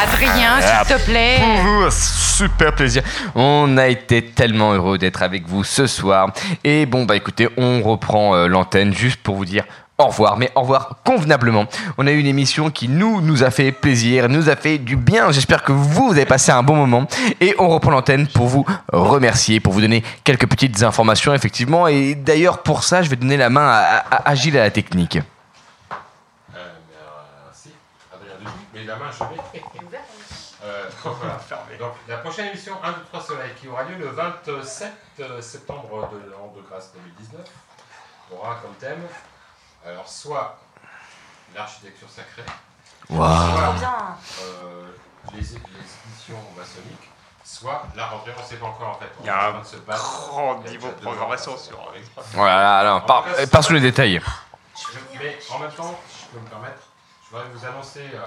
Adrien, 0.00 0.60
s'il 0.60 0.96
te 0.96 1.04
plaît. 1.04 1.40
Ouh, 1.64 1.90
Super 1.90 2.72
plaisir. 2.72 3.02
On 3.34 3.76
a 3.78 3.88
été 3.88 4.22
tellement 4.22 4.72
heureux 4.72 4.96
d'être 4.96 5.22
avec 5.22 5.48
vous 5.48 5.64
ce 5.64 5.88
soir. 5.88 6.30
Et 6.62 6.86
bon, 6.86 7.04
bah 7.04 7.16
écoutez, 7.16 7.48
on 7.56 7.82
reprend 7.82 8.36
euh, 8.36 8.46
l'antenne 8.46 8.94
juste 8.94 9.20
pour 9.22 9.34
vous 9.34 9.44
dire 9.44 9.64
au 10.00 10.06
revoir, 10.06 10.36
mais 10.36 10.50
au 10.54 10.60
revoir 10.60 10.94
convenablement. 11.04 11.66
On 11.98 12.06
a 12.06 12.12
eu 12.12 12.20
une 12.20 12.26
émission 12.26 12.70
qui 12.70 12.88
nous, 12.88 13.20
nous 13.20 13.42
a 13.42 13.50
fait 13.50 13.72
plaisir, 13.72 14.28
nous 14.28 14.48
a 14.48 14.54
fait 14.54 14.78
du 14.78 14.94
bien. 14.96 15.32
J'espère 15.32 15.64
que 15.64 15.72
vous, 15.72 16.06
vous 16.06 16.12
avez 16.12 16.24
passé 16.24 16.52
un 16.52 16.62
bon 16.62 16.76
moment. 16.76 17.08
Et 17.40 17.56
on 17.58 17.68
reprend 17.68 17.90
l'antenne 17.90 18.28
pour 18.28 18.46
vous 18.46 18.64
remercier, 18.92 19.58
pour 19.58 19.72
vous 19.72 19.80
donner 19.80 20.04
quelques 20.22 20.46
petites 20.48 20.84
informations, 20.84 21.34
effectivement. 21.34 21.88
Et 21.88 22.14
d'ailleurs, 22.14 22.58
pour 22.62 22.84
ça, 22.84 23.02
je 23.02 23.10
vais 23.10 23.16
donner 23.16 23.36
la 23.36 23.50
main 23.50 23.66
à, 23.68 23.96
à- 24.08 24.28
à 24.30 24.34
Gilles 24.36 24.56
à 24.56 24.62
la 24.62 24.70
technique. 24.70 25.16
Euh, 25.16 25.22
euh, 26.54 28.14
Adrien 28.14 28.34
Dubuc, 28.38 28.52
mais 28.74 28.84
la 28.84 28.96
main 28.96 29.06
je. 29.10 29.24
Euh, 30.64 30.84
donc, 31.04 31.14
voilà. 31.20 31.38
Donc, 31.78 31.92
la 32.08 32.16
prochaine 32.18 32.46
émission 32.48 32.72
1, 32.82 32.88
2, 32.90 32.94
3 33.12 33.22
Soleil 33.22 33.50
qui 33.60 33.68
aura 33.68 33.84
lieu 33.84 33.94
le 33.96 34.08
27 34.08 34.92
septembre 35.40 36.10
de 36.12 36.30
l'an 36.32 36.52
de 36.56 36.62
grâce 36.68 36.90
2019 36.94 37.40
aura 38.36 38.56
comme 38.60 38.72
thème 38.80 38.98
alors 39.86 40.08
soit 40.08 40.58
l'architecture 41.54 42.08
sacrée, 42.10 42.44
Waouh. 43.10 43.78
soit 43.78 44.16
euh, 44.42 44.86
les, 45.32 45.38
les 45.40 45.46
éditions 45.46 46.38
maçonniques, 46.56 47.10
soit 47.44 47.82
la 47.94 48.06
rentrée, 48.06 48.32
on 48.36 48.42
ne 48.42 48.46
sait 48.46 48.56
pas 48.56 48.66
encore 48.66 48.88
en 48.90 48.94
fait. 48.94 49.10
On 49.20 49.22
Il 49.24 49.26
y 49.26 49.30
a 49.30 49.34
est 49.34 49.36
en 49.38 49.48
un 49.48 49.52
train 49.52 49.60
de 49.60 49.66
se 49.66 49.76
battre. 49.76 50.28
grand 50.28 50.60
Il 50.60 50.66
y 50.66 50.68
a 50.68 50.70
niveau 50.72 50.88
de 50.88 50.92
programmation 51.00 51.56
sur-. 51.56 51.92
Voilà, 52.34 52.78
alors, 52.78 52.96
En 52.98 53.00
par- 53.06 53.24
cas, 53.24 53.46
pas 53.46 53.62
sous 53.62 53.72
les 53.72 53.80
détails. 53.80 54.20
je- 54.76 55.18
Mais 55.18 55.38
en 55.50 55.58
même 55.58 55.72
temps, 55.72 55.98
si 56.08 56.24
je 56.24 56.26
peux 56.36 56.40
me 56.44 56.48
permettre, 56.48 56.82
je 57.24 57.30
voudrais 57.30 57.48
vous 57.50 57.64
annoncer 57.66 58.04
euh, 58.14 58.20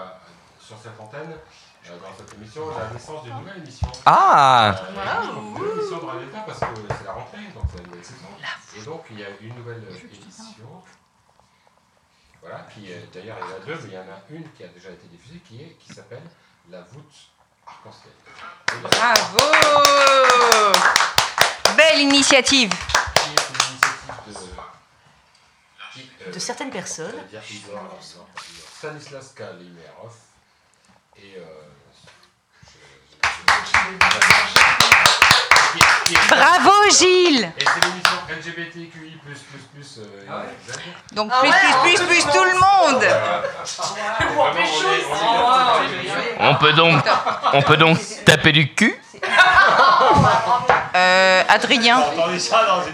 sur 0.60 0.78
cette 0.82 1.00
antenne, 1.00 1.32
euh, 1.90 1.98
dans 2.00 2.16
cette 2.18 2.34
émission, 2.36 2.64
la 2.78 2.88
naissance 2.94 3.24
d'une 3.24 3.36
nouvelle 3.38 3.58
émission. 3.58 3.88
Ah. 4.06 4.74
Euh, 4.76 4.90
Une 4.90 5.54
nouvelle 5.54 5.78
émission 5.80 5.98
de 5.98 6.06
Radio 6.06 6.28
parce 6.46 6.60
que 6.60 6.66
c'est 6.98 7.06
la 7.06 7.12
rentrée, 7.14 7.38
donc 7.54 7.64
c'est 7.72 7.82
la 7.82 7.88
nouvelle 7.88 8.06
saison. 8.06 8.28
Et 8.78 8.82
donc 8.82 9.04
il 9.12 9.20
y 9.20 9.24
a 9.26 9.30
une 9.42 9.56
nouvelle 9.56 9.84
euh, 9.90 9.98
émission. 9.98 10.84
Voilà, 12.42 12.66
qui 12.74 12.92
est 12.92 13.08
d'ailleurs 13.14 13.38
il 13.40 13.50
y 13.50 13.54
en 13.54 13.56
a 13.56 13.60
deux, 13.60 13.76
mais 13.84 13.90
il 13.90 13.94
y 13.94 13.98
en 13.98 14.02
a 14.02 14.20
une 14.32 14.52
qui 14.54 14.64
a 14.64 14.68
déjà 14.68 14.90
été 14.90 15.08
diffusée 15.08 15.40
qui 15.48 15.62
est 15.62 15.78
qui 15.80 15.94
s'appelle 15.94 16.24
La 16.70 16.82
voûte 16.82 17.14
arc-en-ciel. 17.68 18.14
Bravo 18.82 20.74
Belle 21.78 22.00
initiative. 22.00 22.72
Qui 22.72 23.30
est 23.30 23.50
une 23.50 23.62
initiative 23.70 24.16
de, 24.28 24.34
qui, 25.94 26.10
euh, 26.28 26.32
De 26.32 26.40
certaines 26.40 26.72
personnes. 26.72 27.16
Stanislas 28.78 29.34
Kalimerov 29.36 30.14
et 31.18 31.36
euh, 31.38 31.46
je- 32.64 32.80
je- 33.20 33.68
je- 33.72 34.81
Bravo, 36.30 36.72
Gilles. 36.92 37.52
Et 37.58 37.64
c'est 37.66 37.86
l'émission 37.86 38.18
LGBTQI+++. 38.30 39.18
Euh, 40.00 40.04
Ah. 40.30 40.44
Donc 41.14 41.32
plus, 41.42 41.50
plus, 41.50 41.96
plus, 41.96 42.06
plus 42.08 42.24
tout 42.32 42.44
le 42.44 42.54
monde. 42.54 43.04
On 46.40 46.56
peut 46.56 46.74
donc, 46.74 47.04
on 47.54 47.62
peut 47.62 47.78
donc 47.78 47.98
taper 48.26 48.52
du 48.52 48.74
cul? 48.74 48.96
Euh, 50.94 51.44
Adrien, 51.48 52.04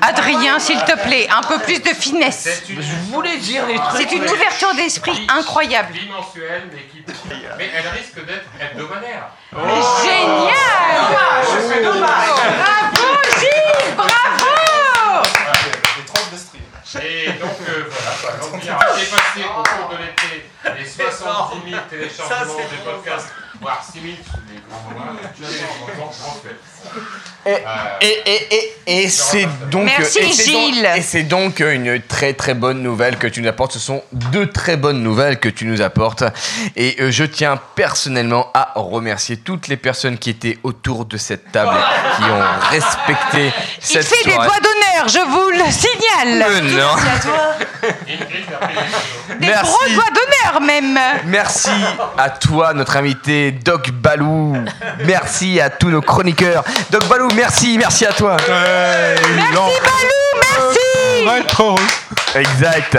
Adrien, 0.02 0.60
s'il 0.60 0.80
te 0.84 0.96
plaît, 1.04 1.28
un 1.30 1.42
peu 1.42 1.60
plus 1.60 1.82
de 1.82 1.90
finesse. 1.90 2.64
Je 2.68 3.12
voulais 3.12 3.38
dire 3.38 3.66
les 3.66 3.76
trucs. 3.76 4.10
C'est 4.10 4.16
une 4.16 4.24
ouverture 4.30 4.74
d'esprit 4.76 5.26
incroyable. 5.30 5.94
Bimensuelle, 5.94 6.70
mais 6.72 6.84
qui. 6.92 7.04
Mais 7.58 7.70
elle 7.76 7.88
risque 7.90 8.24
d'être 8.26 8.48
hebdomadaire. 8.60 9.30
Mais 9.54 9.82
génial 10.04 10.54
Bravo 11.92 13.18
Gilles, 13.40 13.96
bravo 13.96 14.48
Et 17.04 17.32
donc 17.34 17.52
euh, 17.68 17.90
voilà, 17.90 18.12
quoi. 18.22 18.32
donc 18.50 18.64
il 18.64 18.70
a 18.70 18.74
dépassé 18.96 19.44
au 19.44 19.64
cours 19.64 19.90
de 19.90 19.98
l'été 19.98 20.50
les 20.78 20.86
70 20.86 21.70
000 21.70 21.82
téléchargements 21.90 22.56
des 22.58 22.78
podcasts, 22.84 23.30
voire 23.62 23.84
6 23.84 24.00
000 24.02 24.14
sous 24.30 24.38
les 24.50 24.60
grands 24.70 24.82
moments. 24.90 25.14
Donc, 25.14 26.12
on 26.26 26.32
fait. 26.48 26.56
Et, 27.46 28.06
et, 28.06 28.22
et, 28.32 28.74
et, 28.88 29.04
et 29.04 29.10
c'est 29.10 29.48
donc, 29.70 29.86
Merci, 29.86 30.20
et 30.20 30.32
c'est 30.34 30.52
donc- 30.52 30.74
Gilles. 30.74 30.90
et 30.96 31.02
c'est 31.02 31.24
donc 31.24 31.60
une 31.60 32.02
très 32.02 32.34
très 32.34 32.54
bonne 32.54 32.82
nouvelle 32.82 33.18
que 33.18 33.28
tu 33.28 33.42
nous 33.42 33.48
apportes. 33.48 33.72
Ce 33.74 33.80
sont 33.80 34.04
deux 34.12 34.48
très 34.50 34.78
bonnes 34.78 35.02
nouvelles 35.02 35.40
que 35.40 35.50
tu 35.50 35.66
nous 35.66 35.82
apportes. 35.82 36.24
Et 36.76 36.96
euh, 37.00 37.12
je 37.12 37.24
tiens 37.24 37.60
personnellement 37.76 38.50
à 38.54 38.74
remercier 38.76 39.38
toutes 39.38 39.68
les 39.68 39.78
personnes 39.78 40.18
qui 40.18 40.30
étaient 40.30 40.58
autour 40.64 41.06
de 41.06 41.18
cette 41.18 41.52
table, 41.52 41.78
qui 42.18 42.24
ont 42.24 42.70
respecté 42.70 43.54
Il 43.80 43.84
cette 43.86 44.06
fait 44.06 44.26
des 44.26 44.34
doigts 44.36 44.46
d'honneur, 44.46 45.08
je 45.08 45.20
vous 45.30 45.50
le 45.52 45.72
signale 45.72 46.46
Mais 46.52 46.62
non. 46.80 46.96
Des 49.40 49.48
Merci. 49.48 49.64
gros 49.72 49.94
doigts 49.94 50.04
d'honneur 50.14 50.62
même 50.62 51.00
Merci 51.26 51.70
à 52.18 52.30
toi, 52.30 52.74
notre 52.74 52.98
invité 52.98 53.47
Doc 53.52 53.92
Balou. 53.92 54.56
Merci 55.06 55.60
à 55.60 55.70
tous 55.70 55.90
nos 55.90 56.02
chroniqueurs. 56.02 56.64
Doc 56.90 57.08
Balou, 57.08 57.30
merci, 57.36 57.78
merci 57.78 58.06
à 58.06 58.14
toi. 58.14 58.38
Merci 58.38 59.54
Balou, 59.56 60.42
merci. 60.42 61.26
Exact. 62.36 62.98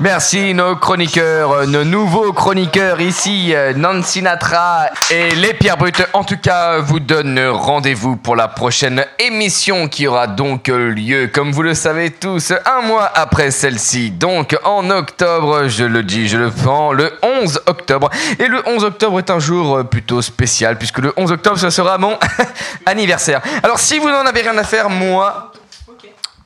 Merci 0.00 0.52
nos 0.54 0.76
chroniqueurs, 0.76 1.52
euh, 1.52 1.66
nos 1.66 1.84
nouveaux 1.84 2.32
chroniqueurs 2.32 3.00
ici, 3.00 3.54
euh, 3.54 3.72
Nancy 3.74 4.20
Sinatra 4.20 4.90
et 5.10 5.30
les 5.34 5.54
Pierres 5.54 5.78
Brutes. 5.78 6.06
En 6.12 6.24
tout 6.24 6.36
cas, 6.36 6.78
vous 6.78 7.00
donne 7.00 7.40
rendez-vous 7.48 8.16
pour 8.16 8.36
la 8.36 8.48
prochaine 8.48 9.04
émission 9.18 9.88
qui 9.88 10.06
aura 10.06 10.26
donc 10.26 10.68
lieu, 10.68 11.30
comme 11.32 11.52
vous 11.52 11.62
le 11.62 11.74
savez 11.74 12.10
tous, 12.10 12.52
un 12.66 12.82
mois 12.82 13.10
après 13.14 13.50
celle-ci. 13.50 14.10
Donc 14.10 14.56
en 14.64 14.90
octobre, 14.90 15.68
je 15.68 15.84
le 15.84 16.02
dis, 16.02 16.28
je 16.28 16.36
le 16.36 16.50
prends, 16.50 16.92
le 16.92 17.12
11 17.22 17.62
octobre. 17.66 18.10
Et 18.38 18.46
le 18.46 18.62
11 18.66 18.84
octobre 18.84 19.18
est 19.18 19.30
un 19.30 19.38
jour 19.38 19.76
euh, 19.78 19.84
plutôt 19.84 20.20
spécial, 20.20 20.76
puisque 20.76 20.98
le 20.98 21.12
11 21.16 21.32
octobre, 21.32 21.58
ce 21.58 21.70
sera 21.70 21.96
mon 21.98 22.18
anniversaire. 22.86 23.40
Alors 23.62 23.78
si 23.78 23.98
vous 23.98 24.08
n'en 24.08 24.26
avez 24.26 24.42
rien 24.42 24.56
à 24.58 24.64
faire, 24.64 24.90
moi, 24.90 25.49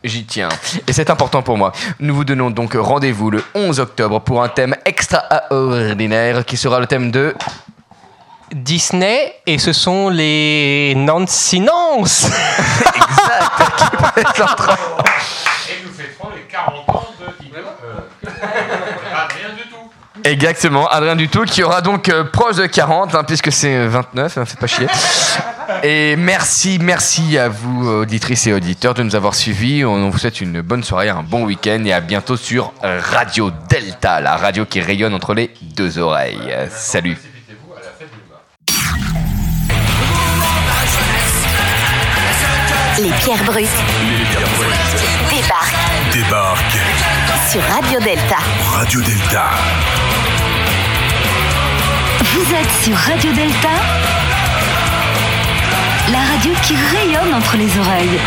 J'y 0.05 0.25
tiens. 0.27 0.51
Et 0.87 0.93
c'est 0.93 1.09
important 1.09 1.43
pour 1.43 1.57
moi. 1.57 1.73
Nous 1.99 2.15
vous 2.15 2.25
donnons 2.25 2.51
donc 2.51 2.75
rendez-vous 2.75 3.31
le 3.31 3.43
11 3.55 3.81
octobre 3.81 4.21
pour 4.21 4.43
un 4.43 4.49
thème 4.49 4.77
extraordinaire 4.85 6.45
qui 6.45 6.59
sera 6.59 6.79
le 6.79 6.87
thème 6.87 7.11
de... 7.11 7.35
Disney 8.53 9.35
et 9.47 9.59
ce 9.59 9.73
sont 9.73 10.11
les 10.11 10.95
Nancy 10.95 11.61
Nance. 11.61 12.27
Et 14.17 14.21
nous 15.83 15.93
fêterons 15.93 16.29
les 16.37 16.43
40 16.43 16.89
ans 16.91 17.07
de 17.19 17.47
Igor. 17.47 17.63
Euh, 17.83 18.01
rien 18.23 19.55
du 19.57 19.63
tout. 19.71 19.91
Exactement, 20.25 20.89
Adrien 20.89 21.17
Dutou 21.17 21.45
qui 21.45 21.63
aura 21.63 21.83
donc 21.83 22.09
euh, 22.09 22.25
proche 22.25 22.57
de 22.57 22.65
40 22.65 23.15
hein, 23.15 23.25
puisque 23.25 23.53
c'est 23.53 23.77
euh, 23.77 23.89
29, 23.89 24.39
hein, 24.39 24.45
fais 24.47 24.57
pas 24.57 24.67
chier. 24.67 24.87
Et 25.83 26.17
merci, 26.17 26.79
merci 26.81 27.37
à 27.37 27.49
vous 27.51 27.87
auditrices 27.89 28.47
et 28.47 28.55
auditeurs 28.55 28.95
de 28.95 29.03
nous 29.03 29.15
avoir 29.17 29.35
suivis. 29.35 29.85
On 29.85 30.09
vous 30.09 30.17
souhaite 30.19 30.41
une 30.41 30.63
bonne 30.63 30.83
soirée, 30.83 31.11
un 31.11 31.23
bon 31.23 31.45
week-end 31.45 31.83
et 31.85 31.93
à 31.93 32.01
bientôt 32.01 32.37
sur 32.39 32.73
Radio 32.83 33.51
Delta, 33.69 34.21
la 34.21 34.37
radio 34.37 34.65
qui 34.65 34.81
rayonne 34.81 35.13
entre 35.15 35.35
les 35.35 35.51
deux 35.61 35.99
oreilles. 35.99 36.55
Salut. 36.71 37.19
Les 42.99 43.11
pierres 43.25 43.43
brutes 43.45 43.67
débarquent 45.31 46.13
Débarque. 46.13 46.79
sur 47.51 47.61
Radio 47.63 47.99
Delta. 48.01 48.37
Radio 48.77 49.01
Delta. 49.01 49.51
Vous 52.47 52.55
êtes 52.55 52.71
sur 52.85 52.95
Radio 52.95 53.33
Delta, 53.33 53.71
la 56.11 56.19
radio 56.19 56.53
qui 56.63 56.75
rayonne 56.75 57.33
entre 57.33 57.57
les 57.57 57.79
oreilles. 57.79 58.21